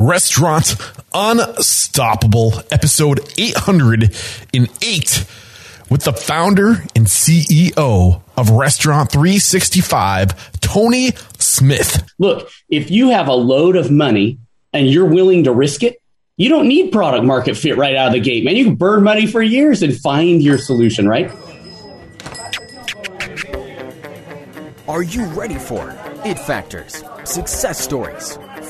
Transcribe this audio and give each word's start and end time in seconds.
Restaurant 0.00 0.76
Unstoppable, 1.12 2.52
episode 2.70 3.18
808, 3.36 5.26
with 5.90 6.04
the 6.04 6.12
founder 6.12 6.84
and 6.94 7.06
CEO 7.06 8.22
of 8.36 8.50
Restaurant 8.50 9.10
365, 9.10 10.60
Tony 10.60 11.10
Smith. 11.38 12.08
Look, 12.20 12.48
if 12.68 12.92
you 12.92 13.08
have 13.08 13.26
a 13.26 13.34
load 13.34 13.74
of 13.74 13.90
money 13.90 14.38
and 14.72 14.88
you're 14.88 15.04
willing 15.04 15.42
to 15.44 15.52
risk 15.52 15.82
it, 15.82 16.00
you 16.36 16.48
don't 16.48 16.68
need 16.68 16.92
product 16.92 17.24
market 17.24 17.56
fit 17.56 17.76
right 17.76 17.96
out 17.96 18.06
of 18.06 18.12
the 18.12 18.20
gate, 18.20 18.44
man. 18.44 18.54
You 18.54 18.66
can 18.66 18.76
burn 18.76 19.02
money 19.02 19.26
for 19.26 19.42
years 19.42 19.82
and 19.82 19.96
find 19.96 20.40
your 20.40 20.58
solution, 20.58 21.08
right? 21.08 21.28
Are 24.86 25.02
you 25.02 25.24
ready 25.26 25.58
for 25.58 25.90
it 26.24 26.38
factors, 26.38 27.02
success 27.24 27.80
stories, 27.80 28.38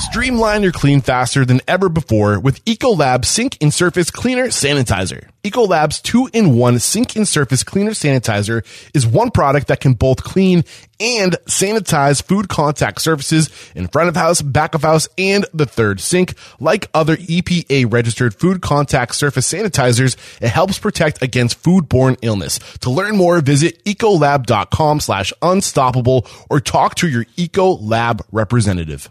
Streamline 0.00 0.62
your 0.62 0.72
clean 0.72 1.02
faster 1.02 1.44
than 1.44 1.60
ever 1.68 1.90
before 1.90 2.40
with 2.40 2.64
Ecolab 2.64 3.24
Sink 3.24 3.58
and 3.60 3.72
Surface 3.72 4.10
Cleaner 4.10 4.46
Sanitizer. 4.46 5.28
Ecolab's 5.44 6.00
two-in-one 6.00 6.78
sink 6.78 7.16
and 7.16 7.28
surface 7.28 7.62
cleaner 7.62 7.92
sanitizer 7.92 8.64
is 8.94 9.06
one 9.06 9.30
product 9.30 9.68
that 9.68 9.80
can 9.80 9.92
both 9.92 10.24
clean 10.24 10.64
and 10.98 11.36
sanitize 11.46 12.22
food 12.22 12.48
contact 12.48 13.00
surfaces 13.00 13.50
in 13.74 13.88
front 13.88 14.08
of 14.08 14.16
house, 14.16 14.42
back 14.42 14.74
of 14.74 14.82
house, 14.82 15.06
and 15.18 15.44
the 15.52 15.66
third 15.66 16.00
sink. 16.00 16.34
Like 16.58 16.88
other 16.92 17.16
EPA 17.16 17.92
registered 17.92 18.34
food 18.34 18.62
contact 18.62 19.14
surface 19.14 19.50
sanitizers, 19.50 20.16
it 20.40 20.48
helps 20.48 20.78
protect 20.78 21.22
against 21.22 21.62
foodborne 21.62 22.16
illness. 22.22 22.58
To 22.80 22.90
learn 22.90 23.16
more, 23.16 23.40
visit 23.40 23.84
ecolab.com 23.84 25.00
slash 25.00 25.32
unstoppable 25.42 26.26
or 26.48 26.60
talk 26.60 26.94
to 26.96 27.08
your 27.08 27.24
Ecolab 27.36 28.22
representative. 28.32 29.10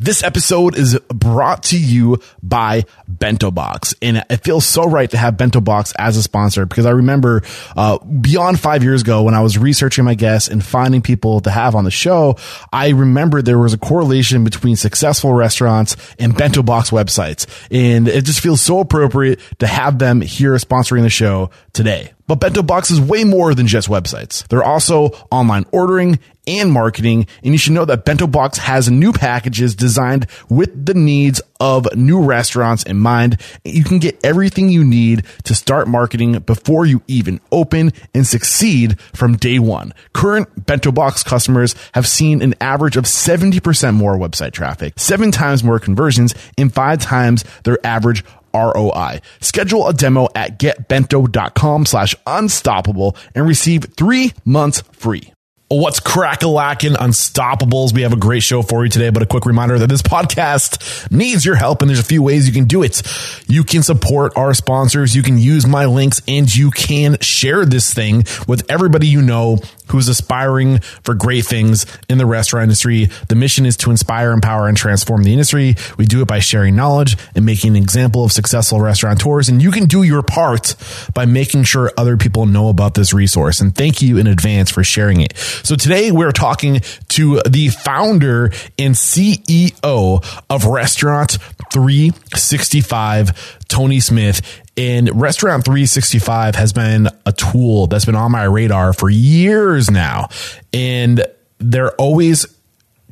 This 0.00 0.22
episode 0.22 0.78
is 0.78 0.96
brought 1.08 1.64
to 1.64 1.78
you 1.78 2.20
by 2.40 2.84
Bento 3.08 3.50
Box, 3.50 3.96
and 4.00 4.24
it 4.30 4.44
feels 4.44 4.64
so 4.64 4.88
right 4.88 5.10
to 5.10 5.16
have 5.16 5.36
Bento 5.36 5.60
Box 5.60 5.92
as 5.98 6.16
a 6.16 6.22
sponsor 6.22 6.66
because 6.66 6.86
I 6.86 6.90
remember 6.90 7.42
uh, 7.76 7.98
beyond 7.98 8.60
five 8.60 8.84
years 8.84 9.02
ago 9.02 9.24
when 9.24 9.34
I 9.34 9.42
was 9.42 9.58
researching 9.58 10.04
my 10.04 10.14
guests 10.14 10.48
and 10.48 10.64
finding 10.64 11.02
people 11.02 11.40
to 11.40 11.50
have 11.50 11.74
on 11.74 11.82
the 11.82 11.90
show, 11.90 12.36
I 12.72 12.90
remember 12.90 13.42
there 13.42 13.58
was 13.58 13.72
a 13.72 13.78
correlation 13.78 14.44
between 14.44 14.76
successful 14.76 15.32
restaurants 15.32 15.96
and 16.16 16.32
Bento 16.32 16.62
Box 16.62 16.90
websites, 16.90 17.46
and 17.68 18.06
it 18.06 18.24
just 18.24 18.38
feels 18.38 18.60
so 18.60 18.78
appropriate 18.78 19.40
to 19.58 19.66
have 19.66 19.98
them 19.98 20.20
here 20.20 20.52
sponsoring 20.54 21.02
the 21.02 21.10
show 21.10 21.50
today. 21.72 22.12
But 22.28 22.36
Bento 22.36 22.62
Box 22.62 22.90
is 22.90 23.00
way 23.00 23.24
more 23.24 23.54
than 23.54 23.66
just 23.66 23.88
websites. 23.88 24.46
They're 24.48 24.62
also 24.62 25.08
online 25.30 25.64
ordering 25.72 26.20
and 26.48 26.72
marketing. 26.72 27.26
And 27.44 27.52
you 27.52 27.58
should 27.58 27.72
know 27.72 27.84
that 27.84 28.04
Bento 28.04 28.26
Box 28.26 28.58
has 28.58 28.90
new 28.90 29.12
packages 29.12 29.74
designed 29.74 30.26
with 30.48 30.86
the 30.86 30.94
needs 30.94 31.40
of 31.60 31.94
new 31.94 32.22
restaurants 32.22 32.84
in 32.84 32.98
mind. 32.98 33.38
You 33.64 33.84
can 33.84 33.98
get 33.98 34.18
everything 34.24 34.68
you 34.68 34.84
need 34.84 35.24
to 35.44 35.54
start 35.54 35.88
marketing 35.88 36.38
before 36.40 36.86
you 36.86 37.02
even 37.06 37.40
open 37.52 37.92
and 38.14 38.26
succeed 38.26 39.00
from 39.14 39.36
day 39.36 39.58
one. 39.58 39.92
Current 40.12 40.66
Bento 40.66 40.92
Box 40.92 41.22
customers 41.22 41.74
have 41.92 42.06
seen 42.06 42.42
an 42.42 42.54
average 42.60 42.96
of 42.96 43.04
70% 43.04 43.94
more 43.94 44.16
website 44.16 44.52
traffic, 44.52 44.94
seven 44.96 45.30
times 45.30 45.64
more 45.64 45.78
conversions, 45.78 46.34
and 46.56 46.72
five 46.72 47.00
times 47.00 47.44
their 47.64 47.78
average 47.84 48.24
ROI. 48.54 49.20
Schedule 49.40 49.88
a 49.88 49.92
demo 49.92 50.28
at 50.34 50.58
getbento.com 50.58 51.86
slash 51.86 52.14
unstoppable 52.26 53.16
and 53.34 53.46
receive 53.46 53.84
three 53.96 54.32
months 54.44 54.82
free. 54.92 55.32
What's 55.70 56.00
crack-a-lackin' 56.00 56.94
unstoppables? 56.94 57.92
We 57.92 58.00
have 58.00 58.14
a 58.14 58.16
great 58.16 58.42
show 58.42 58.62
for 58.62 58.84
you 58.84 58.90
today, 58.90 59.10
but 59.10 59.22
a 59.22 59.26
quick 59.26 59.44
reminder 59.44 59.78
that 59.78 59.88
this 59.88 60.00
podcast 60.00 61.10
needs 61.12 61.44
your 61.44 61.56
help 61.56 61.82
and 61.82 61.90
there's 61.90 62.00
a 62.00 62.04
few 62.04 62.22
ways 62.22 62.46
you 62.46 62.54
can 62.54 62.64
do 62.64 62.82
it. 62.82 63.02
You 63.48 63.64
can 63.64 63.82
support 63.82 64.32
our 64.34 64.54
sponsors. 64.54 65.14
You 65.14 65.22
can 65.22 65.36
use 65.36 65.66
my 65.66 65.84
links 65.84 66.22
and 66.26 66.52
you 66.54 66.70
can 66.70 67.18
share 67.20 67.66
this 67.66 67.92
thing 67.92 68.24
with 68.46 68.64
everybody 68.70 69.08
you 69.08 69.20
know 69.20 69.58
who's 69.90 70.08
aspiring 70.08 70.78
for 71.02 71.14
great 71.14 71.44
things 71.44 71.86
in 72.08 72.18
the 72.18 72.26
restaurant 72.26 72.64
industry. 72.64 73.06
The 73.28 73.34
mission 73.34 73.66
is 73.66 73.76
to 73.78 73.90
inspire, 73.90 74.32
empower, 74.32 74.68
and 74.68 74.76
transform 74.76 75.24
the 75.24 75.32
industry. 75.32 75.76
We 75.96 76.06
do 76.06 76.22
it 76.22 76.28
by 76.28 76.38
sharing 76.38 76.76
knowledge 76.76 77.16
and 77.34 77.44
making 77.44 77.76
an 77.76 77.82
example 77.82 78.24
of 78.24 78.32
successful 78.32 78.80
restaurateurs. 78.80 79.48
And 79.48 79.62
you 79.62 79.70
can 79.70 79.86
do 79.86 80.02
your 80.02 80.22
part 80.22 80.74
by 81.14 81.26
making 81.26 81.64
sure 81.64 81.92
other 81.96 82.16
people 82.16 82.46
know 82.46 82.68
about 82.68 82.94
this 82.94 83.12
resource. 83.12 83.60
And 83.60 83.74
thank 83.74 84.02
you 84.02 84.18
in 84.18 84.26
advance 84.26 84.70
for 84.70 84.84
sharing 84.84 85.20
it. 85.20 85.36
So 85.36 85.76
today 85.76 86.10
we're 86.10 86.32
talking 86.32 86.80
to 87.08 87.40
the 87.48 87.68
founder 87.68 88.52
and 88.78 88.94
CEO 88.94 90.42
of 90.50 90.64
Restaurant 90.64 91.38
365, 91.72 93.58
Tony 93.68 94.00
Smith. 94.00 94.62
And 94.76 95.20
Restaurant 95.20 95.64
365 95.64 96.54
has 96.54 96.72
been 96.72 97.08
a 97.26 97.32
tool 97.32 97.88
that's 97.88 98.04
been 98.04 98.14
on 98.14 98.30
my 98.30 98.44
radar 98.44 98.92
for 98.92 99.10
years 99.10 99.90
now. 99.90 100.28
And 100.72 101.24
they're 101.58 101.92
always 101.92 102.46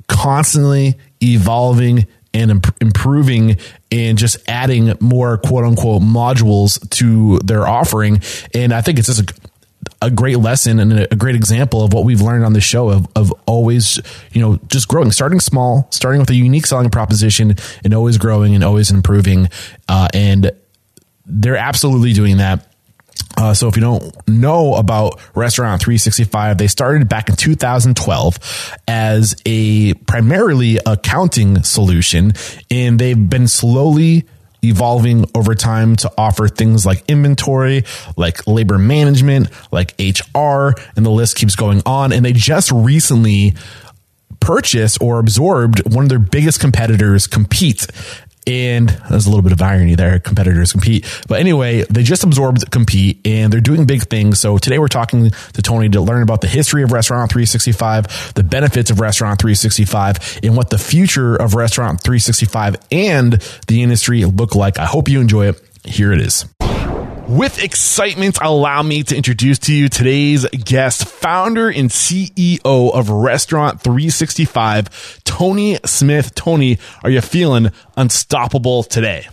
constantly 0.09 0.97
evolving 1.23 2.07
and 2.33 2.51
imp- 2.51 2.77
improving 2.81 3.57
and 3.91 4.19
just 4.19 4.37
adding 4.49 4.93
more 5.01 5.39
quote 5.39 5.65
unquote 5.65 6.03
modules 6.03 6.89
to 6.91 7.39
their 7.39 7.67
offering. 7.67 8.21
And 8.55 8.73
I 8.73 8.83
think 8.83 8.99
it's 8.99 9.09
just 9.09 9.31
a, 9.31 9.35
a 10.03 10.11
great 10.11 10.39
lesson 10.39 10.79
and 10.79 10.93
a 11.11 11.17
great 11.17 11.35
example 11.35 11.83
of 11.83 11.93
what 11.93 12.05
we've 12.05 12.21
learned 12.21 12.45
on 12.45 12.53
the 12.53 12.61
show 12.61 12.91
of, 12.91 13.07
of 13.17 13.33
always, 13.47 13.99
you 14.33 14.41
know, 14.41 14.59
just 14.69 14.89
growing, 14.89 15.11
starting 15.11 15.41
small, 15.41 15.89
starting 15.91 16.21
with 16.21 16.31
a 16.31 16.35
unique 16.35 16.67
selling 16.67 16.91
proposition 16.91 17.55
and 17.85 17.95
always 17.95 18.19
growing 18.19 18.55
and 18.55 18.63
always 18.63 18.91
improving. 18.91 19.49
Uh, 19.89 20.09
and 20.15 20.53
they're 21.25 21.57
absolutely 21.57 22.13
doing 22.13 22.39
that. 22.39 22.67
Uh, 23.39 23.53
so 23.53 23.69
if 23.69 23.77
you 23.77 23.83
don't 23.83 24.15
know 24.29 24.75
about 24.75 25.21
Restaurant 25.35 25.81
365, 25.83 26.57
they 26.59 26.67
started 26.67 27.09
back 27.09 27.29
in 27.29 27.37
2012 27.37 28.79
as 28.89 29.37
a 29.45 29.95
primarily 29.95 30.79
accounting 30.87 31.63
solution 31.63 32.33
and 32.71 32.99
they've 32.99 33.29
been 33.29 33.47
slowly 33.47 34.25
evolving 34.69 35.29
over 35.35 35.55
time 35.55 35.97
to 35.97 36.13
offer 36.17 36.49
things 36.49 36.85
like 36.87 37.05
inventory, 37.09 37.85
like 38.17 38.47
labor 38.47 38.79
management, 38.79 39.49
like 39.73 39.95
HR, 39.99 40.71
and 40.97 41.05
the 41.05 41.11
list 41.11 41.37
keeps 41.37 41.57
going 41.57 41.83
on. 41.87 42.13
And 42.13 42.25
they 42.25 42.33
just 42.33 42.71
recently 42.73 43.55
purchased 44.41 44.99
or 45.01 45.19
absorbed 45.19 45.93
one 45.93 46.05
of 46.05 46.09
their 46.09 46.19
biggest 46.19 46.61
competitors, 46.61 47.27
Compeat. 47.27 47.87
And 48.47 48.89
there's 49.11 49.27
a 49.27 49.29
little 49.29 49.43
bit 49.43 49.53
of 49.53 49.61
irony 49.61 49.97
there. 49.97 50.21
Competitors 50.21 50.73
compete. 50.73 51.05
But 51.27 51.41
anyway, 51.41 51.83
they 51.91 52.03
just 52.03 52.23
absorbed 52.23 52.71
Compeat 52.71 53.27
and 53.27 53.53
they're 53.53 53.61
doing 53.61 53.87
big 53.87 54.03
things. 54.05 54.39
So 54.39 54.59
today 54.59 54.79
we're 54.79 54.89
talking 54.89 55.31
to 55.31 55.63
Tony 55.63 55.89
to 55.89 56.01
learn 56.01 56.23
about 56.23 56.43
the 56.43 56.49
history 56.49 56.83
of 56.83 56.93
Restaurant 56.93 57.31
365, 57.31 58.35
the 58.35 58.45
benefits 58.45 58.91
of 58.91 59.01
Restaurant 59.01 59.41
365, 59.41 60.41
and 60.45 60.57
what 60.57 60.71
the 60.71 60.79
future 60.79 61.35
of 61.35 61.55
Restaurant 61.55 62.01
365 62.01 62.77
and 62.93 63.33
the 63.67 63.83
industry 63.83 64.25
look 64.25 64.55
like. 64.55 64.79
I 64.79 64.85
hope 64.85 65.09
you 65.09 65.21
enjoy 65.21 65.49
it. 65.49 65.63
Here 65.85 66.13
it 66.13 66.21
is. 66.21 66.45
With 67.29 67.61
excitement, 67.61 68.39
allow 68.41 68.85
me 68.85 69.03
to 69.03 69.17
introduce 69.17 69.59
to 69.61 69.75
you 69.75 69.89
today's 69.89 70.47
guest, 70.51 71.09
founder 71.09 71.69
and 71.69 71.91
CEO 71.91 72.95
of 72.95 73.11
Restaurant 73.11 73.81
365, 73.81 75.25
Tony 75.25 75.77
Smith. 75.85 76.37
Tony, 76.37 76.79
are 77.03 77.11
you 77.11 77.21
feeling 77.21 77.73
unstoppable 77.97 78.85
today? 78.85 79.27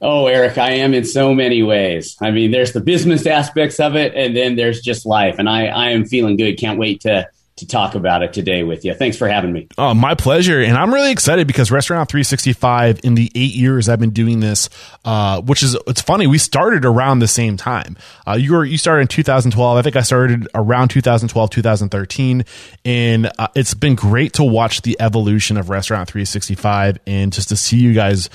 Oh, 0.00 0.28
Eric, 0.28 0.58
I 0.58 0.74
am 0.74 0.94
in 0.94 1.04
so 1.04 1.34
many 1.34 1.64
ways. 1.64 2.16
I 2.22 2.30
mean, 2.30 2.52
there's 2.52 2.72
the 2.72 2.80
business 2.80 3.26
aspects 3.26 3.80
of 3.80 3.96
it, 3.96 4.14
and 4.14 4.36
then 4.36 4.54
there's 4.54 4.80
just 4.80 5.04
life. 5.04 5.40
And 5.40 5.48
I, 5.48 5.66
I 5.66 5.90
am 5.90 6.04
feeling 6.04 6.36
good. 6.36 6.56
Can't 6.56 6.78
wait 6.78 7.00
to 7.00 7.28
to 7.56 7.66
talk 7.68 7.94
about 7.94 8.22
it 8.22 8.32
today 8.32 8.64
with 8.64 8.84
you. 8.84 8.94
Thanks 8.94 9.16
for 9.16 9.28
having 9.28 9.52
me. 9.52 9.68
Oh, 9.78 9.94
my 9.94 10.14
pleasure. 10.14 10.60
And 10.60 10.76
I'm 10.76 10.92
really 10.92 11.12
excited 11.12 11.46
because 11.46 11.70
Restaurant 11.70 12.08
365 12.08 13.00
in 13.04 13.14
the 13.14 13.30
eight 13.36 13.54
years 13.54 13.88
I've 13.88 14.00
been 14.00 14.10
doing 14.10 14.40
this, 14.40 14.68
uh, 15.04 15.40
which 15.40 15.62
is, 15.62 15.76
it's 15.86 16.02
funny. 16.02 16.26
We 16.26 16.38
started 16.38 16.84
around 16.84 17.20
the 17.20 17.28
same 17.28 17.56
time. 17.56 17.96
Uh, 18.26 18.32
you 18.32 18.54
were, 18.54 18.64
you 18.64 18.76
started 18.76 19.02
in 19.02 19.08
2012. 19.08 19.76
I 19.76 19.82
think 19.82 19.94
I 19.94 20.02
started 20.02 20.48
around 20.52 20.88
2012, 20.88 21.50
2013. 21.50 22.44
And 22.84 23.30
uh, 23.38 23.48
it's 23.54 23.74
been 23.74 23.94
great 23.94 24.32
to 24.34 24.44
watch 24.44 24.82
the 24.82 24.96
evolution 24.98 25.56
of 25.56 25.70
Restaurant 25.70 26.08
365 26.08 26.98
and 27.06 27.32
just 27.32 27.50
to 27.50 27.56
see 27.56 27.76
you 27.76 27.94
guys 27.94 28.30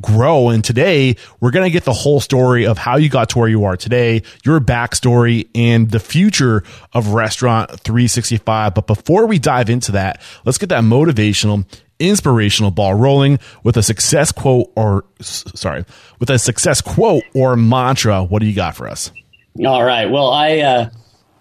grow. 0.00 0.48
And 0.50 0.64
today 0.64 1.16
we're 1.40 1.50
going 1.50 1.64
to 1.64 1.70
get 1.70 1.84
the 1.84 1.92
whole 1.92 2.20
story 2.20 2.66
of 2.66 2.78
how 2.78 2.96
you 2.96 3.08
got 3.08 3.30
to 3.30 3.38
where 3.38 3.48
you 3.48 3.64
are 3.64 3.76
today, 3.76 4.22
your 4.44 4.60
backstory 4.60 5.48
and 5.54 5.90
the 5.90 6.00
future 6.00 6.64
of 6.92 7.08
restaurant 7.08 7.70
365. 7.80 8.74
But 8.74 8.86
before 8.86 9.26
we 9.26 9.38
dive 9.38 9.70
into 9.70 9.92
that, 9.92 10.20
let's 10.44 10.58
get 10.58 10.68
that 10.70 10.82
motivational 10.82 11.64
inspirational 11.98 12.70
ball 12.70 12.92
rolling 12.92 13.38
with 13.62 13.76
a 13.78 13.82
success 13.82 14.30
quote 14.30 14.70
or 14.76 15.04
sorry, 15.20 15.84
with 16.18 16.28
a 16.28 16.38
success 16.38 16.80
quote 16.80 17.24
or 17.34 17.56
mantra. 17.56 18.22
What 18.22 18.40
do 18.40 18.46
you 18.46 18.54
got 18.54 18.76
for 18.76 18.86
us? 18.86 19.10
All 19.64 19.82
right. 19.82 20.10
Well, 20.10 20.30
I, 20.30 20.58
uh, 20.58 20.90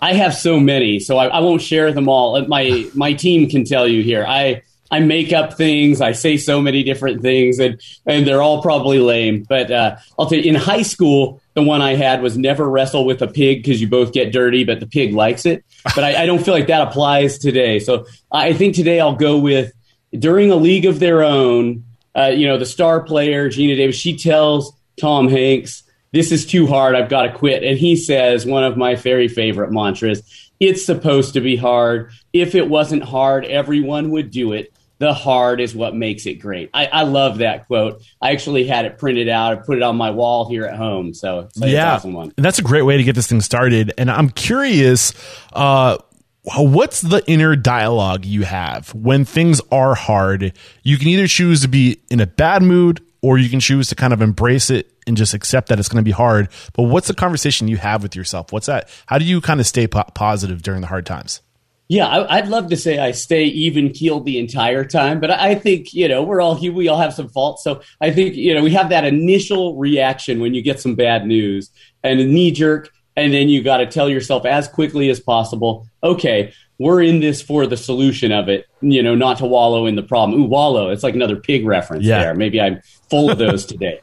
I 0.01 0.13
have 0.13 0.33
so 0.33 0.59
many, 0.59 0.99
so 0.99 1.17
I, 1.17 1.27
I 1.27 1.39
won't 1.39 1.61
share 1.61 1.91
them 1.91 2.07
all. 2.07 2.39
My 2.47 2.85
my 2.93 3.13
team 3.13 3.49
can 3.49 3.65
tell 3.65 3.87
you 3.87 4.03
here. 4.03 4.25
I 4.27 4.61
I 4.91 4.99
make 4.99 5.33
up 5.33 5.55
things. 5.55 5.99
I 5.99 6.11
say 6.11 6.37
so 6.37 6.61
many 6.61 6.83
different 6.83 7.21
things, 7.21 7.59
and 7.59 7.81
and 8.05 8.27
they're 8.27 8.41
all 8.41 8.61
probably 8.61 8.99
lame. 8.99 9.43
But 9.47 9.71
uh, 9.71 9.97
I'll 10.17 10.27
tell 10.27 10.37
you, 10.37 10.49
in 10.49 10.55
high 10.55 10.83
school, 10.83 11.41
the 11.55 11.63
one 11.63 11.81
I 11.81 11.95
had 11.95 12.21
was 12.21 12.37
never 12.37 12.69
wrestle 12.69 13.05
with 13.05 13.21
a 13.21 13.27
pig 13.27 13.63
because 13.63 13.81
you 13.81 13.87
both 13.87 14.13
get 14.13 14.31
dirty, 14.31 14.63
but 14.63 14.79
the 14.79 14.87
pig 14.87 15.13
likes 15.13 15.45
it. 15.45 15.65
But 15.83 16.03
I, 16.03 16.23
I 16.23 16.25
don't 16.25 16.43
feel 16.43 16.53
like 16.53 16.67
that 16.67 16.87
applies 16.87 17.39
today. 17.39 17.79
So 17.79 18.05
I 18.31 18.53
think 18.53 18.75
today 18.75 18.99
I'll 18.99 19.15
go 19.15 19.39
with 19.39 19.73
during 20.17 20.51
a 20.51 20.55
league 20.55 20.85
of 20.85 20.99
their 20.99 21.23
own. 21.23 21.83
Uh, 22.15 22.27
you 22.27 22.47
know, 22.47 22.57
the 22.57 22.65
star 22.65 23.01
player 23.03 23.49
Geena 23.49 23.75
Davis. 23.75 23.97
She 23.97 24.15
tells 24.15 24.71
Tom 24.97 25.27
Hanks, 25.27 25.83
"This 26.13 26.31
is 26.31 26.45
too 26.45 26.67
hard. 26.67 26.95
I've 26.95 27.09
got 27.09 27.23
to 27.23 27.33
quit." 27.33 27.63
And 27.63 27.77
he 27.77 27.95
says 27.95 28.45
one 28.45 28.63
of 28.63 28.77
my 28.77 28.95
very 28.95 29.27
favorite 29.27 29.71
mantras. 29.71 30.21
It's 30.59 30.85
supposed 30.85 31.33
to 31.33 31.41
be 31.41 31.57
hard. 31.57 32.11
If 32.31 32.55
it 32.55 32.69
wasn't 32.69 33.03
hard, 33.03 33.45
everyone 33.45 34.11
would 34.11 34.31
do 34.31 34.53
it 34.53 34.71
the 34.97 35.13
hard 35.13 35.59
is 35.59 35.75
what 35.75 35.95
makes 35.95 36.25
it 36.25 36.35
great. 36.35 36.69
I, 36.73 36.85
I, 36.85 37.03
love 37.03 37.39
that 37.39 37.67
quote. 37.67 38.01
I 38.21 38.31
actually 38.31 38.65
had 38.65 38.85
it 38.85 38.97
printed 38.97 39.27
out. 39.27 39.51
I 39.51 39.55
put 39.55 39.77
it 39.77 39.83
on 39.83 39.97
my 39.97 40.11
wall 40.11 40.47
here 40.47 40.65
at 40.65 40.75
home. 40.75 41.13
So, 41.13 41.49
so 41.51 41.65
yeah, 41.65 41.95
awesome 41.95 42.13
one. 42.13 42.33
And 42.37 42.45
that's 42.45 42.59
a 42.59 42.63
great 42.63 42.83
way 42.83 42.97
to 42.97 43.03
get 43.03 43.15
this 43.15 43.27
thing 43.27 43.41
started. 43.41 43.93
And 43.97 44.09
I'm 44.09 44.29
curious, 44.29 45.13
uh, 45.53 45.97
what's 46.43 47.01
the 47.01 47.23
inner 47.27 47.55
dialogue 47.55 48.25
you 48.25 48.43
have 48.43 48.93
when 48.93 49.25
things 49.25 49.61
are 49.71 49.95
hard? 49.95 50.53
You 50.83 50.97
can 50.97 51.07
either 51.09 51.27
choose 51.27 51.61
to 51.61 51.67
be 51.67 52.01
in 52.09 52.21
a 52.21 52.27
bad 52.27 52.61
mood 52.63 53.01
or 53.21 53.37
you 53.37 53.49
can 53.49 53.59
choose 53.59 53.89
to 53.89 53.95
kind 53.95 54.13
of 54.13 54.21
embrace 54.21 54.69
it 54.69 54.91
and 55.07 55.17
just 55.17 55.33
accept 55.33 55.69
that 55.69 55.79
it's 55.79 55.89
going 55.89 56.03
to 56.03 56.07
be 56.07 56.11
hard. 56.11 56.49
But 56.73 56.83
what's 56.83 57.07
the 57.07 57.13
conversation 57.13 57.67
you 57.67 57.77
have 57.77 58.03
with 58.03 58.15
yourself? 58.15 58.51
What's 58.51 58.67
that? 58.67 58.89
How 59.07 59.17
do 59.17 59.25
you 59.25 59.41
kind 59.41 59.59
of 59.59 59.67
stay 59.67 59.87
po- 59.87 60.03
positive 60.13 60.61
during 60.61 60.81
the 60.81 60.87
hard 60.87 61.05
times? 61.05 61.41
Yeah, 61.87 62.07
I, 62.07 62.41
would 62.41 62.49
love 62.49 62.69
to 62.69 62.77
say 62.77 62.97
I 62.97 63.11
stay 63.11 63.43
even 63.45 63.91
keeled 63.91 64.25
the 64.25 64.39
entire 64.39 64.83
time, 64.83 65.19
but 65.19 65.29
I 65.29 65.53
think 65.53 65.93
you 65.93 66.07
know 66.07 66.23
we're 66.23 66.41
all 66.41 66.59
we 66.59 66.87
all 66.87 66.97
have 66.97 67.13
some 67.13 67.29
faults. 67.29 67.63
So 67.63 67.81
I 68.01 68.11
think 68.11 68.35
you 68.35 68.55
know 68.55 68.63
we 68.63 68.71
have 68.71 68.89
that 68.89 69.05
initial 69.05 69.77
reaction 69.77 70.39
when 70.39 70.55
you 70.55 70.63
get 70.63 70.79
some 70.79 70.95
bad 70.95 71.27
news 71.27 71.69
and 72.03 72.19
a 72.19 72.25
knee 72.25 72.51
jerk, 72.51 72.91
and 73.15 73.31
then 73.33 73.49
you 73.49 73.61
got 73.61 73.77
to 73.77 73.85
tell 73.85 74.09
yourself 74.09 74.45
as 74.45 74.67
quickly 74.67 75.09
as 75.11 75.19
possible, 75.19 75.87
okay, 76.03 76.53
we're 76.79 77.03
in 77.03 77.19
this 77.19 77.41
for 77.41 77.67
the 77.67 77.77
solution 77.77 78.31
of 78.31 78.49
it. 78.49 78.65
You 78.81 79.03
know, 79.03 79.13
not 79.13 79.37
to 79.37 79.45
wallow 79.45 79.85
in 79.85 79.95
the 79.95 80.03
problem. 80.03 80.41
Ooh, 80.41 80.45
wallow! 80.45 80.89
It's 80.89 81.03
like 81.03 81.13
another 81.13 81.35
pig 81.35 81.67
reference 81.67 82.05
yeah. 82.05 82.19
there. 82.19 82.33
Maybe 82.33 82.59
I'm 82.59 82.81
full 83.11 83.29
of 83.29 83.37
those 83.37 83.63
today 83.67 83.99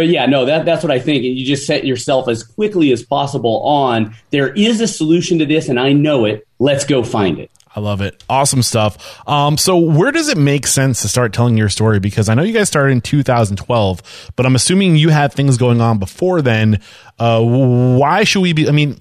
but 0.00 0.08
yeah, 0.08 0.24
no, 0.24 0.46
that 0.46 0.64
that's 0.64 0.82
what 0.82 0.90
I 0.90 0.98
think. 0.98 1.24
You 1.24 1.44
just 1.44 1.66
set 1.66 1.84
yourself 1.84 2.26
as 2.26 2.42
quickly 2.42 2.90
as 2.90 3.02
possible 3.02 3.62
on 3.64 4.14
there 4.30 4.50
is 4.54 4.80
a 4.80 4.88
solution 4.88 5.38
to 5.40 5.44
this, 5.44 5.68
and 5.68 5.78
I 5.78 5.92
know 5.92 6.24
it. 6.24 6.48
Let's 6.58 6.86
go 6.86 7.02
find 7.02 7.38
it. 7.38 7.50
I 7.76 7.80
love 7.80 8.00
it. 8.00 8.24
Awesome 8.26 8.62
stuff. 8.62 9.28
Um, 9.28 9.58
so 9.58 9.76
where 9.76 10.10
does 10.10 10.30
it 10.30 10.38
make 10.38 10.66
sense 10.66 11.02
to 11.02 11.08
start 11.08 11.34
telling 11.34 11.58
your 11.58 11.68
story? 11.68 12.00
Because 12.00 12.30
I 12.30 12.34
know 12.34 12.42
you 12.42 12.54
guys 12.54 12.66
started 12.66 12.92
in 12.92 13.02
2012, 13.02 14.32
but 14.36 14.46
I'm 14.46 14.54
assuming 14.54 14.96
you 14.96 15.10
had 15.10 15.34
things 15.34 15.58
going 15.58 15.82
on 15.82 15.98
before 15.98 16.40
then. 16.40 16.80
Uh, 17.18 17.42
why 17.44 18.24
should 18.24 18.40
we 18.40 18.54
be? 18.54 18.68
I 18.68 18.72
mean, 18.72 18.96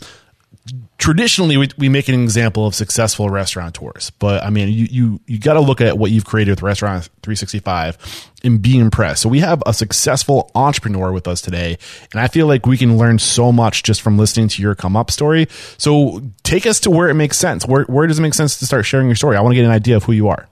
traditionally 1.00 1.58
we, 1.58 1.70
we 1.78 1.90
make 1.90 2.08
an 2.08 2.22
example 2.22 2.68
of 2.68 2.76
successful 2.76 3.30
restaurateurs 3.30 4.12
but 4.20 4.44
i 4.44 4.50
mean 4.50 4.68
you 4.68 4.88
you, 4.92 5.20
you 5.26 5.40
got 5.40 5.54
to 5.54 5.62
look 5.62 5.82
at 5.82 5.98
what 5.98 6.12
you've 6.12 6.26
created 6.26 6.52
with 6.52 6.62
restaurant 6.62 7.10
365 7.24 8.30
and 8.44 8.62
be 8.62 8.78
impressed. 8.80 9.22
So 9.22 9.30
we 9.30 9.40
have 9.40 9.62
a 9.66 9.74
successful 9.74 10.50
entrepreneur 10.56 11.12
with 11.12 11.28
us 11.28 11.42
today 11.42 11.78
and 12.12 12.22
i 12.22 12.28
feel 12.28 12.48
like 12.48 12.66
we 12.66 12.78
can 12.78 12.98
learn 12.98 13.18
so 13.20 13.52
much 13.52 13.84
just 13.84 14.02
from 14.02 14.18
listening 14.18 14.48
to 14.50 14.62
your 14.62 14.76
come 14.76 14.96
up 14.96 15.10
story. 15.10 15.48
So 15.78 16.22
take 16.44 16.66
us 16.66 16.80
to 16.82 16.92
where 16.92 17.10
it 17.10 17.16
makes 17.16 17.38
sense. 17.38 17.66
Where, 17.66 17.84
where 17.84 18.08
does 18.08 18.20
it 18.20 18.22
make 18.22 18.34
sense 18.34 18.60
to 18.60 18.66
start 18.66 18.86
sharing 18.86 19.08
your 19.08 19.16
story? 19.16 19.38
I 19.38 19.42
want 19.42 19.54
to 19.54 19.56
get 19.56 19.66
an 19.66 19.72
idea 19.72 19.96
of 19.96 20.04
who 20.04 20.12
you 20.12 20.28
are. 20.28 20.48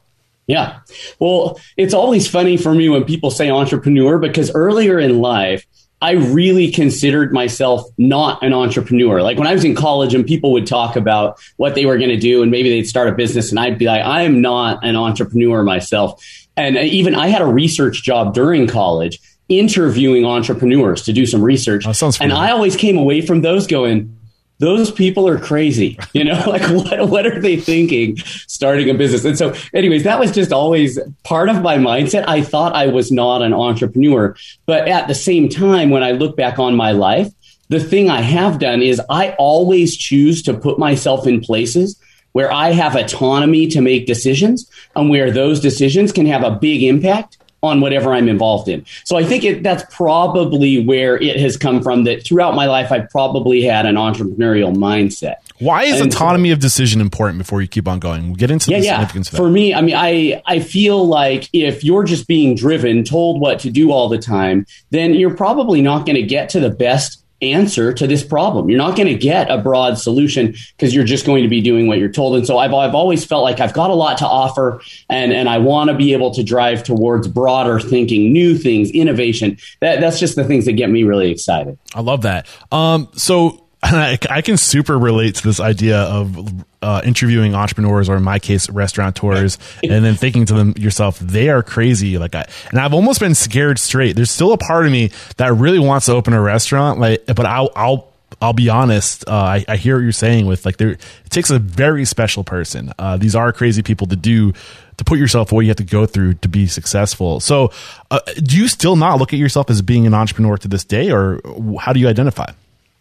Yeah. 0.47 0.79
Well, 1.19 1.59
it's 1.75 1.93
always 1.93 2.27
funny 2.27 2.55
for 2.55 2.73
me 2.73 2.87
when 2.87 3.03
people 3.03 3.31
say 3.31 3.49
entrepreneur 3.49 4.17
because 4.17 4.49
earlier 4.55 4.97
in 4.97 5.19
life, 5.19 5.65
I 6.01 6.11
really 6.11 6.71
considered 6.71 7.33
myself 7.33 7.89
not 7.97 8.43
an 8.43 8.53
entrepreneur. 8.53 9.21
Like 9.21 9.39
when 9.39 9.47
I 9.47 9.53
was 9.53 9.63
in 9.63 9.73
college 9.73 10.13
and 10.13 10.25
people 10.25 10.51
would 10.51 10.67
talk 10.67 10.95
about 10.95 11.39
what 11.57 11.73
they 11.73 11.85
were 11.85 11.97
going 11.97 12.09
to 12.09 12.17
do 12.17 12.43
and 12.43 12.51
maybe 12.51 12.69
they'd 12.69 12.87
start 12.87 13.09
a 13.09 13.13
business 13.13 13.49
and 13.49 13.59
I'd 13.59 13.79
be 13.79 13.85
like, 13.85 14.03
I 14.03 14.21
am 14.21 14.39
not 14.41 14.85
an 14.85 14.95
entrepreneur 14.95 15.63
myself. 15.63 16.23
And 16.55 16.77
even 16.77 17.15
I 17.15 17.27
had 17.27 17.41
a 17.41 17.47
research 17.47 18.03
job 18.03 18.33
during 18.33 18.67
college 18.67 19.19
interviewing 19.49 20.25
entrepreneurs 20.25 21.03
to 21.03 21.13
do 21.13 21.25
some 21.25 21.41
research. 21.41 21.85
Oh, 21.87 22.11
and 22.19 22.33
I 22.33 22.51
always 22.51 22.75
came 22.75 22.97
away 22.97 23.21
from 23.21 23.41
those 23.41 23.65
going, 23.65 24.16
those 24.59 24.91
people 24.91 25.27
are 25.27 25.39
crazy. 25.39 25.99
You 26.13 26.23
know, 26.23 26.43
like 26.47 26.63
what, 26.63 27.09
what 27.09 27.27
are 27.27 27.39
they 27.39 27.57
thinking 27.57 28.17
starting 28.47 28.89
a 28.89 28.93
business? 28.93 29.25
And 29.25 29.37
so, 29.37 29.53
anyways, 29.73 30.03
that 30.03 30.19
was 30.19 30.31
just 30.31 30.51
always 30.51 30.99
part 31.23 31.49
of 31.49 31.61
my 31.61 31.77
mindset. 31.77 32.25
I 32.27 32.41
thought 32.41 32.75
I 32.75 32.87
was 32.87 33.11
not 33.11 33.41
an 33.41 33.53
entrepreneur. 33.53 34.35
But 34.65 34.87
at 34.87 35.07
the 35.07 35.15
same 35.15 35.49
time, 35.49 35.89
when 35.89 36.03
I 36.03 36.11
look 36.11 36.35
back 36.35 36.59
on 36.59 36.75
my 36.75 36.91
life, 36.91 37.31
the 37.69 37.79
thing 37.79 38.09
I 38.09 38.21
have 38.21 38.59
done 38.59 38.81
is 38.81 39.01
I 39.09 39.31
always 39.37 39.97
choose 39.97 40.41
to 40.43 40.53
put 40.53 40.79
myself 40.79 41.27
in 41.27 41.41
places 41.41 41.99
where 42.31 42.51
I 42.51 42.71
have 42.71 42.95
autonomy 42.95 43.67
to 43.67 43.81
make 43.81 44.05
decisions 44.05 44.69
and 44.95 45.09
where 45.09 45.31
those 45.31 45.59
decisions 45.59 46.11
can 46.11 46.25
have 46.27 46.43
a 46.43 46.51
big 46.51 46.83
impact 46.83 47.37
on 47.67 47.81
whatever 47.81 48.13
I'm 48.13 48.27
involved 48.27 48.67
in. 48.67 48.85
So 49.03 49.17
I 49.17 49.23
think 49.23 49.43
it, 49.43 49.63
that's 49.63 49.83
probably 49.95 50.83
where 50.83 51.17
it 51.17 51.39
has 51.39 51.57
come 51.57 51.81
from. 51.83 52.03
That 52.05 52.25
throughout 52.25 52.55
my 52.55 52.65
life, 52.65 52.91
I've 52.91 53.09
probably 53.09 53.61
had 53.61 53.85
an 53.85 53.95
entrepreneurial 53.95 54.75
mindset. 54.75 55.35
Why 55.59 55.83
is 55.83 56.01
and 56.01 56.13
autonomy 56.13 56.49
so, 56.49 56.53
of 56.53 56.59
decision 56.59 57.01
important 57.01 57.39
before 57.39 57.61
you 57.61 57.67
keep 57.67 57.87
on 57.87 57.99
going? 57.99 58.27
We'll 58.27 58.35
get 58.35 58.51
into 58.51 58.71
yeah, 58.71 58.77
the 58.77 58.83
significance 58.83 59.33
yeah. 59.33 59.37
For 59.37 59.49
me, 59.49 59.73
I 59.73 59.81
mean, 59.81 59.95
I, 59.95 60.41
I 60.45 60.59
feel 60.59 61.07
like 61.07 61.49
if 61.51 61.83
you're 61.83 62.03
just 62.03 62.27
being 62.27 62.55
driven, 62.55 63.03
told 63.03 63.41
what 63.41 63.59
to 63.61 63.71
do 63.71 63.91
all 63.91 64.07
the 64.07 64.19
time, 64.19 64.65
then 64.91 65.13
you're 65.13 65.35
probably 65.35 65.81
not 65.81 66.05
going 66.05 66.15
to 66.15 66.23
get 66.23 66.49
to 66.49 66.59
the 66.59 66.69
best 66.69 67.23
answer 67.41 67.93
to 67.93 68.07
this 68.07 68.23
problem. 68.23 68.69
You're 68.69 68.77
not 68.77 68.95
going 68.95 69.07
to 69.07 69.15
get 69.15 69.49
a 69.51 69.57
broad 69.57 69.99
solution 69.99 70.55
because 70.75 70.93
you're 70.93 71.03
just 71.03 71.25
going 71.25 71.43
to 71.43 71.49
be 71.49 71.61
doing 71.61 71.87
what 71.87 71.99
you're 71.99 72.09
told. 72.09 72.35
And 72.35 72.47
so 72.47 72.57
I've, 72.57 72.73
I've 72.73 72.95
always 72.95 73.25
felt 73.25 73.43
like 73.43 73.59
I've 73.59 73.73
got 73.73 73.89
a 73.89 73.93
lot 73.93 74.17
to 74.19 74.25
offer 74.25 74.81
and, 75.09 75.31
and 75.31 75.47
I 75.47 75.59
want 75.59 75.89
to 75.89 75.95
be 75.95 76.13
able 76.13 76.33
to 76.33 76.43
drive 76.43 76.83
towards 76.83 77.27
broader 77.27 77.79
thinking, 77.79 78.33
new 78.33 78.57
things, 78.57 78.89
innovation. 78.91 79.57
That, 79.81 80.01
that's 80.01 80.19
just 80.19 80.35
the 80.35 80.43
things 80.43 80.65
that 80.65 80.73
get 80.73 80.89
me 80.89 81.03
really 81.03 81.31
excited. 81.31 81.77
I 81.93 82.01
love 82.01 82.23
that. 82.23 82.47
Um, 82.71 83.09
so 83.13 83.66
I, 83.95 84.17
I 84.29 84.41
can 84.41 84.57
super 84.57 84.97
relate 84.97 85.35
to 85.35 85.43
this 85.43 85.59
idea 85.59 85.99
of 85.99 86.65
uh, 86.81 87.01
interviewing 87.03 87.55
entrepreneurs, 87.55 88.09
or 88.09 88.17
in 88.17 88.23
my 88.23 88.39
case, 88.39 88.69
restaurateurs, 88.69 89.57
and 89.83 90.03
then 90.03 90.15
thinking 90.15 90.45
to 90.45 90.53
them 90.53 90.73
yourself, 90.77 91.19
they 91.19 91.49
are 91.49 91.63
crazy. 91.63 92.17
Like, 92.17 92.35
I, 92.35 92.45
and 92.69 92.79
I've 92.79 92.93
almost 92.93 93.19
been 93.19 93.35
scared 93.35 93.79
straight. 93.79 94.15
There's 94.15 94.31
still 94.31 94.51
a 94.51 94.57
part 94.57 94.85
of 94.85 94.91
me 94.91 95.11
that 95.37 95.53
really 95.53 95.79
wants 95.79 96.07
to 96.07 96.13
open 96.13 96.33
a 96.33 96.41
restaurant, 96.41 96.99
like, 96.99 97.25
but 97.27 97.45
I'll, 97.45 97.71
I'll, 97.75 98.13
I'll 98.41 98.53
be 98.53 98.69
honest. 98.69 99.27
Uh, 99.27 99.33
I, 99.33 99.65
I, 99.67 99.77
hear 99.77 99.95
what 99.95 100.03
you're 100.03 100.11
saying 100.11 100.45
with 100.45 100.65
like 100.65 100.77
there. 100.77 100.89
It 100.89 101.29
takes 101.29 101.49
a 101.49 101.59
very 101.59 102.05
special 102.05 102.43
person. 102.43 102.91
Uh, 102.99 103.17
these 103.17 103.35
are 103.35 103.51
crazy 103.51 103.81
people 103.81 104.05
to 104.07 104.15
do 104.15 104.53
to 104.97 105.03
put 105.03 105.17
yourself 105.17 105.51
what 105.51 105.61
you 105.61 105.69
have 105.69 105.77
to 105.77 105.83
go 105.83 106.05
through 106.05 106.35
to 106.35 106.49
be 106.49 106.67
successful. 106.67 107.39
So, 107.39 107.71
uh, 108.11 108.19
do 108.43 108.57
you 108.57 108.67
still 108.67 108.95
not 108.95 109.19
look 109.19 109.33
at 109.33 109.39
yourself 109.39 109.69
as 109.69 109.81
being 109.81 110.05
an 110.05 110.13
entrepreneur 110.13 110.57
to 110.57 110.67
this 110.67 110.83
day, 110.83 111.11
or 111.11 111.39
how 111.79 111.93
do 111.93 111.99
you 111.99 112.07
identify? 112.07 112.51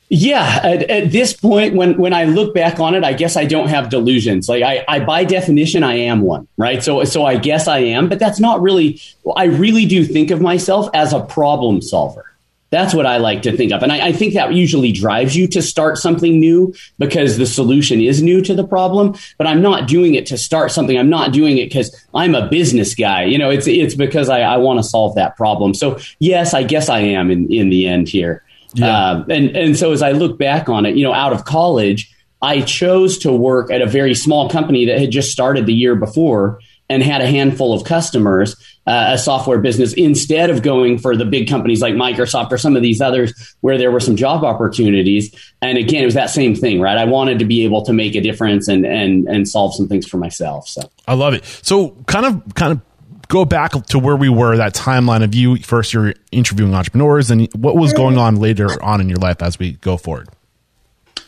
Yeah, 0.09 0.61
at, 0.63 0.85
at, 0.85 1.11
this 1.11 1.33
point, 1.33 1.75
when 1.75 1.99
when 1.99 2.13
I 2.13 2.25
look 2.25 2.55
back 2.55 2.79
on 2.79 2.95
it, 2.95 3.03
I 3.03 3.13
guess 3.13 3.37
I 3.37 3.45
don't 3.45 3.69
have 3.69 3.89
delusions. 3.89 4.49
Like 4.49 4.63
I, 4.63 4.85
I, 4.87 5.01
by 5.01 5.25
definition, 5.25 5.83
I 5.83 5.95
am 5.95 6.21
one, 6.21 6.47
right? 6.57 6.83
So, 6.83 7.03
so 7.05 7.25
I 7.25 7.37
guess 7.39 7.67
I 7.67 7.79
am, 7.79 8.09
but 8.09 8.21
that's 8.21 8.39
not 8.39 8.61
really. 8.61 9.01
I 9.37 9.45
really 9.45 9.85
do 9.85 10.05
think 10.05 10.31
of 10.31 10.41
myself 10.41 10.89
as 10.95 11.13
a 11.13 11.21
problem 11.21 11.83
solver. 11.83 12.25
That's 12.71 12.95
what 12.95 13.07
I 13.07 13.17
like 13.17 13.43
to 13.43 13.57
think 13.57 13.73
of, 13.73 13.83
and 13.83 13.91
I, 13.91 14.09
I 14.09 14.13
think 14.13 14.35
that 14.35 14.55
usually 14.55 14.93
drives 14.93 15.37
you 15.37 15.49
to 15.49 15.63
start 15.63 15.99
something 15.99 16.39
new 16.39 16.73
because 17.01 17.37
the 17.37 17.47
solution 17.47 18.01
is 18.01 18.23
new 18.23 18.43
to 18.43 18.55
the 18.55 18.67
problem. 18.67 19.17
But 19.39 19.49
I'm 19.49 19.63
not 19.63 19.89
doing 19.89 20.15
it 20.15 20.27
to 20.27 20.39
start 20.39 20.71
something. 20.71 20.97
I'm 20.97 21.11
not 21.11 21.33
doing 21.33 21.59
it 21.59 21.69
because 21.69 22.07
I'm 22.15 22.37
a 22.37 22.49
business 22.49 22.95
guy. 22.95 23.25
You 23.25 23.39
know, 23.39 23.51
it's 23.51 23.67
it's 23.67 23.97
because 23.97 24.29
I, 24.29 24.43
I 24.43 24.57
want 24.59 24.79
to 24.79 24.85
solve 24.85 25.17
that 25.17 25.37
problem. 25.37 25.75
So 25.75 25.99
yes, 26.21 26.55
I 26.55 26.63
guess 26.63 26.89
I 26.89 27.01
am 27.01 27.29
in 27.33 27.53
in 27.53 27.71
the 27.71 27.89
end 27.89 28.09
here. 28.09 28.45
Yeah. 28.76 29.11
Uh, 29.11 29.25
and 29.30 29.56
and 29.56 29.76
so 29.76 29.92
as 29.92 30.02
I 30.02 30.12
look 30.12 30.38
back 30.38 30.68
on 30.68 30.87
it, 30.87 30.97
you 30.97 31.04
know, 31.04 31.12
out 31.12 31.33
of 31.33 31.45
college, 31.45 32.12
I 32.42 32.61
chose 32.61 33.18
to 33.18 33.33
work 33.33 33.71
at 33.71 33.83
a 33.83 33.87
very 33.87 34.14
small 34.14 34.49
company 34.50 34.87
that 34.87 34.99
had 34.99 35.11
just 35.11 35.30
started 35.30 35.66
the 35.66 35.75
year 35.75 35.95
before 35.95 36.61
and 36.88 37.02
had 37.02 37.21
a 37.21 37.26
handful 37.26 37.73
of 37.73 37.85
customers, 37.85 38.54
uh, 38.87 39.11
a 39.14 39.18
software 39.18 39.59
business, 39.59 39.92
instead 39.95 40.50
of 40.50 40.62
going 40.62 40.99
for 40.99 41.16
the 41.16 41.25
big 41.25 41.49
companies 41.49 41.83
like 41.83 41.95
Microsoft 41.95 42.52
or 42.52 42.59
some 42.59 42.76
of 42.76 42.83
these 42.83 43.00
others 43.00 43.56
where 43.61 43.76
there 43.76 43.90
were 43.90 43.99
some 43.99 44.14
job 44.14 44.45
opportunities. 44.45 45.35
And 45.61 45.78
again, 45.78 46.02
it 46.02 46.06
was 46.06 46.14
that 46.14 46.30
same 46.30 46.54
thing, 46.54 46.80
right? 46.80 46.97
I 46.97 47.04
wanted 47.04 47.40
to 47.40 47.45
be 47.45 47.64
able 47.64 47.83
to 47.87 47.92
make 47.92 48.14
a 48.14 48.21
difference 48.21 48.68
and 48.68 48.87
and 48.87 49.26
and 49.26 49.49
solve 49.49 49.75
some 49.75 49.88
things 49.88 50.06
for 50.06 50.18
myself. 50.18 50.68
So 50.68 50.83
I 51.09 51.14
love 51.14 51.35
it. 51.35 51.45
So 51.62 51.90
kind 52.06 52.26
of 52.26 52.54
kind 52.54 52.73
of 52.73 52.80
go 53.28 53.45
back 53.45 53.73
to 53.73 53.99
where 53.99 54.16
we 54.16 54.28
were, 54.28 54.56
that 54.56 54.75
timeline 54.75 55.23
of 55.25 55.35
you 55.35 55.56
first, 55.56 55.92
you're 55.92 56.14
interviewing 56.33 56.75
entrepreneurs, 56.75 57.30
and 57.30 57.49
what 57.54 57.76
was 57.76 57.92
going 57.92 58.18
on 58.18 58.37
later 58.37 58.83
on 58.83 59.00
in 59.00 59.09
your 59.09 59.18
life 59.18 59.42
as 59.42 59.59
we 59.59 59.73
go 59.73 59.97
forward. 59.97 60.28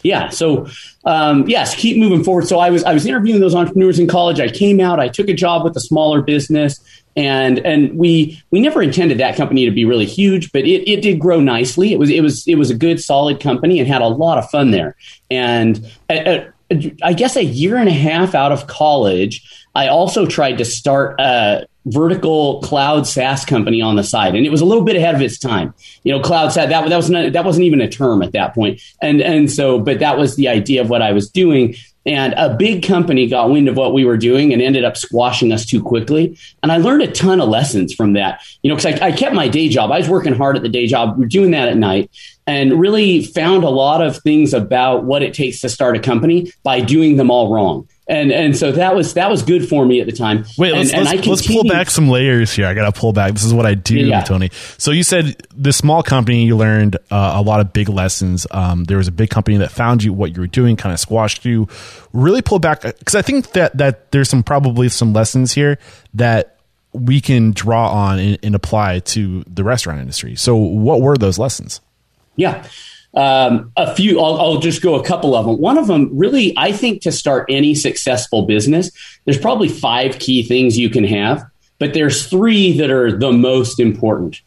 Yeah. 0.02 0.28
So, 0.28 0.68
um, 1.04 1.48
yes, 1.48 1.74
keep 1.74 1.96
moving 1.96 2.22
forward. 2.22 2.46
So 2.46 2.58
I 2.60 2.70
was 2.70 2.84
I 2.84 2.92
was 2.92 3.04
interviewing 3.04 3.40
those 3.40 3.54
entrepreneurs 3.54 3.98
in 3.98 4.06
college. 4.06 4.38
I 4.40 4.48
came 4.48 4.80
out. 4.80 5.00
I 5.00 5.08
took 5.08 5.28
a 5.28 5.34
job 5.34 5.64
with 5.64 5.76
a 5.76 5.80
smaller 5.80 6.22
business, 6.22 6.80
and 7.16 7.58
and 7.58 7.98
we 7.98 8.40
we 8.50 8.60
never 8.60 8.80
intended 8.80 9.18
that 9.18 9.36
company 9.36 9.64
to 9.64 9.72
be 9.72 9.84
really 9.84 10.06
huge, 10.06 10.52
but 10.52 10.62
it, 10.62 10.88
it 10.88 11.02
did 11.02 11.18
grow 11.18 11.40
nicely. 11.40 11.92
It 11.92 11.98
was 11.98 12.10
it 12.10 12.22
was 12.22 12.46
it 12.46 12.54
was 12.54 12.70
a 12.70 12.76
good 12.76 13.00
solid 13.00 13.40
company 13.40 13.80
and 13.80 13.88
had 13.88 14.02
a 14.02 14.06
lot 14.06 14.38
of 14.38 14.48
fun 14.50 14.70
there. 14.70 14.94
And 15.30 15.84
at, 16.08 16.26
at, 16.26 16.54
I 17.02 17.12
guess 17.12 17.36
a 17.36 17.44
year 17.44 17.76
and 17.76 17.88
a 17.88 17.92
half 17.92 18.34
out 18.34 18.52
of 18.52 18.66
college, 18.66 19.66
I 19.74 19.88
also 19.88 20.26
tried 20.26 20.58
to 20.58 20.64
start 20.64 21.18
a 21.18 21.66
vertical 21.92 22.60
cloud 22.62 23.06
SaaS 23.06 23.44
company 23.44 23.80
on 23.80 23.96
the 23.96 24.04
side, 24.04 24.34
and 24.34 24.46
it 24.46 24.50
was 24.50 24.60
a 24.60 24.64
little 24.64 24.84
bit 24.84 24.96
ahead 24.96 25.14
of 25.14 25.20
its 25.20 25.38
time. 25.38 25.74
You 26.04 26.12
know, 26.12 26.20
cloud 26.20 26.52
SaaS 26.52 26.68
that 26.68 26.88
that 26.88 26.96
was 26.96 27.10
not, 27.10 27.32
that 27.32 27.44
wasn't 27.44 27.64
even 27.64 27.80
a 27.80 27.88
term 27.88 28.22
at 28.22 28.32
that 28.32 28.54
point, 28.54 28.80
and 29.00 29.20
and 29.20 29.50
so, 29.50 29.78
but 29.78 30.00
that 30.00 30.18
was 30.18 30.36
the 30.36 30.48
idea 30.48 30.80
of 30.80 30.90
what 30.90 31.02
I 31.02 31.12
was 31.12 31.30
doing. 31.30 31.74
And 32.06 32.32
a 32.38 32.54
big 32.54 32.84
company 32.84 33.26
got 33.26 33.50
wind 33.50 33.68
of 33.68 33.76
what 33.76 33.92
we 33.92 34.06
were 34.06 34.16
doing 34.16 34.54
and 34.54 34.62
ended 34.62 34.82
up 34.82 34.96
squashing 34.96 35.52
us 35.52 35.66
too 35.66 35.82
quickly. 35.82 36.38
And 36.62 36.72
I 36.72 36.78
learned 36.78 37.02
a 37.02 37.12
ton 37.12 37.38
of 37.38 37.50
lessons 37.50 37.92
from 37.92 38.14
that. 38.14 38.40
You 38.62 38.70
know, 38.70 38.76
because 38.76 38.98
I, 38.98 39.08
I 39.08 39.12
kept 39.12 39.34
my 39.34 39.46
day 39.46 39.68
job. 39.68 39.90
I 39.90 39.98
was 39.98 40.08
working 40.08 40.32
hard 40.32 40.56
at 40.56 40.62
the 40.62 40.70
day 40.70 40.86
job. 40.86 41.18
We 41.18 41.24
we're 41.24 41.28
doing 41.28 41.50
that 41.50 41.68
at 41.68 41.76
night 41.76 42.10
and 42.46 42.80
really 42.80 43.22
found 43.22 43.62
a 43.62 43.68
lot 43.68 44.02
of 44.02 44.16
things 44.22 44.54
about 44.54 45.04
what 45.04 45.22
it 45.22 45.34
takes 45.34 45.60
to 45.60 45.68
start 45.68 45.96
a 45.96 46.00
company 46.00 46.50
by 46.62 46.80
doing 46.80 47.16
them 47.16 47.30
all 47.30 47.52
wrong 47.52 47.86
and 48.08 48.32
and 48.32 48.56
so 48.56 48.72
that 48.72 48.94
was 48.94 49.14
that 49.14 49.30
was 49.30 49.42
good 49.42 49.68
for 49.68 49.84
me 49.84 50.00
at 50.00 50.06
the 50.06 50.12
time. 50.12 50.46
Wait, 50.56 50.70
and, 50.70 50.78
let's, 50.78 50.94
and 50.94 51.04
let's, 51.04 51.26
let's, 51.26 51.46
pull 51.46 51.64
back 51.64 51.90
some 51.90 52.08
layers 52.08 52.50
here. 52.52 52.66
I 52.66 52.72
got 52.72 52.92
to 52.92 52.98
pull 52.98 53.12
back. 53.12 53.32
This 53.32 53.44
is 53.44 53.52
what 53.52 53.66
I 53.66 53.74
do, 53.74 53.98
yeah. 53.98 54.22
Tony. 54.22 54.50
So 54.78 54.92
you 54.92 55.02
said 55.02 55.36
the 55.54 55.72
small 55.72 56.02
company, 56.02 56.46
you 56.46 56.56
learned 56.56 56.96
uh, 57.10 57.32
a 57.36 57.42
lot 57.42 57.60
of 57.60 57.72
big 57.74 57.90
lessons. 57.90 58.46
Um, 58.50 58.84
there 58.84 58.96
was 58.96 59.08
a 59.08 59.12
big 59.12 59.28
company 59.28 59.58
that 59.58 59.70
found 59.70 60.02
you 60.02 60.14
what 60.14 60.34
you 60.34 60.40
were 60.40 60.46
doing, 60.46 60.76
kind 60.76 60.92
of 60.92 60.98
squashed 60.98 61.44
you. 61.44 61.68
Really 62.14 62.40
pull 62.40 62.58
back 62.58 62.80
because 62.80 63.14
I 63.14 63.20
think 63.20 63.52
that 63.52 63.76
that 63.76 64.10
there's 64.10 64.30
some 64.30 64.42
probably 64.42 64.88
some 64.88 65.12
lessons 65.12 65.52
here 65.52 65.78
that 66.14 66.58
we 66.92 67.20
can 67.20 67.52
draw 67.52 67.90
on 67.90 68.18
and, 68.18 68.38
and 68.42 68.54
apply 68.54 69.00
to 69.00 69.44
the 69.46 69.62
restaurant 69.62 70.00
industry. 70.00 70.34
So 70.34 70.56
what 70.56 71.02
were 71.02 71.18
those 71.18 71.38
lessons? 71.38 71.82
Yeah. 72.36 72.66
Um, 73.14 73.72
a 73.76 73.94
few, 73.94 74.20
I'll, 74.20 74.38
I'll, 74.38 74.58
just 74.58 74.82
go 74.82 74.94
a 74.94 75.04
couple 75.04 75.34
of 75.34 75.46
them. 75.46 75.58
One 75.58 75.78
of 75.78 75.86
them, 75.86 76.10
really, 76.16 76.52
I 76.56 76.72
think 76.72 77.02
to 77.02 77.10
start 77.10 77.46
any 77.48 77.74
successful 77.74 78.42
business, 78.42 78.90
there's 79.24 79.38
probably 79.38 79.68
five 79.68 80.18
key 80.18 80.42
things 80.42 80.76
you 80.76 80.90
can 80.90 81.04
have, 81.04 81.44
but 81.78 81.94
there's 81.94 82.26
three 82.26 82.76
that 82.78 82.90
are 82.90 83.16
the 83.16 83.32
most 83.32 83.80
important. 83.80 84.40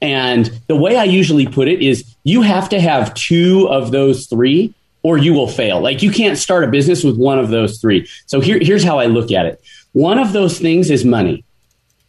And 0.00 0.46
the 0.68 0.76
way 0.76 0.96
I 0.96 1.04
usually 1.04 1.46
put 1.46 1.66
it 1.66 1.82
is 1.82 2.04
you 2.24 2.42
have 2.42 2.68
to 2.68 2.80
have 2.80 3.14
two 3.14 3.66
of 3.68 3.90
those 3.90 4.26
three 4.26 4.74
or 5.02 5.18
you 5.18 5.34
will 5.34 5.48
fail. 5.48 5.80
Like 5.80 6.02
you 6.02 6.10
can't 6.10 6.38
start 6.38 6.64
a 6.64 6.68
business 6.68 7.04
with 7.04 7.16
one 7.16 7.38
of 7.38 7.50
those 7.50 7.78
three. 7.78 8.08
So 8.26 8.40
here, 8.40 8.58
here's 8.60 8.84
how 8.84 8.98
I 8.98 9.06
look 9.06 9.32
at 9.32 9.46
it. 9.46 9.62
One 9.92 10.18
of 10.18 10.32
those 10.32 10.58
things 10.58 10.90
is 10.90 11.04
money. 11.04 11.44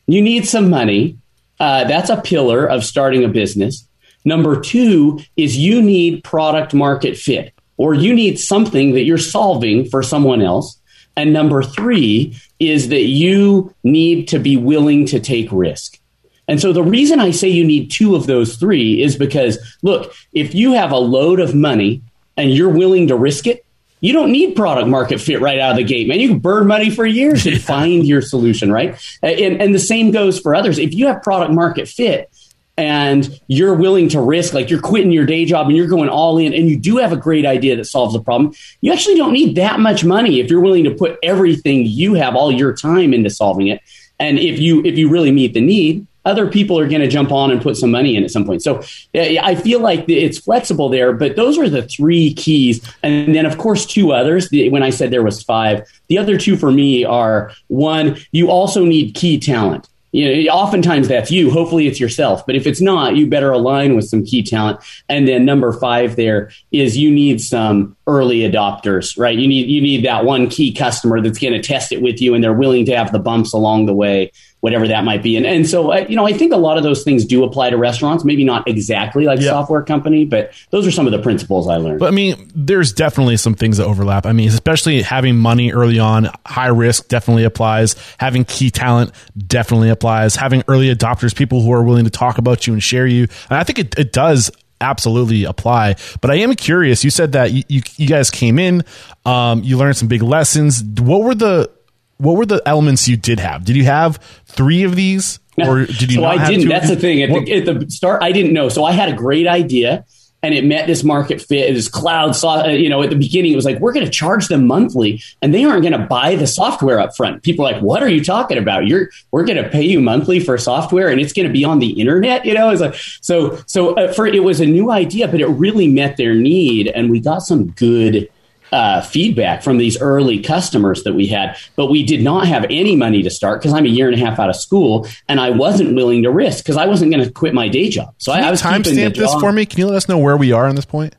You 0.08 0.22
need 0.22 0.48
some 0.48 0.70
money. 0.70 1.18
Uh, 1.60 1.86
that's 1.86 2.10
a 2.10 2.22
pillar 2.22 2.66
of 2.66 2.84
starting 2.84 3.24
a 3.24 3.28
business. 3.28 3.88
Number 4.26 4.60
two 4.60 5.20
is 5.38 5.58
you 5.58 5.82
need 5.82 6.24
product 6.24 6.74
market 6.74 7.16
fit, 7.16 7.54
or 7.78 7.94
you 7.94 8.14
need 8.14 8.40
something 8.40 8.94
that 8.94 9.04
you're 9.04 9.18
solving 9.18 9.86
for 9.86 10.02
someone 10.02 10.42
else. 10.42 10.80
And 11.16 11.32
number 11.32 11.64
three 11.64 12.38
is 12.60 12.90
that 12.90 13.04
you 13.04 13.74
need 13.84 14.28
to 14.30 14.40
be 14.40 14.58
willing 14.58 15.06
to 15.08 15.20
take 15.20 15.48
risk. 15.52 16.00
And 16.48 16.60
so 16.60 16.74
the 16.74 16.84
reason 16.84 17.20
I 17.20 17.32
say 17.32 17.50
you 17.50 17.64
need 17.64 17.90
two 17.90 18.16
of 18.16 18.28
those 18.28 18.58
three 18.58 19.02
is 19.02 19.16
because, 19.16 19.58
look, 19.82 20.14
if 20.34 20.54
you 20.54 20.74
have 20.74 20.92
a 20.92 20.98
load 20.98 21.40
of 21.40 21.56
money 21.56 22.02
and 22.38 22.52
you're 22.52 22.70
willing 22.70 23.08
to 23.08 23.16
risk 23.16 23.48
it, 23.48 23.66
you 24.02 24.14
don't 24.14 24.32
need 24.32 24.56
product 24.56 24.88
market 24.88 25.20
fit 25.20 25.42
right 25.42 25.60
out 25.60 25.72
of 25.72 25.78
the 25.78 25.84
gate, 25.84 26.08
man. 26.08 26.20
You 26.20 26.28
can 26.28 26.40
burn 26.40 26.68
money 26.68 26.90
for 26.92 27.06
years 27.06 27.46
and 27.48 27.60
find 27.62 28.06
your 28.06 28.22
solution, 28.22 28.72
right? 28.72 29.00
And, 29.24 29.62
and 29.62 29.74
the 29.74 29.80
same 29.80 30.12
goes 30.12 30.40
for 30.40 30.54
others. 30.54 30.78
If 30.78 30.94
you 30.94 31.08
have 31.08 31.24
product 31.24 31.54
market 31.54 31.88
fit, 31.88 32.30
and 32.78 33.40
you're 33.48 33.74
willing 33.74 34.10
to 34.10 34.20
risk, 34.20 34.54
like 34.54 34.70
you're 34.70 34.82
quitting 34.82 35.12
your 35.12 35.26
day 35.26 35.46
job 35.46 35.68
and 35.68 35.78
you're 35.78 35.88
going 35.88 36.10
all 36.10 36.38
in, 36.38 36.54
and 36.54 36.70
you 36.70 36.78
do 36.78 36.98
have 36.98 37.14
a 37.14 37.18
great 37.18 37.46
idea 37.46 37.76
that 37.76 37.86
solves 37.86 38.14
the 38.14 38.22
problem, 38.22 38.54
you 38.82 38.92
actually 38.92 39.16
don't 39.16 39.34
need 39.34 39.56
that 39.56 39.80
much 39.80 40.04
money 40.04 40.40
if 40.40 40.50
you're 40.50 40.62
willing 40.62 40.84
to 40.84 40.92
put 40.92 41.18
everything 41.24 41.86
you 41.86 42.16
have, 42.16 42.36
all 42.36 42.52
your 42.52 42.76
time 42.76 43.14
into 43.14 43.30
solving 43.30 43.68
it. 43.68 43.82
And 44.20 44.40
if 44.40 44.60
you 44.60 44.84
if 44.86 44.98
you 44.98 45.10
really 45.10 45.32
meet 45.32 45.54
the 45.54 45.62
need, 45.62 46.06
other 46.26 46.48
people 46.48 46.80
are 46.80 46.88
going 46.88 47.02
to 47.02 47.08
jump 47.08 47.32
on 47.32 47.52
and 47.52 47.62
put 47.62 47.78
some 47.78 47.92
money 47.92 48.16
in 48.16 48.24
at 48.24 48.32
some 48.32 48.46
point. 48.46 48.64
So 48.64 48.82
eh, 49.14 49.40
I 49.42 49.56
feel 49.56 49.80
like 49.80 50.06
it's 50.08 50.40
flexible 50.40 50.90
there, 50.90 51.14
but 51.14 51.36
those 51.36 51.58
are 51.58 51.70
the 51.70 51.84
three 51.84 52.34
keys. 52.34 52.86
And 53.04 53.36
then, 53.36 53.46
of 53.46 53.58
course, 53.58 53.86
two 53.86 54.12
others. 54.12 54.50
When 54.52 54.84
I 54.84 54.90
said 54.90 55.12
there 55.12 55.24
was 55.24 55.44
five, 55.44 55.88
the 56.08 56.18
other 56.18 56.38
two 56.38 56.58
for 56.58 56.72
me 56.72 57.06
are 57.06 57.52
one, 57.68 58.18
you 58.32 58.50
also 58.50 58.84
need 58.86 59.14
key 59.14 59.40
talent 59.40 59.88
you 60.16 60.46
know, 60.46 60.54
oftentimes 60.54 61.10
that's 61.10 61.30
you. 61.30 61.52
Hopefully 61.52 61.88
it's 61.88 62.00
yourself. 62.00 62.46
But 62.46 62.56
if 62.56 62.66
it's 62.66 62.80
not, 62.80 63.18
you 63.18 63.28
better 63.28 63.52
align 63.52 63.98
with 63.98 64.06
some 64.06 64.24
key 64.24 64.44
talent. 64.44 64.80
And 65.10 65.28
then 65.28 65.44
number 65.44 65.74
five 65.74 66.16
there 66.16 66.52
is 66.72 66.98
you 66.98 67.12
need 67.12 67.42
some 67.42 67.98
early 68.08 68.40
adopters, 68.40 69.20
right? 69.20 69.38
You 69.38 69.46
need 69.46 69.68
you 69.68 69.82
need 69.82 70.06
that 70.06 70.24
one 70.24 70.50
key 70.50 70.72
customer 70.74 71.20
that's 71.20 71.38
going 71.38 71.54
to 71.54 71.62
test 71.62 71.92
it 71.92 72.02
with 72.02 72.22
you, 72.22 72.34
and 72.34 72.42
they're 72.42 72.54
willing 72.54 72.86
to 72.86 72.96
have 72.96 73.12
the 73.12 73.20
bumps 73.20 73.52
along 73.52 73.88
the 73.88 73.94
way 73.94 74.32
whatever 74.66 74.88
that 74.88 75.04
might 75.04 75.22
be. 75.22 75.38
And, 75.38 75.46
and 75.46 75.70
so, 75.70 75.92
uh, 75.92 76.08
you 76.10 76.16
know, 76.16 76.26
I 76.26 76.34
think 76.34 76.52
a 76.52 76.58
lot 76.58 76.78
of 76.78 76.84
those 76.84 77.04
things 77.04 77.24
do 77.24 77.44
apply 77.44 77.70
to 77.70 77.78
restaurants, 77.78 78.24
maybe 78.24 78.44
not 78.44 78.68
exactly 78.68 79.26
like 79.26 79.40
yeah. 79.40 79.52
software 79.52 79.84
company, 79.84 80.26
but 80.26 80.54
those 80.72 80.88
are 80.88 80.92
some 80.92 81.06
of 81.06 81.12
the 81.12 81.22
principles 81.22 81.68
I 81.68 81.76
learned. 81.76 82.00
But 82.00 82.08
I 82.08 82.16
mean, 82.16 82.52
there's 82.56 82.92
definitely 82.92 83.38
some 83.38 83.54
things 83.54 83.78
that 83.78 83.86
overlap. 83.86 84.26
I 84.26 84.32
mean, 84.32 84.50
especially 84.50 85.04
having 85.04 85.38
money 85.38 85.72
early 85.72 86.00
on, 86.00 86.32
high 86.48 86.70
risk 86.70 87.10
definitely 87.10 87.44
applies. 87.44 87.96
Having 88.18 88.46
key 88.46 88.72
talent 88.72 89.12
definitely 89.38 89.90
applies. 89.90 90.36
Having 90.36 90.64
early 90.68 90.92
adopters, 90.92 91.36
people 91.36 91.62
who 91.62 91.72
are 91.72 91.84
willing 91.84 92.06
to 92.06 92.10
talk 92.10 92.40
about 92.40 92.66
you 92.66 92.74
and 92.74 92.82
share 92.82 93.06
you. 93.06 93.28
And 93.52 93.60
I 93.60 93.64
think 93.64 93.78
it, 93.78 94.00
it 94.00 94.14
does 94.14 94.50
absolutely 94.82 95.44
apply. 95.44 95.96
But 96.22 96.32
I 96.32 96.38
am 96.38 96.56
curious. 96.56 97.04
You 97.04 97.12
said 97.12 97.34
that 97.34 97.54
you, 97.54 97.62
you, 97.68 97.84
you 97.98 98.08
guys 98.08 98.32
came 98.32 98.58
in, 98.58 98.84
um, 99.26 99.62
you 99.64 99.78
learned 99.78 99.98
some 99.98 100.08
big 100.08 100.24
lessons. 100.24 100.84
What 100.84 101.22
were 101.22 101.36
the 101.36 101.70
what 102.18 102.36
were 102.36 102.46
the 102.46 102.62
elements 102.66 103.08
you 103.08 103.18
did 103.18 103.40
have? 103.40 103.66
Did 103.66 103.76
you 103.76 103.86
have 103.86 104.18
three 104.46 104.84
of 104.84 104.96
these, 104.96 105.40
or 105.58 105.86
did 105.86 106.12
you? 106.12 106.20
so 106.20 106.26
I 106.26 106.50
didn't. 106.50 106.70
That's 106.70 106.90
the 106.90 106.96
thing. 106.96 107.22
At 107.22 107.30
the, 107.30 107.54
at 107.54 107.66
the, 107.66 107.90
start, 107.90 108.24
I 108.24 108.32
didn't 108.32 108.54
know. 108.54 108.70
So 108.70 108.86
I 108.86 108.94
had 108.94 109.10
a 109.10 109.14
great 109.14 109.48
idea, 109.48 110.06
and 110.42 110.54
it 110.54 110.64
met 110.64 110.88
this 110.88 111.04
market 111.04 111.42
fit. 111.42 111.70
It 111.70 111.74
was 111.74 111.90
cloud. 111.90 112.36
Uh, 112.44 112.70
you 112.70 112.88
know, 112.88 113.02
at 113.04 113.10
the 113.10 113.18
beginning, 113.18 113.52
it 113.52 113.56
was 113.56 113.66
like 113.66 113.80
we're 113.80 113.92
going 113.92 114.06
to 114.06 114.12
charge 114.12 114.48
them 114.48 114.66
monthly, 114.66 115.22
and 115.42 115.54
they 115.54 115.66
aren't 115.66 115.82
going 115.82 116.00
to 116.00 116.08
buy 116.08 116.36
the 116.36 116.48
software 116.48 117.00
up 117.00 117.16
front. 117.18 117.44
People 117.44 117.66
are 117.66 117.74
like, 117.74 117.82
"What 117.82 118.02
are 118.02 118.10
you 118.10 118.24
talking 118.24 118.58
about? 118.58 118.88
You're 118.88 119.10
we're 119.32 119.46
going 119.46 119.62
to 119.62 119.70
pay 119.70 119.84
you 119.84 120.00
monthly 120.00 120.40
for 120.40 120.58
software, 120.58 121.10
and 121.10 121.20
it's 121.20 121.34
going 121.34 121.48
to 121.48 121.54
be 121.54 121.66
on 121.66 121.80
the 121.80 122.00
internet." 122.00 122.46
You 122.46 122.54
know, 122.54 122.70
it's 122.70 122.82
like 122.82 122.96
so. 122.96 123.62
So 123.66 123.96
uh, 123.96 124.14
for 124.14 124.26
it 124.26 124.44
was 124.44 124.62
a 124.62 124.66
new 124.66 124.92
idea, 124.92 125.28
but 125.28 125.42
it 125.42 125.48
really 125.48 125.90
met 125.90 126.16
their 126.16 126.34
need, 126.34 126.88
and 126.88 127.10
we 127.10 127.20
got 127.20 127.40
some 127.40 127.72
good 127.72 128.30
uh, 128.72 129.02
feedback 129.02 129.64
from 129.64 129.78
these 129.78 130.00
early 130.02 130.40
customers 130.40 131.04
that 131.04 131.14
we 131.14 131.28
had, 131.28 131.58
but 131.76 131.88
we 131.88 132.04
did 132.04 132.22
not 132.22 132.48
have 132.48 132.66
any 132.70 132.96
money 132.96 133.24
to 133.24 133.30
start 133.30 133.62
because 133.62 133.74
I'm 133.74 133.86
a 133.86 133.90
year 133.90 134.08
and 134.08 134.16
a 134.20 134.26
half 134.26 134.40
out 134.40 134.50
of 134.50 134.56
school 134.56 135.08
and 135.28 135.40
I 135.40 135.52
wasn't 135.52 135.96
willing 135.96 136.24
to 136.24 136.32
risk 136.32 136.64
because 136.64 136.78
I 136.78 136.86
wasn't 136.86 137.12
going 137.12 137.24
to 137.24 137.32
quit 137.32 137.54
my 137.54 137.68
day 137.68 137.90
job. 137.90 138.14
So 138.18 138.34
Can 138.34 138.44
I, 138.44 138.48
I 138.48 138.52
was 138.52 138.62
timestamp 138.62 139.16
this 139.16 139.34
for 139.36 139.52
me. 139.52 139.66
Can 139.66 139.80
you 139.80 139.88
let 139.88 139.96
us 139.96 140.10
know 140.10 140.18
where 140.18 140.38
we 140.38 140.52
are 140.52 140.68
on 140.68 140.76
this 140.76 140.86
point? 140.86 141.16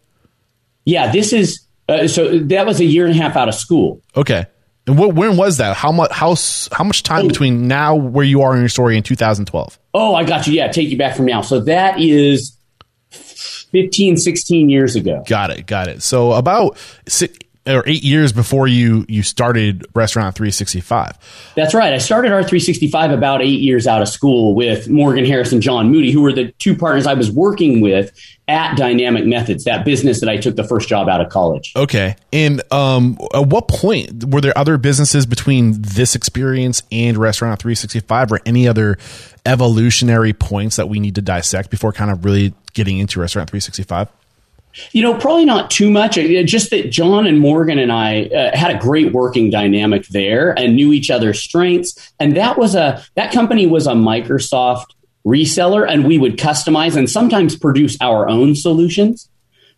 Yeah, 0.85 1.11
this 1.11 1.33
is 1.33 1.67
uh, 1.88 2.09
so 2.09 2.38
that 2.38 2.67
was 2.67 2.81
a 2.81 2.85
year 2.85 3.07
and 3.07 3.15
a 3.15 3.23
half 3.23 3.37
out 3.37 3.49
of 3.49 3.55
school. 3.55 4.03
Okay. 4.17 4.47
And 4.87 4.99
what, 4.99 5.15
when 5.15 5.37
was 5.37 5.59
that? 5.59 5.76
How 5.76 5.91
much? 5.91 6.12
How 6.12 6.37
how 6.73 6.85
much 6.85 7.03
time 7.03 7.25
oh. 7.25 7.29
between 7.29 7.67
now 7.67 7.97
where 7.97 8.25
you 8.25 8.43
are 8.43 8.55
in 8.55 8.61
your 8.61 8.69
story 8.69 8.97
in 8.97 9.03
2012? 9.03 9.79
Oh, 9.95 10.15
I 10.15 10.25
got 10.25 10.47
you. 10.47 10.55
Yeah, 10.55 10.69
take 10.69 10.91
you 10.91 10.97
back 10.97 11.17
from 11.17 11.26
now. 11.26 11.43
So 11.43 11.61
that 11.61 12.00
is 12.00 12.56
15, 13.73 14.17
16 14.17 14.69
years 14.69 14.97
ago. 14.97 15.25
Got 15.27 15.51
it. 15.51 15.67
Got 15.67 15.89
it. 15.89 16.03
So 16.03 16.33
about 16.33 16.77
or 17.67 17.83
eight 17.87 18.05
years 18.05 18.33
before 18.33 18.67
you 18.67 19.05
you 19.09 19.23
started 19.23 19.87
Restaurant 19.95 20.35
365. 20.35 21.53
That's 21.57 21.75
right. 21.75 21.93
I 21.93 21.99
started 21.99 22.33
R365 22.33 23.13
about 23.13 23.43
eight 23.43 23.61
years 23.61 23.87
out 23.87 24.03
of 24.03 24.09
school 24.09 24.55
with 24.55 24.89
Morgan 24.89 25.25
Harris 25.25 25.53
and 25.53 25.63
John 25.63 25.91
Moody, 25.91 26.13
who 26.13 26.23
were 26.23 26.33
the 26.33 26.53
two 26.53 26.77
partners 26.77 27.07
I 27.07 27.15
was 27.15 27.31
working 27.31 27.81
with 27.81 28.13
at 28.49 28.77
Dynamic 28.77 29.27
Methods, 29.27 29.65
that 29.65 29.85
business 29.85 30.21
that 30.21 30.29
I 30.29 30.37
took 30.37 30.55
the 30.55 30.65
first 30.65 30.89
job 30.89 31.09
out 31.09 31.21
of 31.21 31.29
college. 31.31 31.73
Okay. 31.75 32.15
And 32.33 32.63
um, 32.73 33.19
at 33.35 33.49
what 33.49 33.67
point 33.67 34.25
were 34.25 34.41
there 34.41 34.57
other 34.57 34.79
businesses 34.79 35.27
between 35.27 35.83
this 35.83 36.15
experience 36.15 36.83
and 36.93 37.19
Restaurant 37.19 37.61
365 37.61 38.33
or 38.33 38.41
any 38.47 38.69
other 38.69 38.99
evolutionary 39.45 40.33
points 40.33 40.77
that 40.77 40.89
we 40.89 41.01
need 41.01 41.17
to 41.17 41.23
dissect 41.23 41.71
before 41.71 41.93
kind 41.93 42.11
of 42.11 42.25
really 42.25 42.55
getting 42.73 42.99
into 42.99 43.21
Restaurant 43.21 43.51
365? 43.51 44.09
You 44.92 45.02
know, 45.02 45.16
probably 45.18 45.45
not 45.45 45.71
too 45.71 45.90
much. 45.90 46.14
Just 46.14 46.71
that 46.71 46.90
John 46.90 47.26
and 47.26 47.40
Morgan 47.40 47.78
and 47.78 47.90
I 47.92 48.25
uh, 48.25 48.56
had 48.56 48.75
a 48.75 48.78
great 48.78 49.12
working 49.12 49.50
dynamic 49.50 50.06
there 50.09 50.56
and 50.59 50.76
knew 50.76 50.92
each 50.92 51.11
other's 51.11 51.40
strengths. 51.40 52.12
And 52.21 52.37
that 52.37 52.59
was 52.59 52.75
a 52.75 53.02
that 53.14 53.33
company 53.33 53.66
was 53.66 53.87
a 53.87 53.92
Microsoft 53.92 54.87
reseller, 55.26 55.87
and 55.88 56.06
we 56.06 56.18
would 56.18 56.37
customize 56.37 56.97
and 56.97 57.11
sometimes 57.11 57.56
produce 57.56 57.97
our 58.00 58.28
own 58.28 58.54
solutions 58.54 59.28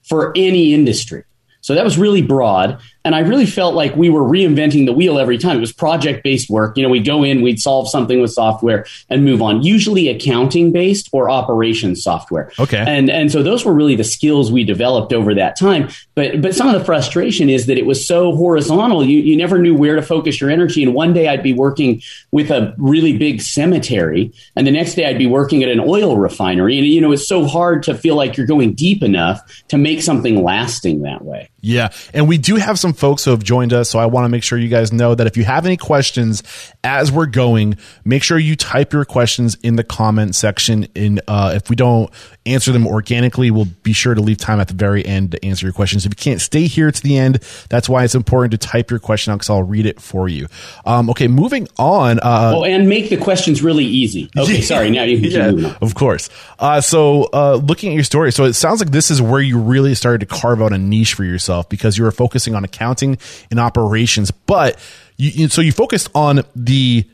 for 0.03 0.33
any 0.37 0.75
industry. 0.75 1.25
So 1.61 1.75
that 1.75 1.85
was 1.85 1.99
really 1.99 2.23
broad. 2.23 2.81
And 3.09 3.15
I 3.15 3.21
really 3.21 3.47
felt 3.47 3.75
like 3.75 3.97
we 3.97 4.11
were 4.11 4.21
reinventing 4.21 4.85
the 4.85 4.93
wheel 4.93 5.19
every 5.19 5.39
time. 5.39 5.57
It 5.57 5.61
was 5.61 5.73
project 5.73 6.23
based 6.23 6.51
work. 6.51 6.77
You 6.77 6.83
know, 6.83 6.91
we'd 6.91 7.07
go 7.07 7.25
in, 7.25 7.41
we'd 7.41 7.59
solve 7.59 7.89
something 7.89 8.21
with 8.21 8.33
software 8.33 8.85
and 9.09 9.25
move 9.25 9.41
on, 9.41 9.63
usually 9.63 10.09
accounting 10.09 10.73
based 10.73 11.09
or 11.11 11.31
operations 11.31 12.03
software. 12.03 12.53
Okay. 12.59 12.85
And, 12.87 13.09
and 13.09 13.33
so 13.33 13.43
those 13.43 13.65
were 13.65 13.73
really 13.73 13.97
the 13.97 14.05
skills 14.05 14.53
we 14.53 14.63
developed 14.63 15.15
over 15.15 15.33
that 15.33 15.59
time. 15.59 15.89
But, 16.17 16.43
but 16.43 16.55
some 16.55 16.69
of 16.69 16.79
the 16.79 16.85
frustration 16.85 17.49
is 17.49 17.65
that 17.65 17.79
it 17.79 17.87
was 17.87 18.07
so 18.07 18.37
horizontal. 18.37 19.03
You, 19.03 19.21
you 19.21 19.39
never 19.39 19.57
knew 19.57 19.75
where 19.75 19.97
to 19.97 20.03
focus 20.03 20.39
your 20.39 20.51
energy. 20.51 20.83
And 20.83 20.93
one 20.93 21.15
day 21.15 21.29
I'd 21.29 21.43
be 21.43 21.55
working 21.55 22.03
with 22.31 22.51
a 22.51 22.75
really 22.77 23.17
big 23.17 23.41
cemetery 23.41 24.35
and 24.55 24.67
the 24.67 24.71
next 24.71 24.97
day 24.97 25.07
I'd 25.07 25.17
be 25.17 25.27
working 25.27 25.63
at 25.63 25.71
an 25.71 25.81
oil 25.81 26.19
refinery. 26.19 26.77
And, 26.77 26.87
you 26.87 27.01
know, 27.01 27.13
it's 27.13 27.27
so 27.27 27.47
hard 27.47 27.85
to 27.85 27.95
feel 27.95 28.17
like 28.17 28.37
you're 28.37 28.47
going 28.47 28.75
deep 28.75 29.03
enough 29.03 29.41
to 29.69 29.79
make 29.79 30.03
something 30.03 30.43
lasting 30.43 31.01
that 31.05 31.25
way. 31.25 31.49
Yeah. 31.61 31.89
And 32.15 32.29
we 32.29 32.39
do 32.39 32.57
have 32.57 32.79
some 32.79 32.93
folks 32.93 33.25
who 33.25 33.33
have 33.33 33.43
joined 33.43 33.73
us. 33.73 33.91
So 33.91 33.99
I 33.99 34.07
want 34.07 34.27
to 34.27 34.29
make 34.29 34.45
sure 34.45 34.59
you 34.59 34.69
guys 34.69 34.93
know 34.93 35.15
that 35.15 35.27
if 35.27 35.37
you 35.37 35.45
have 35.45 35.67
any 35.67 35.77
questions 35.77 36.43
as 36.85 37.11
we're 37.11 37.27
going, 37.27 37.79
make 38.05 38.23
sure 38.23 38.39
you 38.39 38.55
type 38.55 38.93
your 38.93 39.05
questions 39.05 39.57
in 39.63 39.75
the 39.75 39.83
comment 39.83 40.37
section. 40.37 40.85
In 40.95 41.21
uh, 41.27 41.55
if 41.57 41.69
we 41.69 41.75
don't 41.75 42.13
answer 42.47 42.71
them 42.71 42.87
organically, 42.87 43.51
we'll 43.51 43.67
be 43.83 43.93
sure 43.93 44.15
to 44.15 44.21
leave 44.21 44.39
time 44.39 44.61
at 44.61 44.69
the 44.69 44.75
very 44.75 45.05
end 45.05 45.33
to 45.33 45.45
answer 45.45 45.67
your 45.67 45.73
questions. 45.73 46.07
If 46.07 46.13
you 46.13 46.17
can't 46.17 46.41
stay 46.41 46.69
here 46.69 46.93
to 46.93 47.03
the 47.03 47.19
end, 47.19 47.41
that's 47.69 47.89
why 47.89 48.05
it's 48.05 48.15
important 48.15 48.53
to 48.53 48.59
type 48.59 48.91
your 48.91 49.01
question 49.01 49.33
out 49.33 49.37
because 49.37 49.51
I'll 49.51 49.63
read 49.65 49.87
it 49.87 50.01
for 50.01 50.29
you. 50.29 50.47
Um, 50.87 51.11
okay, 51.11 51.27
moving 51.27 51.67
on. 51.77 52.21
Uh, 52.21 52.53
oh, 52.55 52.65
and 52.65 52.89
make 52.89 53.11
the 53.11 53.17
questions 53.17 53.63
really 53.63 53.85
easy. 53.85 54.31
Okay, 54.37 54.59
yeah, 54.59 54.65
sorry. 54.65 54.91
Now 54.91 55.03
you 55.03 55.21
can 55.21 55.59
yeah, 55.59 55.75
Of 55.83 55.97
course. 55.97 56.31
Uh, 56.59 56.81
so 56.81 57.29
uh, 57.33 57.57
looking 57.57 57.91
at 57.91 57.95
your 57.97 58.05
story, 58.05 58.31
so 58.31 58.45
it 58.45 58.53
sounds 58.53 58.81
like 58.81 58.93
this 58.93 59.11
is 59.11 59.21
where 59.21 59.41
you 59.41 59.59
really 59.59 59.97
started 59.97 60.21
to 60.21 60.27
carve 60.27 60.63
out 60.63 60.73
a 60.73 60.79
niche 60.79 61.15
for 61.15 61.25
yourself 61.25 61.48
because 61.69 61.97
you 61.97 62.05
were 62.05 62.13
focusing 62.13 62.55
on 62.55 62.65
accounting 62.65 63.19
and 63.51 63.59
operations, 63.61 64.31
but 64.31 64.79
you, 65.17 65.49
so 65.49 65.61
you 65.61 65.73
focused 65.73 66.11
on 66.15 66.43
the 66.55 67.09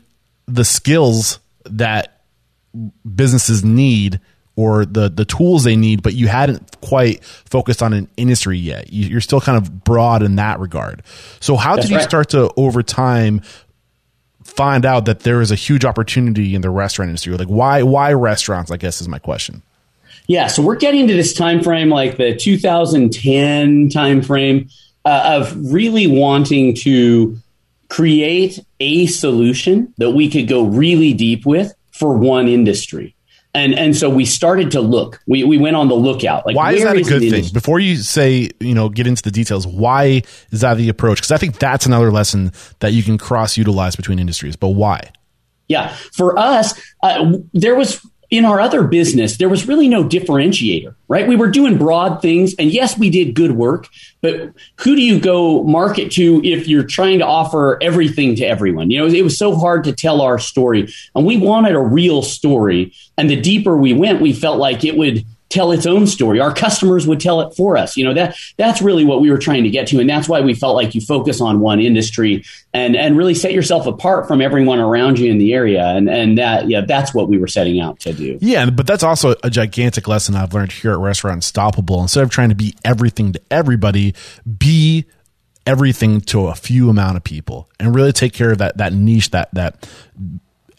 the 0.47 0.65
skills 0.65 1.39
that 1.65 2.21
businesses 3.15 3.63
need 3.63 4.19
or 4.55 4.85
the 4.85 5.09
the 5.09 5.25
tools 5.25 5.63
they 5.63 5.75
need, 5.75 6.01
but 6.01 6.13
you 6.13 6.27
hadn't 6.27 6.79
quite 6.81 7.23
focused 7.23 7.81
on 7.81 7.93
an 7.93 8.07
industry 8.17 8.57
yet. 8.57 8.91
You're 8.91 9.21
still 9.21 9.41
kind 9.41 9.57
of 9.57 9.83
broad 9.83 10.23
in 10.23 10.35
that 10.35 10.59
regard. 10.59 11.03
So 11.39 11.55
how 11.55 11.75
That's 11.75 11.87
did 11.87 11.91
you 11.91 11.97
right. 11.97 12.07
start 12.07 12.29
to 12.29 12.51
over 12.55 12.81
time 12.81 13.41
find 14.43 14.85
out 14.85 15.05
that 15.05 15.21
there 15.21 15.41
is 15.41 15.51
a 15.51 15.55
huge 15.55 15.83
opportunity 15.83 16.55
in 16.55 16.61
the 16.61 16.69
restaurant 16.69 17.09
industry? 17.09 17.35
Like 17.35 17.47
why 17.47 17.83
why 17.83 18.13
restaurants? 18.13 18.71
I 18.71 18.77
guess 18.77 19.01
is 19.01 19.07
my 19.07 19.19
question. 19.19 19.61
Yeah, 20.27 20.47
so 20.47 20.63
we're 20.63 20.75
getting 20.75 21.07
to 21.07 21.13
this 21.13 21.33
time 21.33 21.61
frame, 21.61 21.89
like 21.89 22.17
the 22.17 22.35
2010 22.35 23.89
time 23.89 24.21
frame, 24.21 24.69
uh, 25.03 25.39
of 25.39 25.55
really 25.71 26.07
wanting 26.07 26.75
to 26.77 27.37
create 27.89 28.59
a 28.79 29.05
solution 29.05 29.93
that 29.97 30.11
we 30.11 30.29
could 30.29 30.47
go 30.47 30.63
really 30.63 31.13
deep 31.13 31.45
with 31.45 31.73
for 31.91 32.17
one 32.17 32.47
industry 32.47 33.15
and 33.55 33.73
and 33.73 33.95
so 33.95 34.09
we 34.09 34.25
started 34.25 34.71
to 34.71 34.81
look. 34.81 35.21
We 35.25 35.43
we 35.45 35.57
went 35.57 35.77
on 35.77 35.87
the 35.87 35.95
lookout. 35.95 36.45
Like, 36.45 36.55
why 36.55 36.73
is 36.73 36.83
that 36.83 36.97
a 36.97 37.01
good 37.01 37.21
thing? 37.21 37.45
Before 37.53 37.79
you 37.79 37.95
say, 37.95 38.49
you 38.59 38.75
know, 38.75 38.89
get 38.89 39.07
into 39.07 39.23
the 39.23 39.31
details, 39.31 39.65
why 39.65 40.23
is 40.51 40.61
that 40.61 40.75
the 40.75 40.89
approach? 40.89 41.17
Because 41.17 41.31
I 41.31 41.37
think 41.37 41.57
that's 41.57 41.85
another 41.85 42.11
lesson 42.11 42.51
that 42.79 42.91
you 42.91 43.01
can 43.01 43.17
cross 43.17 43.57
utilize 43.57 43.95
between 43.95 44.19
industries. 44.19 44.57
But 44.57 44.69
why? 44.69 45.11
Yeah, 45.67 45.95
for 46.11 46.37
us, 46.37 46.79
uh, 47.01 47.37
there 47.53 47.75
was 47.75 48.05
in 48.29 48.45
our 48.45 48.59
other 48.59 48.83
business, 48.83 49.37
there 49.37 49.49
was 49.49 49.67
really 49.67 49.87
no 49.87 50.03
differentiator, 50.03 50.95
right? 51.07 51.27
We 51.27 51.35
were 51.35 51.49
doing 51.49 51.77
broad 51.77 52.21
things, 52.21 52.55
and 52.57 52.71
yes, 52.71 52.97
we 52.97 53.09
did 53.09 53.35
good 53.35 53.51
work, 53.51 53.87
but 54.21 54.51
who 54.77 54.95
do 54.95 55.01
you 55.01 55.19
go 55.19 55.63
market 55.63 56.11
to 56.13 56.41
if 56.43 56.67
you're 56.67 56.83
trying 56.83 57.19
to 57.19 57.25
offer 57.25 57.77
everything 57.81 58.35
to 58.37 58.45
everyone? 58.45 58.89
You 58.89 58.99
know, 58.99 59.07
it 59.07 59.23
was 59.23 59.37
so 59.37 59.55
hard 59.55 59.83
to 59.85 59.93
tell 59.93 60.21
our 60.21 60.39
story, 60.39 60.91
and 61.13 61.25
we 61.25 61.37
wanted 61.37 61.75
a 61.75 61.79
real 61.79 62.21
story. 62.21 62.93
And 63.17 63.29
the 63.29 63.39
deeper 63.39 63.77
we 63.77 63.93
went, 63.93 64.21
we 64.21 64.33
felt 64.33 64.57
like 64.57 64.83
it 64.83 64.97
would 64.97 65.25
tell 65.55 65.71
its 65.71 65.85
own 65.85 66.05
story. 66.05 66.39
Our 66.39 66.53
customers 66.53 67.07
would 67.07 67.19
tell 67.19 67.41
it 67.41 67.55
for 67.55 67.77
us. 67.77 67.97
You 67.97 68.05
know, 68.05 68.13
that 68.13 68.35
that's 68.57 68.81
really 68.81 69.05
what 69.05 69.21
we 69.21 69.31
were 69.31 69.37
trying 69.37 69.63
to 69.63 69.69
get 69.69 69.87
to. 69.87 69.99
And 69.99 70.09
that's 70.09 70.29
why 70.29 70.41
we 70.41 70.53
felt 70.53 70.75
like 70.75 70.93
you 70.93 71.01
focus 71.01 71.41
on 71.41 71.59
one 71.59 71.79
industry 71.79 72.43
and 72.73 72.95
and 72.95 73.17
really 73.17 73.33
set 73.33 73.53
yourself 73.53 73.87
apart 73.87 74.27
from 74.27 74.41
everyone 74.41 74.79
around 74.79 75.17
you 75.17 75.31
in 75.31 75.37
the 75.37 75.53
area. 75.53 75.83
And 75.83 76.09
and 76.09 76.37
that 76.37 76.69
yeah, 76.69 76.81
that's 76.81 77.13
what 77.13 77.29
we 77.29 77.37
were 77.37 77.47
setting 77.47 77.79
out 77.79 77.99
to 78.01 78.13
do. 78.13 78.37
Yeah, 78.41 78.69
but 78.69 78.85
that's 78.85 79.03
also 79.03 79.35
a 79.43 79.49
gigantic 79.49 80.07
lesson 80.07 80.35
I've 80.35 80.53
learned 80.53 80.73
here 80.73 80.91
at 80.91 80.99
Restaurant 80.99 81.37
Unstoppable. 81.37 82.01
Instead 82.01 82.23
of 82.23 82.29
trying 82.29 82.49
to 82.49 82.55
be 82.55 82.75
everything 82.83 83.33
to 83.33 83.41
everybody, 83.49 84.13
be 84.57 85.05
everything 85.65 86.21
to 86.21 86.47
a 86.47 86.55
few 86.55 86.89
amount 86.89 87.17
of 87.17 87.23
people 87.23 87.67
and 87.79 87.95
really 87.95 88.11
take 88.11 88.33
care 88.33 88.51
of 88.51 88.59
that 88.59 88.77
that 88.77 88.93
niche 88.93 89.31
that 89.31 89.53
that 89.53 89.89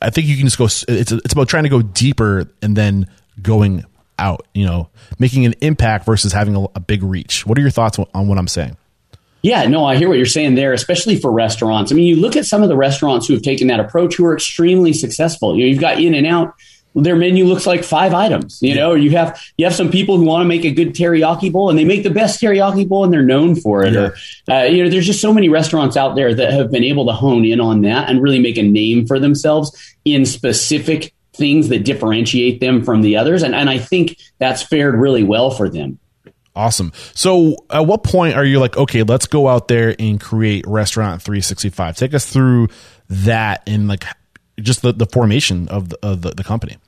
I 0.01 0.11
think 0.11 0.29
you 0.29 0.37
can 0.37 0.47
just 0.47 0.59
go 0.59 0.67
it's 0.67 1.13
it's 1.13 1.33
about 1.33 1.49
trying 1.49 1.65
to 1.65 1.69
go 1.69 1.83
deeper 1.83 2.51
and 2.63 2.77
then 2.77 3.09
going 3.43 3.85
out, 4.19 4.47
you 4.55 4.65
know, 4.65 4.89
making 5.19 5.47
an 5.47 5.55
impact 5.61 6.07
versus 6.07 6.33
having 6.33 6.57
a, 6.57 6.65
a 6.75 6.81
big 6.81 7.03
reach. 7.03 7.47
What 7.47 7.59
are 7.59 7.61
your 7.61 7.71
thoughts 7.71 7.99
on 7.99 8.29
what 8.29 8.39
I'm 8.39 8.49
saying? 8.49 8.77
Yeah, 9.43 9.67
no, 9.69 9.85
I 9.85 9.97
hear 9.97 10.09
what 10.09 10.17
you're 10.17 10.27
saying 10.27 10.57
there, 10.57 10.73
especially 10.73 11.17
for 11.17 11.31
restaurants. 11.31 11.93
I 11.93 11.95
mean, 11.95 12.07
you 12.07 12.17
look 12.17 12.37
at 12.37 12.47
some 12.47 12.63
of 12.63 12.69
the 12.69 12.77
restaurants 12.77 13.29
who 13.29 13.35
have 13.35 13.43
taken 13.43 13.69
that 13.69 13.79
approach 13.79 14.17
who 14.17 14.25
are 14.25 14.35
extremely 14.35 14.93
successful. 14.93 15.55
You 15.55 15.65
know, 15.65 15.69
you've 15.69 15.81
got 15.81 16.01
In-N-Out. 16.01 16.55
Their 16.97 17.15
menu 17.15 17.45
looks 17.45 17.67
like 17.67 17.85
five 17.85 18.15
items, 18.15 18.59
you 18.63 18.75
know, 18.75 18.95
you 18.95 19.11
have 19.11 19.39
you 19.59 19.67
have 19.67 19.75
some 19.75 19.91
people 19.91 20.17
who 20.17 20.25
want 20.25 20.41
to 20.41 20.49
make 20.49 20.65
a 20.65 20.71
good 20.71 20.95
teriyaki 20.95 21.53
bowl 21.53 21.69
and 21.69 21.79
they 21.79 21.85
make 21.85 22.05
the 22.05 22.11
best 22.11 22.41
teriyaki 22.41 22.89
bowl 22.89 23.05
and 23.05 23.13
they're 23.13 23.21
known 23.21 23.55
for 23.55 23.85
it. 23.85 23.93
Yeah. 23.93 24.09
Or 24.49 24.55
uh, 24.55 24.65
you 24.65 24.83
know, 24.83 24.89
there's 24.89 25.05
just 25.05 25.21
so 25.21 25.31
many 25.31 25.51
restaurants 25.51 25.99
out 25.99 26.17
there 26.17 26.35
that 26.35 26.55
have 26.55 26.71
been 26.71 26.85
able 26.85 27.05
to 27.05 27.13
hone 27.13 27.45
in 27.45 27.61
on 27.61 27.83
that 27.83 28.09
and 28.09 28.23
really 28.23 28.39
make 28.39 28.57
a 28.57 28.63
name 28.63 29.07
for 29.07 29.19
themselves 29.19 29.79
in 30.07 30.25
specific 30.25 31.13
things 31.37 31.69
that 31.69 31.85
differentiate 31.85 32.61
them 32.61 32.83
from 32.83 33.03
the 33.03 33.17
others. 33.17 33.43
And, 33.43 33.55
and 33.55 33.71
I 33.71 33.79
think 33.79 34.19
that's 34.39 34.63
fared 34.63 34.95
really 34.95 35.23
well 35.23 35.51
for 35.51 35.69
them. 35.69 35.99
Awesome. 36.55 36.93
So, 37.13 37.57
at 37.71 37.87
what 37.87 38.03
point 38.03 38.35
are 38.35 38.45
you 38.45 38.59
like, 38.59 38.79
okay, 38.79 39.03
let's 39.03 39.27
go 39.27 39.47
out 39.47 39.69
there 39.69 39.95
and 39.99 40.19
create 40.19 40.67
Restaurant 40.67 41.21
365? 41.21 41.97
Take 41.97 42.15
us 42.15 42.25
through 42.25 42.69
that 43.11 43.63
and 43.67 43.89
like 43.89 44.05
just 44.61 44.81
the, 44.81 44.93
the 44.93 45.07
formation 45.07 45.69
of 45.69 45.91
the, 45.91 45.99
of 46.03 46.23
the, 46.23 46.31
the 46.31 46.43
company. 46.43 46.79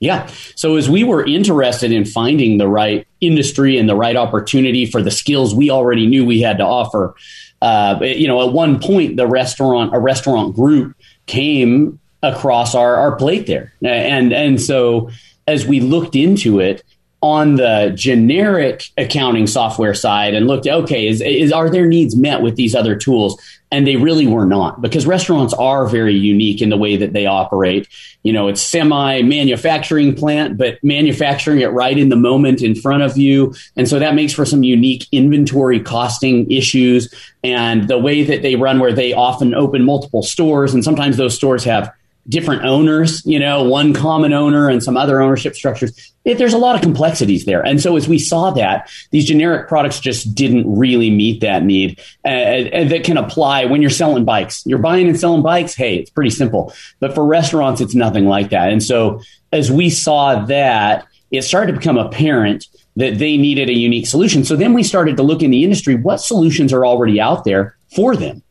Yeah. 0.00 0.26
So 0.56 0.76
as 0.76 0.88
we 0.88 1.04
were 1.04 1.24
interested 1.24 1.92
in 1.92 2.06
finding 2.06 2.56
the 2.56 2.66
right 2.66 3.06
industry 3.20 3.76
and 3.76 3.86
the 3.86 3.94
right 3.94 4.16
opportunity 4.16 4.86
for 4.86 5.02
the 5.02 5.10
skills 5.10 5.54
we 5.54 5.70
already 5.70 6.06
knew 6.06 6.24
we 6.24 6.40
had 6.40 6.56
to 6.56 6.64
offer, 6.64 7.14
uh, 7.60 7.98
you 8.02 8.26
know, 8.26 8.46
at 8.46 8.54
one 8.54 8.80
point 8.80 9.18
the 9.18 9.26
restaurant, 9.26 9.94
a 9.94 9.98
restaurant 9.98 10.56
group 10.56 10.96
came 11.26 12.00
across 12.22 12.74
our, 12.74 12.96
our 12.96 13.16
plate 13.16 13.46
there. 13.46 13.72
And, 13.82 14.32
and 14.32 14.60
so 14.60 15.10
as 15.46 15.66
we 15.66 15.80
looked 15.80 16.14
into 16.14 16.60
it, 16.60 16.82
on 17.22 17.56
the 17.56 17.92
generic 17.94 18.84
accounting 18.96 19.46
software 19.46 19.92
side 19.92 20.32
and 20.32 20.46
looked, 20.46 20.66
okay, 20.66 21.06
is, 21.06 21.20
is 21.20 21.52
are 21.52 21.68
their 21.68 21.86
needs 21.86 22.16
met 22.16 22.40
with 22.40 22.56
these 22.56 22.74
other 22.74 22.96
tools? 22.96 23.40
And 23.70 23.86
they 23.86 23.96
really 23.96 24.26
were 24.26 24.46
not 24.46 24.80
because 24.80 25.06
restaurants 25.06 25.52
are 25.54 25.86
very 25.86 26.14
unique 26.14 26.60
in 26.60 26.70
the 26.70 26.76
way 26.76 26.96
that 26.96 27.12
they 27.12 27.26
operate. 27.26 27.86
You 28.22 28.32
know, 28.32 28.48
it's 28.48 28.60
semi 28.60 29.22
manufacturing 29.22 30.14
plant, 30.14 30.56
but 30.56 30.82
manufacturing 30.82 31.60
it 31.60 31.68
right 31.68 31.96
in 31.96 32.08
the 32.08 32.16
moment 32.16 32.62
in 32.62 32.74
front 32.74 33.02
of 33.02 33.16
you. 33.16 33.54
And 33.76 33.86
so 33.88 33.98
that 33.98 34.14
makes 34.14 34.32
for 34.32 34.44
some 34.44 34.62
unique 34.62 35.06
inventory 35.12 35.78
costing 35.78 36.50
issues 36.50 37.14
and 37.44 37.86
the 37.86 37.98
way 37.98 38.24
that 38.24 38.42
they 38.42 38.56
run 38.56 38.80
where 38.80 38.92
they 38.92 39.12
often 39.12 39.54
open 39.54 39.84
multiple 39.84 40.22
stores 40.22 40.74
and 40.74 40.82
sometimes 40.82 41.16
those 41.16 41.34
stores 41.34 41.62
have 41.64 41.92
different 42.28 42.64
owners, 42.64 43.24
you 43.24 43.38
know, 43.38 43.64
one 43.64 43.92
common 43.92 44.32
owner 44.32 44.68
and 44.68 44.82
some 44.82 44.96
other 44.96 45.20
ownership 45.20 45.54
structures. 45.54 46.12
It, 46.24 46.38
there's 46.38 46.52
a 46.52 46.58
lot 46.58 46.76
of 46.76 46.82
complexities 46.82 47.44
there. 47.44 47.64
And 47.64 47.80
so 47.80 47.96
as 47.96 48.08
we 48.08 48.18
saw 48.18 48.50
that, 48.52 48.90
these 49.10 49.24
generic 49.24 49.68
products 49.68 50.00
just 50.00 50.34
didn't 50.34 50.72
really 50.76 51.10
meet 51.10 51.40
that 51.40 51.62
need 51.64 51.98
uh, 52.24 52.28
and 52.28 52.90
that 52.90 53.04
can 53.04 53.16
apply 53.16 53.64
when 53.64 53.80
you're 53.80 53.90
selling 53.90 54.24
bikes. 54.24 54.64
You're 54.66 54.78
buying 54.78 55.08
and 55.08 55.18
selling 55.18 55.42
bikes. 55.42 55.74
Hey, 55.74 55.96
it's 55.96 56.10
pretty 56.10 56.30
simple. 56.30 56.72
But 57.00 57.14
for 57.14 57.24
restaurants, 57.24 57.80
it's 57.80 57.94
nothing 57.94 58.26
like 58.26 58.50
that. 58.50 58.70
And 58.70 58.82
so 58.82 59.22
as 59.52 59.72
we 59.72 59.90
saw 59.90 60.44
that, 60.44 61.06
it 61.30 61.42
started 61.42 61.72
to 61.72 61.78
become 61.78 61.96
apparent 61.96 62.66
that 62.96 63.18
they 63.18 63.36
needed 63.36 63.68
a 63.68 63.74
unique 63.74 64.06
solution. 64.06 64.44
So 64.44 64.56
then 64.56 64.74
we 64.74 64.82
started 64.82 65.16
to 65.16 65.22
look 65.22 65.42
in 65.42 65.50
the 65.50 65.64
industry, 65.64 65.94
what 65.94 66.18
solutions 66.18 66.72
are 66.72 66.84
already 66.84 67.20
out 67.20 67.44
there 67.44 67.76
for 67.94 68.16
them? 68.16 68.42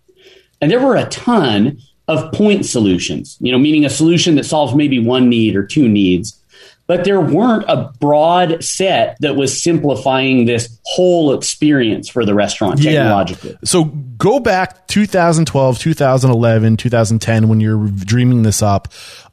And 0.62 0.71
there 0.71 0.79
were 0.79 0.95
a 0.95 1.05
ton 1.05 1.79
of 2.10 2.34
point 2.34 2.65
solutions, 2.65 3.38
you 3.39 3.52
know, 3.52 3.60
meaning 3.60 3.86
a 3.86 3.89
solution 3.89 4.36
that 4.36 4.43
solves 4.43 4.74
maybe 4.74 5.00
one 5.00 5.30
need 5.30 5.56
or 5.56 5.63
two 5.63 5.88
needs. 5.88 6.36
But 6.88 7.04
there 7.04 7.22
weren't 7.22 7.65
a 7.67 7.93
broad 8.00 8.63
set 8.63 9.15
that 9.19 9.36
was 9.36 9.62
simplifying 9.62 10.45
this 10.45 10.80
whole 10.86 11.36
experience 11.36 12.10
for 12.10 12.26
the 12.26 12.34
restaurant 12.34 12.82
technologically. 12.82 13.52
Yeah. 13.52 13.58
So 13.63 13.84
go 13.84 14.39
back 14.39 14.88
2012, 14.88 15.78
2011, 15.78 16.78
2010 16.78 17.48
when 17.48 17.60
you're 17.60 17.88
dreaming 17.89 18.41
this 18.41 18.63
up. 18.63 18.88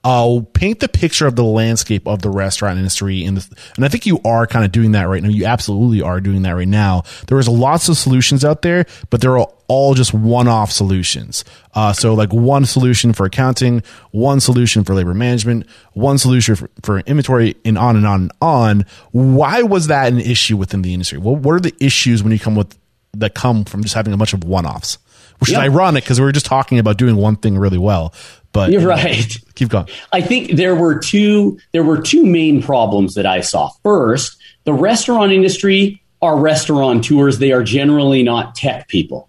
Uh, 0.07 0.41
paint 0.53 0.79
the 0.79 0.89
picture 0.89 1.27
of 1.27 1.35
the 1.35 1.43
landscape 1.43 2.07
of 2.07 2.23
the 2.23 2.31
restaurant 2.31 2.79
industry, 2.79 3.25
and 3.25 3.45
and 3.75 3.85
I 3.85 3.89
think 3.89 4.07
you 4.07 4.21
are 4.25 4.47
kind 4.47 4.65
of 4.65 4.71
doing 4.71 4.93
that 4.93 5.09
right 5.09 5.21
now. 5.21 5.29
You 5.29 5.47
absolutely 5.47 6.01
are 6.01 6.21
doing 6.21 6.43
that 6.43 6.53
right 6.53 6.69
now. 6.69 7.03
There 7.27 7.41
is 7.41 7.49
lots 7.49 7.89
of 7.89 7.97
solutions 7.97 8.45
out 8.45 8.63
there, 8.63 8.87
but 9.11 9.21
they're 9.21 9.37
all 9.37 9.95
just 9.95 10.15
one-off 10.15 10.71
solutions. 10.71 11.45
Uh, 11.75 11.93
so 11.93 12.15
like 12.15 12.33
one 12.33 12.67
solution 12.67 13.15
for 13.15 13.27
accounting, 13.27 13.83
one 14.13 14.39
solution 14.39 14.85
for 14.85 14.95
labor 14.95 15.13
management, 15.13 15.67
one 15.95 16.19
solution 16.19 16.55
for, 16.55 16.71
for, 16.85 17.01
inventory, 17.01 17.57
and 17.65 17.77
on 17.77 17.97
and 17.97 18.07
on 18.07 18.21
and 18.21 18.33
on. 18.41 18.87
Why 19.11 19.63
was 19.63 19.89
that 19.89 20.13
an 20.13 20.21
issue 20.21 20.57
within 20.57 20.83
the 20.83 20.95
industry? 20.95 21.19
What, 21.19 21.41
what 21.41 21.53
are 21.55 21.61
the 21.61 21.75
issues 21.81 22.23
when 22.23 22.31
you 22.31 22.39
come 22.39 22.55
with 22.55 22.79
that 23.15 23.35
come 23.35 23.65
from 23.65 23.83
just 23.83 23.97
having 23.97 24.13
a 24.13 24.17
bunch 24.17 24.35
of 24.35 24.45
one-offs? 24.45 24.99
Which 25.39 25.51
is 25.51 25.57
ironic 25.57 26.05
because 26.05 26.19
we 26.19 26.25
were 26.25 26.33
just 26.33 26.47
talking 26.47 26.79
about 26.79 26.97
doing 26.97 27.17
one 27.17 27.37
thing 27.37 27.59
really 27.59 27.77
well. 27.77 28.15
But 28.57 28.73
you're 28.73 28.87
right. 28.87 29.37
Keep 29.55 29.69
going. 29.69 29.87
I 30.13 30.21
think 30.21 30.53
there 30.53 30.75
were 30.75 30.99
two 30.99 31.59
there 31.73 31.85
were 31.85 32.01
two 32.01 32.25
main 32.25 32.63
problems 32.63 33.15
that 33.15 33.27
I 33.27 33.41
saw. 33.41 33.69
First, 33.83 34.39
the 34.65 34.73
restaurant 34.73 35.33
industry 35.33 36.03
are 36.23 36.39
restaurateurs. 36.39 37.39
They 37.39 37.53
are 37.53 37.63
generally 37.63 38.23
not 38.23 38.55
tech 38.55 38.89
people. 38.89 39.29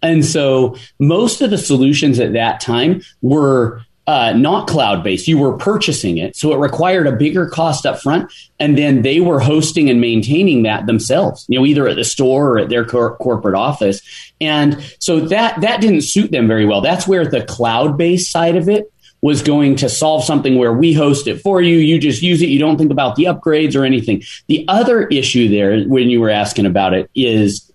And 0.00 0.24
so 0.24 0.76
most 1.00 1.40
of 1.40 1.50
the 1.50 1.58
solutions 1.58 2.20
at 2.20 2.32
that 2.34 2.60
time 2.60 3.02
were 3.20 3.82
uh, 4.08 4.32
not 4.32 4.66
cloud 4.66 5.04
based. 5.04 5.28
You 5.28 5.36
were 5.36 5.54
purchasing 5.58 6.16
it, 6.16 6.34
so 6.34 6.54
it 6.54 6.56
required 6.56 7.06
a 7.06 7.12
bigger 7.12 7.46
cost 7.46 7.84
up 7.84 8.00
front, 8.00 8.32
and 8.58 8.76
then 8.76 9.02
they 9.02 9.20
were 9.20 9.38
hosting 9.38 9.90
and 9.90 10.00
maintaining 10.00 10.62
that 10.62 10.86
themselves. 10.86 11.44
You 11.46 11.58
know, 11.58 11.66
either 11.66 11.86
at 11.86 11.96
the 11.96 12.04
store 12.04 12.52
or 12.52 12.58
at 12.58 12.70
their 12.70 12.86
cor- 12.86 13.16
corporate 13.16 13.54
office, 13.54 14.00
and 14.40 14.82
so 14.98 15.20
that 15.20 15.60
that 15.60 15.82
didn't 15.82 16.00
suit 16.00 16.30
them 16.30 16.48
very 16.48 16.64
well. 16.64 16.80
That's 16.80 17.06
where 17.06 17.26
the 17.26 17.44
cloud 17.44 17.98
based 17.98 18.32
side 18.32 18.56
of 18.56 18.70
it 18.70 18.90
was 19.20 19.42
going 19.42 19.76
to 19.76 19.90
solve 19.90 20.24
something 20.24 20.56
where 20.56 20.72
we 20.72 20.94
host 20.94 21.26
it 21.26 21.42
for 21.42 21.60
you. 21.60 21.76
You 21.76 21.98
just 21.98 22.22
use 22.22 22.40
it. 22.40 22.48
You 22.48 22.58
don't 22.60 22.78
think 22.78 22.90
about 22.90 23.16
the 23.16 23.24
upgrades 23.24 23.76
or 23.76 23.84
anything. 23.84 24.22
The 24.46 24.64
other 24.68 25.06
issue 25.08 25.50
there, 25.50 25.82
when 25.82 26.08
you 26.08 26.22
were 26.22 26.30
asking 26.30 26.64
about 26.64 26.94
it, 26.94 27.10
is 27.14 27.70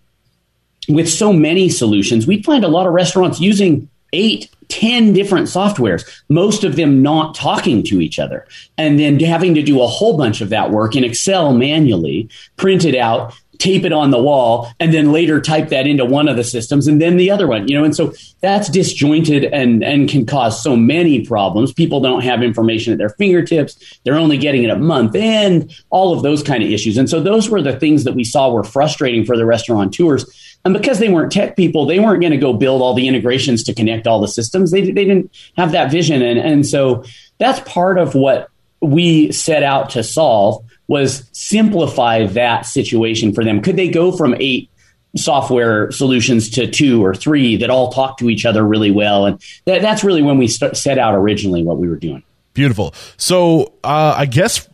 with 0.90 1.08
so 1.08 1.32
many 1.32 1.70
solutions, 1.70 2.26
we'd 2.26 2.44
find 2.44 2.64
a 2.64 2.70
lot 2.70 2.88
of 2.88 2.94
restaurants 2.94 3.40
using 3.40 3.88
eight 4.14 4.50
10 4.74 5.14
different 5.14 5.46
softwares, 5.46 6.04
most 6.30 6.64
of 6.64 6.76
them 6.76 7.04
not 7.04 7.36
talking 7.36 7.84
to 7.84 8.02
each 8.02 8.18
other, 8.18 8.48
and 8.76 9.00
then 9.00 9.20
having 9.20 9.54
to 9.54 9.62
do 9.62 9.80
a 9.84 9.88
whole 9.88 10.18
bunch 10.18 10.42
of 10.42 10.50
that 10.50 10.72
work 10.72 10.96
in 10.96 11.04
Excel 11.04 11.54
manually, 11.54 12.28
print 12.58 12.84
it 12.84 12.96
out, 12.96 13.36
tape 13.60 13.86
it 13.86 13.94
on 13.94 14.10
the 14.10 14.22
wall, 14.22 14.68
and 14.80 14.92
then 14.92 15.12
later 15.12 15.40
type 15.40 15.70
that 15.70 15.86
into 15.86 16.04
one 16.04 16.28
of 16.28 16.38
the 16.38 16.44
systems 16.44 16.88
and 16.88 17.00
then 17.00 17.18
the 17.18 17.30
other 17.30 17.46
one, 17.46 17.68
you 17.68 17.78
know, 17.78 17.84
and 17.84 17.96
so 17.96 18.12
that's 18.42 18.68
disjointed 18.68 19.46
and, 19.46 19.84
and 19.84 20.10
can 20.10 20.26
cause 20.26 20.62
so 20.62 20.76
many 20.76 21.24
problems. 21.24 21.72
People 21.72 22.02
don't 22.02 22.24
have 22.24 22.42
information 22.42 22.92
at 22.92 22.98
their 22.98 23.10
fingertips. 23.10 24.00
They're 24.04 24.16
only 24.16 24.40
getting 24.40 24.64
it 24.64 24.72
a 24.72 24.76
month 24.76 25.16
and 25.16 25.72
all 25.92 26.14
of 26.14 26.24
those 26.24 26.42
kind 26.42 26.64
of 26.64 26.72
issues. 26.72 26.98
And 26.98 27.08
so 27.08 27.22
those 27.22 27.48
were 27.48 27.62
the 27.62 27.80
things 27.80 28.06
that 28.06 28.16
we 28.16 28.24
saw 28.24 28.52
were 28.52 28.64
frustrating 28.64 29.24
for 29.24 29.38
the 29.38 29.46
restaurateurs 29.46 30.26
and 30.66 30.74
because 30.74 31.00
they 31.00 31.10
weren't 31.10 31.32
tech 31.32 31.56
people, 31.56 31.86
they 31.86 32.00
weren't 32.00 32.22
going 32.22 32.32
to 32.32 32.38
go 32.38 32.54
build 32.54 32.82
all 32.82 32.94
the 32.94 33.08
integrations 33.08 33.64
to 33.64 33.74
connect 33.74 34.08
all 34.08 34.22
the 34.22 34.28
systems. 34.28 34.72
They, 34.72 34.82
they 34.82 35.06
didn't 35.06 35.32
have 35.58 35.74
that 35.74 35.92
vision. 35.92 36.22
And, 36.22 36.40
and 36.40 36.66
so 36.66 37.04
that's 37.38 37.60
part 37.70 37.98
of 37.98 38.16
what 38.16 38.50
we 38.82 39.32
set 39.32 39.64
out 39.64 39.90
to 39.92 40.04
solve 40.04 40.64
was 40.88 41.30
simplify 41.32 42.26
that 42.28 42.66
situation 42.66 43.34
for 43.34 43.44
them. 43.44 43.62
Could 43.62 43.76
they 43.76 43.90
go 43.90 44.12
from 44.12 44.36
eight 44.40 44.70
software 45.16 45.92
solutions 45.92 46.50
to 46.52 46.70
two 46.70 47.04
or 47.04 47.14
three 47.14 47.58
that 47.58 47.70
all 47.70 47.92
talk 47.92 48.18
to 48.18 48.30
each 48.30 48.46
other 48.46 48.66
really 48.66 48.92
well? 48.92 49.26
And 49.26 49.42
that, 49.66 49.82
that's 49.82 50.04
really 50.04 50.22
when 50.22 50.38
we 50.38 50.48
st- 50.48 50.78
set 50.78 50.98
out 50.98 51.14
originally 51.14 51.64
what 51.64 51.78
we 51.78 51.90
were 51.90 51.98
doing. 51.98 52.24
Beautiful. 52.54 52.94
So 53.18 53.74
uh, 53.84 54.16
I 54.18 54.26
guess 54.28 54.70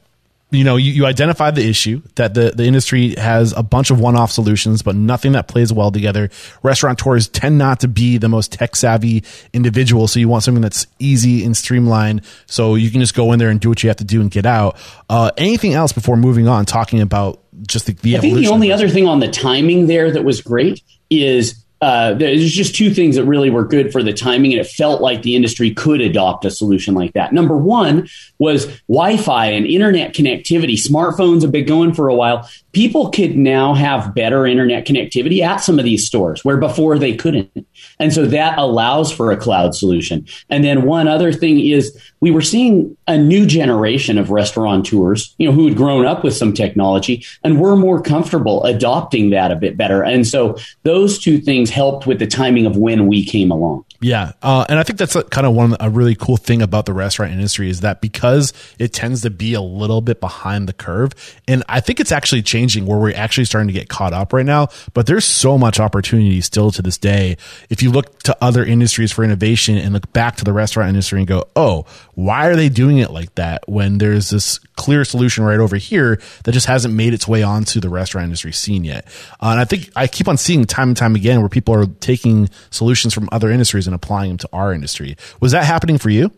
you 0.52 0.64
know, 0.64 0.78
you, 0.78 0.92
you 0.92 1.06
identify 1.06 1.52
the 1.52 1.68
issue 1.68 2.02
that 2.16 2.34
the, 2.34 2.52
the 2.56 2.66
industry 2.66 3.14
has 3.16 3.54
a 3.56 3.62
bunch 3.62 3.92
of 3.92 4.00
one-off 4.00 4.32
solutions, 4.32 4.82
but 4.82 4.96
nothing 4.96 5.34
that 5.34 5.48
plays 5.48 5.72
well 5.72 5.92
together. 5.92 6.30
Restaurateurs 6.64 7.28
tend 7.28 7.60
not 7.60 7.82
to 7.82 7.88
be 7.88 8.18
the 8.18 8.30
most 8.30 8.52
tech 8.52 8.76
savvy 8.76 9.24
individual. 9.54 10.08
So 10.08 10.20
you 10.20 10.28
want 10.28 10.44
something 10.44 10.62
that's 10.62 10.88
easy 10.98 11.46
and 11.46 11.56
streamlined. 11.56 12.24
So 12.48 12.74
you 12.76 12.90
can 12.90 13.00
just 13.00 13.14
go 13.14 13.32
in 13.32 13.38
there 13.38 13.50
and 13.50 13.60
do 13.60 13.70
what 13.70 13.84
you 13.84 13.90
have 13.90 13.98
to 13.98 14.04
do 14.04 14.22
and 14.22 14.32
get 14.32 14.48
out. 14.48 14.78
Uh, 15.08 15.30
anything 15.38 15.74
else 15.74 15.94
before 15.94 16.18
moving 16.18 16.48
on, 16.48 16.66
talking 16.66 17.02
about 17.02 17.44
just 17.68 17.86
the, 17.86 17.94
the 17.94 18.18
I 18.18 18.20
think 18.20 18.38
the 18.38 18.48
only 18.48 18.72
other 18.72 18.90
thing 18.90 19.08
on 19.08 19.20
the 19.20 19.28
timing 19.28 19.86
there 19.86 20.12
that 20.12 20.24
was 20.24 20.42
great 20.42 20.82
is 21.12 21.64
uh, 21.82 22.14
there's 22.14 22.52
just 22.52 22.76
two 22.76 22.94
things 22.94 23.16
that 23.16 23.24
really 23.24 23.50
were 23.50 23.66
good 23.66 23.92
for 23.92 24.04
the 24.04 24.14
timing, 24.14 24.52
and 24.52 24.60
it 24.60 24.68
felt 24.68 25.02
like 25.02 25.22
the 25.22 25.36
industry 25.36 25.74
could 25.74 26.02
adopt 26.02 26.44
a 26.46 26.52
solution 26.52 26.94
like 26.94 27.14
that. 27.14 27.32
Number 27.32 27.56
one 27.56 28.10
was 28.38 28.66
Wi 28.88 29.18
Fi 29.18 29.48
and 29.48 29.66
internet 29.66 30.14
connectivity. 30.14 30.74
Smartphones 30.74 31.42
have 31.42 31.52
been 31.52 31.66
going 31.66 31.94
for 31.94 32.10
a 32.10 32.16
while. 32.16 32.50
People 32.72 33.10
could 33.10 33.36
now 33.36 33.74
have 33.74 34.14
better 34.14 34.46
internet 34.46 34.86
connectivity 34.86 35.42
at 35.42 35.58
some 35.58 35.80
of 35.80 35.86
these 35.86 36.06
stores 36.06 36.46
where 36.46 36.58
before 36.58 37.00
they 37.00 37.16
couldn't. 37.16 37.68
And 37.98 38.14
so 38.14 38.26
that 38.28 38.58
allows 38.58 39.12
for 39.12 39.32
a 39.32 39.38
cloud 39.38 39.74
solution. 39.74 40.28
And 40.50 40.64
then 40.64 40.84
one 40.84 41.08
other 41.08 41.34
thing 41.34 41.60
is 41.60 41.98
we 42.20 42.32
were 42.32 42.42
seeing 42.42 42.96
a 43.08 43.18
new 43.18 43.46
generation 43.46 44.18
of 44.18 44.30
restaurateurs, 44.30 45.34
you 45.38 45.48
know, 45.48 45.54
who 45.54 45.68
had 45.68 45.78
grown 45.78 46.06
up 46.06 46.24
with 46.24 46.36
some 46.36 46.54
technology 46.54 47.26
and 47.44 47.60
were 47.60 47.76
more 47.76 48.02
comfortable 48.02 48.64
adopting 48.66 49.32
that 49.32 49.52
a 49.52 49.56
bit 49.56 49.76
better. 49.76 50.04
And 50.04 50.28
so 50.28 50.58
those 50.84 51.18
two 51.18 51.40
things 51.40 51.69
helped 51.70 52.08
with 52.08 52.20
the 52.20 52.28
timing 52.28 52.66
of 52.66 52.78
when 52.78 53.08
we 53.08 53.26
came 53.26 53.52
along. 53.52 53.86
Yeah, 54.02 54.32
uh, 54.42 54.66
and 54.70 54.80
I 54.80 54.84
think 54.84 54.98
that's 54.98 55.16
a, 55.18 55.24
kind 55.24 55.46
of 55.46 55.54
one 55.54 55.76
a 55.80 55.90
really 55.90 56.16
cool 56.16 56.38
thing 56.38 56.62
about 56.62 56.86
the 56.86 56.94
restaurant 56.94 57.34
industry 57.34 57.70
is 57.70 57.82
that 57.82 58.00
because 58.00 58.54
it 58.80 58.94
tends 58.94 59.24
to 59.24 59.30
be 59.30 59.54
a 59.54 59.62
little 59.62 60.00
bit 60.00 60.22
behind 60.22 60.70
the 60.70 60.74
curve, 60.74 61.12
and 61.50 61.64
I 61.68 61.82
think 61.82 62.00
it's 62.00 62.14
actually 62.14 62.42
changing 62.42 62.86
where 62.86 62.98
we're 62.98 63.14
actually 63.14 63.44
starting 63.44 63.68
to 63.68 63.74
get 63.74 63.90
caught 63.90 64.14
up 64.14 64.32
right 64.32 64.46
now. 64.46 64.70
But 64.94 65.06
there's 65.06 65.26
so 65.26 65.58
much 65.58 65.82
opportunity 65.82 66.40
still 66.40 66.72
to 66.72 66.82
this 66.82 66.98
day. 66.98 67.36
If 67.70 67.84
you 67.84 67.92
look 67.92 68.20
to 68.24 68.38
other 68.42 68.64
industries 68.64 69.12
for 69.12 69.26
innovation 69.26 69.78
and 69.78 69.92
look 69.92 70.14
back 70.14 70.38
to 70.38 70.46
the 70.46 70.54
restaurant 70.54 70.88
industry 70.90 71.20
and 71.20 71.28
go, 71.28 71.50
oh, 71.58 71.86
why 72.16 72.48
are 72.48 72.56
they 72.56 72.70
doing 72.70 73.00
it 73.00 73.12
like 73.12 73.36
that 73.36 73.68
when 73.68 73.98
there's 73.98 74.30
this 74.30 74.60
clear 74.78 75.04
solution 75.04 75.44
right 75.44 75.60
over 75.60 75.76
here 75.76 76.22
that 76.46 76.54
just 76.54 76.68
hasn't 76.68 76.94
made 76.94 77.14
its 77.14 77.28
way 77.28 77.44
onto 77.44 77.82
the 77.82 77.90
restaurant 77.90 78.24
industry 78.24 78.54
scene 78.54 78.86
yet? 78.86 79.06
Uh, 79.42 79.50
and 79.52 79.60
I 79.60 79.66
think 79.66 79.90
I 79.94 80.08
keep 80.08 80.30
on 80.30 80.38
seeing 80.38 80.64
time 80.64 80.90
and 80.90 80.98
time 80.98 81.16
again 81.16 81.42
where 81.42 81.50
people 81.50 81.59
are 81.68 81.86
taking 82.00 82.50
solutions 82.70 83.14
from 83.14 83.28
other 83.32 83.52
industries 83.52 83.88
and 83.88 83.96
applying 83.96 84.30
them 84.30 84.38
to 84.40 84.50
our 84.54 84.74
industry. 84.74 85.18
Was 85.40 85.52
that 85.52 85.66
happening 85.66 85.98
for 85.98 86.10
you? 86.10 86.32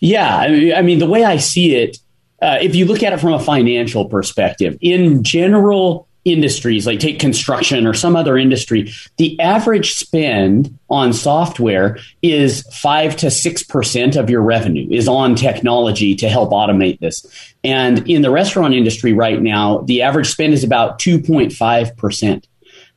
Yeah. 0.00 0.36
I 0.36 0.82
mean, 0.82 0.98
the 0.98 1.08
way 1.08 1.24
I 1.24 1.36
see 1.36 1.76
it, 1.76 1.98
uh, 2.42 2.58
if 2.60 2.74
you 2.74 2.86
look 2.86 3.02
at 3.02 3.12
it 3.12 3.20
from 3.20 3.34
a 3.34 3.40
financial 3.40 4.06
perspective, 4.06 4.76
in 4.80 5.22
general, 5.22 6.08
industries, 6.24 6.86
like 6.86 7.00
take 7.00 7.18
construction 7.18 7.86
or 7.86 7.94
some 7.94 8.14
other 8.14 8.36
industry, 8.36 8.92
the 9.16 9.38
average 9.40 9.94
spend 9.94 10.78
on 10.90 11.12
software 11.12 11.98
is 12.22 12.62
five 12.72 13.16
to 13.16 13.30
six 13.30 13.62
percent 13.62 14.16
of 14.16 14.28
your 14.28 14.42
revenue 14.42 14.86
is 14.90 15.08
on 15.08 15.34
technology 15.34 16.14
to 16.16 16.28
help 16.28 16.50
automate 16.50 16.98
this. 17.00 17.24
And 17.64 18.08
in 18.08 18.22
the 18.22 18.30
restaurant 18.30 18.74
industry 18.74 19.12
right 19.12 19.40
now, 19.40 19.78
the 19.78 20.02
average 20.02 20.28
spend 20.28 20.52
is 20.52 20.64
about 20.64 20.98
2.5 20.98 21.96
percent. 21.96 22.46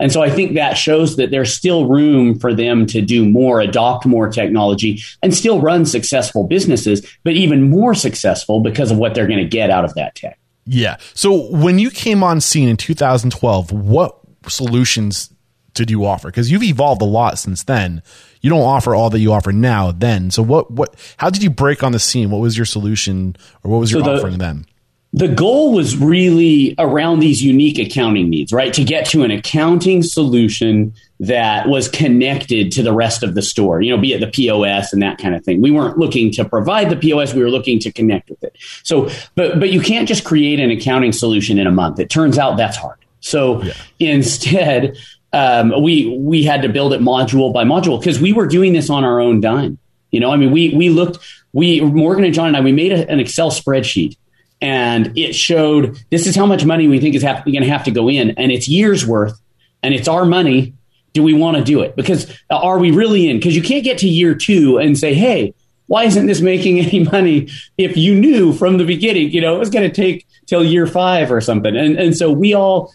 And 0.04 0.12
so 0.12 0.22
I 0.22 0.30
think 0.30 0.56
that 0.56 0.74
shows 0.74 1.16
that 1.16 1.32
there's 1.32 1.54
still 1.54 1.86
room 1.86 2.38
for 2.38 2.54
them 2.54 2.86
to 2.88 3.00
do 3.00 3.24
more, 3.24 3.62
adopt 3.62 4.06
more 4.06 4.28
technology, 4.28 5.02
and 5.22 5.34
still 5.34 5.62
run 5.62 5.86
successful 5.86 6.44
businesses, 6.44 7.08
but 7.24 7.36
even 7.36 7.70
more 7.70 7.96
successful 7.96 8.60
because 8.60 8.92
of 8.92 8.98
what 8.98 9.16
they're 9.16 9.28
going 9.28 9.39
to 9.39 9.48
get 9.48 9.70
out 9.70 9.86
of 9.86 9.94
that 9.94 10.13
tech. 10.16 10.38
Yeah. 10.66 10.98
So 11.13 11.50
when 11.50 11.80
you 11.80 11.89
came 11.89 12.22
on 12.22 12.42
scene 12.42 12.68
in 12.68 12.76
2012, 12.76 13.72
what 13.72 14.20
solutions 14.50 15.34
did 15.74 15.89
you 15.89 16.06
offer? 16.06 16.28
Because 16.28 16.52
you've 16.52 16.63
evolved 16.63 17.02
a 17.02 17.06
lot 17.06 17.39
since 17.39 17.63
then. 17.63 18.04
You 18.42 18.50
don't 18.50 18.60
offer 18.60 18.94
all 18.94 19.10
that 19.10 19.20
you 19.20 19.32
offer 19.32 19.54
now. 19.54 19.94
Then, 19.94 20.32
so 20.32 20.44
what? 20.44 20.70
What? 20.70 20.96
How 21.16 21.30
did 21.30 21.44
you 21.44 21.50
break 21.50 21.82
on 21.82 21.94
the 21.94 22.00
scene? 22.00 22.30
What 22.30 22.42
was 22.42 22.58
your 22.58 22.66
solution, 22.66 23.38
or 23.63 23.72
what 23.72 23.78
was 23.78 23.89
your 23.89 24.04
so 24.04 24.12
the, 24.12 24.18
offering 24.18 24.38
then? 24.38 24.66
The 25.15 25.28
goal 25.28 25.73
was 25.73 25.95
really 25.95 26.73
around 26.80 27.19
these 27.19 27.43
unique 27.43 27.78
accounting 27.78 28.32
needs, 28.32 28.52
right? 28.52 28.73
To 28.73 28.84
get 28.84 29.06
to 29.10 29.23
an 29.23 29.30
accounting 29.30 30.02
solution 30.02 30.93
that 31.19 31.69
was 31.69 31.88
connected 31.88 32.71
to 32.71 32.84
the 32.84 32.93
rest 32.93 33.21
of 33.21 33.36
the 33.36 33.43
store, 33.43 33.82
you 33.82 33.95
know, 33.95 34.02
be 34.02 34.13
it 34.13 34.19
the 34.19 34.28
POS 34.28 34.91
and 34.91 35.02
that 35.04 35.19
kind 35.19 35.36
of 35.36 35.43
thing. 35.45 35.62
We 35.62 35.69
weren't 35.69 35.99
looking 35.99 36.32
to 36.32 36.43
provide 36.43 36.89
the 36.89 36.95
POS, 36.95 37.34
we 37.34 37.43
were 37.43 37.52
looking 37.52 37.80
to 37.80 37.91
connect 37.91 38.30
with 38.30 38.43
it. 38.43 38.58
So, 38.84 39.10
but 39.36 39.60
but 39.60 39.69
you 39.69 39.82
can't 39.82 40.08
just 40.08 40.23
create 40.23 40.60
an 40.60 40.71
accounting 40.71 41.13
solution 41.13 41.60
in 41.60 41.67
a 41.67 41.71
month. 41.71 41.99
It 41.99 42.10
turns 42.10 42.39
out 42.39 42.58
that's 42.58 42.78
hard. 42.78 42.97
So 43.19 43.62
yeah. 43.63 43.73
instead, 43.99 44.97
um, 45.32 45.82
we 45.82 46.17
we 46.17 46.43
had 46.43 46.63
to 46.63 46.69
build 46.69 46.91
it 46.91 47.02
module 47.02 47.54
by 47.54 47.63
module 47.63 47.99
because 47.99 48.19
we 48.19 48.34
were 48.34 48.47
doing 48.47 48.73
this 48.73 48.89
on 48.89 49.04
our 49.04 49.19
own 49.19 49.41
dime. 49.41 49.78
You 50.12 50.19
know, 50.19 50.32
I 50.32 50.38
mean, 50.38 50.52
we 50.52 50.73
we 50.76 50.89
looked, 50.89 51.19
we 51.54 51.82
Morgan 51.82 52.26
and 52.26 52.34
John 52.34 52.47
and 52.47 52.58
I, 52.58 52.62
we 52.62 52.71
made 52.71 52.91
a, 52.91 53.10
an 53.10 53.19
Excel 53.19 53.49
spreadsheet 53.49 54.17
and 54.63 55.15
it 55.17 55.36
showed 55.36 56.02
this 56.10 56.26
is 56.26 56.36
how 56.36 56.45
much 56.45 56.63
money 56.63 56.88
we 56.88 56.99
think 56.99 57.13
is 57.13 57.21
going 57.21 57.43
to 57.45 57.67
have 57.67 57.84
to 57.84 57.91
go 57.91 58.10
in, 58.10 58.32
and 58.32 58.52
it's 58.52 58.67
years 58.67 59.06
worth, 59.06 59.39
and 59.84 59.93
it's 59.93 60.08
our 60.08 60.26
money 60.26 60.73
do 61.12 61.21
we 61.21 61.34
want 61.34 61.58
to 61.58 61.63
do 61.63 61.82
it? 61.82 61.95
Because 61.95 62.32
uh, 62.49 62.58
are 62.58 62.80
we 62.80 62.89
really 62.89 63.30
in? 63.30 63.38
Because 63.38 63.56
you 63.56 63.62
can't 63.62 63.84
get 63.84 63.99
to 63.99 64.10
year 64.10 64.34
two 64.34 64.80
and 64.80 64.97
say, 64.97 65.13
hey, 65.13 65.54
why 65.88 66.06
isn't 66.06 66.26
this 66.26 66.41
making 66.41 66.80
any 66.86 67.04
money 67.04 67.49
if 67.78 67.95
you 67.95 68.15
knew 68.15 68.54
from 68.54 68.78
the 68.78 68.86
beginning, 68.86 69.30
you 69.32 69.41
know, 69.41 69.56
it 69.56 69.60
was 69.60 69.69
going 69.69 69.88
to 69.88 69.95
take 69.95 70.28
till 70.47 70.63
year 70.63 70.88
five 70.88 71.32
or 71.32 71.39
something. 71.39 71.76
And, 71.76 71.97
and 71.97 72.17
so 72.17 72.32
we 72.32 72.54
all 72.54 72.93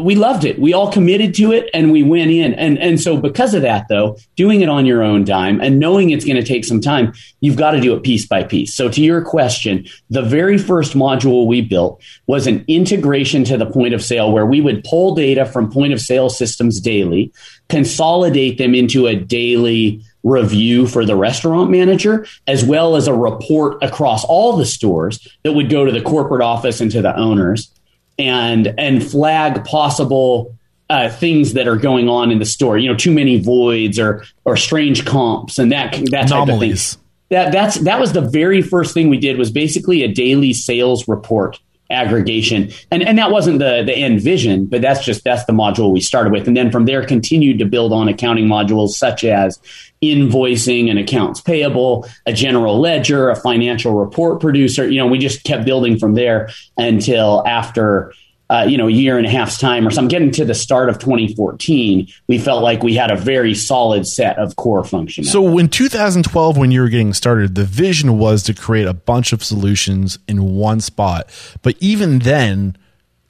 we 0.00 0.14
loved 0.14 0.44
it. 0.44 0.58
We 0.58 0.72
all 0.72 0.90
committed 0.90 1.34
to 1.34 1.52
it 1.52 1.70
and 1.72 1.92
we 1.92 2.02
went 2.02 2.30
in. 2.30 2.54
And, 2.54 2.78
and 2.78 3.00
so 3.00 3.16
because 3.16 3.54
of 3.54 3.62
that, 3.62 3.86
though, 3.88 4.16
doing 4.36 4.60
it 4.60 4.68
on 4.68 4.86
your 4.86 5.02
own 5.02 5.24
dime 5.24 5.60
and 5.60 5.78
knowing 5.78 6.10
it's 6.10 6.24
going 6.24 6.36
to 6.36 6.42
take 6.42 6.64
some 6.64 6.80
time, 6.80 7.12
you've 7.40 7.56
got 7.56 7.72
to 7.72 7.80
do 7.80 7.94
it 7.94 8.02
piece 8.02 8.26
by 8.26 8.42
piece. 8.42 8.74
So 8.74 8.88
to 8.88 9.00
your 9.00 9.22
question, 9.22 9.86
the 10.10 10.22
very 10.22 10.58
first 10.58 10.94
module 10.94 11.46
we 11.46 11.60
built 11.60 12.02
was 12.26 12.46
an 12.46 12.64
integration 12.66 13.44
to 13.44 13.56
the 13.56 13.66
point 13.66 13.94
of 13.94 14.02
sale 14.02 14.32
where 14.32 14.46
we 14.46 14.60
would 14.60 14.84
pull 14.84 15.14
data 15.14 15.46
from 15.46 15.70
point 15.70 15.92
of 15.92 16.00
sale 16.00 16.30
systems 16.30 16.80
daily, 16.80 17.32
consolidate 17.68 18.58
them 18.58 18.74
into 18.74 19.06
a 19.06 19.14
daily 19.14 20.02
review 20.24 20.86
for 20.86 21.04
the 21.04 21.14
restaurant 21.14 21.70
manager, 21.70 22.26
as 22.46 22.64
well 22.64 22.96
as 22.96 23.06
a 23.06 23.14
report 23.14 23.80
across 23.82 24.24
all 24.24 24.56
the 24.56 24.64
stores 24.64 25.28
that 25.42 25.52
would 25.52 25.68
go 25.68 25.84
to 25.84 25.92
the 25.92 26.00
corporate 26.00 26.42
office 26.42 26.80
and 26.80 26.90
to 26.90 27.02
the 27.02 27.14
owners 27.16 27.70
and 28.18 28.74
and 28.78 29.04
flag 29.04 29.64
possible 29.64 30.56
uh, 30.90 31.08
things 31.08 31.54
that 31.54 31.66
are 31.66 31.76
going 31.76 32.08
on 32.08 32.30
in 32.30 32.38
the 32.38 32.46
store. 32.46 32.78
You 32.78 32.90
know, 32.90 32.96
too 32.96 33.12
many 33.12 33.40
voids 33.40 33.98
or 33.98 34.24
or 34.44 34.56
strange 34.56 35.04
comps 35.04 35.58
and 35.58 35.72
that 35.72 35.92
that 36.10 36.28
type 36.28 36.42
Anomalies. 36.42 36.94
of 36.94 36.98
thing. 36.98 37.04
That 37.30 37.52
that's 37.52 37.80
that 37.80 37.98
was 37.98 38.12
the 38.12 38.20
very 38.20 38.62
first 38.62 38.94
thing 38.94 39.08
we 39.08 39.18
did 39.18 39.38
was 39.38 39.50
basically 39.50 40.02
a 40.02 40.08
daily 40.08 40.52
sales 40.52 41.08
report 41.08 41.58
aggregation. 41.94 42.70
And 42.90 43.02
and 43.02 43.16
that 43.18 43.30
wasn't 43.30 43.60
the 43.60 43.82
the 43.84 43.94
end 43.94 44.20
vision 44.20 44.66
but 44.66 44.82
that's 44.82 45.04
just 45.04 45.24
that's 45.24 45.44
the 45.44 45.52
module 45.52 45.92
we 45.92 46.00
started 46.00 46.32
with. 46.32 46.46
And 46.48 46.56
then 46.56 46.70
from 46.70 46.84
there 46.84 47.04
continued 47.06 47.58
to 47.60 47.64
build 47.64 47.92
on 47.92 48.08
accounting 48.08 48.46
modules 48.46 48.90
such 48.90 49.24
as 49.24 49.58
invoicing 50.02 50.90
and 50.90 50.98
accounts 50.98 51.40
payable 51.40 52.06
a 52.26 52.32
general 52.32 52.78
ledger 52.78 53.30
a 53.30 53.36
financial 53.36 53.94
report 53.94 54.40
producer. 54.40 54.88
You 54.88 54.98
know 54.98 55.06
we 55.06 55.18
just 55.18 55.44
kept 55.44 55.64
building 55.64 55.98
from 55.98 56.14
there 56.14 56.50
until 56.76 57.42
after 57.46 58.12
uh, 58.50 58.66
you 58.68 58.76
know, 58.76 58.88
a 58.88 58.92
year 58.92 59.16
and 59.16 59.26
a 59.26 59.30
half's 59.30 59.58
time 59.58 59.86
or 59.86 59.90
something, 59.90 60.08
getting 60.08 60.30
to 60.30 60.44
the 60.44 60.54
start 60.54 60.88
of 60.88 60.98
2014, 60.98 62.06
we 62.26 62.38
felt 62.38 62.62
like 62.62 62.82
we 62.82 62.94
had 62.94 63.10
a 63.10 63.16
very 63.16 63.54
solid 63.54 64.06
set 64.06 64.38
of 64.38 64.56
core 64.56 64.84
functions. 64.84 65.30
So 65.30 65.58
in 65.58 65.68
2012, 65.68 66.56
when 66.56 66.70
you 66.70 66.82
were 66.82 66.88
getting 66.88 67.14
started, 67.14 67.54
the 67.54 67.64
vision 67.64 68.18
was 68.18 68.42
to 68.44 68.54
create 68.54 68.86
a 68.86 68.92
bunch 68.92 69.32
of 69.32 69.42
solutions 69.42 70.18
in 70.28 70.54
one 70.56 70.80
spot. 70.80 71.30
But 71.62 71.76
even 71.80 72.18
then, 72.18 72.76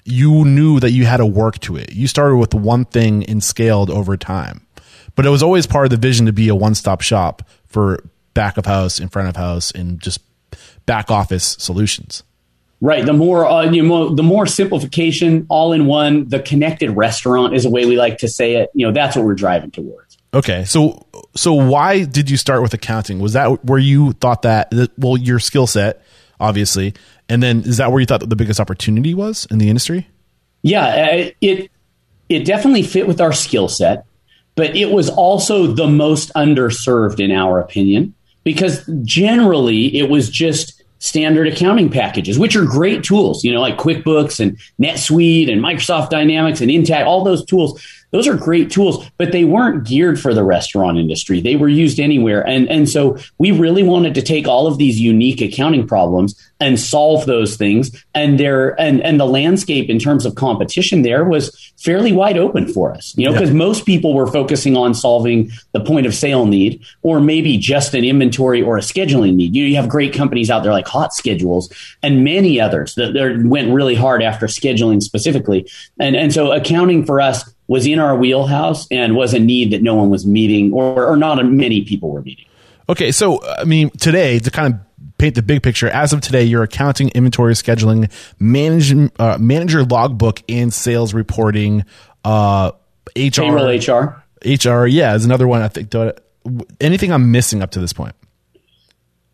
you 0.04 0.44
knew 0.44 0.80
that 0.80 0.90
you 0.90 1.06
had 1.06 1.18
to 1.18 1.26
work 1.26 1.58
to 1.60 1.76
it. 1.76 1.92
You 1.92 2.06
started 2.06 2.36
with 2.36 2.52
one 2.52 2.84
thing 2.84 3.24
and 3.24 3.42
scaled 3.42 3.90
over 3.90 4.16
time. 4.16 4.66
But 5.14 5.26
it 5.26 5.30
was 5.30 5.42
always 5.42 5.66
part 5.66 5.86
of 5.86 5.90
the 5.90 5.96
vision 5.96 6.26
to 6.26 6.32
be 6.32 6.48
a 6.48 6.54
one 6.54 6.74
stop 6.74 7.00
shop 7.00 7.48
for 7.66 8.04
back 8.34 8.56
of 8.56 8.66
house, 8.66 8.98
in 8.98 9.08
front 9.08 9.28
of 9.28 9.36
house, 9.36 9.70
and 9.70 10.00
just 10.00 10.20
back 10.86 11.10
office 11.10 11.56
solutions. 11.58 12.24
Right. 12.80 13.06
The 13.06 13.12
more, 13.12 13.46
uh, 13.46 13.70
you 13.70 13.82
know, 13.82 14.14
the 14.14 14.22
more 14.22 14.46
simplification, 14.46 15.46
all 15.48 15.72
in 15.72 15.86
one, 15.86 16.28
the 16.28 16.40
connected 16.40 16.90
restaurant 16.90 17.54
is 17.54 17.64
a 17.64 17.70
way 17.70 17.86
we 17.86 17.96
like 17.96 18.18
to 18.18 18.28
say 18.28 18.56
it. 18.56 18.70
You 18.74 18.86
know, 18.86 18.92
that's 18.92 19.16
what 19.16 19.24
we're 19.24 19.34
driving 19.34 19.70
towards. 19.70 20.18
Okay. 20.34 20.64
So, 20.64 21.06
so 21.34 21.54
why 21.54 22.04
did 22.04 22.28
you 22.28 22.36
start 22.36 22.60
with 22.60 22.74
accounting? 22.74 23.20
Was 23.20 23.32
that 23.34 23.64
where 23.64 23.78
you 23.78 24.12
thought 24.12 24.42
that, 24.42 24.72
well, 24.98 25.16
your 25.16 25.38
skill 25.38 25.66
set, 25.66 26.02
obviously, 26.38 26.94
and 27.28 27.42
then 27.42 27.60
is 27.60 27.78
that 27.78 27.90
where 27.90 28.00
you 28.00 28.06
thought 28.06 28.20
that 28.20 28.28
the 28.28 28.36
biggest 28.36 28.60
opportunity 28.60 29.14
was 29.14 29.46
in 29.50 29.58
the 29.58 29.68
industry? 29.68 30.08
Yeah, 30.62 30.84
uh, 30.86 31.30
it, 31.40 31.70
it 32.28 32.44
definitely 32.44 32.82
fit 32.82 33.06
with 33.06 33.20
our 33.20 33.32
skill 33.32 33.68
set, 33.68 34.04
but 34.56 34.76
it 34.76 34.90
was 34.90 35.08
also 35.08 35.68
the 35.68 35.86
most 35.86 36.32
underserved 36.34 37.20
in 37.20 37.30
our 37.30 37.60
opinion 37.60 38.14
because 38.44 38.88
generally 39.02 39.96
it 39.96 40.10
was 40.10 40.28
just 40.28 40.83
standard 41.04 41.46
accounting 41.46 41.90
packages, 41.90 42.38
which 42.38 42.56
are 42.56 42.64
great 42.64 43.04
tools, 43.04 43.44
you 43.44 43.52
know, 43.52 43.60
like 43.60 43.76
QuickBooks 43.76 44.40
and 44.40 44.56
NetSuite 44.80 45.52
and 45.52 45.60
Microsoft 45.60 46.08
Dynamics 46.08 46.62
and 46.62 46.70
Intacct, 46.70 47.04
all 47.04 47.22
those 47.22 47.44
tools. 47.44 47.78
Those 48.14 48.28
are 48.28 48.36
great 48.36 48.70
tools, 48.70 49.10
but 49.18 49.32
they 49.32 49.44
weren't 49.44 49.84
geared 49.84 50.20
for 50.20 50.32
the 50.32 50.44
restaurant 50.44 50.98
industry. 50.98 51.40
They 51.40 51.56
were 51.56 51.66
used 51.66 51.98
anywhere. 51.98 52.46
And, 52.46 52.70
and 52.70 52.88
so 52.88 53.18
we 53.38 53.50
really 53.50 53.82
wanted 53.82 54.14
to 54.14 54.22
take 54.22 54.46
all 54.46 54.68
of 54.68 54.78
these 54.78 55.00
unique 55.00 55.40
accounting 55.40 55.84
problems 55.84 56.40
and 56.60 56.78
solve 56.78 57.26
those 57.26 57.56
things. 57.56 58.04
And 58.14 58.38
there, 58.38 58.80
and, 58.80 59.02
and 59.02 59.18
the 59.18 59.26
landscape 59.26 59.90
in 59.90 59.98
terms 59.98 60.24
of 60.24 60.36
competition 60.36 61.02
there 61.02 61.24
was 61.24 61.72
fairly 61.76 62.12
wide 62.12 62.38
open 62.38 62.72
for 62.72 62.92
us, 62.92 63.14
you 63.16 63.26
know, 63.26 63.32
because 63.32 63.50
yeah. 63.50 63.56
most 63.56 63.84
people 63.84 64.14
were 64.14 64.28
focusing 64.28 64.76
on 64.76 64.94
solving 64.94 65.50
the 65.72 65.80
point 65.80 66.06
of 66.06 66.14
sale 66.14 66.46
need 66.46 66.84
or 67.02 67.18
maybe 67.18 67.58
just 67.58 67.94
an 67.94 68.04
inventory 68.04 68.62
or 68.62 68.78
a 68.78 68.80
scheduling 68.80 69.34
need. 69.34 69.56
You 69.56 69.64
know, 69.64 69.68
you 69.70 69.76
have 69.76 69.88
great 69.88 70.14
companies 70.14 70.50
out 70.50 70.62
there 70.62 70.70
like 70.70 70.86
HotSchedules 70.86 71.96
and 72.00 72.22
many 72.22 72.60
others 72.60 72.94
that 72.94 73.42
went 73.44 73.74
really 73.74 73.96
hard 73.96 74.22
after 74.22 74.46
scheduling 74.46 75.02
specifically. 75.02 75.68
And, 75.98 76.14
and 76.14 76.32
so 76.32 76.52
accounting 76.52 77.04
for 77.04 77.20
us 77.20 77.53
was 77.66 77.86
in 77.86 77.98
our 77.98 78.16
wheelhouse 78.16 78.86
and 78.90 79.16
was 79.16 79.34
a 79.34 79.38
need 79.38 79.72
that 79.72 79.82
no 79.82 79.94
one 79.94 80.10
was 80.10 80.26
meeting 80.26 80.72
or, 80.72 81.06
or 81.06 81.16
not 81.16 81.44
many 81.46 81.84
people 81.84 82.10
were 82.10 82.22
meeting. 82.22 82.44
Okay, 82.88 83.12
so 83.12 83.42
I 83.44 83.64
mean, 83.64 83.90
today 83.90 84.38
to 84.38 84.50
kind 84.50 84.74
of 84.74 84.80
paint 85.18 85.34
the 85.34 85.42
big 85.42 85.62
picture, 85.62 85.88
as 85.88 86.12
of 86.12 86.20
today, 86.20 86.44
your 86.44 86.62
accounting, 86.62 87.08
inventory 87.10 87.54
scheduling, 87.54 88.10
manage, 88.38 89.10
uh, 89.18 89.38
manager 89.38 89.84
logbook, 89.84 90.42
and 90.48 90.72
sales 90.72 91.14
reporting, 91.14 91.84
uh, 92.24 92.72
HR, 93.16 93.30
payroll 93.30 93.68
HR, 93.68 94.22
HR, 94.44 94.86
yeah, 94.86 95.14
is 95.14 95.24
another 95.24 95.48
one. 95.48 95.62
I 95.62 95.68
think. 95.68 95.92
Anything 96.78 97.10
I'm 97.10 97.32
missing 97.32 97.62
up 97.62 97.70
to 97.70 97.80
this 97.80 97.94
point? 97.94 98.14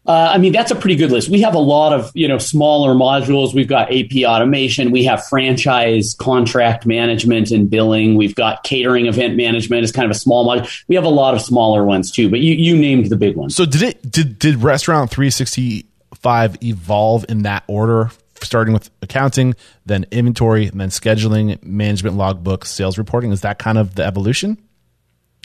Uh, 0.06 0.30
I 0.32 0.38
mean, 0.38 0.52
that's 0.52 0.70
a 0.70 0.74
pretty 0.74 0.96
good 0.96 1.12
list. 1.12 1.28
We 1.28 1.42
have 1.42 1.54
a 1.54 1.60
lot 1.60 1.92
of, 1.92 2.10
you 2.14 2.26
know, 2.26 2.38
smaller 2.38 2.94
modules. 2.94 3.54
We've 3.54 3.68
got 3.68 3.92
AP 3.92 4.24
automation. 4.24 4.90
We 4.90 5.04
have 5.04 5.26
franchise 5.26 6.16
contract 6.18 6.86
management 6.86 7.50
and 7.50 7.68
billing. 7.68 8.16
We've 8.16 8.34
got 8.34 8.64
catering 8.64 9.06
event 9.06 9.36
management 9.36 9.84
as 9.84 9.92
kind 9.92 10.06
of 10.06 10.10
a 10.10 10.18
small 10.18 10.46
module. 10.46 10.84
We 10.88 10.94
have 10.94 11.04
a 11.04 11.10
lot 11.10 11.34
of 11.34 11.42
smaller 11.42 11.84
ones 11.84 12.10
too, 12.10 12.30
but 12.30 12.40
you, 12.40 12.54
you 12.54 12.76
named 12.78 13.10
the 13.10 13.16
big 13.16 13.36
ones. 13.36 13.54
So 13.54 13.66
did 13.66 13.82
it, 13.82 14.10
did, 14.10 14.38
did 14.38 14.56
Restaurant 14.62 15.10
365 15.10 16.62
evolve 16.62 17.26
in 17.28 17.42
that 17.42 17.64
order? 17.66 18.10
Starting 18.42 18.72
with 18.72 18.88
accounting, 19.02 19.54
then 19.84 20.06
inventory, 20.10 20.70
then 20.70 20.88
scheduling, 20.88 21.62
management 21.62 22.16
logbook, 22.16 22.64
sales 22.64 22.96
reporting. 22.96 23.32
Is 23.32 23.42
that 23.42 23.58
kind 23.58 23.76
of 23.76 23.96
the 23.96 24.04
evolution? 24.04 24.56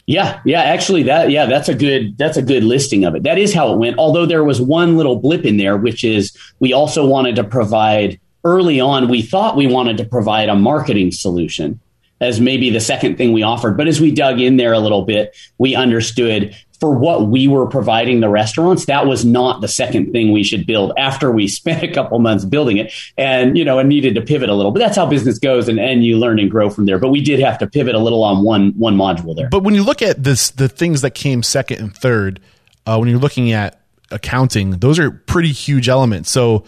Yeah, 0.06 0.40
yeah, 0.44 0.62
actually 0.62 1.02
that 1.04 1.30
yeah, 1.30 1.46
that's 1.46 1.68
a 1.68 1.74
good 1.74 2.16
that's 2.16 2.36
a 2.36 2.42
good 2.42 2.62
listing 2.62 3.04
of 3.04 3.16
it. 3.16 3.24
That 3.24 3.38
is 3.38 3.52
how 3.52 3.72
it 3.72 3.78
went. 3.78 3.98
Although 3.98 4.26
there 4.26 4.44
was 4.44 4.60
one 4.60 4.96
little 4.96 5.16
blip 5.16 5.44
in 5.44 5.56
there 5.56 5.76
which 5.76 6.04
is 6.04 6.36
we 6.60 6.72
also 6.72 7.04
wanted 7.04 7.36
to 7.36 7.44
provide 7.44 8.20
early 8.44 8.80
on, 8.80 9.08
we 9.08 9.20
thought 9.20 9.56
we 9.56 9.66
wanted 9.66 9.96
to 9.96 10.04
provide 10.04 10.48
a 10.48 10.54
marketing 10.54 11.10
solution 11.10 11.80
as 12.20 12.40
maybe 12.40 12.70
the 12.70 12.80
second 12.80 13.18
thing 13.18 13.32
we 13.32 13.42
offered. 13.42 13.76
But 13.76 13.88
as 13.88 14.00
we 14.00 14.10
dug 14.10 14.40
in 14.40 14.56
there 14.56 14.72
a 14.72 14.78
little 14.78 15.04
bit, 15.04 15.36
we 15.58 15.74
understood 15.74 16.56
for 16.80 16.94
what 16.94 17.28
we 17.28 17.48
were 17.48 17.66
providing 17.66 18.20
the 18.20 18.28
restaurants, 18.28 18.86
that 18.86 19.06
was 19.06 19.24
not 19.24 19.60
the 19.60 19.68
second 19.68 20.12
thing 20.12 20.32
we 20.32 20.42
should 20.42 20.66
build 20.66 20.92
after 20.98 21.30
we 21.30 21.48
spent 21.56 21.82
a 21.82 21.88
couple 21.92 22.18
months 22.18 22.44
building 22.44 22.76
it 22.76 22.92
and, 23.16 23.56
you 23.56 23.64
know, 23.64 23.78
and 23.78 23.88
needed 23.88 24.14
to 24.14 24.20
pivot 24.20 24.48
a 24.48 24.54
little. 24.54 24.72
But 24.72 24.80
that's 24.80 24.96
how 24.96 25.06
business 25.06 25.38
goes 25.38 25.68
and, 25.68 25.78
and 25.78 26.04
you 26.04 26.18
learn 26.18 26.38
and 26.38 26.50
grow 26.50 26.70
from 26.70 26.86
there. 26.86 26.98
But 26.98 27.08
we 27.08 27.20
did 27.20 27.40
have 27.40 27.58
to 27.58 27.66
pivot 27.66 27.94
a 27.94 27.98
little 27.98 28.22
on 28.22 28.44
one 28.44 28.72
one 28.76 28.96
module 28.96 29.34
there. 29.34 29.48
But 29.48 29.62
when 29.62 29.74
you 29.74 29.82
look 29.82 30.02
at 30.02 30.22
this 30.22 30.50
the 30.50 30.68
things 30.68 31.02
that 31.02 31.14
came 31.14 31.42
second 31.42 31.80
and 31.80 31.96
third, 31.96 32.40
uh, 32.86 32.96
when 32.98 33.08
you're 33.08 33.18
looking 33.18 33.52
at 33.52 33.80
accounting, 34.10 34.70
those 34.72 34.98
are 34.98 35.10
pretty 35.10 35.52
huge 35.52 35.88
elements. 35.88 36.30
So 36.30 36.64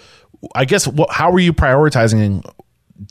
I 0.55 0.65
guess 0.65 0.87
what, 0.87 1.11
how 1.11 1.33
are 1.33 1.39
you 1.39 1.53
prioritizing 1.53 2.49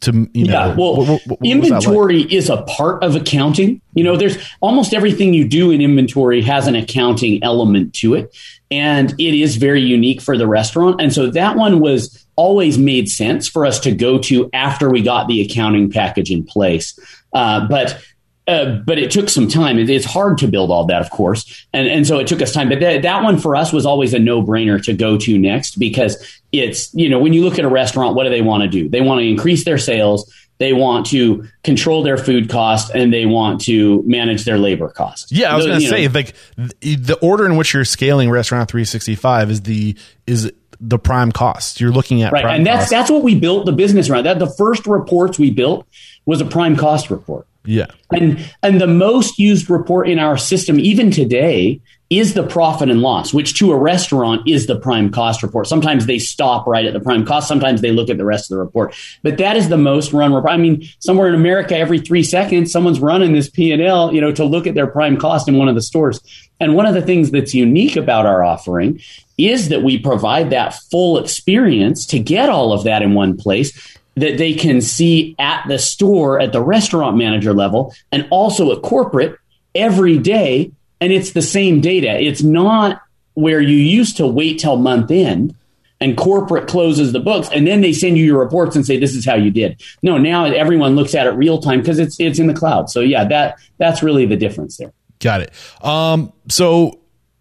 to 0.02 0.30
you 0.34 0.46
know 0.46 0.52
yeah 0.52 0.76
well 0.76 0.98
what, 0.98 1.08
what, 1.08 1.22
what 1.28 1.40
inventory 1.44 2.24
like? 2.24 2.34
is 2.34 2.50
a 2.50 2.62
part 2.64 3.04
of 3.04 3.16
accounting. 3.16 3.82
You 3.94 4.04
know 4.04 4.18
there's 4.18 4.38
almost 4.62 4.94
everything 4.94 5.34
you 5.34 5.48
do 5.48 5.72
in 5.72 5.82
inventory 5.82 6.42
has 6.42 6.68
an 6.68 6.76
accounting 6.76 7.44
element 7.44 7.94
to 7.96 8.14
it 8.14 8.36
and 8.70 9.12
it 9.20 9.34
is 9.34 9.56
very 9.56 9.82
unique 9.82 10.22
for 10.22 10.38
the 10.38 10.48
restaurant. 10.48 11.02
And 11.02 11.14
so 11.14 11.30
that 11.32 11.56
one 11.56 11.80
was 11.80 12.26
always 12.36 12.78
made 12.78 13.10
sense 13.10 13.48
for 13.48 13.66
us 13.66 13.80
to 13.82 13.92
go 13.94 14.20
to 14.20 14.50
after 14.54 14.90
we 14.90 15.02
got 15.02 15.28
the 15.28 15.42
accounting 15.42 15.90
package 15.90 16.32
in 16.32 16.44
place. 16.44 17.00
Uh, 17.34 17.68
but 17.68 18.02
uh, 18.48 18.78
but 18.86 18.98
it 18.98 19.12
took 19.12 19.30
some 19.30 19.48
time. 19.48 19.78
It, 19.78 19.90
it's 19.90 20.06
hard 20.06 20.38
to 20.38 20.48
build 20.48 20.72
all 20.72 20.86
that, 20.86 21.02
of 21.02 21.10
course, 21.10 21.68
and 21.74 21.88
and 21.88 22.08
so 22.08 22.18
it 22.20 22.28
took 22.28 22.42
us 22.42 22.54
time. 22.54 22.70
But 22.70 22.80
th- 22.80 23.04
that 23.04 23.24
one 23.24 23.38
for 23.40 23.56
us 23.56 23.74
was 23.74 23.86
always 23.86 24.14
a 24.14 24.20
no 24.20 24.42
brainer 24.42 24.82
to 24.84 24.94
go 24.94 25.18
to 25.18 25.38
next 25.38 25.78
because 25.78 26.40
it's 26.54 26.94
you 26.94 27.10
know 27.10 27.20
when 27.20 27.34
you 27.34 27.44
look 27.44 27.60
at 27.60 27.66
a 27.66 27.70
restaurant, 27.70 28.16
what 28.16 28.24
do 28.24 28.30
they 28.30 28.42
want 28.42 28.64
to 28.64 28.70
do? 28.70 28.88
They 28.88 29.02
want 29.02 29.20
to 29.20 29.28
increase 29.28 29.66
their 29.66 29.78
sales. 29.78 30.34
They 30.60 30.74
want 30.74 31.06
to 31.08 31.48
control 31.64 32.02
their 32.02 32.18
food 32.18 32.50
cost 32.50 32.90
and 32.96 33.14
they 33.14 33.28
want 33.28 33.62
to 33.66 34.02
manage 34.08 34.44
their 34.44 34.58
labor 34.58 34.90
costs. 34.90 35.32
Yeah, 35.32 35.54
I 35.54 35.56
was 35.56 35.68
going 35.68 35.80
to 35.82 35.88
say 35.88 36.08
know, 36.08 36.14
like 36.14 36.36
the 36.80 37.18
order 37.22 37.46
in 37.46 37.58
which 37.58 37.74
you're 37.74 37.86
scaling 37.86 38.32
Restaurant 38.32 38.68
365 38.72 39.52
is 39.52 39.62
the 39.62 39.96
is 40.26 40.52
the 40.80 40.98
prime 40.98 41.32
cost. 41.32 41.80
You're 41.80 41.92
looking 41.92 42.24
at 42.24 42.32
right, 42.32 42.46
and 42.46 42.66
that's 42.66 42.84
cost. 42.84 42.92
that's 42.92 43.12
what 43.12 43.24
we 43.24 43.36
built 43.36 43.66
the 43.66 43.72
business 43.72 44.10
around. 44.10 44.26
That 44.26 44.40
the 44.40 44.50
first 44.50 44.88
reports 44.88 45.38
we 45.38 45.52
built 45.52 45.86
was 46.26 46.42
a 46.42 46.46
prime 46.46 46.76
cost 46.76 47.10
report. 47.10 47.46
Yeah. 47.68 47.88
And 48.12 48.50
and 48.64 48.80
the 48.80 48.88
most 48.88 49.38
used 49.38 49.70
report 49.70 50.10
in 50.10 50.18
our 50.18 50.38
system 50.38 50.80
even 50.80 51.12
today 51.12 51.82
is 52.10 52.34
the 52.34 52.48
profit 52.48 52.90
and 52.90 53.02
loss, 53.02 53.34
which 53.34 53.60
to 53.60 53.74
a 53.74 53.78
restaurant 53.78 54.48
is 54.48 54.66
the 54.66 54.80
prime 54.80 55.12
cost 55.12 55.44
report. 55.44 55.68
Sometimes 55.68 56.06
they 56.06 56.20
stop 56.20 56.66
right 56.66 56.86
at 56.86 56.94
the 56.94 57.02
prime 57.02 57.26
cost. 57.26 57.50
Sometimes 57.50 57.82
they 57.82 57.92
look 57.92 58.10
at 58.10 58.18
the 58.18 58.24
rest 58.24 58.50
of 58.50 58.56
the 58.56 58.64
report. 58.64 58.96
But 59.24 59.38
that 59.40 59.58
is 59.58 59.68
the 59.68 59.78
most 59.78 60.14
run 60.14 60.34
report. 60.34 60.54
I 60.54 60.58
mean, 60.58 60.88
somewhere 61.00 61.28
in 61.28 61.36
America, 61.36 61.78
every 61.78 62.00
three 62.00 62.24
seconds, 62.24 62.72
someone's 62.72 63.02
running 63.02 63.34
this 63.34 63.50
P 63.50 63.74
and 63.74 63.82
L, 63.82 64.14
you 64.14 64.22
know, 64.22 64.32
to 64.32 64.46
look 64.46 64.68
at 64.68 64.74
their 64.74 64.88
prime 64.88 65.18
cost 65.18 65.50
in 65.50 65.58
one 65.58 65.68
of 65.68 65.76
the 65.76 65.82
stores. 65.82 66.22
And 66.62 66.76
one 66.76 66.86
of 66.86 66.94
the 66.94 67.02
things 67.02 67.32
that's 67.32 67.54
unique 67.54 67.98
about 67.98 68.26
our 68.26 68.42
offering 68.42 69.02
is 69.38 69.70
that 69.70 69.84
we 69.84 70.00
provide 70.00 70.50
that 70.50 70.76
full 70.90 71.20
experience 71.20 72.06
to 72.08 72.20
get 72.20 72.50
all 72.50 72.72
of 72.72 72.86
that 72.86 73.02
in 73.02 73.14
one 73.14 73.38
place 73.38 73.97
that 74.18 74.38
they 74.38 74.54
can 74.54 74.82
see 74.82 75.36
at 75.40 75.66
the 75.68 75.80
store 75.80 76.40
at 76.40 76.52
the 76.52 76.62
restaurant 76.62 77.18
manager 77.18 77.54
level 77.54 77.94
and 78.12 78.28
also 78.30 78.76
at 78.76 78.82
corporate 78.82 79.38
every 79.76 80.18
day. 80.18 80.72
And 81.00 81.14
it's 81.14 81.32
the 81.32 81.42
same 81.42 81.80
data. 81.80 82.20
It's 82.20 82.42
not 82.42 83.02
where 83.36 83.62
you 83.62 83.78
used 83.78 84.18
to 84.18 84.28
wait 84.28 84.60
till 84.60 84.78
month 84.78 85.12
end 85.12 85.56
and 86.00 86.18
corporate 86.18 86.68
closes 86.68 87.12
the 87.12 87.20
books 87.20 87.50
and 87.52 87.66
then 87.68 87.82
they 87.82 87.94
send 87.94 88.18
you 88.18 88.26
your 88.26 88.40
reports 88.40 88.76
and 88.76 88.86
say 88.86 89.00
this 89.00 89.16
is 89.16 89.26
how 89.26 89.36
you 89.36 89.52
did. 89.52 89.82
No, 90.02 90.18
now 90.18 90.46
everyone 90.46 90.96
looks 90.96 91.14
at 91.14 91.28
it 91.28 91.32
real 91.32 91.60
time 91.60 91.80
because 91.80 92.00
it's 92.00 92.20
it's 92.20 92.40
in 92.40 92.48
the 92.48 92.54
cloud. 92.54 92.90
So 92.90 93.02
yeah, 93.02 93.26
that 93.26 93.60
that's 93.78 94.02
really 94.02 94.26
the 94.26 94.38
difference 94.38 94.78
there. 94.78 94.92
Got 95.20 95.42
it. 95.42 95.52
Um, 95.84 96.34
so 96.50 97.00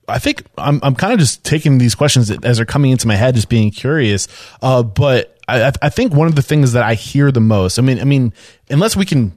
I 0.08 0.18
think 0.18 0.44
I'm 0.56 0.80
I'm 0.82 0.94
kind 0.94 1.12
of 1.12 1.18
just 1.18 1.44
taking 1.44 1.78
these 1.78 1.94
questions 1.94 2.30
as 2.30 2.56
they're 2.56 2.66
coming 2.66 2.90
into 2.90 3.06
my 3.06 3.16
head, 3.16 3.34
just 3.34 3.48
being 3.48 3.70
curious. 3.70 4.28
Uh, 4.62 4.82
but 4.82 5.35
I, 5.48 5.72
I 5.80 5.88
think 5.88 6.12
one 6.12 6.26
of 6.26 6.34
the 6.34 6.42
things 6.42 6.72
that 6.72 6.82
I 6.82 6.94
hear 6.94 7.30
the 7.30 7.40
most, 7.40 7.78
I 7.78 7.82
mean, 7.82 8.00
I 8.00 8.04
mean, 8.04 8.32
unless 8.68 8.96
we 8.96 9.04
can, 9.04 9.32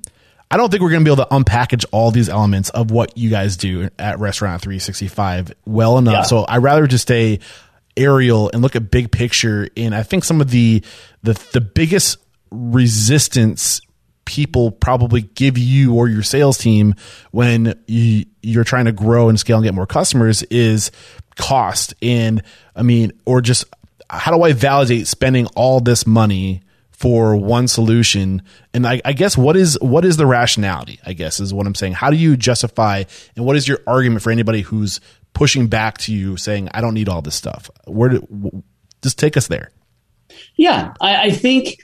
I 0.50 0.58
don't 0.58 0.72
think 0.72 0.82
we're 0.82 0.90
going 0.90 1.04
to 1.04 1.06
be 1.06 1.14
able 1.14 1.26
to 1.26 1.36
unpackage 1.36 1.86
all 1.92 2.12
these 2.12 2.30
elements 2.30 2.70
of 2.72 2.92
what 2.92 3.18
you 3.18 3.30
guys 3.30 3.58
do 3.58 3.90
at 4.00 4.20
Restaurant 4.20 4.62
365 4.62 5.54
well 5.66 5.98
enough. 5.98 6.14
Yeah. 6.14 6.22
So 6.24 6.40
I 6.46 6.58
rather 6.58 6.88
just 6.88 7.04
stay 7.04 7.40
aerial 7.96 8.50
and 8.52 8.62
look 8.62 8.76
at 8.76 8.90
big 8.90 9.12
picture. 9.12 9.70
And 9.78 9.94
I 9.94 10.04
think 10.04 10.24
some 10.24 10.42
of 10.42 10.50
the, 10.50 10.84
the, 11.22 11.34
the 11.54 11.62
biggest 11.62 12.18
resistance 12.50 13.82
people 14.26 14.72
probably 14.72 15.24
give 15.24 15.58
you 15.58 15.96
or 15.96 16.08
your 16.08 16.24
sales 16.24 16.58
team 16.58 16.96
when 17.32 17.74
you, 17.88 18.26
you're 18.42 18.64
trying 18.64 18.86
to 18.86 18.92
grow 18.92 19.30
and 19.30 19.40
scale 19.40 19.58
and 19.58 19.64
get 19.64 19.74
more 19.74 19.88
customers 19.88 20.44
is 20.44 20.92
cost. 21.36 21.94
And 22.02 22.44
I 22.76 22.84
mean, 22.84 23.12
or 23.26 23.42
just 23.42 23.66
how 24.10 24.36
do 24.36 24.44
I 24.44 24.54
validate 24.54 25.08
spending 25.08 25.46
all 25.56 25.80
this 25.80 26.08
money 26.08 26.62
for 26.92 27.36
one 27.36 27.68
solution? 27.68 28.42
And 28.74 28.86
I, 28.88 29.02
I, 29.06 29.14
guess 29.14 29.38
what 29.38 29.56
is 29.56 29.78
what 29.82 30.04
is 30.06 30.18
the 30.18 30.26
rationality? 30.26 31.00
I 31.06 31.14
guess 31.14 31.40
is 31.40 31.54
what 31.54 31.68
I'm 31.68 31.76
saying. 31.76 31.94
How 31.94 32.10
do 32.10 32.18
you 32.18 32.36
justify 32.36 33.04
and 33.36 33.46
what 33.46 33.56
is 33.56 33.68
your 33.68 33.80
argument 33.88 34.22
for 34.22 34.32
anybody 34.32 34.62
who's 34.62 35.00
pushing 35.34 35.68
back 35.68 35.98
to 36.00 36.14
you 36.14 36.38
saying 36.38 36.70
I 36.74 36.82
don't 36.82 36.94
need 36.94 37.10
all 37.10 37.22
this 37.22 37.36
stuff? 37.36 37.70
Where 37.86 38.10
do, 38.10 38.64
just 39.02 39.20
take 39.20 39.38
us 39.38 39.48
there? 39.48 39.72
Yeah, 40.56 40.94
I, 41.00 41.28
I 41.28 41.32
think 41.32 41.78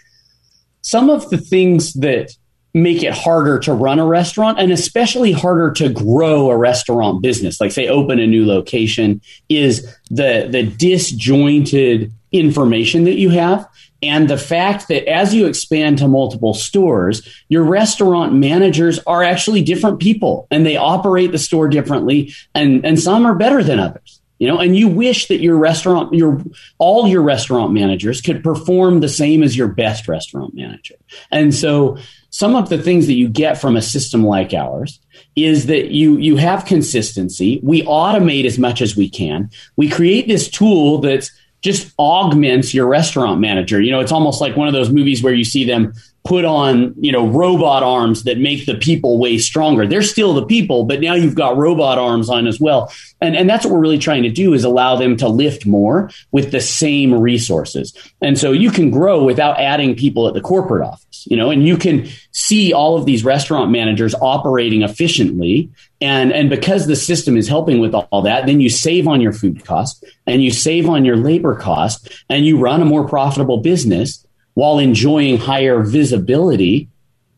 some 0.81 1.09
of 1.09 1.29
the 1.29 1.37
things 1.37 1.93
that 1.93 2.31
make 2.75 3.03
it 3.03 3.13
harder 3.13 3.57
to 3.57 3.73
run 3.73 3.99
a 3.99 4.05
restaurant 4.05 4.59
and 4.59 4.69
especially 4.69 5.31
harder 5.31 5.71
to 5.71 5.87
grow 5.87 6.49
a 6.49 6.57
restaurant 6.57 7.21
business. 7.21 7.61
Like 7.61 7.71
say 7.71 7.87
open 7.87 8.19
a 8.19 8.27
new 8.27 8.45
location 8.45 9.21
is 9.47 9.95
the 10.11 10.47
the 10.51 10.63
disjointed 10.63 12.11
information 12.33 13.05
that 13.05 13.17
you 13.17 13.29
have 13.29 13.65
and 14.03 14.29
the 14.29 14.37
fact 14.37 14.89
that 14.89 15.09
as 15.09 15.33
you 15.33 15.47
expand 15.47 15.99
to 15.99 16.07
multiple 16.07 16.53
stores 16.53 17.25
your 17.47 17.63
restaurant 17.63 18.33
managers 18.33 18.99
are 19.07 19.23
actually 19.23 19.61
different 19.61 20.01
people 20.01 20.45
and 20.51 20.65
they 20.65 20.75
operate 20.75 21.31
the 21.31 21.37
store 21.37 21.69
differently 21.69 22.33
and 22.53 22.85
and 22.85 22.99
some 22.99 23.25
are 23.25 23.35
better 23.35 23.63
than 23.63 23.79
others 23.79 24.14
you 24.39 24.47
know 24.47 24.59
and 24.59 24.75
you 24.75 24.87
wish 24.87 25.27
that 25.27 25.39
your 25.39 25.57
restaurant 25.57 26.13
your 26.13 26.41
all 26.77 27.07
your 27.07 27.21
restaurant 27.21 27.73
managers 27.73 28.21
could 28.21 28.43
perform 28.43 28.99
the 28.99 29.09
same 29.09 29.43
as 29.43 29.55
your 29.55 29.67
best 29.67 30.07
restaurant 30.07 30.53
manager. 30.53 30.95
And 31.31 31.53
so 31.53 31.97
some 32.29 32.55
of 32.55 32.67
the 32.69 32.81
things 32.81 33.07
that 33.07 33.13
you 33.13 33.29
get 33.29 33.59
from 33.59 33.77
a 33.77 33.81
system 33.81 34.25
like 34.25 34.53
ours 34.53 34.99
is 35.35 35.67
that 35.67 35.91
you 35.91 36.17
you 36.17 36.35
have 36.35 36.65
consistency. 36.65 37.59
We 37.63 37.83
automate 37.83 38.45
as 38.45 38.59
much 38.59 38.81
as 38.81 38.95
we 38.95 39.09
can. 39.09 39.49
We 39.77 39.89
create 39.89 40.27
this 40.27 40.49
tool 40.49 40.99
that's 40.99 41.31
just 41.61 41.93
augments 41.97 42.73
your 42.73 42.87
restaurant 42.87 43.39
manager. 43.39 43.81
You 43.81 43.91
know 43.91 44.01
it's 44.01 44.11
almost 44.11 44.41
like 44.41 44.57
one 44.57 44.67
of 44.67 44.73
those 44.73 44.89
movies 44.89 45.23
where 45.23 45.33
you 45.33 45.45
see 45.45 45.65
them 45.65 45.93
put 46.25 46.43
on 46.43 46.93
you 46.99 47.11
know 47.11 47.27
robot 47.27 47.83
arms 47.83 48.23
that 48.23 48.39
make 48.39 48.65
the 48.65 48.75
people 48.75 49.19
way 49.19 49.37
stronger. 49.37 49.87
They're 49.87 50.01
still 50.01 50.33
the 50.33 50.45
people 50.45 50.83
but 50.83 50.99
now 50.99 51.13
you've 51.13 51.35
got 51.35 51.55
robot 51.55 51.97
arms 51.97 52.29
on 52.29 52.47
as 52.47 52.59
well. 52.59 52.91
And 53.21 53.35
and 53.35 53.49
that's 53.49 53.63
what 53.63 53.73
we're 53.73 53.79
really 53.79 53.99
trying 53.99 54.23
to 54.23 54.29
do 54.29 54.53
is 54.53 54.63
allow 54.63 54.95
them 54.95 55.15
to 55.17 55.29
lift 55.29 55.65
more 55.65 56.09
with 56.31 56.51
the 56.51 56.61
same 56.61 57.13
resources. 57.13 57.95
And 58.21 58.37
so 58.37 58.51
you 58.51 58.71
can 58.71 58.89
grow 58.89 59.23
without 59.23 59.59
adding 59.59 59.95
people 59.95 60.27
at 60.27 60.33
the 60.33 60.41
corporate 60.41 60.85
office 60.85 61.05
you 61.27 61.37
know 61.37 61.51
and 61.51 61.65
you 61.67 61.77
can 61.77 62.07
see 62.31 62.73
all 62.73 62.97
of 62.97 63.05
these 63.05 63.23
restaurant 63.23 63.71
managers 63.71 64.15
operating 64.15 64.81
efficiently. 64.81 65.69
And 66.01 66.33
and 66.33 66.49
because 66.49 66.87
the 66.87 66.95
system 66.95 67.37
is 67.37 67.47
helping 67.47 67.79
with 67.79 67.93
all 67.93 68.23
that 68.23 68.47
then 68.47 68.59
you 68.59 68.69
save 68.69 69.07
on 69.07 69.21
your 69.21 69.31
food 69.31 69.63
cost 69.63 70.03
and 70.25 70.43
you 70.43 70.51
save 70.51 70.89
on 70.89 71.05
your 71.05 71.17
labor 71.17 71.55
cost 71.55 72.11
and 72.29 72.45
you 72.45 72.57
run 72.57 72.81
a 72.81 72.85
more 72.85 73.07
profitable 73.07 73.59
business 73.59 74.24
while 74.55 74.79
enjoying 74.79 75.37
higher 75.37 75.81
visibility 75.83 76.89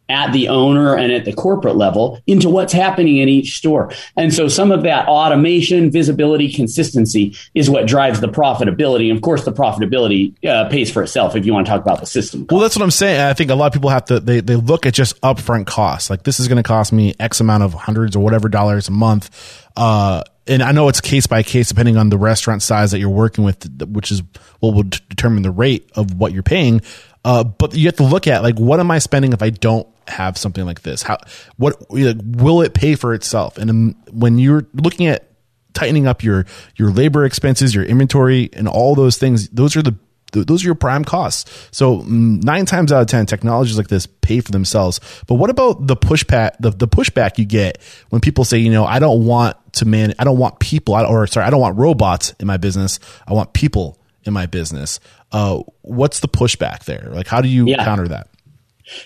at 0.09 0.31
the 0.31 0.47
owner 0.47 0.95
and 0.95 1.11
at 1.11 1.25
the 1.25 1.33
corporate 1.33 1.75
level 1.75 2.21
into 2.27 2.49
what's 2.49 2.71
happening 2.71 3.17
in 3.17 3.27
each 3.27 3.57
store. 3.57 3.91
And 4.15 4.33
so 4.33 4.47
some 4.47 4.71
of 4.71 4.83
that 4.83 5.07
automation, 5.07 5.91
visibility, 5.91 6.51
consistency 6.51 7.35
is 7.53 7.69
what 7.69 7.87
drives 7.87 8.21
the 8.21 8.29
profitability. 8.29 9.09
And 9.09 9.17
of 9.17 9.21
course, 9.21 9.43
the 9.43 9.51
profitability 9.51 10.33
uh, 10.45 10.69
pays 10.69 10.89
for 10.89 11.03
itself 11.03 11.35
if 11.35 11.45
you 11.45 11.53
want 11.53 11.65
to 11.65 11.71
talk 11.71 11.81
about 11.81 11.99
the 11.99 12.05
system. 12.05 12.45
Cost. 12.45 12.51
Well, 12.53 12.61
that's 12.61 12.75
what 12.77 12.83
I'm 12.83 12.91
saying. 12.91 13.19
I 13.19 13.33
think 13.33 13.51
a 13.51 13.55
lot 13.55 13.67
of 13.67 13.73
people 13.73 13.89
have 13.89 14.05
to, 14.05 14.19
they, 14.19 14.39
they 14.39 14.55
look 14.55 14.85
at 14.85 14.93
just 14.93 15.19
upfront 15.21 15.67
costs. 15.67 16.09
Like 16.09 16.23
this 16.23 16.39
is 16.39 16.47
going 16.47 16.57
to 16.57 16.63
cost 16.63 16.93
me 16.93 17.13
X 17.19 17.41
amount 17.41 17.63
of 17.63 17.73
hundreds 17.73 18.15
or 18.15 18.23
whatever 18.23 18.47
dollars 18.47 18.87
a 18.87 18.91
month. 18.91 19.29
Uh, 19.75 20.23
and 20.47 20.63
I 20.63 20.71
know 20.71 20.87
it's 20.87 21.01
case 21.01 21.27
by 21.27 21.43
case 21.43 21.67
depending 21.67 21.97
on 21.97 22.09
the 22.09 22.17
restaurant 22.17 22.63
size 22.63 22.91
that 22.91 22.99
you're 22.99 23.09
working 23.09 23.43
with, 23.43 23.69
which 23.89 24.11
is 24.11 24.23
what 24.61 24.73
will 24.73 24.83
determine 24.83 25.43
the 25.43 25.51
rate 25.51 25.89
of 25.95 26.15
what 26.15 26.31
you're 26.31 26.43
paying. 26.43 26.81
Uh, 27.27 27.43
but 27.43 27.75
you 27.75 27.87
have 27.87 27.97
to 27.97 28.05
look 28.05 28.25
at 28.25 28.41
like, 28.41 28.57
what 28.57 28.79
am 28.79 28.89
I 28.89 28.99
spending 28.99 29.33
if 29.33 29.41
I 29.41 29.49
don't 29.49 29.85
have 30.07 30.37
something 30.37 30.65
like 30.65 30.83
this? 30.83 31.03
How, 31.03 31.17
what, 31.57 31.91
like, 31.91 32.15
will 32.23 32.61
it 32.61 32.73
pay 32.73 32.95
for 32.95 33.13
itself? 33.13 33.57
And 33.57 33.95
when 34.09 34.39
you're 34.39 34.65
looking 34.73 35.07
at 35.07 35.29
tightening 35.73 36.07
up 36.07 36.23
your, 36.23 36.45
your 36.77 36.89
labor 36.89 37.25
expenses, 37.25 37.75
your 37.75 37.83
inventory 37.83 38.49
and 38.53 38.65
all 38.65 38.95
those 38.95 39.17
things, 39.17 39.49
those 39.49 39.75
are 39.75 39.81
the, 39.81 39.93
those 40.31 40.63
are 40.63 40.67
your 40.67 40.75
prime 40.75 41.03
costs. 41.03 41.67
So 41.71 41.97
mm, 41.97 42.41
nine 42.45 42.65
times 42.65 42.93
out 42.93 43.01
of 43.01 43.07
10, 43.07 43.25
technologies 43.25 43.75
like 43.77 43.89
this 43.89 44.05
pay 44.05 44.39
for 44.39 44.53
themselves. 44.53 45.01
But 45.27 45.35
what 45.35 45.49
about 45.49 45.85
the 45.85 45.97
pushback, 45.97 46.51
the, 46.61 46.69
the 46.69 46.87
pushback 46.87 47.37
you 47.37 47.43
get 47.43 47.81
when 48.07 48.21
people 48.21 48.45
say, 48.45 48.59
you 48.59 48.71
know, 48.71 48.85
I 48.85 48.99
don't 48.99 49.25
want 49.25 49.57
to 49.73 49.85
man, 49.85 50.13
I 50.17 50.23
don't 50.23 50.37
want 50.37 50.59
people, 50.59 50.95
or 50.95 51.27
sorry, 51.27 51.45
I 51.45 51.49
don't 51.49 51.59
want 51.59 51.77
robots 51.77 52.33
in 52.39 52.47
my 52.47 52.55
business. 52.55 53.01
I 53.27 53.33
want 53.33 53.51
people 53.51 53.99
in 54.27 54.33
my 54.33 54.45
business. 54.45 54.99
Uh, 55.31 55.61
what's 55.81 56.19
the 56.21 56.27
pushback 56.27 56.85
there? 56.85 57.09
Like, 57.11 57.27
how 57.27 57.41
do 57.41 57.47
you 57.47 57.67
yeah. 57.67 57.83
counter 57.83 58.07
that? 58.07 58.29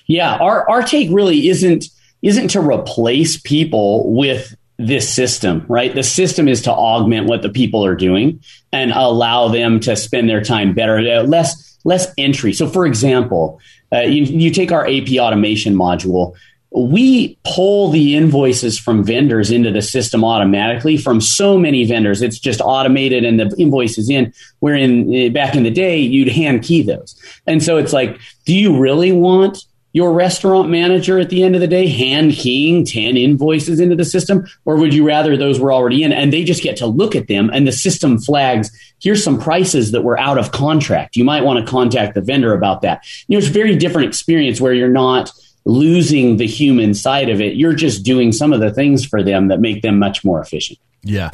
Yeah, 0.06 0.36
our 0.36 0.70
our 0.70 0.84
take 0.84 1.10
really 1.12 1.50
isn't 1.50 1.86
isn't 2.22 2.50
to 2.50 2.62
replace 2.62 3.40
people 3.40 4.14
with 4.14 4.56
this 4.78 5.12
system, 5.12 5.66
right? 5.68 5.94
The 5.94 6.04
system 6.04 6.48
is 6.48 6.62
to 6.64 6.72
augment 6.72 7.28
what 7.28 7.42
the 7.42 7.50
people 7.50 7.86
are 7.86 7.96
doing 7.96 8.42
and 8.72 8.92
allow 8.92 9.48
them 9.48 9.80
to 9.82 9.96
spend 9.96 10.30
their 10.30 10.44
time 10.44 10.74
better, 10.74 10.98
uh, 10.98 11.24
less 11.24 11.78
less 11.84 12.14
entry. 12.18 12.54
So, 12.54 12.68
for 12.68 12.86
example, 12.86 13.60
uh, 13.92 14.02
you, 14.02 14.24
you 14.24 14.52
take 14.52 14.72
our 14.72 14.88
AP 14.88 15.18
automation 15.20 15.76
module. 15.76 16.36
We 16.74 17.38
pull 17.44 17.90
the 17.90 18.16
invoices 18.16 18.80
from 18.80 19.04
vendors 19.04 19.52
into 19.52 19.72
the 19.72 19.82
system 19.82 20.24
automatically 20.24 20.98
from 20.98 21.20
so 21.20 21.58
many 21.58 21.86
vendors. 21.86 22.22
It's 22.22 22.40
just 22.40 22.62
automated 22.62 23.26
and 23.26 23.40
the 23.40 23.54
invoice 23.58 23.98
is 23.98 24.10
in. 24.10 24.34
Where 24.60 24.76
in 24.76 25.14
uh, 25.14 25.30
back 25.30 25.56
in 25.56 25.64
the 25.64 25.72
day, 25.72 26.00
you'd 26.00 26.30
hand 26.30 26.64
key 26.64 26.82
those. 26.82 27.20
And 27.46 27.62
so 27.62 27.78
it's 27.78 27.92
like, 27.92 28.20
do 28.46 28.56
you 28.56 28.78
really 28.78 29.12
want 29.12 29.58
your 29.94 30.14
restaurant 30.14 30.70
manager 30.70 31.20
at 31.20 31.30
the 31.30 31.44
end 31.44 31.56
of 31.56 31.62
the 31.62 31.68
day 31.68 31.88
hand 31.88 32.32
keying 32.34 32.86
10 32.86 33.18
invoices 33.18 33.80
into 33.80 33.96
the 33.96 34.06
system? 34.06 34.46
Or 34.66 34.78
would 34.78 34.94
you 34.94 35.06
rather 35.06 35.36
those 35.36 35.60
were 35.60 35.74
already 35.74 36.04
in 36.04 36.14
and 36.14 36.32
they 36.32 36.44
just 36.44 36.64
get 36.64 36.78
to 36.78 36.86
look 36.86 37.16
at 37.16 37.28
them 37.28 37.50
and 37.54 37.68
the 37.68 37.72
system 37.72 38.18
flags, 38.18 38.72
here's 39.02 39.24
some 39.24 39.40
prices 39.40 39.92
that 39.92 40.04
were 40.04 40.20
out 40.20 40.38
of 40.38 40.52
contract. 40.52 41.16
You 41.16 41.26
might 41.26 41.44
want 41.44 41.66
to 41.66 41.70
contact 41.70 42.16
the 42.16 42.22
vendor 42.22 42.54
about 42.54 42.82
that. 42.84 43.06
You 43.28 43.36
know, 43.36 43.40
it's 43.40 43.50
a 43.50 43.52
very 43.52 43.76
different 43.76 44.08
experience 44.08 44.62
where 44.62 44.74
you're 44.74 44.90
not 44.90 45.32
losing 45.66 46.38
the 46.38 46.48
human 46.48 46.94
side 46.94 47.30
of 47.30 47.42
it. 47.42 47.56
You're 47.56 47.74
just 47.74 48.04
doing 48.04 48.32
some 48.32 48.54
of 48.54 48.60
the 48.60 48.72
things 48.72 49.06
for 49.06 49.24
them 49.24 49.50
that 49.50 49.60
make 49.60 49.82
them 49.82 50.00
much 50.00 50.24
more 50.24 50.42
efficient. 50.42 50.80
Yeah. 51.04 51.30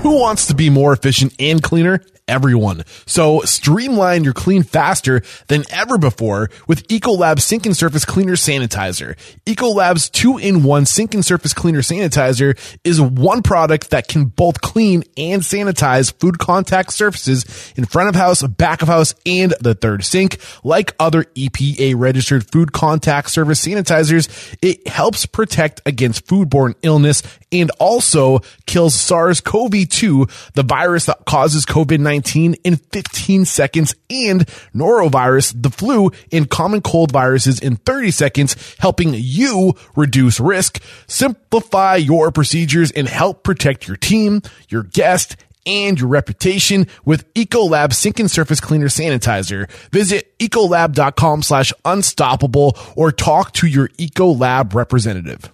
Who 0.00 0.18
wants 0.18 0.46
to 0.46 0.54
be 0.54 0.70
more 0.70 0.92
efficient 0.92 1.34
and 1.38 1.62
cleaner? 1.62 2.00
Everyone. 2.32 2.82
So 3.04 3.42
streamline 3.42 4.24
your 4.24 4.32
clean 4.32 4.62
faster 4.62 5.22
than 5.48 5.64
ever 5.70 5.98
before 5.98 6.48
with 6.66 6.88
Ecolab 6.88 7.40
Sink 7.40 7.66
and 7.66 7.76
Surface 7.76 8.06
Cleaner 8.06 8.32
Sanitizer. 8.32 9.16
Ecolab's 9.44 10.08
two-in-one 10.08 10.86
sink 10.86 11.12
and 11.12 11.24
surface 11.24 11.52
cleaner 11.52 11.80
sanitizer 11.80 12.58
is 12.84 13.00
one 13.00 13.42
product 13.42 13.90
that 13.90 14.08
can 14.08 14.24
both 14.24 14.62
clean 14.62 15.04
and 15.18 15.42
sanitize 15.42 16.12
food 16.18 16.38
contact 16.38 16.92
surfaces 16.92 17.72
in 17.76 17.84
front 17.84 18.08
of 18.08 18.14
house, 18.14 18.42
back 18.42 18.80
of 18.80 18.88
house, 18.88 19.14
and 19.26 19.54
the 19.60 19.74
third 19.74 20.02
sink. 20.02 20.38
Like 20.64 20.94
other 20.98 21.24
EPA 21.24 21.94
registered 21.98 22.50
food 22.50 22.72
contact 22.72 23.30
surface 23.30 23.66
sanitizers, 23.66 24.56
it 24.62 24.88
helps 24.88 25.26
protect 25.26 25.82
against 25.84 26.26
foodborne 26.26 26.74
illness 26.82 27.22
and 27.50 27.70
also 27.78 28.40
kills 28.66 28.94
SARS-CoV-2, 28.94 30.52
the 30.54 30.62
virus 30.62 31.04
that 31.06 31.26
causes 31.26 31.66
COVID-19 31.66 32.21
in 32.22 32.76
15 32.76 33.44
seconds 33.44 33.94
and 34.10 34.46
norovirus, 34.74 35.54
the 35.60 35.70
flu 35.70 36.10
and 36.30 36.48
common 36.48 36.80
cold 36.80 37.12
viruses 37.12 37.60
in 37.60 37.76
30 37.76 38.10
seconds, 38.10 38.76
helping 38.78 39.14
you 39.14 39.74
reduce 39.96 40.40
risk, 40.40 40.82
simplify 41.06 41.96
your 41.96 42.30
procedures 42.30 42.90
and 42.90 43.08
help 43.08 43.42
protect 43.42 43.86
your 43.86 43.96
team, 43.96 44.42
your 44.68 44.82
guest, 44.82 45.36
and 45.66 45.98
your 46.00 46.08
reputation 46.08 46.86
with 47.04 47.32
Ecolab 47.34 47.92
Sink 47.92 48.18
and 48.18 48.30
Surface 48.30 48.60
Cleaner 48.60 48.88
Sanitizer. 48.88 49.70
Visit 49.90 50.36
ecolab.com 50.38 51.42
slash 51.42 51.72
unstoppable 51.84 52.76
or 52.96 53.12
talk 53.12 53.52
to 53.54 53.66
your 53.66 53.88
Ecolab 53.90 54.74
representative. 54.74 55.50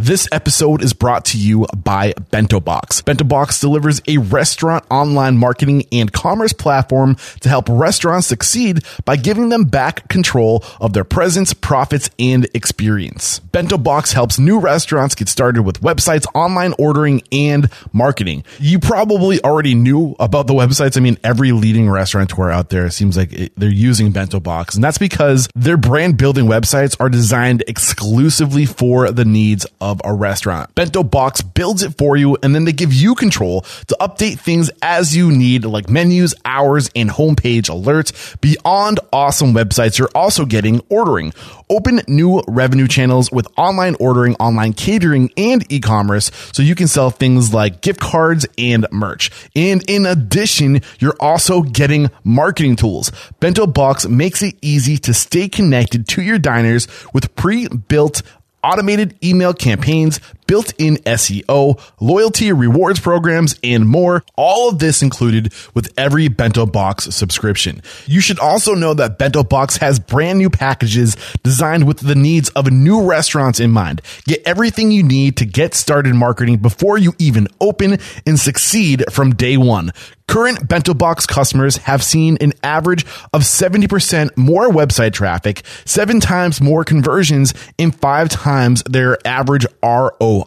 This 0.00 0.28
episode 0.30 0.80
is 0.84 0.92
brought 0.92 1.24
to 1.24 1.38
you 1.38 1.66
by 1.76 2.14
Bento 2.30 2.60
Box. 2.60 3.02
Bento 3.02 3.24
Box 3.24 3.60
delivers 3.60 4.00
a 4.06 4.18
restaurant 4.18 4.84
online 4.92 5.36
marketing 5.36 5.86
and 5.90 6.12
commerce 6.12 6.52
platform 6.52 7.16
to 7.40 7.48
help 7.48 7.68
restaurants 7.68 8.28
succeed 8.28 8.84
by 9.04 9.16
giving 9.16 9.48
them 9.48 9.64
back 9.64 10.06
control 10.06 10.62
of 10.80 10.92
their 10.92 11.02
presence, 11.02 11.52
profits, 11.52 12.10
and 12.16 12.46
experience. 12.54 13.40
Bento 13.40 13.76
Box 13.76 14.12
helps 14.12 14.38
new 14.38 14.60
restaurants 14.60 15.16
get 15.16 15.28
started 15.28 15.62
with 15.62 15.80
websites, 15.80 16.26
online 16.32 16.74
ordering, 16.78 17.20
and 17.32 17.68
marketing. 17.92 18.44
You 18.60 18.78
probably 18.78 19.42
already 19.42 19.74
knew 19.74 20.14
about 20.20 20.46
the 20.46 20.54
websites. 20.54 20.96
I 20.96 21.00
mean, 21.00 21.18
every 21.24 21.50
leading 21.50 21.90
restaurateur 21.90 22.52
out 22.52 22.70
there 22.70 22.88
seems 22.90 23.16
like 23.16 23.32
it, 23.32 23.52
they're 23.56 23.68
using 23.68 24.12
Bento 24.12 24.38
Box, 24.38 24.76
and 24.76 24.84
that's 24.84 24.98
because 24.98 25.48
their 25.56 25.76
brand 25.76 26.16
building 26.18 26.44
websites 26.44 26.94
are 27.00 27.08
designed 27.08 27.64
exclusively 27.66 28.64
for 28.64 29.10
the 29.10 29.24
needs 29.24 29.66
of 29.80 29.87
of 29.88 30.02
a 30.04 30.12
restaurant. 30.12 30.74
Bento 30.74 31.02
Box 31.02 31.40
builds 31.40 31.82
it 31.82 31.96
for 31.96 32.16
you 32.16 32.36
and 32.42 32.54
then 32.54 32.66
they 32.66 32.72
give 32.72 32.92
you 32.92 33.14
control 33.14 33.62
to 33.62 33.96
update 34.00 34.38
things 34.38 34.70
as 34.82 35.16
you 35.16 35.32
need 35.32 35.64
like 35.64 35.88
menus, 35.88 36.34
hours, 36.44 36.90
and 36.94 37.08
homepage 37.08 37.70
alerts. 37.70 38.38
Beyond 38.42 39.00
awesome 39.12 39.54
websites, 39.54 39.98
you're 39.98 40.10
also 40.14 40.44
getting 40.44 40.82
ordering. 40.90 41.32
Open 41.70 42.02
new 42.06 42.42
revenue 42.46 42.86
channels 42.86 43.32
with 43.32 43.46
online 43.56 43.96
ordering, 43.98 44.34
online 44.36 44.74
catering, 44.74 45.30
and 45.36 45.70
e-commerce 45.72 46.30
so 46.52 46.62
you 46.62 46.74
can 46.74 46.86
sell 46.86 47.10
things 47.10 47.54
like 47.54 47.80
gift 47.80 48.00
cards 48.00 48.46
and 48.58 48.86
merch. 48.92 49.30
And 49.56 49.82
in 49.88 50.04
addition, 50.04 50.82
you're 50.98 51.16
also 51.18 51.62
getting 51.62 52.10
marketing 52.24 52.76
tools. 52.76 53.10
Bento 53.40 53.66
Box 53.66 54.06
makes 54.06 54.42
it 54.42 54.56
easy 54.60 54.98
to 54.98 55.14
stay 55.14 55.48
connected 55.48 56.06
to 56.08 56.22
your 56.22 56.38
diners 56.38 56.88
with 57.14 57.34
pre-built 57.36 58.22
automated 58.62 59.16
email 59.24 59.54
campaigns, 59.54 60.20
built 60.48 60.72
in 60.78 60.96
SEO, 60.96 61.80
loyalty 62.00 62.50
rewards 62.50 62.98
programs, 62.98 63.54
and 63.62 63.88
more. 63.88 64.24
All 64.34 64.68
of 64.68 64.80
this 64.80 65.02
included 65.02 65.52
with 65.74 65.92
every 65.96 66.26
Bento 66.26 66.66
Box 66.66 67.04
subscription. 67.14 67.82
You 68.06 68.20
should 68.20 68.40
also 68.40 68.74
know 68.74 68.94
that 68.94 69.18
Bento 69.18 69.44
Box 69.44 69.76
has 69.76 70.00
brand 70.00 70.38
new 70.40 70.50
packages 70.50 71.16
designed 71.44 71.86
with 71.86 72.00
the 72.00 72.16
needs 72.16 72.48
of 72.50 72.72
new 72.72 73.04
restaurants 73.04 73.60
in 73.60 73.70
mind. 73.70 74.02
Get 74.24 74.42
everything 74.44 74.90
you 74.90 75.04
need 75.04 75.36
to 75.36 75.44
get 75.44 75.74
started 75.74 76.14
marketing 76.16 76.56
before 76.56 76.98
you 76.98 77.14
even 77.18 77.46
open 77.60 77.98
and 78.26 78.40
succeed 78.40 79.04
from 79.12 79.34
day 79.34 79.56
one. 79.56 79.92
Current 80.28 80.68
Bento 80.68 80.92
Box 80.92 81.26
customers 81.26 81.78
have 81.78 82.02
seen 82.02 82.36
an 82.42 82.52
average 82.62 83.06
of 83.32 83.42
70% 83.42 84.36
more 84.36 84.68
website 84.68 85.14
traffic, 85.14 85.62
seven 85.86 86.20
times 86.20 86.60
more 86.60 86.84
conversions, 86.84 87.54
and 87.78 87.98
five 87.98 88.28
times 88.28 88.82
their 88.82 89.16
average 89.26 89.66
ROI. 89.82 90.37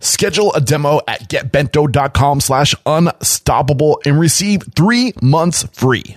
Schedule 0.00 0.52
a 0.54 0.60
demo 0.60 1.00
at 1.06 1.28
getbento.com 1.28 2.40
slash 2.40 2.74
unstoppable 2.84 4.00
and 4.04 4.18
receive 4.18 4.62
three 4.74 5.12
months 5.20 5.64
free. 5.72 6.16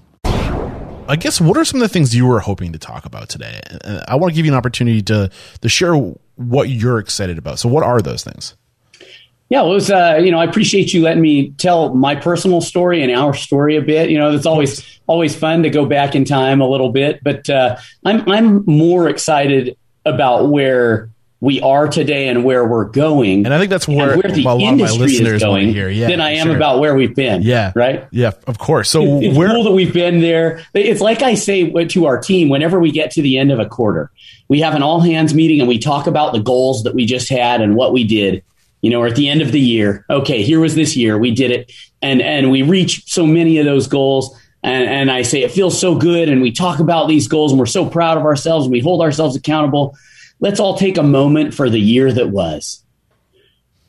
I 1.11 1.17
guess 1.17 1.41
what 1.41 1.57
are 1.57 1.65
some 1.65 1.81
of 1.81 1.87
the 1.87 1.93
things 1.93 2.15
you 2.15 2.25
were 2.25 2.39
hoping 2.39 2.71
to 2.71 2.79
talk 2.79 3.05
about 3.05 3.27
today? 3.27 3.59
Uh, 3.83 4.01
I 4.07 4.15
want 4.15 4.31
to 4.31 4.35
give 4.35 4.45
you 4.45 4.51
an 4.53 4.57
opportunity 4.57 5.01
to 5.03 5.29
to 5.59 5.69
share 5.69 5.93
what 6.35 6.69
you're 6.69 6.99
excited 6.99 7.37
about. 7.37 7.59
So, 7.59 7.67
what 7.67 7.83
are 7.83 8.01
those 8.01 8.23
things? 8.23 8.55
Yeah, 9.49 9.63
well, 9.63 9.71
it 9.71 9.75
was, 9.75 9.91
uh, 9.91 10.21
you 10.23 10.31
know, 10.31 10.39
I 10.39 10.45
appreciate 10.45 10.93
you 10.93 11.01
letting 11.01 11.21
me 11.21 11.49
tell 11.57 11.93
my 11.93 12.15
personal 12.15 12.61
story 12.61 13.03
and 13.03 13.11
our 13.11 13.33
story 13.33 13.75
a 13.75 13.81
bit. 13.81 14.09
You 14.09 14.17
know, 14.17 14.33
it's 14.33 14.45
always 14.45 15.01
always 15.05 15.35
fun 15.35 15.63
to 15.63 15.69
go 15.69 15.85
back 15.85 16.15
in 16.15 16.23
time 16.23 16.61
a 16.61 16.67
little 16.69 16.93
bit, 16.93 17.21
but 17.21 17.49
uh, 17.49 17.75
I'm 18.05 18.29
I'm 18.31 18.63
more 18.65 19.09
excited 19.09 19.75
about 20.05 20.47
where 20.47 21.09
we 21.41 21.59
are 21.59 21.87
today 21.87 22.27
and 22.27 22.43
where 22.43 22.63
we're 22.63 22.85
going. 22.85 23.45
And 23.45 23.53
I 23.53 23.57
think 23.57 23.71
that's 23.71 23.87
where, 23.87 24.15
where 24.15 24.31
the 24.31 24.47
industry 24.47 25.13
is 25.13 25.41
going 25.41 25.69
here. 25.69 25.89
Yeah, 25.89 26.07
than 26.07 26.21
I 26.21 26.33
am 26.33 26.47
sure. 26.47 26.55
about 26.55 26.79
where 26.79 26.93
we've 26.93 27.15
been. 27.15 27.41
Yeah. 27.41 27.73
Right. 27.75 28.07
Yeah, 28.11 28.31
of 28.45 28.59
course. 28.59 28.91
So 28.91 29.19
it's 29.19 29.35
where, 29.35 29.49
cool 29.49 29.63
that 29.63 29.71
we've 29.71 29.91
been 29.91 30.21
there. 30.21 30.63
It's 30.75 31.01
like 31.01 31.23
I 31.23 31.33
say 31.33 31.71
to 31.85 32.05
our 32.05 32.21
team 32.21 32.49
whenever 32.49 32.79
we 32.79 32.91
get 32.91 33.09
to 33.11 33.23
the 33.23 33.39
end 33.39 33.51
of 33.51 33.59
a 33.59 33.65
quarter, 33.65 34.11
we 34.49 34.61
have 34.61 34.75
an 34.75 34.83
all 34.83 35.01
hands 35.01 35.33
meeting 35.33 35.59
and 35.59 35.67
we 35.67 35.79
talk 35.79 36.05
about 36.05 36.33
the 36.33 36.39
goals 36.39 36.83
that 36.83 36.93
we 36.93 37.07
just 37.07 37.27
had 37.27 37.59
and 37.59 37.75
what 37.75 37.91
we 37.91 38.03
did. 38.03 38.43
You 38.81 38.91
know, 38.91 39.01
or 39.01 39.07
at 39.07 39.15
the 39.15 39.27
end 39.27 39.41
of 39.41 39.51
the 39.51 39.59
year, 39.59 40.05
okay, 40.09 40.43
here 40.43 40.59
was 40.59 40.73
this 40.73 40.95
year, 40.95 41.15
we 41.15 41.31
did 41.31 41.51
it, 41.51 41.71
and 42.01 42.19
and 42.19 42.49
we 42.49 42.63
reach 42.63 43.03
so 43.05 43.27
many 43.27 43.59
of 43.59 43.65
those 43.65 43.85
goals. 43.85 44.35
And, 44.63 44.87
and 44.87 45.11
I 45.11 45.21
say 45.21 45.43
it 45.43 45.51
feels 45.51 45.79
so 45.79 45.95
good, 45.95 46.29
and 46.29 46.41
we 46.41 46.51
talk 46.51 46.79
about 46.79 47.07
these 47.07 47.27
goals, 47.27 47.51
and 47.51 47.59
we're 47.59 47.67
so 47.67 47.87
proud 47.87 48.17
of 48.17 48.25
ourselves, 48.25 48.65
and 48.65 48.71
we 48.71 48.79
hold 48.79 49.01
ourselves 49.01 49.35
accountable. 49.35 49.95
Let's 50.41 50.59
all 50.59 50.77
take 50.77 50.97
a 50.97 51.03
moment 51.03 51.53
for 51.53 51.69
the 51.69 51.79
year 51.79 52.11
that 52.11 52.29
was 52.29 52.83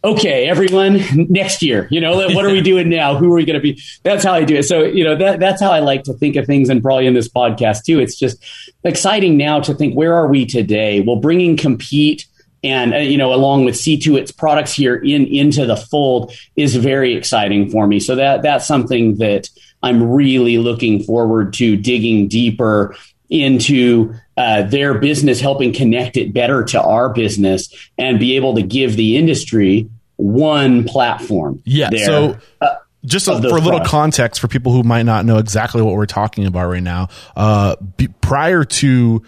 okay, 0.04 0.48
everyone, 0.48 1.00
next 1.28 1.62
year, 1.62 1.86
you 1.90 2.00
know, 2.00 2.16
what 2.16 2.44
are 2.44 2.50
we 2.50 2.60
doing 2.72 2.88
now? 2.88 3.16
Who 3.16 3.30
are 3.30 3.36
we 3.36 3.44
going 3.44 3.60
to 3.60 3.62
be? 3.62 3.80
That's 4.02 4.24
how 4.24 4.32
I 4.32 4.44
do 4.44 4.56
it. 4.56 4.64
So, 4.64 4.82
you 4.82 5.04
know, 5.04 5.14
that, 5.16 5.38
that's 5.38 5.62
how 5.62 5.70
I 5.70 5.78
like 5.78 6.04
to 6.04 6.14
think 6.14 6.36
of 6.36 6.46
things 6.46 6.68
and 6.68 6.82
probably 6.82 7.06
in 7.06 7.14
this 7.14 7.28
podcast 7.28 7.84
too. 7.84 8.00
It's 8.00 8.18
just 8.18 8.44
exciting 8.84 9.36
now 9.36 9.60
to 9.60 9.74
think, 9.74 9.94
where 9.94 10.14
are 10.14 10.26
we 10.26 10.44
today? 10.44 11.00
Well, 11.00 11.16
bringing 11.16 11.56
Compeat 11.56 12.26
and, 12.64 12.94
uh, 12.94 12.98
you 12.98 13.16
know, 13.16 13.32
along 13.32 13.64
with 13.64 13.74
Ctuit, 13.76 14.18
its 14.20 14.32
products 14.32 14.72
here 14.72 14.96
in, 14.96 15.26
into 15.26 15.66
the 15.66 15.76
fold 15.76 16.32
is 16.56 16.74
very 16.76 17.14
exciting 17.14 17.70
for 17.70 17.86
me. 17.86 18.00
So 18.00 18.16
that, 18.16 18.42
that's 18.42 18.66
something 18.66 19.18
that 19.18 19.48
I'm 19.84 20.10
really 20.10 20.58
looking 20.58 21.02
forward 21.02 21.54
to 21.54 21.76
digging 21.76 22.28
deeper 22.28 22.96
into 23.32 24.14
uh, 24.36 24.62
their 24.62 24.94
business, 24.98 25.40
helping 25.40 25.72
connect 25.72 26.16
it 26.16 26.32
better 26.32 26.62
to 26.64 26.80
our 26.80 27.08
business 27.08 27.72
and 27.96 28.20
be 28.20 28.36
able 28.36 28.54
to 28.54 28.62
give 28.62 28.94
the 28.96 29.16
industry 29.16 29.88
one 30.16 30.84
platform. 30.84 31.62
Yeah. 31.64 31.88
there, 31.90 32.06
so 32.06 32.38
uh, 32.60 32.74
just 33.04 33.28
of 33.28 33.40
for 33.40 33.48
a 33.48 33.52
little 33.54 33.70
products. 33.70 33.90
context 33.90 34.40
for 34.40 34.48
people 34.48 34.72
who 34.72 34.82
might 34.82 35.04
not 35.04 35.24
know 35.24 35.38
exactly 35.38 35.80
what 35.80 35.94
we're 35.94 36.06
talking 36.06 36.46
about 36.46 36.68
right 36.68 36.82
now, 36.82 37.08
uh, 37.34 37.76
be, 37.96 38.08
prior 38.08 38.64
to 38.64 39.22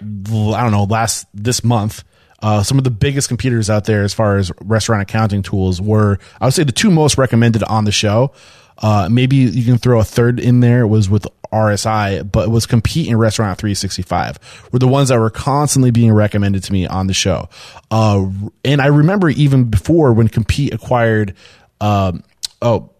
I 0.00 0.62
don't 0.62 0.72
know 0.72 0.84
last 0.88 1.26
this 1.32 1.62
month. 1.62 2.04
Uh, 2.42 2.62
some 2.62 2.78
of 2.78 2.84
the 2.84 2.90
biggest 2.90 3.28
computers 3.28 3.68
out 3.68 3.84
there 3.84 4.02
as 4.02 4.14
far 4.14 4.38
as 4.38 4.50
restaurant 4.62 5.02
accounting 5.02 5.42
tools 5.42 5.78
were, 5.78 6.18
I 6.40 6.46
would 6.46 6.54
say, 6.54 6.64
the 6.64 6.72
two 6.72 6.90
most 6.90 7.18
recommended 7.18 7.62
on 7.62 7.84
the 7.84 7.92
show. 7.92 8.32
Uh, 8.78 9.10
maybe 9.10 9.36
you 9.36 9.62
can 9.62 9.76
throw 9.76 10.00
a 10.00 10.04
third 10.04 10.40
in 10.40 10.60
there. 10.60 10.80
It 10.80 10.86
was 10.86 11.10
with 11.10 11.26
RSI, 11.52 12.30
but 12.30 12.48
was 12.48 12.66
Compeat 12.66 13.08
and 13.08 13.18
Restaurant 13.18 13.58
365 13.58 14.68
were 14.72 14.78
the 14.78 14.88
ones 14.88 15.08
that 15.08 15.18
were 15.18 15.30
constantly 15.30 15.90
being 15.90 16.12
recommended 16.12 16.62
to 16.64 16.72
me 16.72 16.86
on 16.86 17.06
the 17.06 17.14
show. 17.14 17.48
Uh, 17.90 18.26
and 18.64 18.80
I 18.80 18.86
remember 18.86 19.28
even 19.30 19.64
before 19.64 20.12
when 20.12 20.28
Compeat 20.28 20.72
acquired, 20.72 21.34
um, 21.80 22.22
oh, 22.62 22.90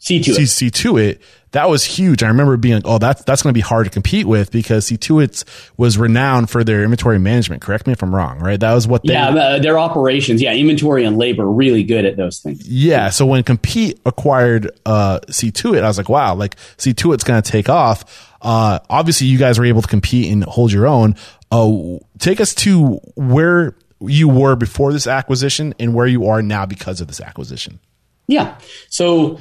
Ctuit. 0.00 0.48
C 0.48 0.70
to 0.70 0.96
it. 0.98 1.20
That 1.52 1.70
was 1.70 1.84
huge. 1.84 2.22
I 2.22 2.28
remember 2.28 2.56
being 2.58 2.74
like, 2.74 2.86
"Oh, 2.86 2.98
that's 2.98 3.24
that's 3.24 3.42
going 3.42 3.52
to 3.52 3.56
be 3.56 3.62
hard 3.62 3.86
to 3.86 3.90
compete 3.90 4.26
with 4.26 4.50
because 4.50 4.90
Ctuit 4.90 5.44
was 5.78 5.96
renowned 5.96 6.50
for 6.50 6.62
their 6.62 6.82
inventory 6.82 7.18
management." 7.18 7.62
Correct 7.62 7.86
me 7.86 7.94
if 7.94 8.02
I'm 8.02 8.14
wrong. 8.14 8.40
Right? 8.40 8.60
That 8.60 8.74
was 8.74 8.86
what 8.86 9.02
they. 9.04 9.14
Yeah, 9.14 9.28
uh, 9.28 9.58
their 9.58 9.78
operations, 9.78 10.42
yeah, 10.42 10.52
inventory 10.52 11.04
and 11.04 11.16
labor, 11.16 11.46
really 11.46 11.82
good 11.82 12.04
at 12.04 12.16
those 12.16 12.40
things. 12.40 12.68
Yeah. 12.68 13.08
So 13.08 13.24
when 13.24 13.42
Compeat 13.42 13.98
acquired 14.04 14.70
uh, 14.84 15.20
Ctuit, 15.28 15.82
I 15.82 15.88
was 15.88 15.96
like, 15.96 16.10
"Wow, 16.10 16.34
like 16.34 16.56
Ctuit's 16.76 17.24
going 17.24 17.40
to 17.40 17.50
take 17.50 17.70
off." 17.70 18.36
Uh, 18.42 18.80
obviously, 18.90 19.26
you 19.26 19.38
guys 19.38 19.58
were 19.58 19.64
able 19.64 19.82
to 19.82 19.88
compete 19.88 20.30
and 20.30 20.44
hold 20.44 20.72
your 20.72 20.86
own. 20.86 21.16
Uh, 21.50 21.98
take 22.18 22.40
us 22.40 22.54
to 22.54 23.00
where 23.14 23.74
you 24.00 24.28
were 24.28 24.56
before 24.56 24.92
this 24.92 25.06
acquisition 25.06 25.74
and 25.78 25.94
where 25.94 26.06
you 26.06 26.26
are 26.26 26.42
now 26.42 26.66
because 26.66 27.00
of 27.00 27.08
this 27.08 27.20
acquisition. 27.20 27.80
Yeah. 28.26 28.58
So, 28.90 29.38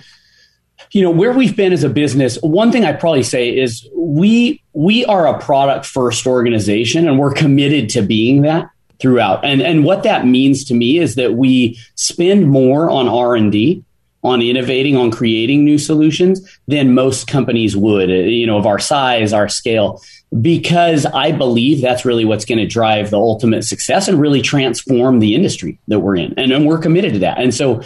you 0.91 1.01
know, 1.01 1.11
where 1.11 1.33
we've 1.33 1.55
been 1.55 1.73
as 1.73 1.83
a 1.83 1.89
business, 1.89 2.37
one 2.41 2.71
thing 2.71 2.85
I'd 2.85 2.99
probably 2.99 3.23
say 3.23 3.49
is 3.49 3.87
we 3.95 4.61
we 4.73 5.05
are 5.05 5.27
a 5.27 5.39
product 5.39 5.85
first 5.85 6.27
organization 6.27 7.07
and 7.07 7.19
we're 7.19 7.33
committed 7.33 7.89
to 7.89 8.01
being 8.01 8.41
that 8.41 8.69
throughout. 8.99 9.43
And 9.43 9.61
and 9.61 9.83
what 9.83 10.03
that 10.03 10.25
means 10.25 10.63
to 10.65 10.73
me 10.73 10.99
is 10.99 11.15
that 11.15 11.35
we 11.35 11.79
spend 11.95 12.49
more 12.49 12.89
on 12.89 13.07
R&D 13.07 13.83
on 14.25 14.41
innovating 14.41 14.97
on 14.97 15.11
creating 15.11 15.63
new 15.63 15.77
solutions 15.77 16.59
than 16.67 16.95
most 16.95 17.27
companies 17.27 17.77
would 17.77 18.09
you 18.09 18.47
know 18.47 18.57
of 18.57 18.65
our 18.65 18.79
size 18.79 19.31
our 19.33 19.47
scale 19.47 20.01
because 20.41 21.05
i 21.05 21.31
believe 21.31 21.79
that's 21.79 22.05
really 22.05 22.25
what's 22.25 22.43
going 22.43 22.57
to 22.57 22.65
drive 22.65 23.11
the 23.11 23.19
ultimate 23.19 23.63
success 23.63 24.07
and 24.07 24.19
really 24.19 24.41
transform 24.41 25.19
the 25.19 25.35
industry 25.35 25.77
that 25.87 25.99
we're 25.99 26.15
in 26.15 26.33
and, 26.37 26.51
and 26.51 26.65
we're 26.65 26.79
committed 26.79 27.13
to 27.13 27.19
that 27.19 27.39
and 27.39 27.53
so 27.53 27.79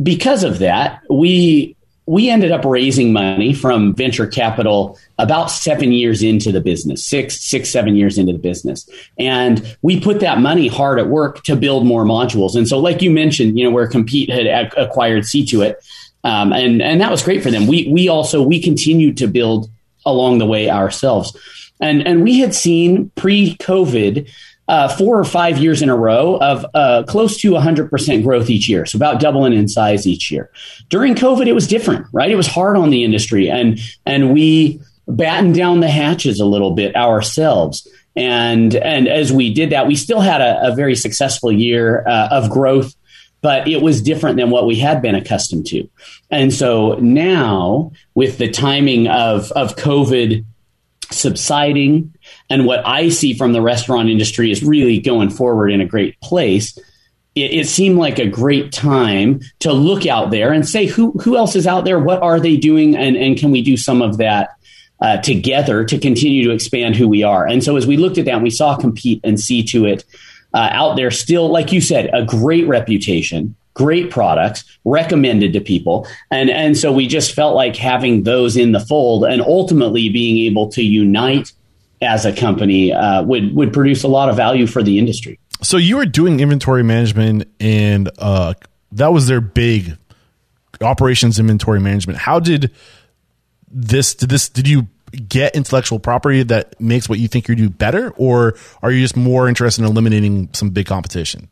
because 0.00 0.44
of 0.44 0.60
that 0.60 1.02
we 1.10 1.76
we 2.06 2.28
ended 2.28 2.50
up 2.50 2.64
raising 2.64 3.12
money 3.12 3.54
from 3.54 3.94
venture 3.94 4.26
capital 4.26 4.98
about 5.18 5.50
seven 5.50 5.92
years 5.92 6.22
into 6.22 6.50
the 6.50 6.60
business, 6.60 7.04
six, 7.06 7.40
six, 7.40 7.70
seven 7.70 7.94
years 7.94 8.18
into 8.18 8.32
the 8.32 8.38
business. 8.38 8.88
And 9.18 9.76
we 9.82 10.00
put 10.00 10.20
that 10.20 10.38
money 10.38 10.66
hard 10.66 10.98
at 10.98 11.08
work 11.08 11.44
to 11.44 11.54
build 11.54 11.86
more 11.86 12.04
modules. 12.04 12.56
And 12.56 12.66
so, 12.66 12.78
like 12.78 13.02
you 13.02 13.10
mentioned, 13.10 13.58
you 13.58 13.64
know, 13.64 13.70
where 13.70 13.86
Compeat 13.86 14.30
had 14.30 14.46
ac- 14.46 14.76
acquired 14.76 15.24
Ctuit, 15.24 15.76
Um, 16.24 16.52
and, 16.52 16.80
and 16.82 17.00
that 17.00 17.10
was 17.10 17.22
great 17.22 17.42
for 17.42 17.50
them. 17.50 17.66
We, 17.66 17.88
we 17.88 18.08
also, 18.08 18.42
we 18.42 18.60
continued 18.62 19.16
to 19.18 19.26
build 19.26 19.68
along 20.04 20.38
the 20.38 20.46
way 20.46 20.70
ourselves. 20.70 21.36
And, 21.80 22.06
and 22.06 22.22
we 22.22 22.38
had 22.38 22.54
seen 22.54 23.10
pre 23.16 23.56
COVID, 23.56 24.28
uh, 24.72 24.88
four 24.88 25.18
or 25.18 25.24
five 25.24 25.58
years 25.58 25.82
in 25.82 25.90
a 25.90 25.96
row 25.96 26.38
of 26.38 26.64
uh, 26.72 27.02
close 27.06 27.36
to 27.36 27.50
100% 27.50 28.22
growth 28.22 28.48
each 28.48 28.70
year. 28.70 28.86
So 28.86 28.96
about 28.96 29.20
doubling 29.20 29.52
in 29.52 29.68
size 29.68 30.06
each 30.06 30.30
year. 30.30 30.50
During 30.88 31.14
COVID, 31.14 31.46
it 31.46 31.52
was 31.52 31.66
different, 31.66 32.06
right? 32.10 32.30
It 32.30 32.36
was 32.36 32.46
hard 32.46 32.78
on 32.78 32.88
the 32.88 33.04
industry 33.04 33.50
and, 33.50 33.78
and 34.06 34.32
we 34.32 34.80
battened 35.06 35.54
down 35.54 35.80
the 35.80 35.90
hatches 35.90 36.40
a 36.40 36.46
little 36.46 36.70
bit 36.70 36.96
ourselves. 36.96 37.86
And, 38.16 38.74
and 38.74 39.08
as 39.08 39.30
we 39.30 39.52
did 39.52 39.68
that, 39.70 39.86
we 39.86 39.94
still 39.94 40.20
had 40.20 40.40
a, 40.40 40.72
a 40.72 40.74
very 40.74 40.96
successful 40.96 41.52
year 41.52 42.02
uh, 42.08 42.28
of 42.30 42.48
growth, 42.48 42.94
but 43.42 43.68
it 43.68 43.82
was 43.82 44.00
different 44.00 44.38
than 44.38 44.48
what 44.48 44.66
we 44.66 44.76
had 44.76 45.02
been 45.02 45.14
accustomed 45.14 45.66
to. 45.66 45.86
And 46.30 46.50
so 46.50 46.94
now 46.94 47.92
with 48.14 48.38
the 48.38 48.50
timing 48.50 49.06
of, 49.08 49.52
of 49.52 49.76
COVID 49.76 50.46
subsiding 51.10 52.14
and 52.50 52.66
what 52.66 52.86
I 52.86 53.08
see 53.08 53.34
from 53.34 53.52
the 53.52 53.62
restaurant 53.62 54.08
industry 54.08 54.50
is 54.50 54.62
really 54.62 55.00
going 55.00 55.30
forward 55.30 55.70
in 55.70 55.80
a 55.80 55.86
great 55.86 56.20
place. 56.20 56.76
It, 57.34 57.52
it, 57.52 57.66
seemed 57.66 57.98
like 57.98 58.18
a 58.18 58.28
great 58.28 58.72
time 58.72 59.40
to 59.60 59.72
look 59.72 60.06
out 60.06 60.30
there 60.30 60.52
and 60.52 60.68
say 60.68 60.84
who 60.84 61.12
who 61.12 61.36
else 61.36 61.56
is 61.56 61.66
out 61.66 61.86
there, 61.86 61.98
what 61.98 62.20
are 62.20 62.38
they 62.38 62.56
doing, 62.58 62.94
and 62.94 63.16
and 63.16 63.38
can 63.38 63.50
we 63.50 63.62
do 63.62 63.76
some 63.76 64.02
of 64.02 64.18
that 64.18 64.50
uh, 65.02 65.16
together 65.18 65.84
to 65.84 65.98
continue 65.98 66.44
to 66.44 66.52
expand 66.52 66.94
who 66.94 67.08
we 67.08 67.24
are. 67.24 67.46
And 67.46 67.62
so 67.62 67.76
as 67.76 67.86
we 67.86 67.96
looked 67.96 68.18
at 68.18 68.24
that, 68.26 68.40
we 68.40 68.50
saw 68.50 68.76
Compeat 68.76 69.20
and 69.24 69.36
Ctuit 69.36 70.04
uh, 70.54 70.68
out 70.70 70.94
there 70.94 71.10
still, 71.10 71.50
like 71.50 71.72
you 71.72 71.80
said, 71.80 72.08
a 72.12 72.24
great 72.24 72.68
reputation. 72.68 73.56
Great 73.74 74.10
products 74.10 74.64
recommended 74.84 75.54
to 75.54 75.60
people. 75.60 76.06
And, 76.30 76.50
and 76.50 76.78
so 76.78 76.92
we 76.92 77.08
just 77.08 77.34
felt 77.34 77.56
like 77.56 77.74
having 77.74 78.22
those 78.22 78.56
in 78.56 78.72
the 78.72 78.80
fold 78.80 79.24
and 79.24 79.42
ultimately 79.42 80.08
being 80.08 80.46
able 80.46 80.68
to 80.68 80.82
unite 80.82 81.52
as 82.02 82.24
a 82.26 82.32
company 82.32 82.92
uh, 82.92 83.22
would 83.22 83.54
would 83.54 83.72
produce 83.72 84.02
a 84.02 84.08
lot 84.08 84.28
of 84.28 84.36
value 84.36 84.66
for 84.66 84.82
the 84.82 84.98
industry. 84.98 85.38
So 85.62 85.76
you 85.76 85.96
were 85.96 86.06
doing 86.06 86.40
inventory 86.40 86.82
management, 86.82 87.48
and 87.60 88.10
uh, 88.18 88.54
that 88.92 89.12
was 89.12 89.28
their 89.28 89.40
big 89.40 89.96
operations 90.80 91.38
inventory 91.38 91.80
management. 91.80 92.18
How 92.18 92.40
did 92.40 92.72
this? 93.68 94.14
Did 94.14 94.28
this? 94.28 94.48
Did 94.48 94.68
you 94.68 94.88
get 95.28 95.54
intellectual 95.54 95.98
property 95.98 96.42
that 96.42 96.80
makes 96.80 97.08
what 97.08 97.18
you 97.18 97.28
think 97.28 97.48
you 97.48 97.54
do 97.54 97.70
better, 97.70 98.10
or 98.16 98.56
are 98.82 98.90
you 98.90 99.00
just 99.00 99.16
more 99.16 99.48
interested 99.48 99.82
in 99.82 99.90
eliminating 99.90 100.48
some 100.52 100.70
big 100.70 100.86
competition? 100.86 101.48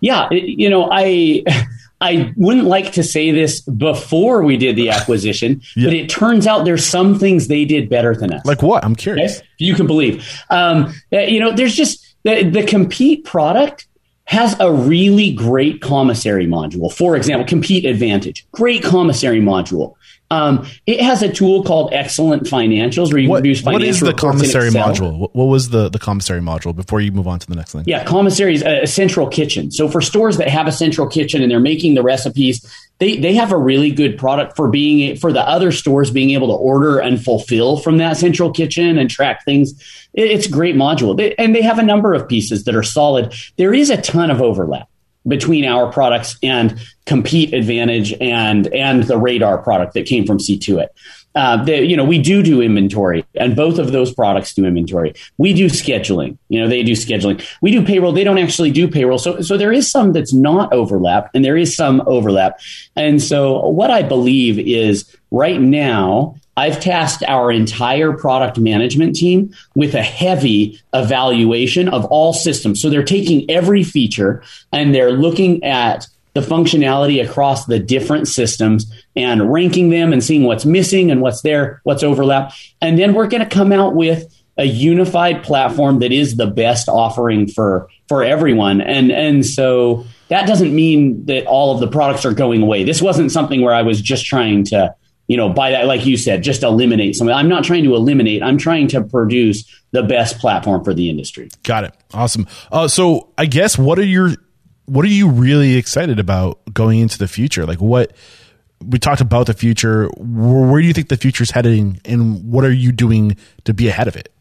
Yeah, 0.00 0.28
you 0.30 0.68
know, 0.68 0.88
I 0.92 1.44
I 2.00 2.32
wouldn't 2.36 2.66
like 2.66 2.92
to 2.92 3.02
say 3.02 3.30
this 3.30 3.60
before 3.60 4.42
we 4.42 4.56
did 4.56 4.76
the 4.76 4.90
acquisition, 4.96 5.62
yeah. 5.76 5.86
but 5.86 5.94
it 5.94 6.08
turns 6.08 6.46
out 6.46 6.64
there's 6.64 6.84
some 6.84 7.18
things 7.18 7.48
they 7.48 7.64
did 7.64 7.88
better 7.88 8.14
than 8.14 8.32
us. 8.32 8.44
Like 8.44 8.62
what? 8.62 8.84
I'm 8.84 8.96
curious. 8.96 9.38
Okay? 9.38 9.48
You 9.58 9.74
can 9.74 9.86
believe. 9.86 10.26
Um, 10.50 10.92
uh, 11.12 11.20
you 11.20 11.40
know, 11.40 11.52
there's 11.52 11.74
just 11.74 12.14
the, 12.24 12.48
the 12.48 12.64
Compeat 12.64 13.24
product 13.24 13.86
has 14.26 14.58
a 14.58 14.72
really 14.72 15.32
great 15.32 15.82
commissary 15.82 16.46
module. 16.46 16.92
For 16.92 17.16
example, 17.16 17.46
Compeat 17.46 17.84
Advantage, 17.84 18.46
great 18.52 18.82
commissary 18.82 19.40
module. 19.40 19.94
Um, 20.30 20.66
it 20.86 21.00
has 21.00 21.22
a 21.22 21.30
tool 21.30 21.62
called 21.62 21.92
Excellent 21.92 22.44
Financials 22.44 23.12
where 23.12 23.20
you 23.20 23.28
what, 23.28 23.40
produce 23.40 23.60
financial 23.60 23.80
What 23.80 23.88
is 23.88 24.00
the 24.00 24.14
commissary 24.14 24.70
module? 24.70 25.30
What, 25.32 25.44
was 25.44 25.68
the, 25.68 25.90
the 25.90 25.98
commissary 25.98 26.40
module 26.40 26.74
before 26.74 27.00
you 27.00 27.12
move 27.12 27.28
on 27.28 27.38
to 27.38 27.46
the 27.46 27.54
next 27.54 27.72
thing? 27.72 27.84
Yeah, 27.86 28.02
commissary 28.04 28.54
is 28.54 28.62
a, 28.62 28.82
a, 28.82 28.86
central 28.86 29.28
kitchen. 29.28 29.70
So 29.70 29.86
for 29.88 30.00
stores 30.00 30.38
that 30.38 30.48
have 30.48 30.66
a 30.66 30.72
central 30.72 31.06
kitchen 31.06 31.42
and 31.42 31.50
they're 31.50 31.60
making 31.60 31.94
the 31.94 32.02
recipes, 32.02 32.66
they, 33.04 33.18
they 33.18 33.34
have 33.34 33.52
a 33.52 33.58
really 33.58 33.90
good 33.90 34.16
product 34.16 34.56
for 34.56 34.68
being 34.68 35.16
for 35.16 35.30
the 35.30 35.46
other 35.46 35.70
stores 35.72 36.10
being 36.10 36.30
able 36.30 36.48
to 36.48 36.54
order 36.54 36.98
and 36.98 37.22
fulfill 37.22 37.76
from 37.76 37.98
that 37.98 38.16
central 38.16 38.50
kitchen 38.50 38.96
and 38.96 39.10
track 39.10 39.44
things. 39.44 39.72
It, 40.14 40.30
it's 40.30 40.46
a 40.46 40.50
great 40.50 40.74
module. 40.74 41.14
They, 41.14 41.34
and 41.34 41.54
they 41.54 41.60
have 41.60 41.78
a 41.78 41.82
number 41.82 42.14
of 42.14 42.26
pieces 42.26 42.64
that 42.64 42.74
are 42.74 42.82
solid. 42.82 43.34
There 43.58 43.74
is 43.74 43.90
a 43.90 44.00
ton 44.00 44.30
of 44.30 44.40
overlap 44.40 44.88
between 45.28 45.66
our 45.66 45.92
products 45.92 46.38
and 46.42 46.80
Compeat 47.06 47.52
advantage 47.52 48.14
and 48.18 48.66
and 48.68 49.02
the 49.02 49.18
radar 49.18 49.58
product 49.58 49.92
that 49.92 50.06
came 50.06 50.24
from 50.24 50.38
Ctuit. 50.38 50.88
Uh, 51.34 51.64
you 51.66 51.96
know, 51.96 52.04
we 52.04 52.18
do 52.18 52.42
do 52.42 52.60
inventory, 52.62 53.24
and 53.34 53.56
both 53.56 53.78
of 53.78 53.92
those 53.92 54.14
products 54.14 54.54
do 54.54 54.64
inventory. 54.64 55.14
We 55.36 55.52
do 55.52 55.66
scheduling. 55.66 56.38
You 56.48 56.60
know, 56.60 56.68
they 56.68 56.82
do 56.82 56.92
scheduling. 56.92 57.44
We 57.60 57.72
do 57.72 57.84
payroll. 57.84 58.12
They 58.12 58.24
don't 58.24 58.38
actually 58.38 58.70
do 58.70 58.86
payroll. 58.86 59.18
So, 59.18 59.40
so 59.40 59.56
there 59.56 59.72
is 59.72 59.90
some 59.90 60.12
that's 60.12 60.32
not 60.32 60.72
overlap, 60.72 61.30
and 61.34 61.44
there 61.44 61.56
is 61.56 61.74
some 61.74 62.02
overlap. 62.06 62.60
And 62.94 63.22
so, 63.22 63.68
what 63.68 63.90
I 63.90 64.02
believe 64.02 64.58
is 64.58 65.16
right 65.30 65.60
now 65.60 66.36
I've 66.56 66.80
tasked 66.80 67.24
our 67.24 67.50
entire 67.50 68.12
product 68.12 68.58
management 68.58 69.16
team 69.16 69.54
with 69.74 69.94
a 69.94 70.02
heavy 70.02 70.80
evaluation 70.92 71.88
of 71.88 72.04
all 72.06 72.32
systems. 72.32 72.80
So 72.80 72.90
they're 72.90 73.02
taking 73.02 73.50
every 73.50 73.82
feature 73.82 74.42
and 74.72 74.94
they're 74.94 75.12
looking 75.12 75.64
at 75.64 76.06
the 76.34 76.40
functionality 76.40 77.26
across 77.26 77.66
the 77.66 77.78
different 77.78 78.28
systems 78.28 78.92
and 79.16 79.52
ranking 79.52 79.90
them 79.90 80.12
and 80.12 80.22
seeing 80.22 80.42
what's 80.42 80.66
missing 80.66 81.10
and 81.10 81.20
what's 81.20 81.42
there, 81.42 81.80
what's 81.84 82.02
overlap. 82.02 82.52
And 82.80 82.98
then 82.98 83.14
we're 83.14 83.28
going 83.28 83.42
to 83.42 83.48
come 83.48 83.72
out 83.72 83.94
with 83.94 84.32
a 84.56 84.64
unified 84.64 85.42
platform 85.42 86.00
that 86.00 86.12
is 86.12 86.36
the 86.36 86.46
best 86.46 86.88
offering 86.88 87.48
for 87.48 87.88
for 88.08 88.22
everyone. 88.22 88.80
And 88.80 89.10
and 89.10 89.44
so 89.44 90.06
that 90.28 90.46
doesn't 90.46 90.74
mean 90.74 91.26
that 91.26 91.46
all 91.46 91.74
of 91.74 91.80
the 91.80 91.88
products 91.88 92.24
are 92.24 92.34
going 92.34 92.62
away. 92.62 92.84
This 92.84 93.02
wasn't 93.02 93.32
something 93.32 93.62
where 93.62 93.74
I 93.74 93.82
was 93.82 94.00
just 94.00 94.26
trying 94.26 94.64
to 94.66 94.94
you 95.26 95.36
know, 95.38 95.48
by 95.48 95.70
that, 95.70 95.86
like 95.86 96.04
you 96.04 96.16
said, 96.16 96.42
just 96.42 96.62
eliminate 96.62 97.16
something. 97.16 97.34
I'm 97.34 97.48
not 97.48 97.64
trying 97.64 97.84
to 97.84 97.94
eliminate. 97.94 98.42
I'm 98.42 98.58
trying 98.58 98.88
to 98.88 99.02
produce 99.02 99.64
the 99.92 100.02
best 100.02 100.38
platform 100.38 100.84
for 100.84 100.92
the 100.92 101.08
industry. 101.08 101.48
Got 101.62 101.84
it. 101.84 101.94
Awesome. 102.12 102.46
Uh, 102.70 102.88
so 102.88 103.32
I 103.38 103.46
guess 103.46 103.78
what 103.78 103.98
are 103.98 104.04
your, 104.04 104.34
what 104.86 105.04
are 105.04 105.08
you 105.08 105.28
really 105.28 105.76
excited 105.76 106.18
about 106.18 106.60
going 106.72 107.00
into 107.00 107.18
the 107.18 107.28
future? 107.28 107.66
Like 107.66 107.80
what 107.80 108.12
we 108.84 108.98
talked 108.98 109.20
about 109.20 109.46
the 109.46 109.54
future. 109.54 110.08
Where, 110.16 110.70
where 110.70 110.80
do 110.80 110.86
you 110.86 110.92
think 110.92 111.08
the 111.08 111.16
future 111.16 111.42
is 111.42 111.50
heading 111.50 112.00
and 112.04 112.50
what 112.50 112.64
are 112.64 112.72
you 112.72 112.92
doing 112.92 113.36
to 113.64 113.74
be 113.74 113.88
ahead 113.88 114.08
of 114.08 114.16
it? 114.16 114.32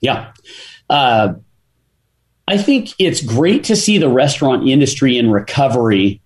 Yeah. 0.00 0.32
Uh, 0.90 1.34
I 2.48 2.58
think 2.58 2.90
it's 2.98 3.22
great 3.22 3.64
to 3.64 3.76
see 3.76 3.98
the 3.98 4.08
restaurant 4.08 4.68
industry 4.68 5.18
in 5.18 5.30
recovery 5.30 6.20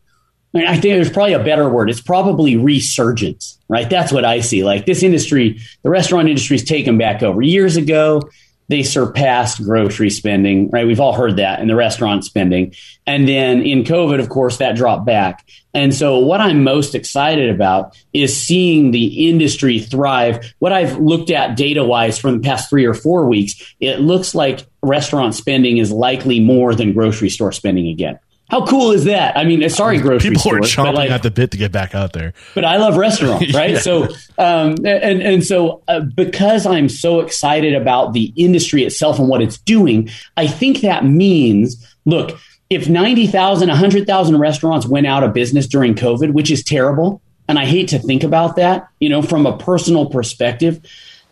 I, 0.52 0.58
mean, 0.58 0.66
I 0.66 0.72
think 0.72 0.94
there's 0.94 1.10
probably 1.10 1.34
a 1.34 1.44
better 1.44 1.68
word. 1.68 1.90
It's 1.90 2.00
probably 2.00 2.56
resurgence, 2.56 3.58
right? 3.68 3.88
That's 3.88 4.10
what 4.10 4.24
I 4.24 4.40
see. 4.40 4.64
Like 4.64 4.84
this 4.84 5.02
industry, 5.02 5.60
the 5.82 5.90
restaurant 5.90 6.28
industry's 6.28 6.64
taken 6.64 6.98
back 6.98 7.22
over. 7.22 7.40
Years 7.40 7.76
ago, 7.76 8.22
they 8.70 8.84
surpassed 8.84 9.64
grocery 9.64 10.10
spending, 10.10 10.70
right? 10.70 10.86
We've 10.86 11.00
all 11.00 11.12
heard 11.12 11.38
that 11.38 11.58
in 11.58 11.66
the 11.66 11.74
restaurant 11.74 12.24
spending. 12.24 12.72
And 13.04 13.26
then 13.26 13.62
in 13.62 13.82
COVID, 13.82 14.20
of 14.20 14.28
course, 14.28 14.58
that 14.58 14.76
dropped 14.76 15.04
back. 15.04 15.44
And 15.74 15.92
so 15.92 16.20
what 16.20 16.40
I'm 16.40 16.62
most 16.62 16.94
excited 16.94 17.50
about 17.50 18.00
is 18.12 18.40
seeing 18.40 18.92
the 18.92 19.28
industry 19.28 19.80
thrive. 19.80 20.54
What 20.60 20.72
I've 20.72 20.98
looked 20.98 21.32
at 21.32 21.56
data 21.56 21.82
wise 21.82 22.16
from 22.16 22.40
the 22.40 22.48
past 22.48 22.70
three 22.70 22.84
or 22.84 22.94
four 22.94 23.26
weeks, 23.26 23.74
it 23.80 23.98
looks 23.98 24.36
like 24.36 24.64
restaurant 24.84 25.34
spending 25.34 25.78
is 25.78 25.90
likely 25.90 26.38
more 26.38 26.72
than 26.72 26.92
grocery 26.92 27.28
store 27.28 27.50
spending 27.50 27.88
again. 27.88 28.20
How 28.50 28.66
cool 28.66 28.90
is 28.90 29.04
that? 29.04 29.36
I 29.36 29.44
mean, 29.44 29.68
sorry, 29.70 29.98
grocery 29.98 30.30
people 30.30 30.40
stores, 30.40 30.76
are 30.76 30.82
chomping 30.82 30.94
like, 30.94 31.10
at 31.10 31.22
the 31.22 31.30
bit 31.30 31.52
to 31.52 31.56
get 31.56 31.70
back 31.70 31.94
out 31.94 32.12
there. 32.12 32.34
But 32.54 32.64
I 32.64 32.78
love 32.78 32.96
restaurants, 32.96 33.54
right? 33.54 33.72
yeah. 33.72 33.78
So, 33.78 34.08
um, 34.38 34.74
and 34.84 35.22
and 35.22 35.44
so 35.44 35.82
uh, 35.86 36.00
because 36.00 36.66
I'm 36.66 36.88
so 36.88 37.20
excited 37.20 37.74
about 37.74 38.12
the 38.12 38.32
industry 38.36 38.82
itself 38.84 39.18
and 39.20 39.28
what 39.28 39.40
it's 39.40 39.58
doing, 39.58 40.10
I 40.36 40.46
think 40.46 40.80
that 40.80 41.04
means 41.04 41.86
look. 42.04 42.38
If 42.68 42.88
90,000, 42.88 43.66
100,000 43.68 44.38
restaurants 44.38 44.86
went 44.86 45.04
out 45.04 45.24
of 45.24 45.32
business 45.32 45.66
during 45.66 45.96
COVID, 45.96 46.32
which 46.32 46.52
is 46.52 46.62
terrible, 46.62 47.20
and 47.48 47.58
I 47.58 47.64
hate 47.64 47.88
to 47.88 47.98
think 47.98 48.22
about 48.22 48.54
that, 48.54 48.86
you 49.00 49.08
know, 49.08 49.22
from 49.22 49.44
a 49.44 49.58
personal 49.58 50.06
perspective, 50.06 50.80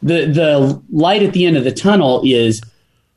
the 0.03 0.27
the 0.27 0.83
light 0.91 1.23
at 1.23 1.33
the 1.33 1.47
end 1.47 1.57
of 1.57 1.63
the 1.63 1.71
tunnel 1.73 2.23
is 2.25 2.61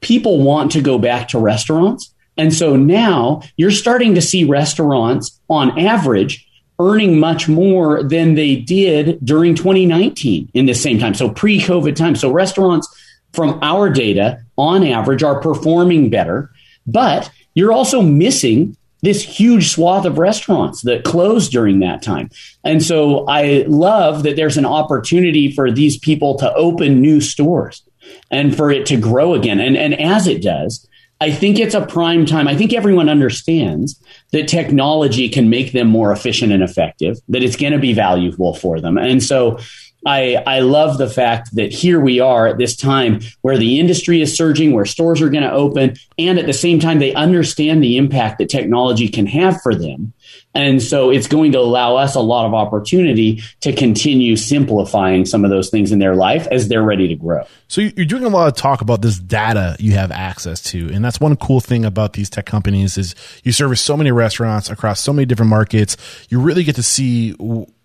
people 0.02 0.44
want 0.44 0.72
to 0.74 0.82
go 0.82 1.00
back 1.00 1.30
to 1.30 1.40
restaurants 1.40 2.11
and 2.38 2.54
so 2.54 2.76
now 2.76 3.42
you're 3.58 3.72
starting 3.72 4.16
to 4.16 4.22
see 4.22 4.44
restaurants 4.44 5.40
on 5.50 5.78
average 5.80 6.48
earning 6.80 7.20
much 7.20 7.48
more 7.48 8.02
than 8.02 8.34
they 8.34 8.56
did 8.56 9.24
during 9.24 9.54
2019 9.54 10.50
in 10.54 10.66
the 10.66 10.74
same 10.74 10.98
time. 10.98 11.14
So 11.14 11.30
pre 11.30 11.60
COVID 11.60 11.96
time. 11.96 12.16
So 12.16 12.32
restaurants 12.32 12.88
from 13.34 13.60
our 13.62 13.90
data 13.90 14.42
on 14.58 14.84
average 14.84 15.24
are 15.24 15.40
performing 15.40 16.10
better, 16.10 16.50
but 16.88 17.30
you're 17.54 17.72
also 17.72 18.02
missing 18.02 18.76
this 19.04 19.24
huge 19.24 19.70
swath 19.72 20.06
of 20.06 20.18
restaurants 20.18 20.82
that 20.84 21.04
closed 21.04 21.52
during 21.52 21.80
that 21.80 22.02
time. 22.02 22.30
And 22.64 22.84
so 22.84 23.26
I 23.28 23.66
love 23.68 24.24
that 24.24 24.36
there's 24.36 24.58
an 24.58 24.66
opportunity 24.66 25.52
for 25.52 25.72
these 25.72 25.98
people 25.98 26.36
to 26.38 26.54
open 26.54 27.02
new 27.02 27.20
stores 27.20 27.82
and 28.30 28.56
for 28.56 28.70
it 28.70 28.86
to 28.88 28.98
grow 28.98 29.34
again. 29.34 29.60
And, 29.60 29.76
and 29.76 30.00
as 30.00 30.28
it 30.28 30.44
does, 30.44 30.88
I 31.22 31.32
think 31.32 31.60
it's 31.60 31.76
a 31.76 31.86
prime 31.86 32.26
time. 32.26 32.48
I 32.48 32.56
think 32.56 32.74
everyone 32.74 33.08
understands 33.08 34.02
that 34.32 34.48
technology 34.48 35.30
can 35.30 35.50
make 35.50 35.72
them 35.72 35.88
more 35.88 36.12
efficient 36.12 36.52
and 36.52 36.64
effective, 36.64 37.18
that 37.30 37.44
it's 37.44 37.56
going 37.56 37.74
to 37.74 37.80
be 37.80 37.94
valuable 37.94 38.56
for 38.56 38.82
them. 38.82 38.98
And 38.98 39.22
so 39.22 39.60
I, 40.06 40.38
I 40.48 40.62
love 40.62 40.98
the 40.98 41.10
fact 41.10 41.56
that 41.56 41.72
here 41.72 42.00
we 42.00 42.20
are 42.20 42.48
at 42.48 42.58
this 42.58 42.76
time 42.76 43.22
where 43.42 43.58
the 43.58 43.80
industry 43.80 44.20
is 44.22 44.36
surging, 44.36 44.72
where 44.72 44.86
stores 44.86 45.22
are 45.22 45.30
going 45.30 45.44
to 45.44 45.52
open, 45.52 45.96
and 46.18 46.40
at 46.40 46.48
the 46.48 46.54
same 46.54 46.80
time, 46.80 46.98
they 46.98 47.14
understand 47.14 47.84
the 47.84 47.98
impact 47.98 48.40
that 48.40 48.50
technology 48.50 49.08
can 49.08 49.28
have 49.28 49.62
for 49.62 49.76
them. 49.76 50.14
And 50.54 50.84
so 50.84 51.12
it's 51.12 51.28
going 51.28 51.54
to 51.54 51.60
allow 51.60 51.96
us 51.96 52.16
a 52.16 52.20
lot 52.20 52.46
of 52.46 52.54
opportunity 52.54 53.42
to 53.62 53.72
continue 53.72 54.36
simplifying 54.36 55.26
some 55.26 55.46
of 55.46 55.50
those 55.50 55.70
things 55.70 55.92
in 55.94 56.00
their 56.00 56.16
life 56.16 56.46
as 56.48 56.68
they're 56.68 56.84
ready 56.84 57.08
to 57.08 57.16
grow. 57.16 57.46
So 57.70 57.82
you're 57.82 58.06
doing 58.06 58.26
a 58.26 58.30
lot 58.30 58.50
of 58.50 58.56
talk 58.56 58.82
about 58.82 59.02
this 59.02 59.18
data 59.18 59.78
you 59.80 59.94
have 59.94 60.12
access 60.12 60.62
to. 60.64 60.92
And 60.92 61.06
that's 61.06 61.22
one 61.22 61.38
cool 61.38 61.62
thing 61.62 61.86
about 61.86 62.14
these 62.14 62.30
tech 62.30 62.46
companies 62.46 62.98
is 62.98 63.16
you 63.44 63.54
service 63.54 63.80
so 63.80 63.96
many 63.96 64.12
restaurants 64.12 64.70
across 64.70 65.00
so 65.00 65.14
many 65.14 65.26
different 65.26 65.50
markets. 65.50 65.96
You 66.30 66.42
really 66.42 66.66
get 66.66 66.76
to 66.76 66.84
see 66.84 67.32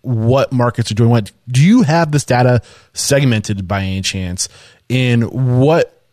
what 0.01 0.51
markets 0.51 0.91
are 0.91 0.95
doing 0.95 1.09
what. 1.09 1.31
Do 1.47 1.65
you 1.65 1.83
have 1.83 2.11
this 2.11 2.25
data 2.25 2.61
segmented 2.93 3.65
by 3.65 3.83
any 3.83 4.01
chance 4.01 4.49
in 4.89 5.21
what 5.59 6.03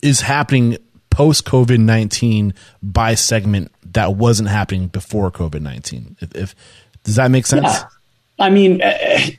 is 0.00 0.22
happening 0.22 0.78
post 1.10 1.44
COVID 1.46 1.78
19 1.80 2.52
by 2.82 3.14
segment 3.14 3.72
that 3.96 4.14
wasn't 4.14 4.48
happening 4.48 4.88
before 4.88 5.30
COVID 5.30 5.60
19? 5.60 6.16
If, 6.20 6.34
if, 6.34 6.54
does 7.02 7.16
that 7.16 7.30
make 7.30 7.46
sense? 7.46 7.64
Yeah. 7.64 7.84
I 8.38 8.50
mean, 8.50 8.82
uh, 8.82 8.96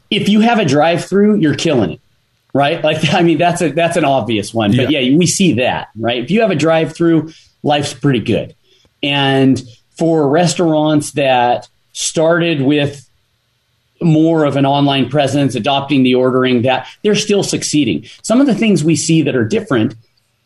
if 0.10 0.28
you 0.28 0.42
have 0.42 0.60
a 0.60 0.66
drive 0.66 1.06
through, 1.06 1.36
you're 1.36 1.56
killing 1.56 1.92
it. 1.92 2.02
Right? 2.54 2.84
Like, 2.84 2.98
I 3.14 3.22
mean, 3.22 3.38
that's 3.38 3.62
a, 3.62 3.72
that's 3.72 3.98
an 3.98 4.06
obvious 4.06 4.54
one, 4.54 4.72
but 4.76 4.90
yeah. 4.90 5.00
yeah, 5.00 5.18
we 5.18 5.26
see 5.26 5.54
that, 5.54 5.90
right? 5.96 6.24
If 6.24 6.32
you 6.32 6.42
have 6.42 6.52
a 6.52 6.56
drive 6.56 6.96
through, 6.96 7.32
life's 7.64 7.94
pretty 7.94 8.20
good. 8.20 8.56
And 9.02 9.62
for 9.92 10.28
restaurants 10.28 11.12
that 11.12 11.70
started 11.94 12.62
with 12.62 13.08
more 14.02 14.46
of 14.46 14.56
an 14.58 14.66
online 14.66 15.10
presence, 15.10 15.56
adopting 15.56 16.04
the 16.04 16.16
ordering, 16.16 16.64
that 16.64 16.88
they're 17.04 17.16
still 17.16 17.44
succeeding. 17.44 18.06
Some 18.22 18.42
of 18.42 18.48
the 18.48 18.56
things 18.56 18.84
we 18.84 18.96
see 18.96 19.24
that 19.24 19.36
are 19.36 19.46
different 19.46 19.96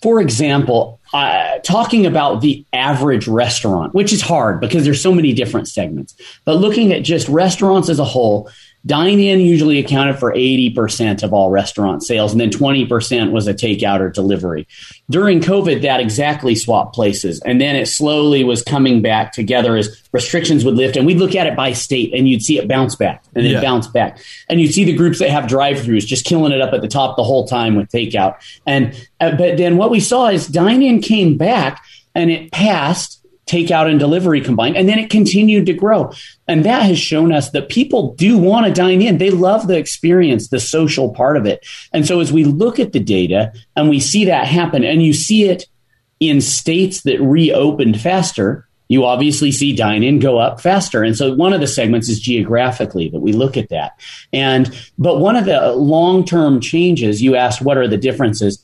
for 0.01 0.19
example, 0.19 0.99
uh, 1.13 1.59
talking 1.59 2.05
about 2.05 2.41
the 2.41 2.65
average 2.71 3.27
restaurant, 3.27 3.93
which 3.93 4.13
is 4.13 4.21
hard 4.21 4.61
because 4.61 4.85
there's 4.85 5.01
so 5.01 5.13
many 5.13 5.33
different 5.33 5.67
segments, 5.67 6.15
but 6.45 6.55
looking 6.55 6.93
at 6.93 7.03
just 7.03 7.27
restaurants 7.27 7.89
as 7.89 7.99
a 7.99 8.05
whole, 8.05 8.49
Dine 8.85 9.19
in 9.19 9.41
usually 9.41 9.77
accounted 9.77 10.17
for 10.17 10.33
80% 10.33 11.21
of 11.21 11.33
all 11.33 11.51
restaurant 11.51 12.03
sales, 12.03 12.31
and 12.31 12.41
then 12.41 12.49
20% 12.49 13.31
was 13.31 13.47
a 13.47 13.53
takeout 13.53 13.99
or 13.99 14.09
delivery. 14.09 14.67
During 15.09 15.39
COVID, 15.39 15.83
that 15.83 15.99
exactly 15.99 16.55
swapped 16.55 16.95
places. 16.95 17.39
And 17.41 17.61
then 17.61 17.75
it 17.75 17.85
slowly 17.85 18.43
was 18.43 18.63
coming 18.63 19.01
back 19.01 19.33
together 19.33 19.75
as 19.75 20.01
restrictions 20.11 20.65
would 20.65 20.75
lift. 20.75 20.97
And 20.97 21.05
we'd 21.05 21.19
look 21.19 21.35
at 21.35 21.45
it 21.45 21.55
by 21.55 21.73
state, 21.73 22.11
and 22.13 22.27
you'd 22.27 22.41
see 22.41 22.57
it 22.57 22.67
bounce 22.67 22.95
back 22.95 23.23
and 23.35 23.45
then 23.45 23.53
yeah. 23.53 23.61
bounce 23.61 23.87
back. 23.87 24.19
And 24.49 24.59
you'd 24.59 24.73
see 24.73 24.83
the 24.83 24.95
groups 24.95 25.19
that 25.19 25.29
have 25.29 25.47
drive 25.47 25.77
throughs 25.77 26.05
just 26.05 26.25
killing 26.25 26.51
it 26.51 26.61
up 26.61 26.73
at 26.73 26.81
the 26.81 26.87
top 26.87 27.17
the 27.17 27.23
whole 27.23 27.47
time 27.47 27.75
with 27.75 27.89
takeout. 27.89 28.37
And, 28.65 28.93
uh, 29.19 29.35
but 29.35 29.57
then 29.57 29.77
what 29.77 29.91
we 29.91 29.99
saw 29.99 30.29
is 30.29 30.47
dine 30.47 30.81
in 30.81 31.01
came 31.01 31.37
back 31.37 31.83
and 32.15 32.31
it 32.31 32.51
passed 32.51 33.20
takeout 33.51 33.89
and 33.89 33.99
delivery 33.99 34.39
combined. 34.39 34.77
And 34.77 34.87
then 34.87 34.97
it 34.97 35.09
continued 35.09 35.65
to 35.65 35.73
grow. 35.73 36.13
And 36.47 36.63
that 36.65 36.83
has 36.83 36.97
shown 36.97 37.33
us 37.33 37.51
that 37.51 37.69
people 37.69 38.13
do 38.13 38.37
want 38.37 38.65
to 38.65 38.73
dine 38.73 39.01
in. 39.01 39.17
They 39.17 39.29
love 39.29 39.67
the 39.67 39.77
experience, 39.77 40.47
the 40.47 40.59
social 40.59 41.13
part 41.13 41.35
of 41.35 41.45
it. 41.45 41.65
And 41.91 42.07
so 42.07 42.21
as 42.21 42.31
we 42.31 42.45
look 42.45 42.79
at 42.79 42.93
the 42.93 42.99
data 42.99 43.53
and 43.75 43.89
we 43.89 43.99
see 43.99 44.25
that 44.25 44.47
happen, 44.47 44.83
and 44.83 45.03
you 45.03 45.13
see 45.13 45.49
it 45.49 45.65
in 46.19 46.39
states 46.39 47.01
that 47.01 47.19
reopened 47.19 47.99
faster, 47.99 48.67
you 48.87 49.05
obviously 49.05 49.51
see 49.51 49.73
dine 49.73 50.03
in 50.03 50.19
go 50.19 50.37
up 50.37 50.59
faster. 50.59 51.03
And 51.03 51.15
so 51.15 51.33
one 51.33 51.53
of 51.53 51.61
the 51.61 51.67
segments 51.67 52.09
is 52.09 52.19
geographically 52.19 53.09
that 53.09 53.21
we 53.21 53.31
look 53.31 53.55
at 53.57 53.69
that. 53.69 53.97
And, 54.33 54.73
but 54.97 55.19
one 55.19 55.35
of 55.35 55.45
the 55.45 55.73
long 55.73 56.25
term 56.25 56.59
changes, 56.59 57.21
you 57.21 57.35
asked, 57.35 57.61
what 57.61 57.77
are 57.77 57.87
the 57.87 57.97
differences? 57.97 58.63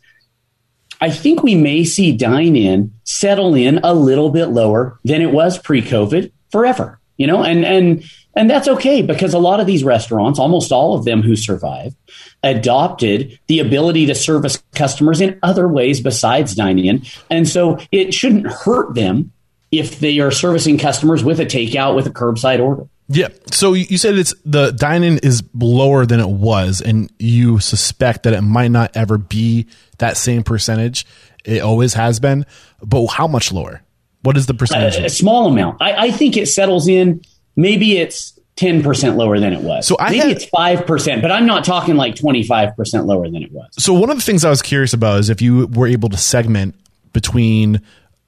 I 0.99 1.09
think 1.09 1.43
we 1.43 1.55
may 1.55 1.83
see 1.83 2.11
dine 2.11 2.55
in 2.55 2.93
settle 3.03 3.55
in 3.55 3.79
a 3.83 3.93
little 3.93 4.29
bit 4.29 4.47
lower 4.47 4.99
than 5.03 5.21
it 5.21 5.31
was 5.31 5.57
pre 5.57 5.81
COVID 5.81 6.31
forever, 6.51 6.99
you 7.17 7.27
know, 7.27 7.43
and, 7.43 7.65
and, 7.65 8.03
and 8.35 8.49
that's 8.49 8.67
okay 8.67 9.01
because 9.01 9.33
a 9.33 9.39
lot 9.39 9.59
of 9.59 9.67
these 9.67 9.83
restaurants, 9.83 10.39
almost 10.39 10.71
all 10.71 10.95
of 10.95 11.05
them 11.05 11.21
who 11.21 11.35
survived, 11.35 11.95
adopted 12.43 13.39
the 13.47 13.59
ability 13.59 14.05
to 14.05 14.15
service 14.15 14.63
customers 14.75 15.21
in 15.21 15.39
other 15.41 15.67
ways 15.67 16.01
besides 16.01 16.55
dining 16.55 16.85
in. 16.85 17.03
And 17.29 17.47
so 17.47 17.79
it 17.91 18.13
shouldn't 18.13 18.47
hurt 18.47 18.95
them 18.95 19.31
if 19.71 19.99
they 19.99 20.19
are 20.19 20.31
servicing 20.31 20.77
customers 20.77 21.23
with 21.23 21.39
a 21.39 21.45
takeout, 21.45 21.95
with 21.95 22.07
a 22.07 22.11
curbside 22.11 22.63
order. 22.63 22.87
Yeah. 23.09 23.29
So 23.51 23.73
you 23.73 23.97
said 23.97 24.15
it's 24.15 24.33
the 24.43 24.71
dining 24.71 25.17
is 25.19 25.43
lower 25.53 26.05
than 26.05 26.19
it 26.19 26.29
was, 26.29 26.81
and 26.81 27.11
you 27.19 27.59
suspect 27.59 28.23
that 28.23 28.33
it 28.33 28.41
might 28.41 28.71
not 28.71 28.95
ever 28.95 29.17
be 29.17 29.67
that 29.99 30.17
same 30.17 30.43
percentage. 30.43 31.05
It 31.45 31.61
always 31.61 31.93
has 31.93 32.19
been, 32.19 32.45
but 32.81 33.07
how 33.07 33.27
much 33.27 33.51
lower? 33.51 33.81
What 34.23 34.35
is 34.35 34.45
the 34.45 34.53
percentage? 34.53 34.97
A, 34.97 35.05
a 35.05 35.09
small 35.09 35.47
amount. 35.47 35.81
I, 35.81 36.07
I, 36.07 36.11
think 36.11 36.35
it 36.35 36.47
settles 36.47 36.89
in. 36.89 37.21
Maybe 37.55 37.97
it's 37.97 38.37
ten 38.57 38.83
percent 38.83 39.15
lower 39.15 39.39
than 39.39 39.53
it 39.53 39.61
was. 39.61 39.87
So 39.87 39.95
I 39.97 40.09
maybe 40.09 40.19
had, 40.19 40.29
it's 40.31 40.45
five 40.45 40.85
percent, 40.85 41.21
but 41.21 41.31
I'm 41.31 41.45
not 41.45 41.63
talking 41.63 41.95
like 41.95 42.15
twenty 42.15 42.43
five 42.43 42.75
percent 42.75 43.05
lower 43.05 43.29
than 43.29 43.41
it 43.41 43.53
was. 43.53 43.69
So 43.77 43.93
one 43.93 44.09
of 44.09 44.17
the 44.17 44.23
things 44.23 44.43
I 44.43 44.49
was 44.49 44.61
curious 44.61 44.93
about 44.93 45.19
is 45.19 45.29
if 45.29 45.41
you 45.41 45.67
were 45.67 45.87
able 45.87 46.09
to 46.09 46.17
segment 46.17 46.75
between 47.13 47.81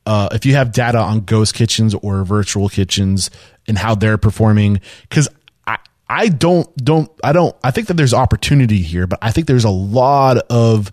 uh, 0.05 0.29
if 0.31 0.45
you 0.45 0.55
have 0.55 0.71
data 0.71 0.97
on 0.97 1.21
ghost 1.21 1.53
kitchens 1.53 1.93
or 1.95 2.23
virtual 2.23 2.69
kitchens 2.69 3.29
and 3.69 3.77
how 3.77 3.95
they're 3.95 4.17
performing 4.17 4.81
because 5.03 5.29
I 5.65 5.77
I 6.09 6.27
don't 6.27 6.75
don't 6.75 7.09
I 7.23 7.31
don't 7.31 7.55
I 7.63 7.71
think 7.71 7.87
that 7.87 7.93
there's 7.93 8.13
opportunity 8.13 8.81
here, 8.81 9.07
but 9.07 9.19
I 9.21 9.31
think 9.31 9.47
there's 9.47 9.63
a 9.63 9.69
lot 9.69 10.37
of 10.49 10.91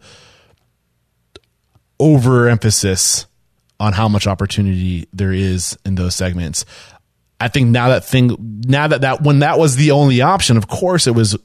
overemphasis 1.98 3.26
on 3.80 3.92
how 3.92 4.08
much 4.08 4.26
opportunity 4.26 5.08
there 5.12 5.32
is 5.32 5.76
in 5.84 5.96
those 5.96 6.14
segments. 6.14 6.64
I 7.40 7.48
think 7.48 7.68
now 7.68 7.88
that 7.88 8.04
thing 8.04 8.62
now 8.66 8.86
that 8.86 9.00
that 9.00 9.22
when 9.22 9.40
that 9.40 9.58
was 9.58 9.76
the 9.76 9.90
only 9.90 10.20
option, 10.20 10.56
of 10.56 10.68
course 10.68 11.06
it 11.06 11.14
was 11.14 11.36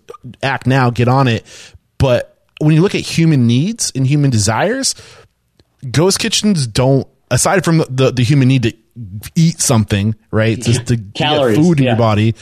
act 0.43 0.67
now, 0.67 0.89
get 0.89 1.07
on 1.07 1.27
it. 1.27 1.45
But 1.97 2.37
when 2.59 2.75
you 2.75 2.81
look 2.81 2.95
at 2.95 3.01
human 3.01 3.47
needs 3.47 3.91
and 3.95 4.05
human 4.05 4.29
desires, 4.29 4.95
ghost 5.89 6.19
kitchens 6.19 6.67
don't 6.67 7.07
aside 7.31 7.65
from 7.65 7.79
the, 7.89 8.11
the, 8.11 8.23
human 8.23 8.47
need 8.47 8.63
to 8.63 8.73
eat 9.35 9.59
something, 9.59 10.15
right? 10.29 10.59
Just 10.59 10.87
to 10.87 10.97
Calories, 11.15 11.57
get 11.57 11.63
food 11.63 11.79
in 11.79 11.85
yeah. 11.85 11.91
your 11.91 11.97
body. 11.97 12.35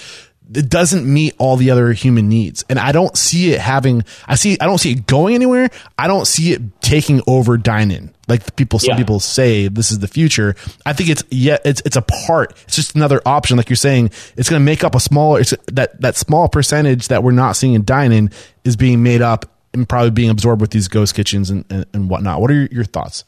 It 0.52 0.68
doesn't 0.68 1.06
meet 1.06 1.36
all 1.38 1.58
the 1.58 1.70
other 1.70 1.94
human 1.94 2.28
needs. 2.28 2.66
And 2.70 2.80
I 2.80 2.92
don't 2.92 3.16
see 3.16 3.52
it 3.54 3.60
having, 3.60 4.04
I 4.28 4.34
see, 4.34 4.58
I 4.60 4.66
don't 4.66 4.80
see 4.80 4.94
it 4.94 5.06
going 5.06 5.36
anywhere. 5.36 5.70
I 5.98 6.08
don't 6.08 6.26
see 6.26 6.54
it 6.54 6.82
taking 6.82 7.22
over 7.28 7.56
dine-in. 7.56 8.12
Like 8.28 8.56
people, 8.56 8.80
some 8.80 8.94
yeah. 8.94 8.98
people 8.98 9.20
say 9.20 9.68
this 9.68 9.92
is 9.92 10.00
the 10.00 10.08
future. 10.08 10.56
I 10.88 10.94
think 10.94 11.12
it's, 11.12 11.24
yeah, 11.30 11.58
it's, 11.64 11.84
it's 11.86 11.98
a 11.98 12.02
part. 12.02 12.54
It's 12.64 12.76
just 12.76 12.96
another 12.96 13.22
option. 13.28 13.58
Like 13.58 13.70
you're 13.70 13.76
saying, 13.76 14.08
it's 14.38 14.50
going 14.50 14.60
to 14.60 14.66
make 14.66 14.84
up 14.84 14.96
a 14.96 15.00
smaller, 15.00 15.40
it's 15.40 15.54
that, 15.68 16.02
that 16.02 16.16
small 16.16 16.50
percentage 16.50 17.10
that 17.10 17.22
we're 17.22 17.32
not 17.32 17.52
seeing 17.52 17.76
in 17.76 17.86
dine-in 17.86 18.32
is 18.64 18.76
being 18.76 19.04
made 19.04 19.22
up 19.22 19.46
and 19.76 19.88
probably 19.88 20.10
being 20.10 20.32
absorbed 20.32 20.62
with 20.62 20.72
these 20.72 20.88
ghost 20.88 21.14
kitchens 21.14 21.52
and, 21.52 21.64
and, 21.70 21.86
and 21.94 22.10
whatnot. 22.10 22.42
What 22.42 22.50
are 22.50 22.56
your, 22.56 22.68
your 22.72 22.84
thoughts? 22.86 23.24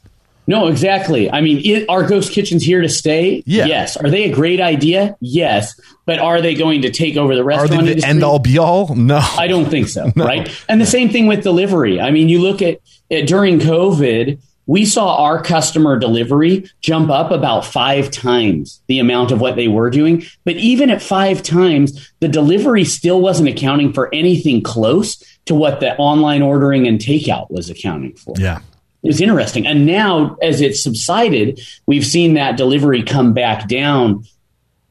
No, 0.46 0.66
exactly. 0.66 1.30
I 1.30 1.40
mean, 1.40 1.60
it, 1.64 1.88
are 1.88 2.06
ghost 2.06 2.32
kitchens 2.32 2.64
here 2.64 2.80
to 2.80 2.88
stay? 2.88 3.42
Yeah. 3.46 3.66
Yes. 3.66 3.96
Are 3.96 4.10
they 4.10 4.24
a 4.24 4.34
great 4.34 4.60
idea? 4.60 5.16
Yes. 5.20 5.78
But 6.04 6.18
are 6.18 6.40
they 6.40 6.54
going 6.54 6.82
to 6.82 6.90
take 6.90 7.16
over 7.16 7.36
the 7.36 7.44
restaurant 7.44 7.72
Are 7.72 7.76
they 7.76 7.82
the 7.84 7.90
industry? 7.92 8.10
end 8.10 8.24
all 8.24 8.38
be 8.38 8.58
all? 8.58 8.94
No. 8.94 9.18
I 9.18 9.46
don't 9.46 9.70
think 9.70 9.88
so. 9.88 10.10
no. 10.16 10.24
Right. 10.24 10.50
And 10.68 10.80
the 10.80 10.86
same 10.86 11.10
thing 11.10 11.26
with 11.26 11.42
delivery. 11.42 12.00
I 12.00 12.10
mean, 12.10 12.28
you 12.28 12.40
look 12.40 12.60
at 12.60 12.78
it 13.08 13.26
during 13.26 13.60
COVID, 13.60 14.40
we 14.66 14.84
saw 14.84 15.16
our 15.16 15.42
customer 15.42 15.98
delivery 15.98 16.68
jump 16.80 17.10
up 17.10 17.30
about 17.30 17.64
five 17.64 18.10
times 18.10 18.80
the 18.88 18.98
amount 18.98 19.30
of 19.30 19.40
what 19.40 19.54
they 19.54 19.68
were 19.68 19.90
doing. 19.90 20.24
But 20.44 20.56
even 20.56 20.90
at 20.90 21.02
five 21.02 21.42
times, 21.42 22.12
the 22.20 22.28
delivery 22.28 22.84
still 22.84 23.20
wasn't 23.20 23.48
accounting 23.48 23.92
for 23.92 24.12
anything 24.12 24.62
close 24.62 25.22
to 25.46 25.54
what 25.54 25.80
the 25.80 25.96
online 25.96 26.42
ordering 26.42 26.86
and 26.86 26.98
takeout 26.98 27.50
was 27.50 27.70
accounting 27.70 28.14
for. 28.14 28.34
Yeah 28.38 28.60
is 29.02 29.20
interesting. 29.20 29.66
And 29.66 29.86
now, 29.86 30.36
as 30.42 30.60
it 30.60 30.76
subsided, 30.76 31.60
we've 31.86 32.06
seen 32.06 32.34
that 32.34 32.56
delivery 32.56 33.02
come 33.02 33.32
back 33.32 33.68
down 33.68 34.24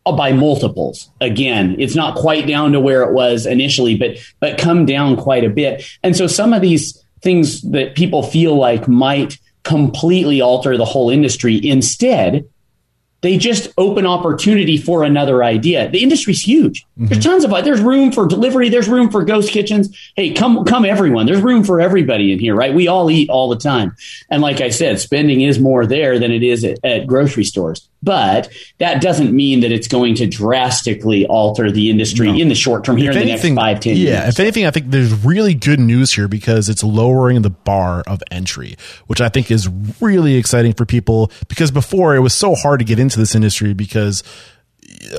uh, 0.06 0.12
by 0.12 0.32
multiples. 0.32 1.10
Again, 1.22 1.76
it's 1.80 1.96
not 1.96 2.16
quite 2.16 2.48
down 2.48 2.74
to 2.74 2.80
where 2.80 3.04
it 3.04 3.14
was 3.14 3.46
initially, 3.46 3.96
but 3.98 4.18
but 4.40 4.58
come 4.58 4.86
down 4.86 5.16
quite 5.16 5.44
a 5.44 5.50
bit. 5.50 5.84
And 6.04 6.16
so 6.16 6.28
some 6.28 6.54
of 6.54 6.62
these 6.62 7.02
things 7.22 7.62
that 7.72 7.96
people 7.96 8.24
feel 8.24 8.56
like 8.56 8.88
might 8.88 9.38
completely 9.64 10.42
alter 10.42 10.76
the 10.76 10.86
whole 10.86 11.10
industry 11.10 11.60
instead 11.64 12.48
they 13.22 13.38
just 13.38 13.72
open 13.78 14.06
opportunity 14.06 14.78
for 14.78 15.04
another 15.04 15.44
idea. 15.44 15.90
The 15.90 16.02
industry's 16.02 16.42
huge. 16.42 16.84
Mm-hmm. 16.84 17.06
There's 17.08 17.24
tons 17.24 17.44
of 17.44 17.52
there's 17.64 17.82
room 17.82 18.12
for 18.12 18.28
delivery. 18.28 18.70
There's 18.70 18.90
room 18.90 19.10
for 19.10 19.24
ghost 19.24 19.52
kitchens. 19.52 19.96
Hey, 20.16 20.32
come 20.34 20.66
come 20.66 20.86
everyone. 20.86 21.26
There's 21.26 21.42
room 21.42 21.64
for 21.64 21.80
everybody 21.80 22.34
in 22.34 22.40
here, 22.40 22.56
right? 22.56 22.74
We 22.74 22.88
all 22.88 23.10
eat 23.12 23.30
all 23.30 23.50
the 23.50 23.58
time, 23.58 23.96
and 24.30 24.42
like 24.42 24.62
I 24.62 24.70
said, 24.70 25.00
spending 25.00 25.42
is 25.42 25.60
more 25.60 25.86
there 25.86 26.20
than 26.20 26.32
it 26.32 26.44
is 26.44 26.64
at, 26.64 26.80
at 26.84 27.08
grocery 27.08 27.44
stores. 27.44 27.88
But 28.04 28.50
that 28.80 29.02
doesn't 29.02 29.32
mean 29.32 29.60
that 29.60 29.72
it's 29.72 29.88
going 29.88 30.16
to 30.16 30.28
drastically 30.28 31.26
alter 31.28 31.72
the 31.72 31.90
industry 31.90 32.32
no. 32.32 32.38
in 32.38 32.50
the 32.50 32.56
short 32.56 32.84
term 32.84 32.98
here 32.98 33.12
if 33.12 33.18
in 33.18 33.24
anything, 33.30 33.56
the 33.56 33.62
next 33.62 33.74
five 33.74 33.80
ten 33.80 33.96
yeah, 33.96 34.02
years. 34.02 34.12
Yeah, 34.12 34.28
if 34.28 34.40
anything, 34.40 34.66
I 34.66 34.72
think 34.72 34.90
there's 34.90 35.14
really 35.24 35.54
good 35.54 35.80
news 35.80 36.12
here 36.12 36.28
because 36.28 36.68
it's 36.68 36.84
lowering 36.84 37.44
the 37.44 37.52
bar 37.52 38.02
of 38.08 38.24
entry, 38.32 38.76
which 39.08 39.22
I 39.22 39.30
think 39.30 39.52
is 39.52 39.70
really 40.02 40.36
exciting 40.36 40.74
for 40.74 40.86
people 40.86 41.32
because 41.48 41.70
before 41.70 42.16
it 42.16 42.20
was 42.20 42.34
so 42.34 42.56
hard 42.56 42.80
to 42.80 42.86
get 42.86 42.98
into 42.98 43.20
this 43.20 43.36
industry 43.36 43.74
because 43.74 44.24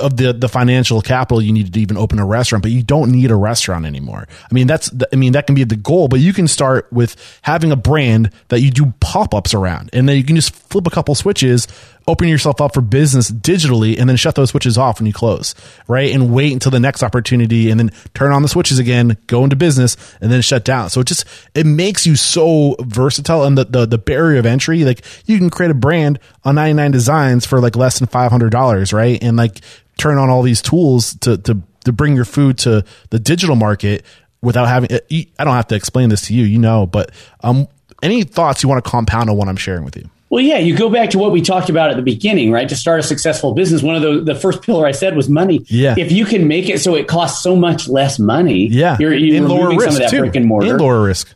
of 0.01 0.17
the 0.17 0.33
the 0.33 0.49
financial 0.49 1.01
capital 1.01 1.41
you 1.43 1.53
needed 1.53 1.75
to 1.75 1.81
even 1.81 1.97
open 1.97 2.19
a 2.19 2.27
restaurant, 2.27 2.63
but 2.63 2.71
you 2.71 2.83
don't 2.83 3.11
need 3.11 3.31
a 3.31 3.37
restaurant 3.37 3.85
anymore. 3.87 4.27
I 4.51 4.55
mean, 4.55 4.67
that's 4.67 4.91
the, 4.91 5.09
I 5.13 5.17
mean 5.17 5.33
that 5.33 5.47
can 5.47 5.55
be 5.55 5.65
the 5.65 5.77
goal, 5.77 6.09
but 6.09 6.21
you 6.21 6.33
can 6.33 6.49
start 6.49 6.93
with 6.93 7.17
having 7.43 7.73
a 7.73 7.77
brand 7.77 8.31
that 8.49 8.61
you 8.61 8.71
do 8.71 8.93
pop 9.01 9.35
ups 9.35 9.55
around, 9.55 9.91
and 9.93 10.09
then 10.09 10.17
you 10.17 10.25
can 10.25 10.37
just 10.37 10.55
flip 10.55 10.87
a 10.87 10.91
couple 10.91 11.15
switches, 11.15 11.69
open 12.07 12.29
yourself 12.29 12.61
up 12.61 12.75
for 12.75 12.81
business 12.81 13.31
digitally, 13.31 13.99
and 13.99 14.09
then 14.09 14.17
shut 14.17 14.35
those 14.35 14.51
switches 14.51 14.77
off 14.77 15.01
when 15.01 15.07
you 15.07 15.13
close, 15.13 15.55
right? 15.89 16.13
And 16.13 16.33
wait 16.33 16.53
until 16.53 16.71
the 16.71 16.81
next 16.81 17.03
opportunity, 17.03 17.71
and 17.71 17.79
then 17.79 17.91
turn 18.15 18.33
on 18.33 18.43
the 18.43 18.49
switches 18.49 18.79
again, 18.79 19.17
go 19.27 19.45
into 19.45 19.57
business, 19.57 19.97
and 20.21 20.31
then 20.31 20.43
shut 20.43 20.65
down. 20.65 20.91
So 20.91 21.01
it 21.01 21.07
just 21.07 21.25
it 21.55 21.67
makes 21.67 22.07
you 22.07 22.17
so 22.17 22.77
versatile, 22.81 23.45
and 23.45 23.57
the 23.57 23.65
the, 23.65 23.87
the 23.87 23.99
barrier 23.99 24.39
of 24.39 24.47
entry, 24.47 24.85
like 24.85 25.05
you 25.27 25.39
can 25.39 25.51
create 25.51 25.71
a 25.71 25.75
brand 25.75 26.19
on 26.45 26.57
ninety 26.57 26.75
nine 26.75 26.91
designs 26.91 27.47
for 27.47 27.61
like 27.61 27.77
less 27.77 27.99
than 27.99 28.09
five 28.09 28.31
hundred 28.31 28.51
dollars, 28.51 28.93
right? 28.93 29.23
And 29.23 29.37
like 29.37 29.61
turn 29.99 30.19
on 30.19 30.31
all 30.31 30.43
these 30.43 30.63
tools 30.63 31.15
to 31.17 31.39
to 31.39 31.63
to 31.85 31.93
bring 31.93 32.15
your 32.15 32.25
food 32.25 32.59
to 32.59 32.85
the 33.11 33.19
digital 33.19 33.57
market 33.57 34.05
without 34.41 34.67
having 34.67 34.91
I 34.93 35.45
don't 35.45 35.55
have 35.55 35.69
to 35.69 35.75
explain 35.75 36.09
this 36.09 36.27
to 36.27 36.35
you, 36.35 36.45
you 36.45 36.59
know, 36.59 36.87
but 36.87 37.11
um 37.43 37.69
any 38.03 38.25
thoughts 38.25 38.63
you 38.63 38.69
want 38.69 38.85
to 38.85 38.91
compound 38.91 39.31
on 39.31 39.37
what 39.37 39.49
I'm 39.49 39.57
sharing 39.57 39.85
with 39.85 39.97
you? 39.97 40.11
Well, 40.33 40.41
yeah, 40.41 40.57
you 40.57 40.75
go 40.75 40.89
back 40.89 41.11
to 41.11 41.19
what 41.19 41.31
we 41.31 41.43
talked 41.43 41.69
about 41.69 41.91
at 41.91 41.97
the 41.97 42.03
beginning, 42.03 42.51
right? 42.51 42.67
To 42.67 42.75
start 42.75 42.99
a 42.99 43.03
successful 43.03 43.53
business, 43.53 43.83
one 43.83 43.97
of 43.97 44.01
the 44.01 44.23
the 44.23 44.35
first 44.35 44.63
pillar 44.63 44.87
I 44.87 44.93
said 44.93 45.15
was 45.15 45.29
money. 45.29 45.63
Yeah. 45.69 45.95
If 45.99 46.11
you 46.11 46.25
can 46.25 46.49
make 46.49 46.71
it 46.71 46.81
so 46.81 46.95
it 46.95 47.07
costs 47.07 47.43
so 47.43 47.55
much 47.55 47.87
less 47.87 48.19
money, 48.19 48.67
yeah, 48.69 48.97
you're, 48.99 49.13
you're 49.13 49.43
removing 49.43 49.79
some 49.81 49.91
of 49.91 49.99
that 49.99 50.09
too. 50.09 50.21
brick 50.21 50.35
and 50.35 50.47
mortar. 50.47 50.71
And 50.71 50.81
lower 50.81 51.03
risk. 51.03 51.35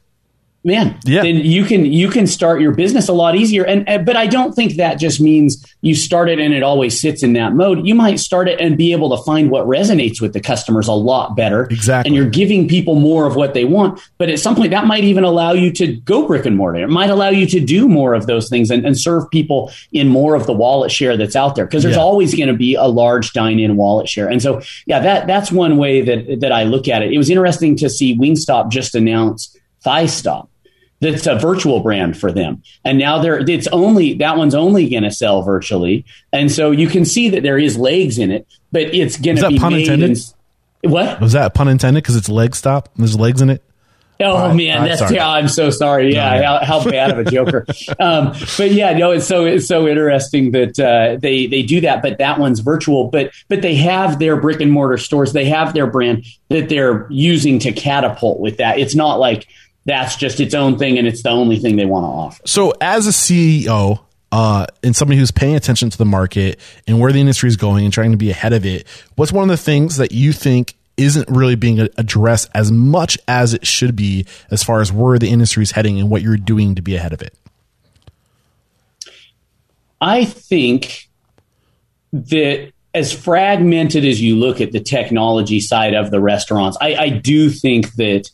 Man, 0.66 0.98
Yeah. 1.06 1.22
then 1.22 1.36
you 1.36 1.64
can 1.64 1.86
you 1.86 2.10
can 2.10 2.26
start 2.26 2.60
your 2.60 2.72
business 2.74 3.08
a 3.08 3.12
lot 3.12 3.36
easier. 3.36 3.64
And, 3.64 3.88
and 3.88 4.04
but 4.04 4.16
I 4.16 4.26
don't 4.26 4.52
think 4.52 4.74
that 4.74 4.98
just 4.98 5.20
means 5.20 5.64
you 5.80 5.94
start 5.94 6.28
it 6.28 6.40
and 6.40 6.52
it 6.52 6.62
always 6.64 7.00
sits 7.00 7.22
in 7.22 7.34
that 7.34 7.54
mode. 7.54 7.86
You 7.86 7.94
might 7.94 8.18
start 8.18 8.48
it 8.48 8.60
and 8.60 8.76
be 8.76 8.90
able 8.92 9.16
to 9.16 9.22
find 9.22 9.48
what 9.50 9.64
resonates 9.66 10.20
with 10.20 10.32
the 10.32 10.40
customers 10.40 10.88
a 10.88 10.92
lot 10.92 11.36
better. 11.36 11.64
Exactly. 11.70 12.08
And 12.08 12.16
you're 12.16 12.28
giving 12.28 12.66
people 12.66 12.96
more 12.96 13.26
of 13.26 13.36
what 13.36 13.54
they 13.54 13.64
want. 13.64 14.00
But 14.18 14.28
at 14.28 14.40
some 14.40 14.56
point, 14.56 14.72
that 14.72 14.86
might 14.86 15.04
even 15.04 15.22
allow 15.22 15.52
you 15.52 15.70
to 15.74 15.94
go 15.98 16.26
brick 16.26 16.44
and 16.44 16.56
mortar. 16.56 16.80
It 16.82 16.88
might 16.90 17.10
allow 17.10 17.28
you 17.28 17.46
to 17.46 17.60
do 17.60 17.88
more 17.88 18.14
of 18.14 18.26
those 18.26 18.48
things 18.48 18.68
and, 18.70 18.84
and 18.84 18.98
serve 18.98 19.30
people 19.30 19.70
in 19.92 20.08
more 20.08 20.34
of 20.34 20.46
the 20.46 20.52
wallet 20.52 20.90
share 20.90 21.16
that's 21.16 21.36
out 21.36 21.54
there. 21.54 21.66
Because 21.66 21.84
there's 21.84 21.94
Yeah. 21.96 22.02
always 22.02 22.34
going 22.34 22.48
to 22.48 22.54
be 22.54 22.74
a 22.74 22.86
large 22.86 23.32
dine-in 23.32 23.76
wallet 23.76 24.08
share. 24.08 24.28
And 24.28 24.42
so, 24.42 24.60
yeah, 24.86 24.98
that 24.98 25.28
that's 25.28 25.52
one 25.52 25.76
way 25.76 26.00
that 26.02 26.40
that 26.40 26.50
I 26.50 26.64
look 26.64 26.88
at 26.88 27.02
it. 27.02 27.12
It 27.12 27.18
was 27.18 27.30
interesting 27.30 27.76
to 27.76 27.88
see 27.88 28.18
Wingstop 28.18 28.70
just 28.70 28.96
announce 28.96 29.56
Thigh 29.84 30.06
Stop 30.06 30.48
that's 31.00 31.26
a 31.26 31.34
virtual 31.36 31.80
brand 31.80 32.18
for 32.18 32.32
them. 32.32 32.62
And 32.84 32.98
now 32.98 33.18
they're 33.18 33.38
it's 33.48 33.66
only 33.68 34.14
that 34.14 34.36
one's 34.36 34.54
only 34.54 34.88
going 34.88 35.02
to 35.02 35.10
sell 35.10 35.42
virtually. 35.42 36.04
And 36.32 36.50
so 36.50 36.70
you 36.70 36.88
can 36.88 37.04
see 37.04 37.30
that 37.30 37.42
there 37.42 37.58
is 37.58 37.76
legs 37.76 38.18
in 38.18 38.30
it, 38.30 38.46
but 38.72 38.82
it's 38.94 39.16
going 39.18 39.36
Is 39.36 39.42
to 39.42 39.48
that 39.48 39.52
be 39.52 39.58
pun 39.58 39.74
intended? 39.74 40.18
in- 40.82 40.90
what? 40.90 41.20
Was 41.20 41.32
that 41.32 41.46
a 41.46 41.50
pun 41.50 41.68
intended? 41.68 42.02
Because 42.02 42.16
it's 42.16 42.28
leg 42.28 42.54
stop. 42.54 42.90
There's 42.96 43.18
legs 43.18 43.40
in 43.42 43.50
it. 43.50 43.62
Oh 44.18 44.54
man, 44.54 44.78
I'm 44.78 44.88
that's 44.88 45.00
sorry. 45.00 45.16
yeah. 45.16 45.28
I'm 45.28 45.48
so 45.48 45.68
sorry. 45.68 46.14
Yeah, 46.14 46.40
No, 46.40 46.46
how, 46.46 46.64
how 46.80 46.84
bad 46.90 47.10
of 47.10 47.18
a 47.26 47.30
joker. 47.30 47.66
um, 48.00 48.32
but 48.56 48.70
yeah, 48.70 48.96
no, 48.96 49.10
it's 49.10 49.26
so 49.26 49.44
it's 49.44 49.66
so 49.68 49.86
interesting 49.86 50.52
that 50.52 50.78
uh, 50.80 51.18
they 51.20 51.46
they 51.46 51.62
do 51.62 51.82
that. 51.82 52.00
But 52.00 52.16
that 52.16 52.38
one's 52.38 52.60
virtual. 52.60 53.08
But 53.08 53.32
but 53.48 53.60
they 53.60 53.74
have 53.74 54.18
their 54.18 54.40
brick 54.40 54.62
and 54.62 54.72
mortar 54.72 54.96
stores. 54.96 55.34
They 55.34 55.44
have 55.46 55.74
their 55.74 55.86
brand 55.86 56.24
that 56.48 56.70
they're 56.70 57.06
using 57.10 57.58
to 57.58 57.72
catapult 57.72 58.40
with 58.40 58.56
that. 58.56 58.78
It's 58.78 58.94
not 58.94 59.18
like 59.18 59.48
that's 59.86 60.16
just 60.16 60.40
its 60.40 60.54
own 60.54 60.78
thing 60.78 60.98
and 60.98 61.06
it's 61.06 61.22
the 61.22 61.30
only 61.30 61.58
thing 61.58 61.76
they 61.76 61.86
want 61.86 62.04
to 62.04 62.08
offer. 62.08 62.42
So, 62.44 62.74
as 62.80 63.06
a 63.06 63.10
CEO 63.10 64.00
uh, 64.32 64.66
and 64.82 64.94
somebody 64.94 65.18
who's 65.18 65.30
paying 65.30 65.54
attention 65.54 65.88
to 65.88 65.96
the 65.96 66.04
market 66.04 66.60
and 66.86 67.00
where 67.00 67.12
the 67.12 67.20
industry 67.20 67.48
is 67.48 67.56
going 67.56 67.84
and 67.84 67.94
trying 67.94 68.10
to 68.10 68.16
be 68.16 68.30
ahead 68.30 68.52
of 68.52 68.66
it, 68.66 68.86
what's 69.14 69.32
one 69.32 69.44
of 69.44 69.48
the 69.48 69.56
things 69.62 69.96
that 69.96 70.12
you 70.12 70.32
think 70.32 70.74
isn't 70.96 71.28
really 71.30 71.54
being 71.54 71.78
addressed 71.96 72.48
as 72.54 72.72
much 72.72 73.18
as 73.28 73.54
it 73.54 73.66
should 73.66 73.94
be 73.94 74.26
as 74.50 74.62
far 74.62 74.80
as 74.80 74.92
where 74.92 75.18
the 75.18 75.28
industry 75.28 75.62
is 75.62 75.70
heading 75.70 76.00
and 76.00 76.10
what 76.10 76.22
you're 76.22 76.36
doing 76.36 76.74
to 76.74 76.82
be 76.82 76.96
ahead 76.96 77.12
of 77.12 77.22
it? 77.22 77.34
I 80.00 80.24
think 80.24 81.08
that 82.12 82.72
as 82.94 83.12
fragmented 83.12 84.04
as 84.04 84.20
you 84.20 84.36
look 84.36 84.60
at 84.60 84.72
the 84.72 84.80
technology 84.80 85.60
side 85.60 85.94
of 85.94 86.10
the 86.10 86.20
restaurants, 86.20 86.78
I, 86.80 86.94
I 86.94 87.08
do 87.10 87.50
think 87.50 87.94
that 87.94 88.30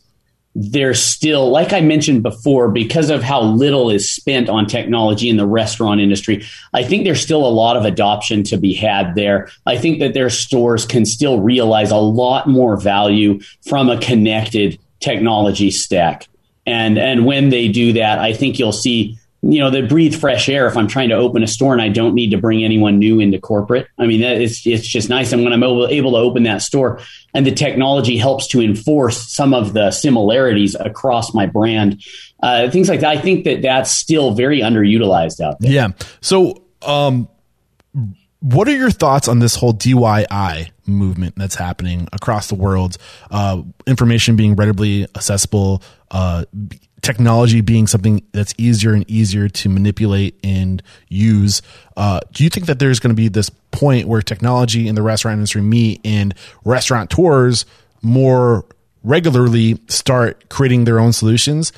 there's 0.55 1.01
still, 1.01 1.49
like 1.49 1.73
I 1.73 1.81
mentioned 1.81 2.21
before, 2.21 2.69
because 2.69 3.09
of 3.09 3.23
how 3.23 3.41
little 3.41 3.89
is 3.89 4.09
spent 4.09 4.49
on 4.49 4.67
technology 4.67 5.29
in 5.29 5.37
the 5.37 5.47
restaurant 5.47 5.99
industry, 5.99 6.45
I 6.73 6.83
think 6.83 7.03
there's 7.03 7.21
still 7.21 7.45
a 7.45 7.49
lot 7.49 7.75
of 7.75 7.85
adoption 7.85 8.43
to 8.43 8.57
be 8.57 8.73
had 8.73 9.15
there. 9.15 9.49
I 9.65 9.77
think 9.77 9.99
that 9.99 10.13
their 10.13 10.29
stores 10.29 10.85
can 10.85 11.05
still 11.05 11.39
realize 11.39 11.89
a 11.89 11.97
lot 11.97 12.47
more 12.47 12.77
value 12.77 13.39
from 13.67 13.89
a 13.89 13.99
connected 13.99 14.79
technology 14.99 15.71
stack. 15.71 16.27
And 16.65 16.97
and 16.97 17.25
when 17.25 17.49
they 17.49 17.67
do 17.67 17.93
that, 17.93 18.19
I 18.19 18.33
think 18.33 18.57
you'll 18.57 18.71
see 18.71 19.17
you 19.45 19.59
know, 19.59 19.69
that 19.69 19.89
breathe 19.89 20.15
fresh 20.15 20.47
air 20.47 20.67
if 20.67 20.77
I'm 20.77 20.87
trying 20.87 21.09
to 21.09 21.15
open 21.15 21.43
a 21.43 21.47
store 21.47 21.73
and 21.73 21.81
I 21.81 21.89
don't 21.89 22.15
need 22.15 22.31
to 22.31 22.37
bring 22.37 22.63
anyone 22.63 22.97
new 22.97 23.19
into 23.19 23.39
corporate. 23.39 23.87
I 23.97 24.05
mean, 24.05 24.21
that 24.21 24.41
it's, 24.41 24.65
it's 24.65 24.87
just 24.87 25.09
nice. 25.09 25.33
And 25.33 25.43
when 25.43 25.51
I'm 25.51 25.61
able, 25.61 25.85
able 25.87 26.11
to 26.11 26.17
open 26.17 26.43
that 26.43 26.61
store 26.61 27.01
and 27.33 27.45
the 27.45 27.51
technology 27.51 28.17
helps 28.17 28.47
to 28.49 28.61
enforce 28.61 29.33
some 29.33 29.53
of 29.53 29.73
the 29.73 29.91
similarities 29.91 30.75
across 30.75 31.33
my 31.33 31.45
brand, 31.45 32.01
uh, 32.41 32.69
things 32.69 32.87
like 32.87 33.01
that, 33.01 33.17
I 33.17 33.19
think 33.19 33.43
that 33.43 33.61
that's 33.61 33.91
still 33.91 34.31
very 34.31 34.61
underutilized 34.61 35.41
out 35.41 35.59
there. 35.59 35.71
Yeah. 35.71 35.89
So, 36.21 36.63
um, 36.81 37.27
what 38.39 38.67
are 38.67 38.75
your 38.75 38.91
thoughts 38.91 39.27
on 39.27 39.39
this 39.39 39.55
whole 39.55 39.73
DIY 39.73 40.69
movement 40.85 41.35
that's 41.37 41.55
happening 41.55 42.07
across 42.13 42.47
the 42.47 42.55
world? 42.55 42.97
Uh, 43.29 43.61
information 43.87 44.35
being 44.35 44.55
readily 44.55 45.03
accessible, 45.15 45.81
uh, 46.11 46.45
technology 47.03 47.61
being 47.61 47.85
something 47.85 48.23
that's 48.31 48.53
easier 48.57 48.93
and 48.93 49.07
easier 49.11 49.49
to 49.49 49.69
manipulate 49.69 50.39
and 50.43 50.81
use. 51.09 51.61
Uh, 51.95 52.21
do 52.31 52.43
you 52.43 52.49
think 52.49 52.65
that 52.65 52.79
there's 52.79 52.99
going 52.99 53.09
to 53.09 53.15
be 53.15 53.27
this 53.27 53.49
point 53.71 54.07
where 54.07 54.21
technology 54.21 54.87
and 54.87 54.97
the 54.97 55.03
restaurant 55.03 55.35
industry 55.35 55.61
meet 55.61 56.01
and 56.03 56.33
restaurateurs 56.63 57.65
more 58.01 58.65
regularly 59.03 59.77
start 59.87 60.49
creating 60.49 60.85
their 60.85 60.99
own 60.99 61.13
solutions? 61.13 61.73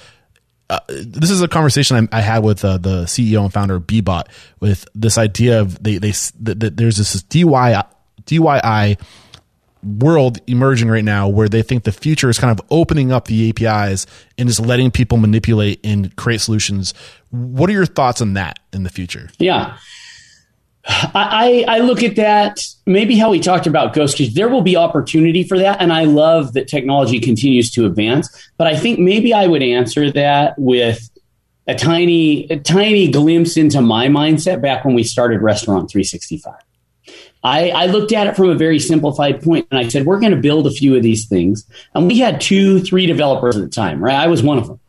Uh, 0.69 0.79
this 0.87 1.29
is 1.29 1.41
a 1.41 1.47
conversation 1.47 2.07
I, 2.11 2.17
I 2.19 2.21
had 2.21 2.43
with 2.43 2.63
uh, 2.63 2.77
the 2.77 3.03
CEO 3.03 3.43
and 3.43 3.51
founder 3.51 3.75
of 3.75 3.83
Bbot 3.83 4.27
with 4.59 4.87
this 4.95 5.17
idea 5.17 5.61
of 5.61 5.81
they 5.83 5.97
they 5.97 6.11
that 6.39 6.77
there's 6.77 6.97
this 6.97 7.21
DIY 7.23 7.83
DIY 8.25 8.99
world 9.85 10.39
emerging 10.47 10.89
right 10.89 11.03
now 11.03 11.27
where 11.27 11.47
they 11.47 11.61
think 11.61 11.83
the 11.83 11.91
future 11.91 12.29
is 12.29 12.39
kind 12.39 12.57
of 12.57 12.65
opening 12.71 13.11
up 13.11 13.25
the 13.25 13.49
APIs 13.49 14.07
and 14.37 14.49
just 14.49 14.59
letting 14.59 14.91
people 14.91 15.17
manipulate 15.17 15.79
and 15.83 16.15
create 16.15 16.41
solutions. 16.41 16.93
What 17.29 17.69
are 17.69 17.73
your 17.73 17.85
thoughts 17.85 18.21
on 18.21 18.33
that 18.33 18.59
in 18.73 18.83
the 18.83 18.89
future? 18.89 19.29
Yeah. 19.37 19.77
I, 20.87 21.65
I 21.67 21.79
look 21.79 22.03
at 22.03 22.15
that 22.17 22.63
maybe 22.85 23.17
how 23.17 23.31
we 23.31 23.39
talked 23.39 23.65
about 23.65 23.93
Ghost. 23.93 24.21
There 24.35 24.49
will 24.49 24.61
be 24.61 24.75
opportunity 24.75 25.43
for 25.43 25.57
that, 25.57 25.81
and 25.81 25.91
I 25.91 26.03
love 26.03 26.53
that 26.53 26.67
technology 26.67 27.19
continues 27.19 27.71
to 27.71 27.85
advance. 27.85 28.51
But 28.57 28.67
I 28.67 28.77
think 28.77 28.99
maybe 28.99 29.33
I 29.33 29.47
would 29.47 29.63
answer 29.63 30.11
that 30.11 30.53
with 30.59 31.09
a 31.67 31.73
tiny, 31.73 32.45
a 32.51 32.59
tiny 32.59 33.09
glimpse 33.09 33.57
into 33.57 33.81
my 33.81 34.07
mindset 34.07 34.61
back 34.61 34.85
when 34.85 34.93
we 34.93 35.03
started 35.03 35.41
Restaurant 35.41 35.89
365. 35.89 36.53
I, 37.45 37.69
I 37.69 37.85
looked 37.85 38.11
at 38.11 38.27
it 38.27 38.35
from 38.35 38.49
a 38.49 38.55
very 38.55 38.79
simplified 38.79 39.41
point, 39.43 39.67
and 39.69 39.79
I 39.79 39.87
said, 39.87 40.05
"We're 40.05 40.19
going 40.19 40.33
to 40.33 40.41
build 40.41 40.65
a 40.67 40.71
few 40.71 40.95
of 40.95 41.03
these 41.03 41.27
things." 41.27 41.65
And 41.93 42.07
we 42.07 42.19
had 42.19 42.41
two, 42.41 42.81
three 42.81 43.05
developers 43.05 43.55
at 43.55 43.61
the 43.61 43.69
time, 43.69 44.03
right? 44.03 44.15
I 44.15 44.27
was 44.27 44.41
one 44.41 44.57
of 44.57 44.67
them. 44.67 44.79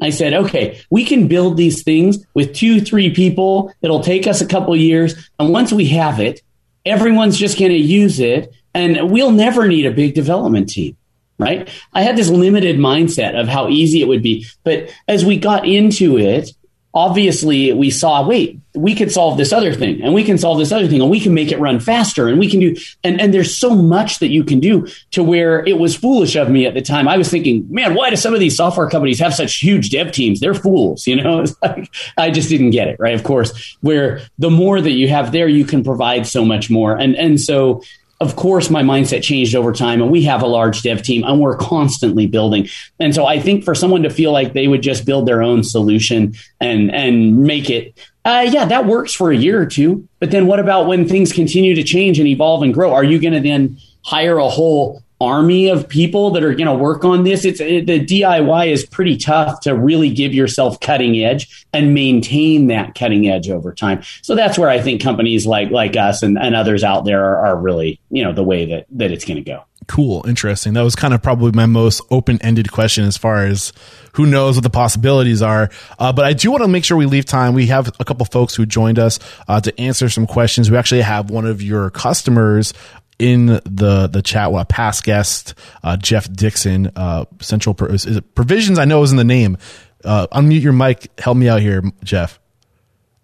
I 0.00 0.10
said, 0.10 0.34
okay, 0.34 0.80
we 0.90 1.04
can 1.04 1.28
build 1.28 1.56
these 1.56 1.82
things 1.82 2.18
with 2.34 2.54
two, 2.54 2.80
three 2.80 3.10
people. 3.10 3.72
It'll 3.80 4.02
take 4.02 4.26
us 4.26 4.40
a 4.40 4.46
couple 4.46 4.76
years. 4.76 5.30
And 5.38 5.52
once 5.52 5.72
we 5.72 5.86
have 5.86 6.20
it, 6.20 6.42
everyone's 6.84 7.38
just 7.38 7.58
going 7.58 7.70
to 7.70 7.78
use 7.78 8.20
it 8.20 8.52
and 8.74 9.10
we'll 9.10 9.30
never 9.30 9.66
need 9.66 9.86
a 9.86 9.90
big 9.90 10.14
development 10.14 10.68
team. 10.68 10.96
Right. 11.38 11.68
I 11.92 12.02
had 12.02 12.16
this 12.16 12.30
limited 12.30 12.76
mindset 12.76 13.38
of 13.38 13.46
how 13.46 13.68
easy 13.68 14.00
it 14.00 14.08
would 14.08 14.22
be. 14.22 14.46
But 14.64 14.94
as 15.06 15.24
we 15.24 15.36
got 15.36 15.66
into 15.66 16.18
it, 16.18 16.50
obviously 16.96 17.74
we 17.74 17.90
saw, 17.90 18.26
wait, 18.26 18.58
we 18.74 18.94
could 18.94 19.12
solve 19.12 19.36
this 19.36 19.52
other 19.52 19.74
thing 19.74 20.02
and 20.02 20.14
we 20.14 20.24
can 20.24 20.38
solve 20.38 20.58
this 20.58 20.72
other 20.72 20.88
thing 20.88 21.02
and 21.02 21.10
we 21.10 21.20
can 21.20 21.34
make 21.34 21.52
it 21.52 21.60
run 21.60 21.78
faster 21.78 22.26
and 22.26 22.38
we 22.38 22.48
can 22.50 22.58
do, 22.58 22.74
and, 23.04 23.20
and 23.20 23.34
there's 23.34 23.56
so 23.56 23.70
much 23.70 24.18
that 24.20 24.28
you 24.28 24.42
can 24.42 24.60
do 24.60 24.86
to 25.10 25.22
where 25.22 25.64
it 25.66 25.78
was 25.78 25.94
foolish 25.94 26.36
of 26.36 26.48
me 26.48 26.64
at 26.64 26.72
the 26.72 26.80
time. 26.80 27.06
I 27.06 27.18
was 27.18 27.28
thinking, 27.28 27.66
man, 27.70 27.94
why 27.94 28.08
do 28.08 28.16
some 28.16 28.32
of 28.32 28.40
these 28.40 28.56
software 28.56 28.88
companies 28.88 29.18
have 29.18 29.34
such 29.34 29.56
huge 29.56 29.90
dev 29.90 30.10
teams? 30.10 30.40
They're 30.40 30.54
fools, 30.54 31.06
you 31.06 31.16
know? 31.16 31.44
Like, 31.62 31.92
I 32.16 32.30
just 32.30 32.48
didn't 32.48 32.70
get 32.70 32.86
it, 32.86 32.96
right? 33.00 33.14
Of 33.14 33.24
course, 33.24 33.76
where 33.80 34.20
the 34.38 34.50
more 34.50 34.80
that 34.80 34.92
you 34.92 35.08
have 35.08 35.32
there, 35.32 35.48
you 35.48 35.64
can 35.64 35.82
provide 35.82 36.26
so 36.26 36.44
much 36.44 36.70
more. 36.70 36.96
And, 36.96 37.16
and 37.16 37.40
so, 37.40 37.82
of 38.20 38.36
course, 38.36 38.70
my 38.70 38.82
mindset 38.82 39.22
changed 39.22 39.54
over 39.54 39.72
time, 39.72 40.00
and 40.00 40.10
we 40.10 40.22
have 40.22 40.42
a 40.42 40.46
large 40.46 40.82
dev 40.82 41.02
team, 41.02 41.22
and 41.24 41.40
we're 41.40 41.56
constantly 41.56 42.26
building. 42.26 42.68
And 42.98 43.14
so, 43.14 43.26
I 43.26 43.40
think 43.40 43.64
for 43.64 43.74
someone 43.74 44.02
to 44.04 44.10
feel 44.10 44.32
like 44.32 44.52
they 44.52 44.68
would 44.68 44.82
just 44.82 45.04
build 45.04 45.26
their 45.26 45.42
own 45.42 45.62
solution 45.62 46.34
and 46.60 46.90
and 46.94 47.42
make 47.42 47.68
it, 47.68 47.98
uh, 48.24 48.48
yeah, 48.50 48.64
that 48.64 48.86
works 48.86 49.12
for 49.12 49.30
a 49.30 49.36
year 49.36 49.60
or 49.60 49.66
two. 49.66 50.08
But 50.18 50.30
then, 50.30 50.46
what 50.46 50.60
about 50.60 50.86
when 50.86 51.06
things 51.06 51.32
continue 51.32 51.74
to 51.74 51.82
change 51.82 52.18
and 52.18 52.26
evolve 52.26 52.62
and 52.62 52.72
grow? 52.72 52.94
Are 52.94 53.04
you 53.04 53.20
going 53.20 53.34
to 53.34 53.40
then 53.40 53.76
hire 54.02 54.38
a 54.38 54.48
whole 54.48 55.02
army 55.20 55.68
of 55.68 55.88
people 55.88 56.30
that 56.32 56.42
are 56.42 56.54
going 56.54 56.66
to 56.66 56.74
work 56.74 57.04
on 57.04 57.24
this. 57.24 57.44
It's 57.44 57.60
it, 57.60 57.86
the 57.86 58.04
DIY 58.04 58.68
is 58.68 58.84
pretty 58.84 59.16
tough 59.16 59.60
to 59.60 59.74
really 59.74 60.10
give 60.10 60.34
yourself 60.34 60.80
cutting 60.80 61.22
edge 61.22 61.66
and 61.72 61.94
maintain 61.94 62.66
that 62.68 62.94
cutting 62.94 63.28
edge 63.28 63.48
over 63.48 63.72
time. 63.72 64.02
So 64.22 64.34
that's 64.34 64.58
where 64.58 64.68
I 64.68 64.80
think 64.80 65.02
companies 65.02 65.46
like 65.46 65.70
like 65.70 65.96
us 65.96 66.22
and, 66.22 66.38
and 66.38 66.54
others 66.54 66.84
out 66.84 67.04
there 67.04 67.24
are, 67.24 67.46
are 67.46 67.56
really 67.56 68.00
you 68.10 68.24
know 68.24 68.32
the 68.32 68.44
way 68.44 68.66
that 68.66 68.86
that 68.92 69.10
it's 69.10 69.24
going 69.24 69.42
to 69.42 69.50
go. 69.50 69.64
Cool, 69.88 70.26
interesting. 70.26 70.72
That 70.72 70.82
was 70.82 70.96
kind 70.96 71.14
of 71.14 71.22
probably 71.22 71.52
my 71.52 71.66
most 71.66 72.02
open-ended 72.10 72.72
question 72.72 73.04
as 73.04 73.16
far 73.16 73.46
as 73.46 73.72
who 74.14 74.26
knows 74.26 74.56
what 74.56 74.64
the 74.64 74.70
possibilities 74.70 75.42
are. 75.42 75.70
Uh, 75.96 76.12
but 76.12 76.24
I 76.24 76.32
do 76.32 76.50
want 76.50 76.64
to 76.64 76.68
make 76.68 76.84
sure 76.84 76.96
we 76.96 77.06
leave 77.06 77.24
time. 77.24 77.54
We 77.54 77.66
have 77.66 77.92
a 78.00 78.04
couple 78.04 78.26
folks 78.26 78.56
who 78.56 78.66
joined 78.66 78.98
us 78.98 79.20
uh, 79.46 79.60
to 79.60 79.80
answer 79.80 80.08
some 80.08 80.26
questions. 80.26 80.70
We 80.70 80.76
actually 80.76 81.02
have 81.02 81.30
one 81.30 81.46
of 81.46 81.62
your 81.62 81.90
customers 81.90 82.72
in 83.18 83.46
the 83.46 84.08
the 84.12 84.22
chat. 84.22 84.52
Well, 84.52 84.60
a 84.62 84.64
past 84.64 85.02
guest, 85.04 85.54
uh, 85.82 85.96
Jeff 85.96 86.30
Dixon, 86.32 86.92
uh, 86.96 87.24
Central 87.40 87.74
Pro- 87.74 87.88
is 87.88 88.04
it 88.06 88.34
Provisions. 88.34 88.78
I 88.78 88.84
know 88.84 89.02
is 89.02 89.10
in 89.10 89.16
the 89.16 89.24
name. 89.24 89.56
Uh, 90.04 90.26
unmute 90.32 90.60
your 90.62 90.72
mic. 90.74 91.08
Help 91.18 91.36
me 91.36 91.48
out 91.48 91.60
here, 91.62 91.82
Jeff. 92.04 92.38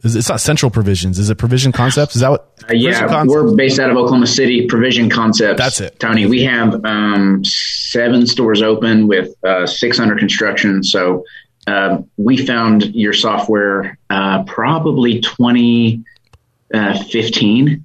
Is- 0.03 0.17
It's 0.17 0.29
not 0.29 0.41
Central 0.41 0.71
Provisions. 0.71 1.19
Is 1.19 1.29
it 1.31 1.37
Provision 1.37 1.71
Concepts? 1.73 2.17
Is 2.17 2.23
that 2.23 2.31
what? 2.31 2.49
Uh, 2.69 2.73
yeah, 2.75 3.25
we're 3.25 3.55
based 3.55 3.79
out 3.79 3.91
of 3.91 3.97
Oklahoma 3.97 4.27
City. 4.27 4.67
Provision 4.67 5.09
Concepts. 5.11 5.59
That's 5.59 5.81
it. 5.81 6.01
Tony. 6.01 6.27
We 6.27 6.43
have 6.45 6.85
um, 6.85 7.45
seven 7.45 8.27
stores 8.27 8.63
open 8.63 9.07
with 9.07 9.33
uh, 9.45 9.67
six 9.67 10.01
under 10.01 10.17
construction. 10.17 10.83
So 10.83 11.25
uh, 11.69 11.99
we 12.17 12.37
found 12.45 12.93
your 12.97 13.13
software 13.13 13.97
uh, 14.11 14.43
probably 14.45 15.21
2015, 15.21 17.85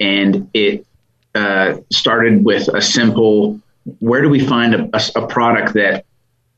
and 0.00 0.48
it 0.54 0.86
uh, 1.34 1.78
started 1.90 2.44
with 2.44 2.68
a 2.68 2.82
simple 2.82 3.60
where 4.00 4.22
do 4.22 4.28
we 4.28 4.44
find 4.44 4.74
a, 4.74 4.90
a, 4.92 5.22
a 5.22 5.26
product 5.26 5.74
that 5.74 6.04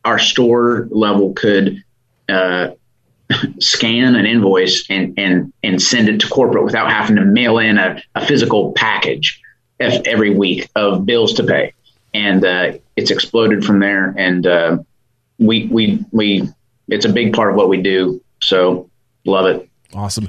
our 0.04 0.18
store 0.18 0.88
level 0.90 1.32
could 1.34 1.82
uh, 2.28 2.70
scan 3.60 4.16
an 4.16 4.26
invoice 4.26 4.86
and, 4.90 5.18
and, 5.18 5.52
and 5.62 5.80
send 5.80 6.08
it 6.08 6.20
to 6.20 6.28
corporate 6.28 6.64
without 6.64 6.90
having 6.90 7.16
to 7.16 7.24
mail 7.24 7.58
in 7.58 7.78
a, 7.78 8.02
a 8.14 8.26
physical 8.26 8.72
package 8.72 9.40
every 9.78 10.34
week 10.34 10.68
of 10.74 11.06
bills 11.06 11.34
to 11.34 11.44
pay. 11.44 11.72
And 12.12 12.44
uh, 12.44 12.72
it's 12.96 13.10
exploded 13.10 13.64
from 13.64 13.78
there. 13.78 14.14
And 14.16 14.46
uh, 14.46 14.78
we, 15.38 15.68
we, 15.68 16.04
we, 16.10 16.48
it's 16.88 17.04
a 17.04 17.08
big 17.08 17.32
part 17.32 17.50
of 17.50 17.56
what 17.56 17.68
we 17.68 17.80
do. 17.80 18.22
So 18.42 18.90
love 19.24 19.46
it. 19.46 19.68
Awesome. 19.94 20.28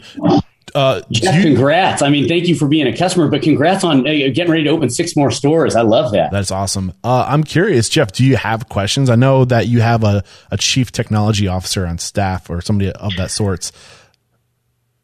Uh, 0.74 1.02
Jeff, 1.12 1.36
you, 1.36 1.42
congrats. 1.42 2.02
I 2.02 2.10
mean, 2.10 2.28
thank 2.28 2.48
you 2.48 2.56
for 2.56 2.68
being 2.68 2.88
a 2.88 2.96
customer, 2.96 3.28
but 3.28 3.42
congrats 3.42 3.84
on 3.84 4.02
uh, 4.02 4.12
getting 4.34 4.52
ready 4.52 4.64
to 4.66 4.70
open 4.70 4.90
six 4.90 5.16
more 5.16 5.32
stores. 5.32 5.76
I 5.76 5.82
love 5.82 6.12
that. 6.12 6.32
That's 6.32 6.52
awesome. 6.52 6.94
Uh, 7.04 7.26
I'm 7.28 7.44
curious, 7.44 7.90
Jeff, 7.90 8.12
do 8.12 8.26
you 8.26 8.38
have 8.38 8.70
questions? 8.70 9.10
I 9.10 9.16
know 9.16 9.46
that 9.46 9.68
you 9.68 9.82
have 9.82 10.04
a, 10.04 10.24
a 10.50 10.58
chief 10.58 10.92
technology 10.92 11.48
officer 11.48 11.86
on 11.86 11.98
staff 11.98 12.50
or 12.50 12.62
somebody 12.62 12.92
of 12.92 13.16
that 13.18 13.32
sorts. 13.32 13.72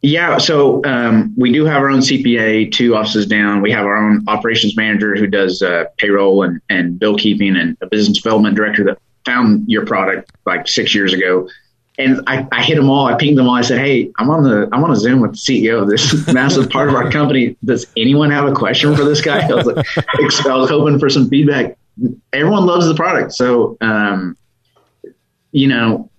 Yeah, 0.01 0.37
so 0.37 0.83
um, 0.85 1.33
we 1.37 1.51
do 1.51 1.65
have 1.65 1.81
our 1.81 1.89
own 1.89 1.99
CPA, 1.99 2.71
two 2.71 2.95
offices 2.95 3.25
down. 3.25 3.61
We 3.61 3.71
have 3.71 3.85
our 3.85 3.97
own 3.97 4.23
operations 4.27 4.77
manager 4.77 5.15
who 5.15 5.25
does 5.25 5.61
uh, 5.61 5.85
payroll 5.97 6.43
and, 6.43 6.61
and 6.69 6.99
bill 6.99 7.17
keeping, 7.17 7.57
and 7.57 7.75
a 7.81 7.87
business 7.87 8.21
development 8.21 8.55
director 8.55 8.83
that 8.85 8.99
found 9.25 9.67
your 9.67 9.85
product 9.85 10.31
like 10.45 10.67
six 10.67 10.93
years 10.93 11.13
ago 11.13 11.49
and 11.97 12.21
I, 12.27 12.47
I 12.51 12.63
hit 12.63 12.75
them 12.75 12.89
all. 12.89 13.07
I 13.07 13.15
pinged 13.15 13.37
them 13.37 13.47
all. 13.47 13.55
I 13.55 13.61
said, 13.61 13.79
"Hey, 13.79 14.11
I'm 14.17 14.29
on 14.29 14.43
the 14.43 14.69
I'm 14.71 14.83
on 14.83 14.91
a 14.91 14.95
Zoom 14.95 15.21
with 15.21 15.31
the 15.31 15.37
CEO 15.37 15.81
of 15.81 15.89
this 15.89 16.27
massive 16.33 16.69
part 16.69 16.89
of 16.89 16.95
our 16.95 17.11
company. 17.11 17.57
Does 17.65 17.87
anyone 17.97 18.29
have 18.31 18.45
a 18.45 18.53
question 18.53 18.95
for 18.95 19.03
this 19.03 19.21
guy?" 19.21 19.47
I 19.47 19.53
was 19.53 19.65
like, 19.65 19.85
I 19.97 20.55
was 20.55 20.69
hoping 20.69 20.99
for 20.99 21.09
some 21.09 21.27
feedback. 21.29 21.77
Everyone 22.33 22.65
loves 22.65 22.87
the 22.87 22.93
product, 22.93 23.33
so 23.33 23.77
um, 23.81 24.37
you 25.51 25.67
know, 25.67 26.09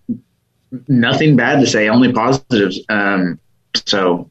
nothing 0.88 1.36
bad 1.36 1.60
to 1.60 1.66
say, 1.66 1.88
only 1.88 2.12
positives. 2.12 2.80
Um, 2.88 3.38
so 3.74 4.30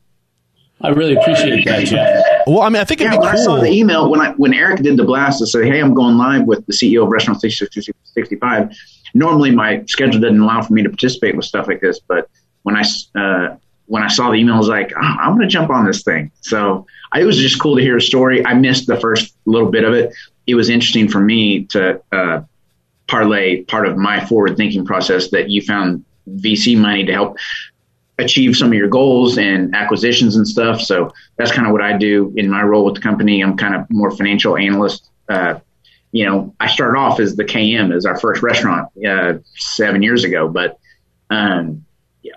I 0.82 0.89
really 0.89 1.16
appreciate 1.16 1.66
that, 1.66 1.86
Jeff. 1.86 2.26
Well, 2.45 2.62
I 2.62 2.70
mean, 2.70 2.82
I 2.82 2.86
think 2.86 3.02
yeah, 3.02 3.12
when 3.12 3.20
cool. 3.20 3.30
I 3.30 3.36
saw 3.36 3.60
the 3.60 3.72
email 3.72 4.10
when 4.10 4.22
I 4.22 4.32
when 4.32 4.54
Eric 4.54 4.82
did 4.82 4.98
the 4.98 5.04
blast 5.04 5.39
to 5.39 5.48
said, 5.48 5.66
"Hey, 5.66 5.80
I'm 5.80 5.93
going 5.93 6.18
live 6.18 6.43
with 6.43 6.66
the 6.66 6.74
CEO 6.74 7.04
of 7.04 7.10
Restaurant 7.10 7.41
65." 7.41 8.78
Normally 9.14 9.51
my 9.51 9.84
schedule 9.86 10.20
doesn't 10.20 10.39
allow 10.39 10.62
for 10.62 10.74
me 10.74 10.84
to 10.84 10.89
participate 10.89 11.36
with 11.36 11.45
stuff 11.45 11.68
like 11.68 11.82
this, 11.82 11.99
but 11.99 12.30
when 12.64 12.76
I 12.76 12.84
uh, 13.16 13.55
when 13.86 14.03
I 14.03 14.08
saw 14.08 14.30
the 14.30 14.36
email, 14.36 14.55
I 14.55 14.58
was 14.58 14.68
like, 14.68 14.91
oh, 14.95 15.01
I'm 15.01 15.36
going 15.36 15.47
to 15.47 15.51
jump 15.51 15.70
on 15.70 15.86
this 15.86 16.03
thing. 16.03 16.32
So 16.41 16.86
I, 17.14 17.22
it 17.22 17.26
was 17.26 17.38
just 17.38 17.60
cool 17.60 17.78
to 17.78 17.82
hear 17.82 17.97
a 17.97 18.01
story. 18.01 18.45
I 18.45 18.53
missed 18.53 18.86
the 18.86 18.99
first 18.99 19.34
little 19.45 19.72
bit 19.72 19.86
of 19.86 19.93
it. 19.93 20.14
It 20.45 20.55
was 20.55 20.70
interesting 20.70 21.08
for 21.08 21.20
me 21.20 21.64
to 21.68 22.01
uh, 22.12 22.41
parlay 23.08 23.64
part 23.64 23.88
of 23.88 23.97
my 23.97 24.26
forward 24.26 24.58
thinking 24.58 24.86
process 24.86 25.30
that 25.30 25.49
you 25.49 25.62
found 25.62 26.03
VC 26.30 26.78
money 26.78 27.05
to 27.05 27.14
help 27.14 27.38
achieve 28.20 28.55
some 28.55 28.70
of 28.70 28.74
your 28.74 28.89
goals 28.89 29.38
and 29.38 29.76
acquisitions 29.76 30.36
and 30.36 30.47
stuff. 30.47 30.82
So 30.82 31.14
that's 31.38 31.51
kind 31.51 31.68
of 31.68 31.72
what 31.72 31.82
I 31.82 31.97
do 31.97 32.34
in 32.36 32.49
my 32.49 32.64
role 32.64 32.84
with 32.84 32.95
the 32.95 33.01
company. 33.01 33.41
I'm 33.41 33.55
kind 33.55 33.76
of 33.76 33.86
more 33.89 34.12
financial 34.12 34.58
analyst, 34.58 35.10
uh, 35.30 35.60
you 36.12 36.26
know, 36.26 36.55
I 36.60 36.68
started 36.68 36.97
off 36.97 37.20
as 37.20 37.36
the 37.36 37.43
KM 37.43 37.95
as 37.95 38.05
our 38.05 38.18
first 38.18 38.41
restaurant 38.41 38.89
uh, 39.05 39.36
seven 39.55 40.01
years 40.01 40.24
ago, 40.24 40.47
but 40.47 40.80
um, 41.30 41.86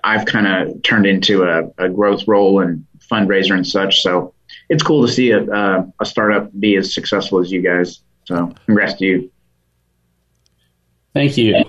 I've 0.02 0.26
kind 0.26 0.46
of 0.46 0.82
turned 0.82 1.06
into 1.06 1.44
a, 1.44 1.70
a, 1.78 1.88
growth 1.88 2.26
role 2.26 2.60
and 2.60 2.86
fundraiser 3.10 3.54
and 3.54 3.66
such. 3.66 4.02
So 4.02 4.34
it's 4.68 4.82
cool 4.82 5.06
to 5.06 5.12
see 5.12 5.30
a, 5.30 5.44
uh, 5.44 5.86
a 6.00 6.04
startup 6.04 6.50
be 6.58 6.76
as 6.76 6.92
successful 6.92 7.38
as 7.38 7.50
you 7.52 7.62
guys. 7.62 8.00
So 8.24 8.52
congrats 8.66 8.94
to 8.94 9.04
you. 9.04 9.32
Thank 11.14 11.36
you. 11.36 11.64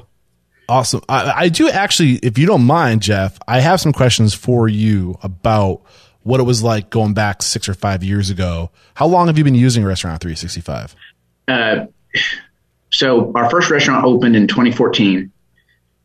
Awesome. 0.70 1.02
I, 1.10 1.34
I 1.36 1.49
do 1.49 1.70
actually, 1.70 2.16
if 2.18 2.38
you 2.38 2.45
don't 2.45 2.64
mind, 2.64 3.02
Jeff, 3.02 3.38
I 3.47 3.60
have 3.60 3.82
some 3.82 3.93
questions 3.93 4.34
for 4.34 4.68
you 4.68 5.18
about 5.22 5.82
what 6.24 6.39
it 6.39 6.43
was 6.43 6.62
like 6.62 6.89
going 6.89 7.14
back 7.14 7.41
six 7.41 7.68
or 7.68 7.74
five 7.74 8.04
years 8.04 8.30
ago. 8.30 8.72
How 8.93 9.08
long 9.08 9.28
have 9.28 9.38
you 9.38 9.43
been 9.43 9.56
using 9.56 9.84
Restaurant 9.84 10.22
365? 10.22 10.95
Uh, 11.52 11.88
so 12.91 13.32
our 13.36 13.49
first 13.49 13.70
restaurant 13.70 14.06
opened 14.06 14.36
in 14.36 14.47
2014, 14.47 15.32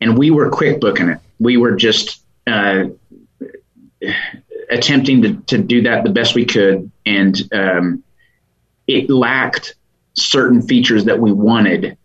and 0.01 0.17
we 0.17 0.29
were 0.29 0.49
quick 0.49 0.81
booking 0.81 1.09
it. 1.09 1.19
We 1.39 1.55
were 1.55 1.75
just 1.75 2.21
uh, 2.45 2.85
attempting 4.69 5.21
to, 5.21 5.35
to 5.47 5.57
do 5.57 5.83
that 5.83 6.03
the 6.03 6.09
best 6.09 6.35
we 6.35 6.45
could, 6.45 6.91
and 7.05 7.53
um, 7.53 8.03
it 8.87 9.09
lacked 9.09 9.75
certain 10.13 10.61
features 10.61 11.05
that 11.05 11.19
we 11.19 11.31
wanted. 11.31 11.97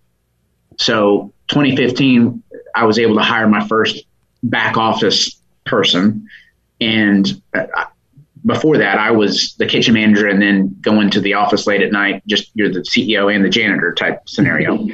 So 0.79 1.33
2015, 1.49 2.43
I 2.75 2.85
was 2.85 2.99
able 2.99 3.17
to 3.17 3.23
hire 3.23 3.49
my 3.49 3.67
first 3.67 4.05
back 4.45 4.77
office 4.77 5.37
person, 5.65 6.29
and 6.81 7.43
uh, 7.55 7.87
before 8.45 8.79
that, 8.79 8.99
I 8.99 9.11
was 9.11 9.55
the 9.59 9.67
kitchen 9.67 9.95
manager 9.95 10.27
and 10.27 10.43
then 10.43 10.77
going 10.81 11.11
to 11.11 11.21
the 11.21 11.35
office 11.35 11.67
late 11.67 11.83
at 11.83 11.93
night, 11.93 12.23
just 12.27 12.51
you're 12.55 12.73
the 12.73 12.81
CEO 12.81 13.35
and 13.35 13.45
the 13.45 13.49
janitor 13.49 13.93
type 13.95 14.29
scenario. 14.29 14.87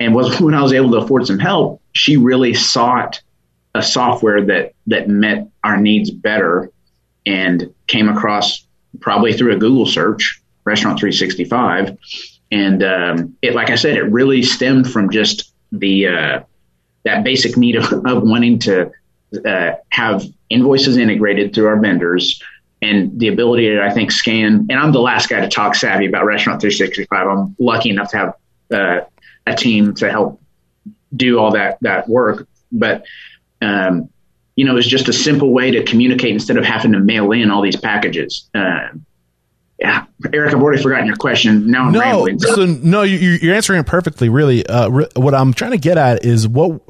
and 0.00 0.14
was 0.14 0.40
when 0.40 0.54
I 0.54 0.62
was 0.62 0.72
able 0.72 0.90
to 0.92 0.98
afford 0.98 1.26
some 1.26 1.38
help, 1.38 1.82
she 1.92 2.16
really 2.16 2.54
sought 2.54 3.20
a 3.74 3.82
software 3.82 4.44
that 4.44 4.74
that 4.88 5.08
met 5.08 5.48
our 5.62 5.76
needs 5.76 6.10
better 6.10 6.70
and 7.26 7.72
came 7.86 8.08
across 8.08 8.66
probably 9.00 9.32
through 9.32 9.52
a 9.52 9.56
Google 9.56 9.86
search, 9.86 10.42
Restaurant 10.64 10.98
365. 10.98 11.96
And 12.50 12.82
um, 12.82 13.36
it, 13.42 13.54
like 13.54 13.70
I 13.70 13.76
said, 13.76 13.96
it 13.96 14.02
really 14.02 14.42
stemmed 14.42 14.90
from 14.90 15.10
just 15.10 15.52
the 15.70 16.08
uh, 16.08 16.40
that 17.04 17.24
basic 17.24 17.56
need 17.56 17.76
of, 17.76 17.92
of 18.06 18.22
wanting 18.24 18.58
to 18.60 18.90
uh, 19.46 19.72
have 19.90 20.24
invoices 20.48 20.96
integrated 20.96 21.54
through 21.54 21.66
our 21.66 21.78
vendors 21.78 22.42
and 22.82 23.18
the 23.18 23.28
ability 23.28 23.68
to, 23.68 23.82
I 23.82 23.90
think, 23.90 24.10
scan. 24.10 24.66
And 24.70 24.72
I'm 24.72 24.92
the 24.92 25.00
last 25.00 25.28
guy 25.28 25.40
to 25.40 25.48
talk 25.48 25.74
savvy 25.74 26.06
about 26.06 26.24
Restaurant 26.24 26.60
365. 26.60 27.26
I'm 27.26 27.56
lucky 27.58 27.90
enough 27.90 28.10
to 28.10 28.16
have 28.16 28.34
uh, 28.72 29.00
a 29.46 29.54
team 29.54 29.94
to 29.96 30.10
help 30.10 30.40
do 31.14 31.38
all 31.38 31.52
that 31.52 31.78
that 31.82 32.08
work. 32.08 32.46
But 32.72 33.04
um, 33.60 34.08
you 34.56 34.64
know, 34.64 34.76
it's 34.76 34.86
just 34.86 35.08
a 35.08 35.12
simple 35.12 35.52
way 35.52 35.70
to 35.72 35.84
communicate 35.84 36.32
instead 36.32 36.56
of 36.56 36.64
having 36.64 36.92
to 36.92 37.00
mail 37.00 37.32
in 37.32 37.50
all 37.50 37.62
these 37.62 37.76
packages. 37.76 38.48
Uh, 38.54 38.88
yeah, 39.78 40.04
Eric, 40.32 40.54
I've 40.54 40.62
already 40.62 40.82
forgotten 40.82 41.06
your 41.06 41.16
question. 41.16 41.70
Now 41.70 41.84
I'm 41.86 41.92
no, 41.92 42.00
rambling. 42.00 42.38
So 42.40 42.66
no, 42.66 43.02
you're 43.02 43.54
answering 43.54 43.80
it 43.80 43.86
perfectly. 43.86 44.28
Really, 44.28 44.66
uh, 44.66 44.88
re- 44.90 45.08
what 45.16 45.34
I'm 45.34 45.54
trying 45.54 45.70
to 45.70 45.78
get 45.78 45.96
at 45.96 46.24
is 46.24 46.46
what 46.46 46.82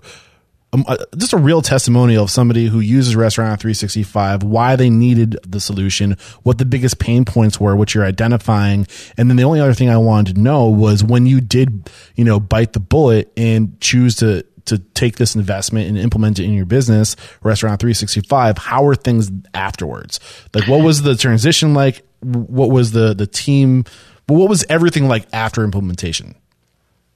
um, 0.73 0.85
uh, 0.87 0.97
just 1.17 1.33
a 1.33 1.37
real 1.37 1.63
testimonial 1.63 2.25
of 2.25 2.31
somebody 2.31 2.67
who 2.67 2.81
uses 2.81 3.17
Restaurant 3.17 3.61
365, 3.61 4.45
why 4.45 4.77
they 4.77 4.89
needed 4.89 5.37
the 5.47 5.61
solution, 5.61 6.17
what 6.43 6.59
the 6.59 6.65
biggest 6.65 6.99
pain 6.99 7.25
points 7.25 7.59
were, 7.59 7.75
what 7.75 7.95
you're 7.95 8.05
identifying. 8.05 8.87
And 9.17 9.29
then 9.29 9.37
the 9.37 9.43
only 9.43 9.61
other 9.61 9.75
thing 9.75 9.91
I 9.91 9.99
wanted 9.99 10.37
to 10.37 10.41
know 10.41 10.69
was 10.69 11.03
when 11.03 11.27
you 11.27 11.41
did, 11.41 11.91
you 12.15 12.25
know, 12.25 12.39
bite 12.39 12.73
the 12.73 12.81
bullet 12.81 13.33
and 13.37 13.81
choose 13.81 14.15
to, 14.17 14.45
to 14.67 14.79
take 14.79 15.17
this 15.17 15.35
investment 15.35 15.89
and 15.89 15.99
implement 15.99 16.39
it 16.39 16.45
in 16.45 16.53
your 16.53 16.67
business, 16.67 17.17
Restaurant 17.43 17.81
365, 17.81 18.59
how 18.59 18.87
are 18.87 18.95
things 18.95 19.31
afterwards? 19.55 20.21
Like, 20.55 20.69
what 20.69 20.85
was 20.85 21.03
the 21.03 21.17
transition 21.17 21.75
like? 21.75 22.07
What 22.21 22.71
was 22.71 22.93
the, 22.93 23.13
the 23.15 23.27
team? 23.27 23.85
What 24.27 24.49
was 24.49 24.65
everything 24.69 25.09
like 25.09 25.27
after 25.33 25.65
implementation? 25.65 26.37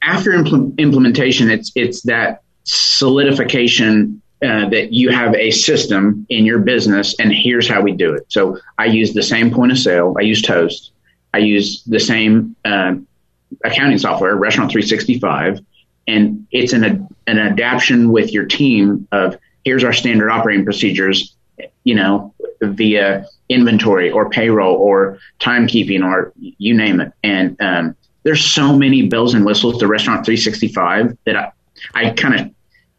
After 0.03 0.33
impl- 0.33 0.77
implementation, 0.77 1.51
it's, 1.51 1.71
it's 1.77 2.03
that 2.03 2.44
solidification 2.65 4.21
uh, 4.43 4.69
that 4.69 4.93
you 4.93 5.11
have 5.11 5.35
a 5.37 5.51
system 5.51 6.27
in 6.29 6.45
your 6.45 6.59
business 6.59 7.15
and 7.19 7.33
here's 7.33 7.69
how 7.69 7.81
we 7.81 7.93
do 7.93 8.13
it. 8.13 8.27
So 8.29 8.59
I 8.79 8.87
use 8.87 9.15
the 9.15 9.23
same 9.23 9.53
point 9.53 9.73
of 9.73 9.79
sale. 9.79 10.15
I 10.19 10.23
use 10.23 10.43
Toast. 10.43 10.91
I 11.33 11.39
use 11.39 11.83
the 11.85 11.99
same 11.99 12.55
uh, 12.65 12.95
accounting 13.65 13.99
software, 13.99 14.37
Restaurant 14.37 14.71
365, 14.71 15.61
and 16.07 16.47
it's 16.51 16.73
an 16.73 17.09
an 17.27 17.39
adaptation 17.39 18.13
with 18.13 18.33
your 18.33 18.45
team 18.45 19.09
of 19.11 19.39
here's 19.65 19.83
our 19.83 19.93
standard 19.93 20.31
operating 20.31 20.65
procedures, 20.65 21.35
you 21.85 21.95
know, 21.95 22.35
via 22.61 23.27
inventory 23.49 24.11
or 24.11 24.29
payroll 24.31 24.77
or 24.77 25.19
timekeeping 25.41 26.05
or 26.05 26.33
you 26.37 26.75
name 26.75 27.01
it. 27.01 27.13
And 27.23 27.61
um, 27.61 27.97
there's 28.23 28.45
so 28.45 28.77
many 28.77 29.09
bells 29.09 29.35
and 29.35 29.45
whistles 29.45 29.79
to 29.79 29.87
Restaurant 29.87 30.25
365 30.25 31.17
that 31.25 31.37
I, 31.37 31.53
I 31.95 32.11
kind 32.11 32.41
of 32.41 32.54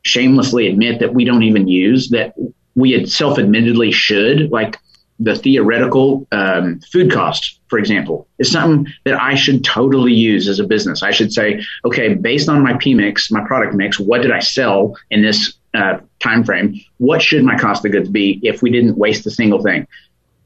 shamelessly 0.06 0.68
admit 0.68 0.99
that 0.99 1.14
we 1.14 1.26
don't 1.26 1.43
even 1.43 1.68
use 1.68 2.10
that 2.10 2.34
we 2.76 2.91
had 2.91 3.10
self-admittedly 3.10 3.91
should 3.91 4.51
like 4.51 4.78
the 5.20 5.36
theoretical 5.36 6.28
um, 6.32 6.80
food 6.91 7.12
cost 7.12 7.60
for 7.68 7.80
example 7.80 8.28
is 8.38 8.51
something 8.51 8.91
that 9.06 9.20
i 9.22 9.34
should 9.34 9.64
totally 9.64 10.14
use 10.14 10.47
as 10.47 10.60
a 10.60 10.64
business 10.64 11.01
i 11.01 11.12
should 11.12 11.32
say 11.32 11.64
okay 11.86 12.14
based 12.14 12.49
on 12.49 12.62
my 12.62 12.78
mix 12.86 13.32
my 13.32 13.45
product 13.47 13.74
mix 13.74 13.99
what 13.99 14.22
did 14.22 14.32
i 14.32 14.39
sell 14.39 14.95
in 15.10 15.22
this 15.22 15.58
uh, 15.76 15.99
time 16.20 16.43
frame. 16.43 16.80
What 16.97 17.22
should 17.22 17.43
my 17.43 17.58
cost 17.58 17.86
of 17.86 17.91
goods 17.91 18.10
be 18.10 18.39
if 18.43 18.62
we 18.62 18.72
didn't 18.72 18.97
waste 18.97 19.26
a 19.26 19.32
single 19.32 19.62
thing? 19.62 19.88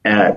Uh, 0.04 0.34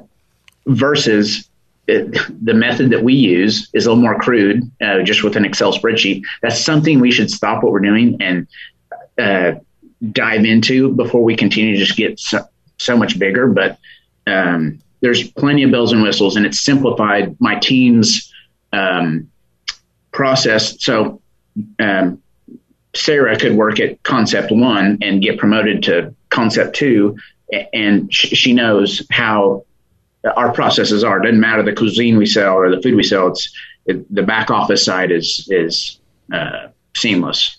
versus 0.66 1.48
it, 1.88 2.16
the 2.44 2.54
method 2.54 2.90
that 2.90 3.02
we 3.02 3.14
use 3.14 3.68
is 3.72 3.86
a 3.86 3.90
little 3.90 4.02
more 4.02 4.18
crude, 4.18 4.70
uh, 4.80 5.02
just 5.02 5.24
with 5.24 5.36
an 5.36 5.44
Excel 5.44 5.72
spreadsheet. 5.72 6.22
That's 6.42 6.60
something 6.60 7.00
we 7.00 7.10
should 7.10 7.30
stop 7.30 7.62
what 7.62 7.72
we're 7.72 7.80
doing 7.80 8.18
and 8.20 8.46
uh, 9.18 9.52
dive 10.10 10.44
into 10.44 10.92
before 10.94 11.22
we 11.22 11.36
continue 11.36 11.72
to 11.72 11.84
just 11.84 11.96
get 11.96 12.18
so, 12.18 12.44
so 12.78 12.96
much 12.96 13.18
bigger. 13.18 13.46
But 13.46 13.78
um, 14.26 14.80
there's 15.00 15.30
plenty 15.30 15.62
of 15.62 15.70
bells 15.70 15.92
and 15.92 16.02
whistles, 16.02 16.36
and 16.36 16.46
it's 16.46 16.60
simplified 16.60 17.36
my 17.40 17.56
team's 17.56 18.32
um, 18.72 19.30
process. 20.12 20.82
So 20.82 21.20
um, 21.78 22.22
Sarah 22.94 23.38
could 23.38 23.56
work 23.56 23.80
at 23.80 24.02
concept 24.02 24.52
one 24.52 24.98
and 25.02 25.22
get 25.22 25.38
promoted 25.38 25.82
to 25.84 26.14
concept 26.30 26.76
two, 26.76 27.16
and 27.72 28.12
she 28.12 28.52
knows 28.52 29.06
how 29.10 29.64
our 30.36 30.52
processes 30.52 31.04
are. 31.04 31.18
It 31.18 31.24
doesn't 31.24 31.40
matter 31.40 31.62
the 31.62 31.74
cuisine 31.74 32.16
we 32.16 32.26
sell 32.26 32.54
or 32.54 32.74
the 32.74 32.80
food 32.80 32.94
we 32.94 33.02
sell. 33.02 33.28
It's 33.28 33.52
it, 33.86 34.14
the 34.14 34.22
back 34.22 34.50
office 34.50 34.84
side 34.84 35.10
is 35.10 35.48
is 35.50 35.98
uh, 36.32 36.68
seamless. 36.96 37.58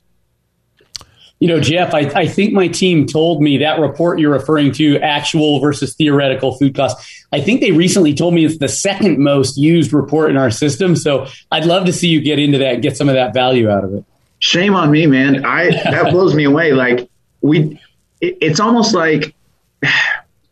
You 1.43 1.49
know, 1.49 1.59
Jeff, 1.59 1.93
I, 1.93 2.09
I 2.15 2.25
think 2.25 2.53
my 2.53 2.69
team 2.69 3.05
told 3.05 3.41
me 3.41 3.57
that 3.57 3.77
report 3.77 4.17
you're 4.17 4.31
referring 4.31 4.71
to, 4.75 4.97
actual 4.99 5.59
versus 5.59 5.93
theoretical 5.93 6.57
food 6.57 6.73
costs. 6.73 7.25
I 7.33 7.41
think 7.41 7.59
they 7.59 7.73
recently 7.73 8.13
told 8.13 8.33
me 8.33 8.45
it's 8.45 8.59
the 8.59 8.69
second 8.69 9.17
most 9.17 9.57
used 9.57 9.91
report 9.91 10.29
in 10.29 10.37
our 10.37 10.49
system. 10.49 10.95
So 10.95 11.27
I'd 11.51 11.65
love 11.65 11.85
to 11.87 11.91
see 11.91 12.07
you 12.07 12.21
get 12.21 12.39
into 12.39 12.59
that 12.59 12.75
and 12.75 12.81
get 12.81 12.95
some 12.95 13.09
of 13.09 13.15
that 13.15 13.33
value 13.33 13.69
out 13.69 13.83
of 13.83 13.93
it. 13.93 14.05
Shame 14.39 14.73
on 14.73 14.89
me, 14.89 15.05
man. 15.05 15.43
I 15.43 15.71
that 15.71 16.11
blows 16.11 16.33
me 16.33 16.45
away. 16.45 16.71
Like 16.71 17.09
we, 17.41 17.77
it, 18.21 18.37
it's 18.39 18.61
almost 18.61 18.95
like 18.95 19.35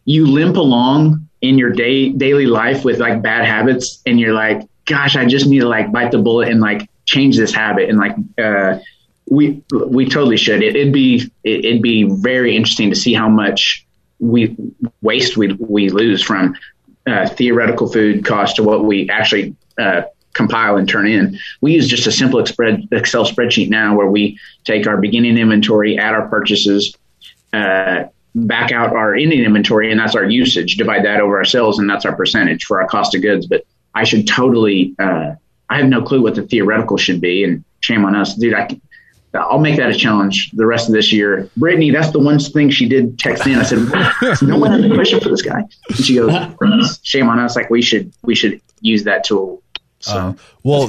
you 0.04 0.28
limp 0.28 0.58
along 0.58 1.30
in 1.40 1.58
your 1.58 1.70
day 1.70 2.10
daily 2.10 2.48
life 2.48 2.84
with 2.84 3.00
like 3.00 3.22
bad 3.22 3.46
habits, 3.46 4.02
and 4.06 4.20
you're 4.20 4.34
like, 4.34 4.68
gosh, 4.84 5.16
I 5.16 5.24
just 5.24 5.48
need 5.48 5.60
to 5.60 5.70
like 5.70 5.90
bite 5.94 6.12
the 6.12 6.18
bullet 6.18 6.50
and 6.50 6.60
like 6.60 6.90
change 7.06 7.38
this 7.38 7.54
habit 7.54 7.88
and 7.88 7.98
like. 7.98 8.14
uh 8.38 8.80
we 9.32 9.64
we 9.72 10.06
totally 10.08 10.36
should. 10.36 10.62
It, 10.62 10.76
would 10.76 10.94
be 10.94 11.32
it, 11.46 11.74
would 11.74 11.82
be 11.82 12.04
very 12.04 12.56
interesting 12.56 12.90
to 12.90 12.96
see 12.98 13.14
how 13.14 13.30
much 13.30 13.88
we 14.20 14.56
waste 15.02 15.38
we 15.38 15.54
we 15.54 15.90
lose 15.90 16.22
from 16.22 16.56
uh, 17.08 17.30
theoretical 17.30 17.88
food 17.88 18.26
cost 18.26 18.58
to 18.58 18.64
what 18.64 18.84
we 18.84 19.10
actually 19.10 19.56
uh, 19.80 20.02
compile 20.34 20.76
and 20.76 20.88
turn 20.88 21.08
in. 21.08 21.40
We 21.62 21.72
use 21.72 21.88
just 21.88 22.06
a 22.08 22.12
simple 22.12 22.40
Excel 22.42 23.26
spreadsheet 23.26 23.70
now 23.70 23.96
where 23.96 24.08
we 24.08 24.38
take 24.66 24.86
our 24.86 24.98
beginning 24.98 25.38
inventory, 25.38 25.98
add 25.98 26.14
our 26.14 26.28
purchases, 26.28 26.94
uh, 27.54 28.04
back 28.36 28.74
out 28.74 28.94
our 28.94 29.16
ending 29.16 29.46
inventory, 29.46 29.92
and 29.92 30.00
that's 30.02 30.14
our 30.14 30.26
usage. 30.26 30.76
Divide 30.76 31.06
that 31.06 31.22
over 31.22 31.38
our 31.38 31.46
sales, 31.46 31.80
and 31.80 31.90
that's 31.90 32.04
our 32.04 32.16
percentage 32.18 32.66
for 32.66 32.82
our 32.82 32.88
cost 32.90 33.16
of 33.16 33.22
goods. 33.22 33.48
But 33.48 33.66
I 33.96 34.04
should 34.04 34.28
totally. 34.28 34.94
Uh, 35.00 35.36
I 35.70 35.78
have 35.78 35.88
no 35.88 36.02
clue 36.02 36.22
what 36.22 36.36
the 36.36 36.44
theoretical 36.44 36.98
should 36.98 37.22
be, 37.22 37.46
and 37.46 37.64
shame 37.80 38.04
on 38.04 38.14
us, 38.14 38.36
dude. 38.36 38.56
I 38.56 38.68
I'll 39.34 39.60
make 39.60 39.78
that 39.78 39.90
a 39.90 39.96
challenge 39.96 40.52
the 40.52 40.66
rest 40.66 40.90
of 40.90 40.94
this 40.94 41.12
year. 41.14 41.50
Brittany, 41.56 41.92
that's 41.92 42.12
the 42.12 42.20
one 42.20 42.40
thing 42.40 42.70
she 42.70 42.88
did 42.88 43.18
text 43.18 43.48
in. 43.48 43.56
I 43.56 43.64
said, 43.64 43.80
"No 44.42 44.58
one 44.58 44.72
has 44.72 44.84
a 44.84 44.94
question 44.94 45.20
for 45.20 45.30
this 45.30 45.42
guy." 45.42 45.64
And 45.90 46.06
she 46.06 46.16
goes, 46.16 47.00
"Shame 47.04 47.30
on 47.30 47.40
us. 47.40 47.56
Like 47.56 47.70
we 47.70 47.82
should 47.82 48.12
we 48.24 48.36
should 48.36 48.60
use 48.82 49.04
that 49.06 49.24
tool 49.24 49.62
so, 50.02 50.18
uh, 50.18 50.34
well, 50.64 50.88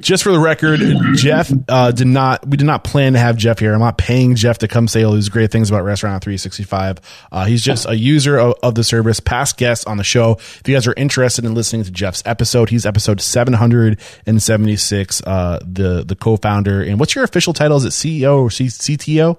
just 0.00 0.22
for 0.22 0.32
the 0.32 0.38
record, 0.38 0.80
Jeff 1.14 1.52
uh, 1.68 1.90
did 1.90 2.06
not. 2.06 2.46
We 2.46 2.56
did 2.56 2.66
not 2.66 2.84
plan 2.84 3.14
to 3.14 3.18
have 3.18 3.36
Jeff 3.36 3.58
here. 3.58 3.74
I'm 3.74 3.80
not 3.80 3.98
paying 3.98 4.36
Jeff 4.36 4.58
to 4.58 4.68
come 4.68 4.88
say 4.88 5.02
all 5.02 5.12
these 5.12 5.28
great 5.28 5.50
things 5.50 5.68
about 5.68 5.84
Restaurant 5.84 6.22
365. 6.22 7.00
Uh, 7.30 7.44
he's 7.44 7.62
just 7.62 7.88
a 7.88 7.96
user 7.96 8.38
of, 8.38 8.54
of, 8.62 8.74
the 8.74 8.84
service, 8.84 9.20
past 9.20 9.56
guest 9.56 9.88
on 9.88 9.96
the 9.96 10.04
show. 10.04 10.32
If 10.32 10.62
you 10.66 10.74
guys 10.74 10.86
are 10.86 10.94
interested 10.96 11.44
in 11.44 11.54
listening 11.54 11.84
to 11.84 11.90
Jeff's 11.90 12.22
episode, 12.24 12.70
he's 12.70 12.86
episode 12.86 13.20
776. 13.20 15.22
Uh, 15.22 15.58
the 15.62 16.04
the 16.04 16.16
co-founder 16.16 16.82
and 16.82 17.00
what's 17.00 17.14
your 17.14 17.24
official 17.24 17.52
title? 17.52 17.76
Is 17.76 17.84
it 17.84 17.90
CEO 17.90 18.42
or 18.42 18.50
C- 18.50 18.66
CTO? 18.66 19.38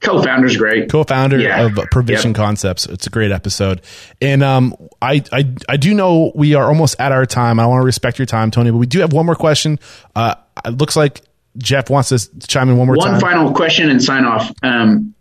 Co-founder's 0.00 0.56
great. 0.56 0.90
Co-founder 0.90 1.38
yeah. 1.38 1.66
of 1.66 1.74
Provision 1.90 2.30
yep. 2.30 2.36
Concepts. 2.36 2.86
It's 2.86 3.06
a 3.06 3.10
great 3.10 3.32
episode. 3.32 3.82
And 4.20 4.42
um, 4.42 4.76
I, 5.00 5.22
I 5.32 5.54
I 5.68 5.76
do 5.76 5.94
know 5.94 6.32
we 6.34 6.54
are 6.54 6.66
almost 6.66 7.00
at 7.00 7.12
our 7.12 7.26
time. 7.26 7.58
I 7.58 7.66
want 7.66 7.82
to 7.82 7.86
respect 7.86 8.18
your 8.18 8.26
time, 8.26 8.50
Tony, 8.50 8.70
but 8.70 8.76
we 8.78 8.86
do 8.86 9.00
have 9.00 9.12
one 9.12 9.26
more 9.26 9.34
question. 9.34 9.78
Uh, 10.14 10.34
it 10.64 10.76
looks 10.78 10.96
like 10.96 11.22
Jeff 11.58 11.90
wants 11.90 12.10
to 12.10 12.46
chime 12.46 12.68
in 12.68 12.76
one 12.76 12.86
more 12.86 12.96
one 12.96 13.06
time. 13.06 13.14
One 13.14 13.20
final 13.20 13.52
question 13.52 13.90
and 13.90 14.02
sign 14.02 14.24
off. 14.24 14.52
Um, 14.62 15.14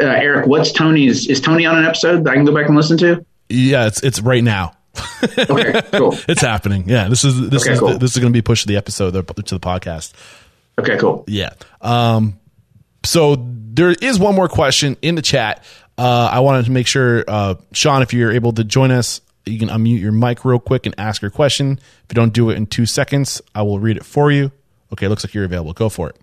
uh, 0.00 0.06
Eric, 0.06 0.46
what's 0.46 0.72
Tony's? 0.72 1.26
Is 1.28 1.40
Tony 1.40 1.64
on 1.64 1.78
an 1.78 1.84
episode 1.84 2.24
that 2.24 2.30
I 2.30 2.34
can 2.34 2.44
go 2.44 2.54
back 2.54 2.66
and 2.66 2.76
listen 2.76 2.98
to? 2.98 3.24
Yeah, 3.48 3.86
it's 3.86 4.02
it's 4.02 4.20
right 4.20 4.42
now. 4.42 4.72
okay, 5.38 5.82
cool. 5.92 6.16
It's 6.28 6.40
happening. 6.40 6.88
Yeah, 6.88 7.08
this 7.08 7.24
is 7.24 7.48
this 7.50 7.62
okay, 7.62 7.74
is 7.74 7.80
cool. 7.80 7.98
this 7.98 8.12
is 8.12 8.18
going 8.18 8.32
to 8.32 8.36
be 8.36 8.42
pushed 8.42 8.62
to 8.62 8.68
the 8.68 8.76
episode 8.76 9.12
to 9.12 9.22
the 9.54 9.60
podcast. 9.60 10.12
Okay, 10.78 10.96
cool. 10.98 11.24
Yeah. 11.26 11.50
Um. 11.80 12.38
So 13.06 13.36
there 13.38 13.90
is 13.90 14.18
one 14.18 14.34
more 14.34 14.48
question 14.48 14.96
in 15.00 15.14
the 15.14 15.22
chat. 15.22 15.64
Uh, 15.96 16.28
I 16.30 16.40
wanted 16.40 16.66
to 16.66 16.70
make 16.70 16.86
sure, 16.86 17.24
uh, 17.26 17.54
Sean, 17.72 18.02
if 18.02 18.12
you're 18.12 18.32
able 18.32 18.52
to 18.52 18.64
join 18.64 18.90
us, 18.90 19.20
you 19.46 19.58
can 19.58 19.68
unmute 19.68 20.00
your 20.00 20.12
mic 20.12 20.44
real 20.44 20.58
quick 20.58 20.86
and 20.86 20.94
ask 20.98 21.22
your 21.22 21.30
question. 21.30 21.78
If 21.78 22.06
you 22.10 22.14
don't 22.14 22.32
do 22.32 22.50
it 22.50 22.56
in 22.56 22.66
two 22.66 22.84
seconds, 22.84 23.40
I 23.54 23.62
will 23.62 23.78
read 23.78 23.96
it 23.96 24.04
for 24.04 24.30
you. 24.30 24.50
Okay, 24.92 25.08
looks 25.08 25.24
like 25.24 25.34
you're 25.34 25.44
available. 25.44 25.72
Go 25.72 25.88
for 25.88 26.10
it. 26.10 26.16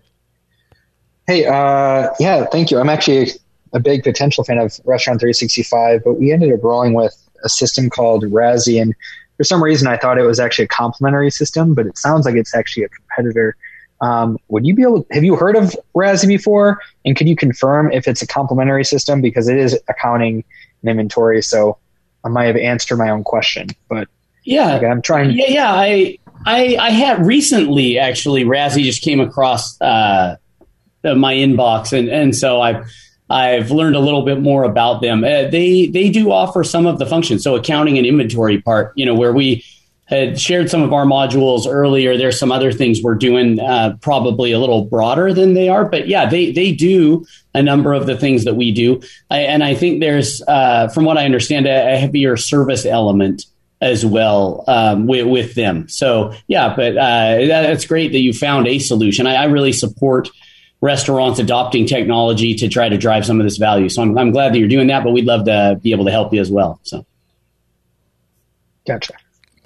Hey, 1.26 1.46
uh, 1.46 2.10
yeah, 2.20 2.44
thank 2.46 2.70
you. 2.70 2.78
I'm 2.78 2.90
actually 2.90 3.28
a 3.72 3.80
big 3.80 4.04
potential 4.04 4.44
fan 4.44 4.58
of 4.58 4.78
Restaurant 4.84 5.20
365, 5.20 6.02
but 6.04 6.14
we 6.14 6.32
ended 6.32 6.52
up 6.52 6.62
rolling 6.62 6.92
with 6.92 7.16
a 7.42 7.48
system 7.48 7.88
called 7.88 8.24
Razzie, 8.24 8.80
and 8.80 8.94
for 9.36 9.44
some 9.44 9.62
reason 9.62 9.88
I 9.88 9.96
thought 9.96 10.18
it 10.18 10.22
was 10.22 10.38
actually 10.38 10.66
a 10.66 10.68
complementary 10.68 11.30
system, 11.30 11.74
but 11.74 11.86
it 11.86 11.98
sounds 11.98 12.26
like 12.26 12.36
it's 12.36 12.54
actually 12.54 12.84
a 12.84 12.88
competitor. 12.88 13.56
Um, 14.04 14.38
would 14.48 14.66
you 14.66 14.74
be 14.74 14.82
able? 14.82 15.06
Have 15.12 15.24
you 15.24 15.34
heard 15.34 15.56
of 15.56 15.74
Razzie 15.96 16.28
before? 16.28 16.78
And 17.06 17.16
could 17.16 17.26
you 17.26 17.34
confirm 17.34 17.90
if 17.90 18.06
it's 18.06 18.20
a 18.20 18.26
complementary 18.26 18.84
system 18.84 19.22
because 19.22 19.48
it 19.48 19.56
is 19.56 19.80
accounting 19.88 20.44
and 20.82 20.90
inventory? 20.90 21.40
So 21.40 21.78
I 22.22 22.28
might 22.28 22.46
have 22.46 22.56
answered 22.56 22.98
my 22.98 23.08
own 23.08 23.24
question, 23.24 23.68
but 23.88 24.08
yeah, 24.44 24.76
okay, 24.76 24.86
I'm 24.86 25.00
trying. 25.00 25.30
Yeah, 25.30 25.46
yeah. 25.48 25.72
I 25.72 26.18
I 26.44 26.76
I 26.78 26.90
had 26.90 27.24
recently 27.24 27.98
actually 27.98 28.44
Razzie 28.44 28.82
just 28.82 29.00
came 29.00 29.20
across 29.20 29.80
uh, 29.80 30.36
my 31.02 31.34
inbox, 31.34 31.98
and 31.98 32.10
and 32.10 32.36
so 32.36 32.60
I've 32.60 32.86
I've 33.30 33.70
learned 33.70 33.96
a 33.96 34.00
little 34.00 34.22
bit 34.22 34.38
more 34.38 34.64
about 34.64 35.00
them. 35.00 35.24
Uh, 35.24 35.48
they 35.48 35.86
they 35.86 36.10
do 36.10 36.30
offer 36.30 36.62
some 36.62 36.84
of 36.84 36.98
the 36.98 37.06
functions, 37.06 37.42
so 37.42 37.54
accounting 37.54 37.96
and 37.96 38.06
inventory 38.06 38.60
part. 38.60 38.92
You 38.96 39.06
know, 39.06 39.14
where 39.14 39.32
we 39.32 39.64
had 40.06 40.38
shared 40.38 40.70
some 40.70 40.82
of 40.82 40.92
our 40.92 41.06
modules 41.06 41.66
earlier. 41.66 42.16
There's 42.16 42.38
some 42.38 42.52
other 42.52 42.72
things 42.72 43.02
we're 43.02 43.14
doing 43.14 43.58
uh, 43.58 43.96
probably 44.00 44.52
a 44.52 44.58
little 44.58 44.84
broader 44.84 45.32
than 45.32 45.54
they 45.54 45.68
are, 45.68 45.84
but 45.84 46.08
yeah, 46.08 46.28
they 46.28 46.52
they 46.52 46.72
do 46.72 47.24
a 47.54 47.62
number 47.62 47.94
of 47.94 48.06
the 48.06 48.16
things 48.16 48.44
that 48.44 48.54
we 48.54 48.72
do, 48.72 49.00
I, 49.30 49.40
and 49.40 49.62
I 49.62 49.74
think 49.74 50.00
there's, 50.00 50.42
uh, 50.46 50.88
from 50.88 51.04
what 51.04 51.16
I 51.16 51.24
understand, 51.24 51.66
a, 51.66 51.94
a, 51.94 51.96
heavier 51.96 52.36
service 52.36 52.84
element 52.84 53.44
as 53.80 54.04
well 54.04 54.64
um, 54.66 55.06
with, 55.06 55.26
with, 55.26 55.54
them. 55.54 55.88
So 55.88 56.34
yeah, 56.48 56.74
but 56.74 56.96
uh, 56.96 57.46
that's 57.46 57.86
great 57.86 58.12
that 58.12 58.20
you 58.20 58.32
found 58.32 58.66
a 58.66 58.78
solution. 58.80 59.26
I, 59.26 59.34
I, 59.34 59.44
really 59.44 59.72
support 59.72 60.30
restaurants 60.80 61.38
adopting 61.38 61.86
technology 61.86 62.54
to 62.56 62.68
try 62.68 62.88
to 62.88 62.98
drive 62.98 63.24
some 63.24 63.40
of 63.40 63.44
this 63.44 63.56
value. 63.56 63.88
So 63.88 64.02
I'm, 64.02 64.18
I'm 64.18 64.32
glad 64.32 64.52
that 64.52 64.58
you're 64.58 64.68
doing 64.68 64.88
that, 64.88 65.04
but 65.04 65.12
we'd 65.12 65.24
love 65.24 65.44
to 65.44 65.78
be 65.80 65.92
able 65.92 66.06
to 66.06 66.10
help 66.10 66.34
you 66.34 66.40
as 66.40 66.50
well. 66.50 66.80
So. 66.82 67.06
Gotcha. 68.86 69.14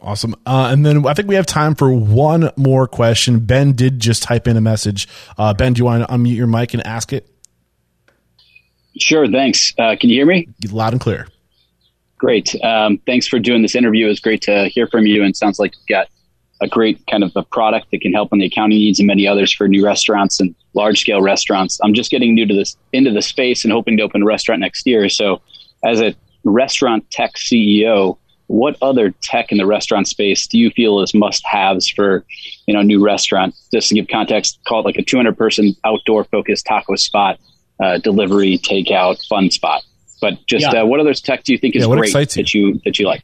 Awesome. 0.00 0.34
Uh, 0.46 0.68
and 0.70 0.86
then 0.86 1.06
I 1.06 1.14
think 1.14 1.28
we 1.28 1.34
have 1.34 1.46
time 1.46 1.74
for 1.74 1.92
one 1.92 2.50
more 2.56 2.86
question. 2.86 3.40
Ben 3.40 3.72
did 3.72 3.98
just 3.98 4.22
type 4.22 4.46
in 4.46 4.56
a 4.56 4.60
message. 4.60 5.08
Uh, 5.36 5.52
ben, 5.54 5.72
do 5.72 5.80
you 5.80 5.84
want 5.84 6.06
to 6.06 6.14
unmute 6.14 6.36
your 6.36 6.46
mic 6.46 6.72
and 6.72 6.86
ask 6.86 7.12
it? 7.12 7.28
Sure. 8.98 9.26
Thanks. 9.28 9.74
Uh, 9.78 9.96
can 9.98 10.10
you 10.10 10.16
hear 10.16 10.26
me? 10.26 10.48
Loud 10.70 10.92
and 10.92 11.00
clear. 11.00 11.26
Great. 12.16 12.54
Um, 12.64 12.98
thanks 13.06 13.26
for 13.26 13.38
doing 13.38 13.62
this 13.62 13.74
interview. 13.74 14.06
It 14.06 14.10
was 14.10 14.20
great 14.20 14.42
to 14.42 14.68
hear 14.68 14.88
from 14.88 15.06
you, 15.06 15.22
and 15.22 15.36
sounds 15.36 15.58
like 15.58 15.72
you've 15.76 15.86
got 15.86 16.08
a 16.60 16.68
great 16.68 17.00
kind 17.08 17.22
of 17.22 17.30
a 17.36 17.44
product 17.44 17.90
that 17.92 18.00
can 18.00 18.12
help 18.12 18.32
on 18.32 18.40
the 18.40 18.46
accounting 18.46 18.78
needs 18.78 18.98
and 18.98 19.06
many 19.06 19.28
others 19.28 19.52
for 19.52 19.68
new 19.68 19.84
restaurants 19.84 20.40
and 20.40 20.54
large 20.74 20.98
scale 21.00 21.22
restaurants. 21.22 21.78
I'm 21.82 21.94
just 21.94 22.10
getting 22.10 22.34
new 22.34 22.46
to 22.46 22.54
this 22.54 22.76
into 22.92 23.12
the 23.12 23.22
space 23.22 23.64
and 23.64 23.72
hoping 23.72 23.96
to 23.98 24.02
open 24.02 24.22
a 24.22 24.26
restaurant 24.26 24.60
next 24.60 24.84
year. 24.84 25.08
So, 25.08 25.40
as 25.84 26.00
a 26.00 26.14
restaurant 26.42 27.08
tech 27.10 27.34
CEO, 27.34 28.18
what 28.48 28.76
other 28.82 29.10
tech 29.22 29.52
in 29.52 29.58
the 29.58 29.66
restaurant 29.66 30.08
space 30.08 30.46
do 30.46 30.58
you 30.58 30.70
feel 30.70 31.00
is 31.00 31.14
must 31.14 31.46
haves 31.46 31.88
for 31.88 32.24
you 32.66 32.74
know 32.74 32.80
a 32.80 32.84
new 32.84 33.02
restaurant 33.02 33.54
just 33.72 33.88
to 33.88 33.94
give 33.94 34.08
context 34.08 34.58
call 34.66 34.80
it 34.80 34.84
like 34.84 34.96
a 34.96 35.02
200 35.02 35.36
person 35.36 35.74
outdoor 35.84 36.24
focused 36.24 36.66
taco 36.66 36.96
spot 36.96 37.38
uh, 37.80 37.98
delivery 37.98 38.58
takeout 38.58 39.24
fun 39.28 39.50
spot 39.50 39.82
but 40.20 40.34
just 40.46 40.66
yeah. 40.72 40.82
uh, 40.82 40.86
what 40.86 40.98
other 40.98 41.14
tech 41.14 41.44
do 41.44 41.52
you 41.52 41.58
think 41.58 41.76
is 41.76 41.86
yeah, 41.86 41.94
great 41.94 42.12
that 42.30 42.52
you 42.52 42.80
that 42.84 42.98
you 42.98 43.06
like 43.06 43.22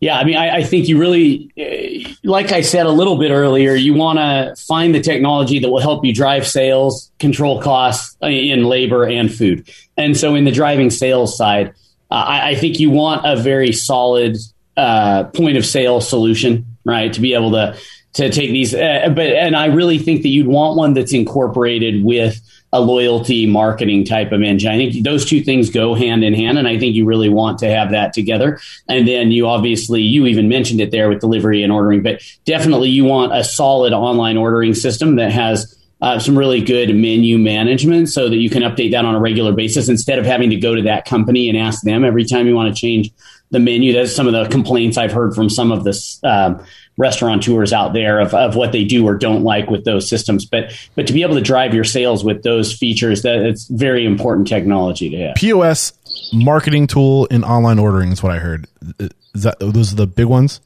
Yeah, 0.00 0.18
I 0.18 0.24
mean, 0.24 0.36
I, 0.36 0.56
I, 0.56 0.62
think 0.64 0.88
you 0.88 0.98
really, 0.98 1.52
uh, 1.60 2.08
like 2.24 2.52
I 2.52 2.62
said 2.62 2.86
a 2.86 2.90
little 2.90 3.18
bit 3.18 3.30
earlier, 3.30 3.74
you 3.74 3.92
want 3.92 4.18
to 4.18 4.54
find 4.66 4.94
the 4.94 5.00
technology 5.00 5.58
that 5.58 5.68
will 5.68 5.80
help 5.80 6.06
you 6.06 6.14
drive 6.14 6.46
sales, 6.46 7.12
control 7.18 7.60
costs 7.60 8.16
uh, 8.22 8.28
in 8.28 8.64
labor 8.64 9.06
and 9.06 9.30
food. 9.30 9.68
And 9.98 10.16
so, 10.16 10.34
in 10.34 10.44
the 10.44 10.52
driving 10.52 10.88
sales 10.88 11.36
side, 11.36 11.74
uh, 12.10 12.14
I, 12.14 12.50
I, 12.50 12.54
think 12.54 12.80
you 12.80 12.90
want 12.90 13.24
a 13.24 13.36
very 13.36 13.72
solid 13.72 14.36
uh, 14.76 15.24
point 15.24 15.56
of 15.56 15.64
sale 15.64 16.00
solution, 16.00 16.64
right, 16.84 17.12
to 17.12 17.20
be 17.20 17.34
able 17.34 17.52
to 17.52 17.76
to 18.14 18.30
take 18.30 18.50
these. 18.50 18.74
Uh, 18.74 19.12
but 19.14 19.26
and 19.26 19.56
I 19.56 19.66
really 19.66 19.98
think 19.98 20.22
that 20.22 20.28
you'd 20.28 20.48
want 20.48 20.76
one 20.76 20.94
that's 20.94 21.12
incorporated 21.12 22.04
with 22.04 22.40
a 22.72 22.80
loyalty 22.80 23.46
marketing 23.46 24.04
type 24.04 24.30
of 24.30 24.42
engine. 24.42 24.70
I 24.70 24.76
think 24.76 25.04
those 25.04 25.24
two 25.24 25.40
things 25.42 25.70
go 25.70 25.94
hand 25.94 26.22
in 26.22 26.34
hand, 26.34 26.58
and 26.58 26.68
I 26.68 26.78
think 26.78 26.94
you 26.94 27.04
really 27.04 27.28
want 27.28 27.58
to 27.60 27.68
have 27.68 27.90
that 27.90 28.12
together. 28.12 28.60
And 28.88 29.08
then 29.08 29.32
you 29.32 29.48
obviously, 29.48 30.02
you 30.02 30.26
even 30.26 30.48
mentioned 30.48 30.80
it 30.80 30.92
there 30.92 31.08
with 31.08 31.20
delivery 31.20 31.62
and 31.62 31.72
ordering, 31.72 32.02
but 32.02 32.22
definitely 32.44 32.90
you 32.90 33.04
want 33.04 33.34
a 33.34 33.42
solid 33.42 33.92
online 33.92 34.36
ordering 34.36 34.74
system 34.74 35.16
that 35.16 35.32
has 35.32 35.76
uh, 36.02 36.18
some 36.18 36.36
really 36.38 36.62
good 36.62 36.94
menu 36.94 37.38
management 37.38 38.08
so 38.08 38.28
that 38.28 38.36
you 38.36 38.48
can 38.48 38.62
update 38.62 38.92
that 38.92 39.04
on 39.04 39.14
a 39.14 39.20
regular 39.20 39.52
basis 39.52 39.88
instead 39.88 40.18
of 40.18 40.24
having 40.24 40.50
to 40.50 40.56
go 40.56 40.74
to 40.74 40.82
that 40.82 41.04
company 41.04 41.48
and 41.48 41.58
ask 41.58 41.82
them 41.82 42.04
every 42.04 42.24
time 42.24 42.46
you 42.46 42.54
want 42.54 42.74
to 42.74 42.80
change 42.80 43.10
the 43.50 43.58
menu. 43.58 43.92
That's 43.92 44.14
some 44.14 44.26
of 44.26 44.32
the 44.32 44.48
complaints 44.48 44.96
I've 44.96 45.12
heard 45.12 45.34
from 45.34 45.50
some 45.50 45.72
of 45.72 45.84
the 45.84 46.18
um, 46.24 46.64
restaurateurs 46.96 47.72
out 47.72 47.92
there 47.92 48.20
of, 48.20 48.34
of 48.34 48.56
what 48.56 48.72
they 48.72 48.84
do 48.84 49.06
or 49.06 49.14
don't 49.14 49.42
like 49.42 49.68
with 49.68 49.84
those 49.84 50.08
systems. 50.08 50.46
But 50.46 50.72
but 50.94 51.06
to 51.06 51.12
be 51.12 51.22
able 51.22 51.34
to 51.34 51.40
drive 51.40 51.74
your 51.74 51.84
sales 51.84 52.24
with 52.24 52.42
those 52.42 52.72
features, 52.72 53.22
that 53.22 53.38
it's 53.38 53.66
very 53.68 54.06
important 54.06 54.48
technology 54.48 55.10
to 55.10 55.18
have. 55.18 55.34
POS 55.36 55.92
marketing 56.32 56.86
tool 56.86 57.26
in 57.26 57.44
online 57.44 57.78
ordering 57.78 58.12
is 58.12 58.22
what 58.22 58.32
I 58.32 58.38
heard. 58.38 58.66
Is 58.98 59.42
that 59.42 59.58
those 59.60 59.92
are 59.92 59.96
the 59.96 60.06
big 60.06 60.26
ones? 60.26 60.60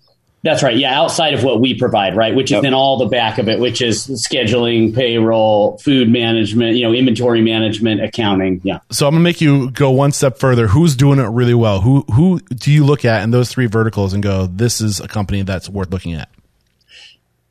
That's 0.45 0.63
right. 0.63 0.77
Yeah, 0.77 1.01
outside 1.01 1.33
of 1.33 1.43
what 1.43 1.59
we 1.59 1.73
provide, 1.73 2.17
right, 2.17 2.35
which 2.35 2.51
is 2.51 2.57
yep. 2.57 2.65
then 2.65 2.75
all 2.75 2.99
the 2.99 3.07
back 3.07 3.39
of 3.39 3.49
it, 3.49 3.59
which 3.59 3.81
is 3.81 4.07
scheduling, 4.07 4.95
payroll, 4.95 5.79
food 5.79 6.11
management, 6.11 6.77
you 6.77 6.83
know, 6.83 6.93
inventory 6.93 7.41
management, 7.41 8.03
accounting. 8.03 8.61
Yeah. 8.63 8.81
So 8.93 9.07
I'm 9.07 9.15
gonna 9.15 9.25
make 9.25 9.41
you 9.41 9.71
go 9.71 9.91
one 9.91 10.13
step 10.13 10.37
further. 10.37 10.67
Who's 10.67 10.97
doing 10.97 11.19
it 11.19 11.29
really 11.29 11.55
well? 11.55 11.81
Who 11.81 12.03
who 12.13 12.41
do 12.41 12.71
you 12.71 12.85
look 12.85 13.07
at 13.07 13.23
in 13.23 13.31
those 13.31 13.51
three 13.51 13.65
verticals 13.65 14.13
and 14.13 14.23
go, 14.23 14.47
this 14.47 14.83
is 14.83 15.01
a 15.01 15.09
company 15.09 15.41
that's 15.41 15.71
worth 15.71 15.91
looking 15.91 16.13
at? 16.13 16.29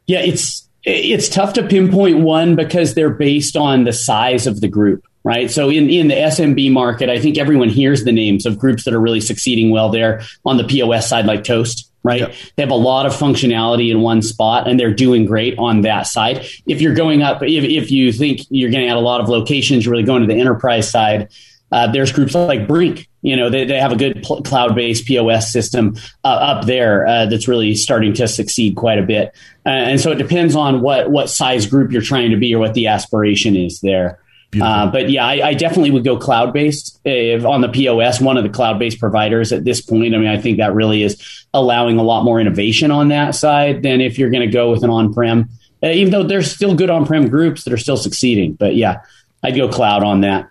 Yeah, 0.06 0.20
it's 0.20 0.70
it's 0.84 1.30
tough 1.30 1.54
to 1.54 1.64
pinpoint 1.64 2.20
one 2.20 2.56
because 2.56 2.94
they're 2.94 3.10
based 3.10 3.58
on 3.58 3.86
the 3.86 3.94
size 3.94 4.46
of 4.46 4.62
the 4.62 4.68
group 4.68 5.04
right? 5.26 5.50
So 5.50 5.70
in, 5.70 5.90
in 5.90 6.10
the 6.10 6.16
SMB 6.16 6.74
market, 6.74 7.10
I 7.10 7.18
think 7.18 7.38
everyone 7.38 7.70
hears 7.70 8.04
the 8.04 8.12
names 8.12 8.46
of 8.46 8.60
groups 8.60 8.84
that 8.84 8.94
are 8.94 9.00
really 9.00 9.22
succeeding 9.22 9.72
well 9.72 9.88
there 9.88 10.22
on 10.46 10.58
the 10.58 10.66
POS 10.66 11.08
side, 11.08 11.26
like 11.26 11.46
Toast, 11.46 11.90
right? 12.04 12.22
Yep. 12.22 12.36
They 12.56 12.64
have 12.64 12.72
a 12.72 12.76
lot 12.76 13.06
of 13.06 13.14
functionality 13.14 13.90
in 13.90 14.02
one 14.02 14.22
spot 14.22 14.68
and 14.68 14.80
they're 14.80 14.94
doing 14.94 15.26
great 15.26 15.58
on 15.58 15.82
that 15.82 16.04
side. 16.04 16.46
If 16.66 16.82
you're 16.82 16.94
going 16.94 17.22
up, 17.22 17.42
if, 17.42 17.64
if 17.64 17.92
you 17.92 18.12
think 18.12 18.42
you're 18.50 18.72
going 18.72 18.84
to 18.84 18.90
add 18.90 18.98
a 18.98 19.02
lot 19.02 19.22
of 19.22 19.30
locations, 19.30 19.86
you're 19.86 19.94
really 19.94 20.04
going 20.04 20.22
to 20.22 20.28
the 20.28 20.40
enterprise 20.40 20.90
side. 20.90 21.30
Uh, 21.72 21.92
there's 21.92 22.12
groups 22.12 22.36
like 22.36 22.68
Brink, 22.68 23.10
you 23.24 23.36
know, 23.36 23.50
they, 23.50 23.66
they 23.66 23.80
have 23.80 23.92
a 23.92 23.96
good 23.96 24.22
pl- 24.22 24.44
cloud 24.44 24.76
based 24.76 25.08
POS 25.08 25.52
system 25.52 25.96
uh, 26.24 26.28
up 26.28 26.66
there 26.66 27.08
uh, 27.08 27.26
that's 27.26 27.48
really 27.48 27.74
starting 27.74 28.14
to 28.14 28.28
succeed 28.28 28.76
quite 28.76 29.00
a 29.00 29.04
bit. 29.04 29.30
Uh, 29.66 29.70
and 29.70 30.00
so 30.00 30.12
it 30.12 30.18
depends 30.18 30.56
on 30.56 30.82
what, 30.82 31.10
what 31.10 31.32
size 31.32 31.66
group 31.66 31.92
you're 31.92 32.02
trying 32.02 32.30
to 32.30 32.38
be 32.38 32.54
or 32.54 32.60
what 32.60 32.76
the 32.76 32.86
aspiration 32.86 33.56
is 33.56 33.80
there. 33.80 34.20
Uh, 34.62 34.92
but 34.92 35.10
yeah, 35.10 35.26
I, 35.26 35.50
I, 35.50 35.54
definitely 35.54 35.92
would 35.92 36.04
go 36.04 36.18
cloud 36.18 36.54
based 36.54 37.00
on 37.06 37.62
the 37.62 37.70
POS. 37.70 38.22
One 38.22 38.38
of 38.38 38.44
the 38.44 38.50
cloud 38.50 38.80
based 38.80 39.00
providers 39.00 39.52
at 39.52 39.64
this 39.64 39.82
point. 39.82 40.14
I 40.14 40.18
mean, 40.18 40.28
I 40.28 40.40
think 40.40 40.58
that 40.58 40.74
really 40.74 41.04
is 41.04 41.46
allowing 41.54 41.98
a 41.98 42.04
lot 42.04 42.24
more 42.24 42.40
innovation 42.40 42.92
on 42.92 43.10
that 43.10 43.36
side 43.36 43.84
than 43.84 44.02
if 44.02 44.18
you're 44.18 44.30
going 44.30 44.48
to 44.48 44.54
go 44.54 44.72
with 44.72 44.84
an 44.84 44.90
on 44.90 45.14
prem. 45.14 45.50
Uh, 45.82 45.88
even 45.88 46.12
though 46.12 46.24
there's 46.24 46.52
still 46.52 46.76
good 46.76 46.90
on 46.90 47.06
prem 47.06 47.28
groups 47.30 47.64
that 47.64 47.74
are 47.74 47.78
still 47.78 47.98
succeeding, 47.98 48.54
but 48.54 48.76
yeah, 48.76 49.02
I'd 49.44 49.56
go 49.56 49.68
cloud 49.68 50.04
on 50.04 50.22
that. 50.22 50.50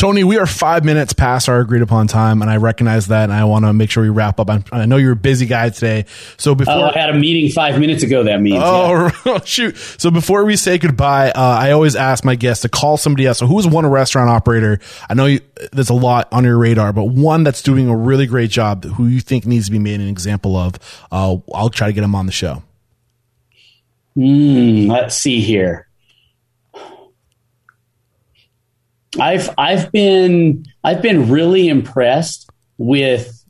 Tony, 0.00 0.24
we 0.24 0.38
are 0.38 0.46
five 0.46 0.82
minutes 0.82 1.12
past 1.12 1.46
our 1.50 1.60
agreed 1.60 1.82
upon 1.82 2.06
time, 2.06 2.40
and 2.40 2.50
I 2.50 2.56
recognize 2.56 3.08
that, 3.08 3.24
and 3.24 3.34
I 3.34 3.44
want 3.44 3.66
to 3.66 3.72
make 3.74 3.90
sure 3.90 4.02
we 4.02 4.08
wrap 4.08 4.40
up. 4.40 4.48
I'm, 4.48 4.64
i 4.72 4.86
know 4.86 4.96
you're 4.96 5.12
a 5.12 5.14
busy 5.14 5.44
guy 5.44 5.68
today, 5.68 6.06
so 6.38 6.54
before 6.54 6.72
oh, 6.72 6.84
I 6.84 6.98
had 6.98 7.10
a 7.10 7.18
meeting 7.18 7.50
five 7.50 7.78
minutes 7.78 8.02
ago, 8.02 8.24
that 8.24 8.40
means. 8.40 8.62
Oh, 8.64 9.10
yeah. 9.26 9.40
shoot! 9.44 9.76
So 9.76 10.10
before 10.10 10.46
we 10.46 10.56
say 10.56 10.78
goodbye, 10.78 11.32
uh, 11.32 11.38
I 11.38 11.72
always 11.72 11.96
ask 11.96 12.24
my 12.24 12.34
guests 12.34 12.62
to 12.62 12.70
call 12.70 12.96
somebody 12.96 13.26
else. 13.26 13.40
So 13.40 13.46
who's 13.46 13.66
one 13.66 13.84
restaurant 13.84 14.30
operator? 14.30 14.80
I 15.10 15.12
know 15.12 15.26
you, 15.26 15.40
there's 15.70 15.90
a 15.90 15.94
lot 15.94 16.32
on 16.32 16.44
your 16.44 16.56
radar, 16.56 16.94
but 16.94 17.04
one 17.04 17.44
that's 17.44 17.60
doing 17.60 17.90
a 17.90 17.94
really 17.94 18.24
great 18.24 18.48
job, 18.48 18.86
who 18.86 19.06
you 19.06 19.20
think 19.20 19.44
needs 19.44 19.66
to 19.66 19.70
be 19.70 19.78
made 19.78 20.00
an 20.00 20.08
example 20.08 20.56
of. 20.56 20.76
Uh, 21.12 21.36
I'll 21.52 21.68
try 21.68 21.88
to 21.88 21.92
get 21.92 22.04
him 22.04 22.14
on 22.14 22.24
the 22.24 22.32
show. 22.32 22.62
Mm, 24.16 24.88
let's 24.88 25.14
see 25.14 25.42
here. 25.42 25.89
I've 29.18 29.50
I've 29.58 29.90
been 29.92 30.64
I've 30.84 31.02
been 31.02 31.30
really 31.30 31.68
impressed 31.68 32.48
with 32.78 33.44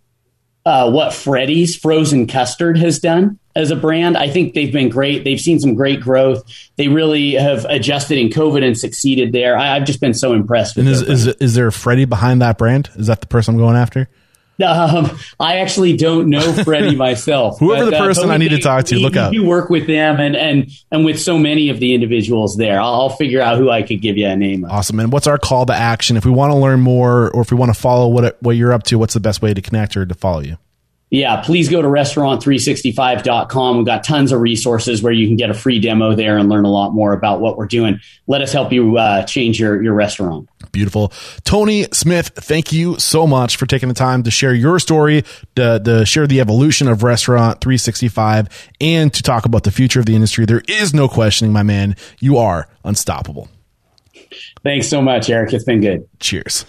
uh, 0.64 0.90
what 0.90 1.12
Freddy's 1.12 1.76
frozen 1.76 2.26
custard 2.26 2.78
has 2.78 2.98
done 2.98 3.38
as 3.56 3.70
a 3.70 3.76
brand. 3.76 4.16
I 4.16 4.28
think 4.28 4.54
they've 4.54 4.72
been 4.72 4.88
great. 4.88 5.24
They've 5.24 5.40
seen 5.40 5.58
some 5.58 5.74
great 5.74 6.00
growth. 6.00 6.44
They 6.76 6.88
really 6.88 7.32
have 7.34 7.64
adjusted 7.66 8.18
in 8.18 8.28
COVID 8.28 8.64
and 8.64 8.78
succeeded 8.78 9.32
there. 9.32 9.56
I, 9.56 9.74
have 9.74 9.84
just 9.84 10.00
been 10.00 10.14
so 10.14 10.32
impressed. 10.32 10.76
and 10.76 10.88
is, 10.88 11.02
is, 11.02 11.26
is 11.26 11.54
there 11.54 11.66
a 11.66 11.72
Freddy 11.72 12.04
behind 12.04 12.42
that 12.42 12.58
brand? 12.58 12.90
Is 12.96 13.06
that 13.06 13.20
the 13.20 13.26
person 13.26 13.54
I'm 13.54 13.58
going 13.58 13.76
after? 13.76 14.08
Um, 14.62 15.18
I 15.38 15.58
actually 15.58 15.96
don't 15.96 16.28
know 16.28 16.52
Freddie 16.52 16.96
myself. 17.10 17.58
Whoever 17.58 17.86
but, 17.86 17.90
the 17.90 17.96
uh, 17.96 18.06
person 18.06 18.30
uh, 18.30 18.34
I 18.34 18.36
need 18.36 18.50
to 18.50 18.58
talk 18.58 18.84
to, 18.86 18.98
look 18.98 19.16
up. 19.16 19.32
You 19.32 19.44
work 19.44 19.70
with 19.70 19.86
them 19.86 20.20
and, 20.20 20.36
and, 20.36 20.70
and 20.90 21.04
with 21.04 21.20
so 21.20 21.38
many 21.38 21.68
of 21.68 21.80
the 21.80 21.94
individuals 21.94 22.56
there. 22.56 22.80
I'll, 22.80 22.94
I'll 22.94 23.08
figure 23.10 23.40
out 23.40 23.58
who 23.58 23.70
I 23.70 23.82
could 23.82 24.00
give 24.00 24.16
you 24.16 24.26
a 24.26 24.36
name 24.36 24.64
of. 24.64 24.70
Awesome. 24.70 25.00
And 25.00 25.12
what's 25.12 25.26
our 25.26 25.38
call 25.38 25.66
to 25.66 25.74
action? 25.74 26.16
If 26.16 26.24
we 26.24 26.30
want 26.30 26.52
to 26.52 26.56
learn 26.56 26.80
more 26.80 27.30
or 27.30 27.42
if 27.42 27.50
we 27.50 27.56
want 27.56 27.74
to 27.74 27.80
follow 27.80 28.08
what, 28.08 28.40
what 28.42 28.52
you're 28.52 28.72
up 28.72 28.84
to, 28.84 28.98
what's 28.98 29.14
the 29.14 29.20
best 29.20 29.42
way 29.42 29.54
to 29.54 29.60
connect 29.60 29.96
or 29.96 30.06
to 30.06 30.14
follow 30.14 30.40
you? 30.40 30.56
Yeah, 31.10 31.40
please 31.40 31.68
go 31.68 31.82
to 31.82 31.88
restaurant365.com. 31.88 33.76
We've 33.76 33.86
got 33.86 34.04
tons 34.04 34.30
of 34.30 34.40
resources 34.40 35.02
where 35.02 35.12
you 35.12 35.26
can 35.26 35.36
get 35.36 35.50
a 35.50 35.54
free 35.54 35.80
demo 35.80 36.14
there 36.14 36.38
and 36.38 36.48
learn 36.48 36.64
a 36.64 36.70
lot 36.70 36.92
more 36.92 37.12
about 37.12 37.40
what 37.40 37.58
we're 37.58 37.66
doing. 37.66 38.00
Let 38.28 38.42
us 38.42 38.52
help 38.52 38.72
you 38.72 38.96
uh, 38.96 39.24
change 39.24 39.58
your, 39.58 39.82
your 39.82 39.92
restaurant. 39.92 40.48
Beautiful. 40.70 41.12
Tony 41.42 41.86
Smith, 41.92 42.28
thank 42.36 42.72
you 42.72 42.96
so 43.00 43.26
much 43.26 43.56
for 43.56 43.66
taking 43.66 43.88
the 43.88 43.94
time 43.94 44.22
to 44.22 44.30
share 44.30 44.54
your 44.54 44.78
story, 44.78 45.24
to, 45.56 45.80
to 45.80 46.06
share 46.06 46.28
the 46.28 46.40
evolution 46.40 46.86
of 46.86 47.02
Restaurant 47.02 47.60
365, 47.60 48.48
and 48.80 49.12
to 49.12 49.22
talk 49.24 49.44
about 49.44 49.64
the 49.64 49.72
future 49.72 49.98
of 49.98 50.06
the 50.06 50.14
industry. 50.14 50.44
There 50.44 50.62
is 50.68 50.94
no 50.94 51.08
questioning, 51.08 51.52
my 51.52 51.64
man. 51.64 51.96
You 52.20 52.36
are 52.38 52.68
unstoppable. 52.84 53.48
Thanks 54.62 54.88
so 54.88 55.02
much, 55.02 55.28
Eric. 55.28 55.52
It's 55.52 55.64
been 55.64 55.80
good. 55.80 56.08
Cheers. 56.20 56.66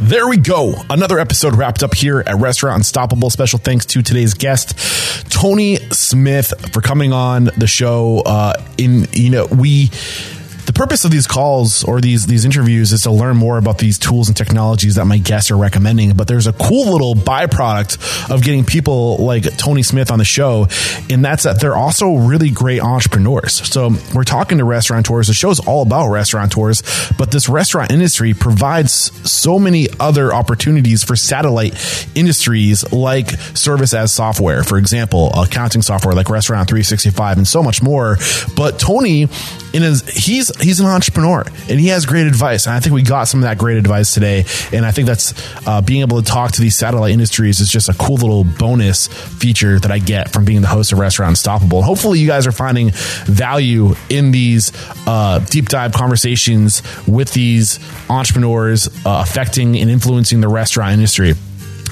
There 0.00 0.28
we 0.28 0.36
go. 0.36 0.74
Another 0.90 1.18
episode 1.18 1.54
wrapped 1.54 1.82
up 1.82 1.94
here 1.94 2.20
at 2.26 2.34
Restaurant 2.36 2.76
Unstoppable. 2.78 3.30
Special 3.30 3.58
thanks 3.58 3.86
to 3.86 4.02
today's 4.02 4.34
guest, 4.34 4.76
Tony 5.30 5.76
Smith, 5.90 6.52
for 6.72 6.80
coming 6.80 7.12
on 7.12 7.44
the 7.56 7.66
show. 7.66 8.20
Uh, 8.26 8.54
in 8.76 9.06
you 9.12 9.30
know 9.30 9.46
we 9.46 9.90
the 10.66 10.72
purpose 10.72 11.04
of 11.04 11.10
these 11.10 11.26
calls 11.26 11.84
or 11.84 12.00
these 12.00 12.26
these 12.26 12.44
interviews 12.44 12.92
is 12.92 13.02
to 13.02 13.10
learn 13.10 13.36
more 13.36 13.58
about 13.58 13.78
these 13.78 13.98
tools 13.98 14.28
and 14.28 14.36
technologies 14.36 14.94
that 14.94 15.04
my 15.04 15.18
guests 15.18 15.50
are 15.50 15.56
recommending. 15.56 16.14
But 16.14 16.28
there's 16.28 16.46
a 16.46 16.52
cool 16.52 16.92
little 16.92 17.14
byproduct 17.14 18.30
of 18.30 18.42
getting 18.42 18.64
people 18.64 19.18
like 19.18 19.56
Tony 19.56 19.82
Smith 19.82 20.10
on 20.10 20.18
the 20.18 20.24
show, 20.24 20.68
and 21.10 21.24
that's 21.24 21.42
that 21.44 21.60
they're 21.60 21.76
also 21.76 22.14
really 22.16 22.50
great 22.50 22.80
entrepreneurs. 22.80 23.52
So 23.52 23.90
we're 24.14 24.24
talking 24.24 24.58
to 24.58 24.64
restaurateurs. 24.64 25.28
The 25.28 25.34
show's 25.34 25.60
all 25.60 25.82
about 25.82 26.08
restaurateurs, 26.08 26.82
but 27.18 27.30
this 27.30 27.48
restaurant 27.48 27.90
industry 27.90 28.34
provides 28.34 28.92
so 29.30 29.58
many 29.58 29.88
other 30.00 30.32
opportunities 30.32 31.04
for 31.04 31.16
satellite 31.16 31.74
industries 32.14 32.90
like 32.92 33.30
service 33.30 33.94
as 33.94 34.12
software, 34.12 34.62
for 34.62 34.78
example, 34.78 35.30
accounting 35.34 35.82
software 35.82 36.14
like 36.14 36.30
Restaurant 36.30 36.68
365, 36.68 37.38
and 37.38 37.48
so 37.48 37.62
much 37.62 37.82
more. 37.82 38.16
But 38.56 38.78
Tony, 38.78 39.28
in 39.72 39.82
his 39.82 40.06
he's 40.08 40.50
he's 40.60 40.80
an 40.80 40.86
entrepreneur 40.86 41.44
and 41.68 41.80
he 41.80 41.88
has 41.88 42.06
great 42.06 42.26
advice. 42.26 42.66
And 42.66 42.74
I 42.74 42.80
think 42.80 42.94
we 42.94 43.02
got 43.02 43.24
some 43.24 43.40
of 43.40 43.44
that 43.44 43.58
great 43.58 43.76
advice 43.76 44.14
today. 44.14 44.44
And 44.72 44.84
I 44.84 44.90
think 44.90 45.06
that's 45.06 45.34
uh, 45.66 45.80
being 45.80 46.00
able 46.02 46.20
to 46.20 46.24
talk 46.26 46.52
to 46.52 46.60
these 46.60 46.76
satellite 46.76 47.12
industries 47.12 47.60
is 47.60 47.68
just 47.68 47.88
a 47.88 47.94
cool 47.94 48.16
little 48.16 48.44
bonus 48.44 49.06
feature 49.06 49.78
that 49.78 49.90
I 49.90 49.98
get 49.98 50.32
from 50.32 50.44
being 50.44 50.60
the 50.60 50.68
host 50.68 50.92
of 50.92 50.98
Restaurant 50.98 51.30
Unstoppable. 51.30 51.78
And 51.78 51.86
hopefully, 51.86 52.18
you 52.18 52.26
guys 52.26 52.46
are 52.46 52.52
finding 52.52 52.90
value 53.24 53.94
in 54.08 54.30
these 54.30 54.72
uh, 55.06 55.38
deep 55.38 55.68
dive 55.68 55.92
conversations 55.92 56.82
with 57.06 57.32
these 57.32 57.78
entrepreneurs 58.10 58.88
uh, 59.06 59.24
affecting 59.26 59.76
and 59.76 59.90
influencing 59.90 60.40
the 60.40 60.48
restaurant 60.48 60.92
industry. 60.92 61.34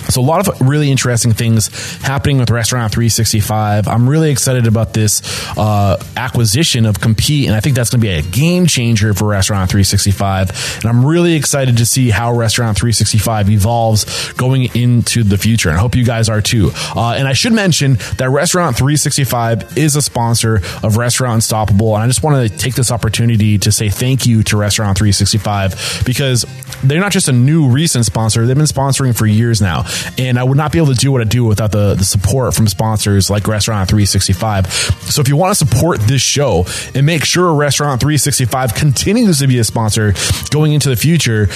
So 0.09 0.21
a 0.21 0.23
lot 0.23 0.47
of 0.47 0.61
really 0.61 0.91
interesting 0.91 1.33
things 1.33 1.69
happening 2.03 2.39
with 2.39 2.51
Restaurant 2.51 2.93
365. 2.93 3.89
I'm 3.89 4.09
really 4.09 4.31
excited 4.31 4.67
about 4.67 4.95
this 4.95 5.23
uh, 5.57 6.03
acquisition 6.17 6.87
of 6.87 7.01
Compeat, 7.01 7.47
and 7.47 7.55
I 7.55 7.61
think 7.61 7.77
that's 7.77 7.91
going 7.91 8.01
to 8.01 8.07
be 8.07 8.13
a 8.13 8.23
game 8.23 8.67
changer 8.67 9.15
for 9.15 9.27
Restaurant 9.27 9.71
365. 9.71 10.81
And 10.81 10.87
I'm 10.87 11.05
really 11.05 11.35
excited 11.35 11.79
to 11.79 11.87
see 11.87 12.11
how 12.11 12.33
Restaurant 12.33 12.77
365 12.77 13.51
evolves 13.51 14.33
going 14.35 14.75
into 14.75 15.23
the 15.23 15.39
future. 15.39 15.69
And 15.69 15.79
I 15.79 15.81
hope 15.81 15.95
you 15.95 16.05
guys 16.05 16.29
are 16.29 16.41
too. 16.41 16.71
Uh, 16.95 17.15
and 17.17 17.27
I 17.27 17.33
should 17.33 17.53
mention 17.53 17.95
that 18.19 18.29
Restaurant 18.31 18.77
365 18.77 19.79
is 19.79 19.97
a 19.97 20.03
sponsor 20.03 20.57
of 20.83 20.97
Restaurant 20.97 21.33
Unstoppable, 21.33 21.95
and 21.95 22.05
I 22.05 22.07
just 22.07 22.23
want 22.23 22.49
to 22.49 22.59
take 22.59 22.75
this 22.75 22.91
opportunity 22.91 23.59
to 23.59 23.73
say 23.73 23.89
thank 23.89 24.27
you 24.27 24.43
to 24.45 24.57
Restaurant 24.57 24.99
365 24.99 26.03
because 26.05 26.45
they're 26.85 27.01
not 27.01 27.13
just 27.13 27.29
a 27.29 27.33
new 27.33 27.69
recent 27.69 28.05
sponsor; 28.05 28.47
they've 28.47 28.57
been 28.57 28.67
sponsoring 28.67 29.17
for 29.17 29.27
years 29.27 29.63
now 29.63 29.85
and 30.19 30.39
I 30.39 30.45
would 30.45 30.57
not 30.57 30.73
be 30.73 30.79
able 30.79 30.95
to 30.95 30.95
do 30.95 31.13
what 31.13 31.21
I 31.21 31.25
do 31.25 31.45
without 31.45 31.73
the, 31.73 31.95
the 31.95 32.05
support 32.05 32.55
from 32.55 32.67
sponsors 32.69 33.31
like 33.31 33.47
Restaurant 33.47 33.89
365. 33.89 34.73
So 34.73 35.21
if 35.21 35.29
you 35.29 35.37
want 35.37 35.57
to 35.57 35.67
support 35.67 36.01
this 36.01 36.23
show 36.23 36.65
and 36.95 37.07
make 37.07 37.25
sure 37.25 37.55
Restaurant 37.55 38.01
365 38.01 38.75
continues 38.75 39.39
to 39.39 39.47
be 39.47 39.59
a 39.59 39.65
sponsor 39.65 40.15
going 40.51 40.73
into 40.73 40.89
the 40.89 40.97
future, 40.97 41.49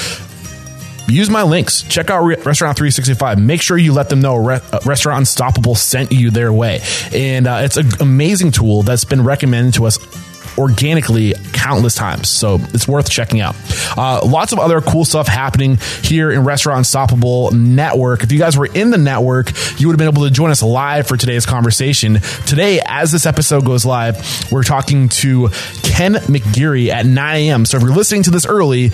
use 1.08 1.30
my 1.30 1.42
links. 1.42 1.82
Check 1.82 2.10
out 2.10 2.24
Restaurant 2.24 2.76
365. 2.76 3.38
Make 3.38 3.62
sure 3.62 3.76
you 3.76 3.92
let 3.92 4.08
them 4.08 4.20
know 4.20 4.36
Re- 4.36 4.60
uh, 4.72 4.80
Restaurant 4.84 5.18
Unstoppable 5.20 5.74
sent 5.74 6.12
you 6.12 6.30
their 6.30 6.52
way. 6.52 6.80
And 7.12 7.46
uh, 7.46 7.60
it's 7.62 7.76
an 7.76 7.88
amazing 8.00 8.52
tool 8.52 8.82
that's 8.82 9.04
been 9.04 9.22
recommended 9.24 9.74
to 9.74 9.86
us 9.86 9.98
organically 10.58 11.34
countless 11.52 11.94
times. 11.94 12.28
So 12.28 12.60
it's 12.72 12.86
worth 12.86 13.10
checking 13.10 13.40
out. 13.40 13.56
Uh, 13.96 14.20
lots 14.24 14.52
of 14.52 14.58
other 14.58 14.80
cool 14.80 15.04
stuff 15.04 15.26
happening 15.26 15.78
here 16.02 16.30
in 16.30 16.44
Restaurant 16.44 16.78
Unstoppable 16.78 17.50
Network. 17.52 18.22
If 18.22 18.32
you 18.32 18.38
guys 18.38 18.56
were 18.56 18.66
in 18.66 18.90
the 18.90 18.98
network, 18.98 19.52
you 19.78 19.88
would 19.88 19.94
have 19.94 19.98
been 19.98 20.08
able 20.08 20.24
to 20.24 20.30
join 20.30 20.50
us 20.50 20.62
live 20.62 21.06
for 21.06 21.16
today's 21.16 21.46
conversation. 21.46 22.20
Today, 22.46 22.80
as 22.84 23.12
this 23.12 23.26
episode 23.26 23.64
goes 23.64 23.84
live, 23.84 24.50
we're 24.52 24.62
talking 24.62 25.08
to 25.08 25.48
Ken 25.82 26.14
McGeary 26.14 26.88
at 26.88 27.06
9 27.06 27.36
a.m. 27.36 27.64
So 27.64 27.76
if 27.76 27.82
you're 27.82 27.94
listening 27.94 28.22
to 28.24 28.30
this 28.30 28.46
early, 28.46 28.90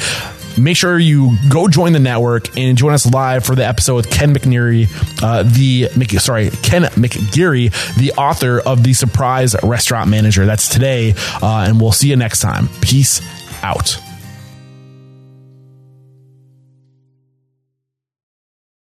make 0.58 0.76
sure 0.76 0.98
you 0.98 1.36
go 1.48 1.68
join 1.68 1.92
the 1.92 1.98
network 1.98 2.56
and 2.56 2.76
join 2.76 2.92
us 2.92 3.06
live 3.06 3.44
for 3.44 3.54
the 3.54 3.66
episode 3.66 3.96
with 3.96 4.10
Ken 4.10 4.34
McNeary, 4.34 4.88
uh, 5.22 5.42
the 5.42 5.88
sorry 6.18 6.50
Ken 6.50 6.82
McGeary, 6.82 7.72
the 7.96 8.12
author 8.12 8.60
of 8.60 8.82
the 8.82 8.92
Surprise 8.92 9.56
Restaurant 9.62 10.10
Manager. 10.10 10.46
That's 10.46 10.68
today, 10.68 11.14
uh, 11.42 11.66
and 11.68 11.80
we'll 11.80 11.92
see 11.92 12.08
you 12.08 12.16
next 12.16 12.40
time. 12.40 12.68
Peace 12.80 13.20
out. 13.62 13.98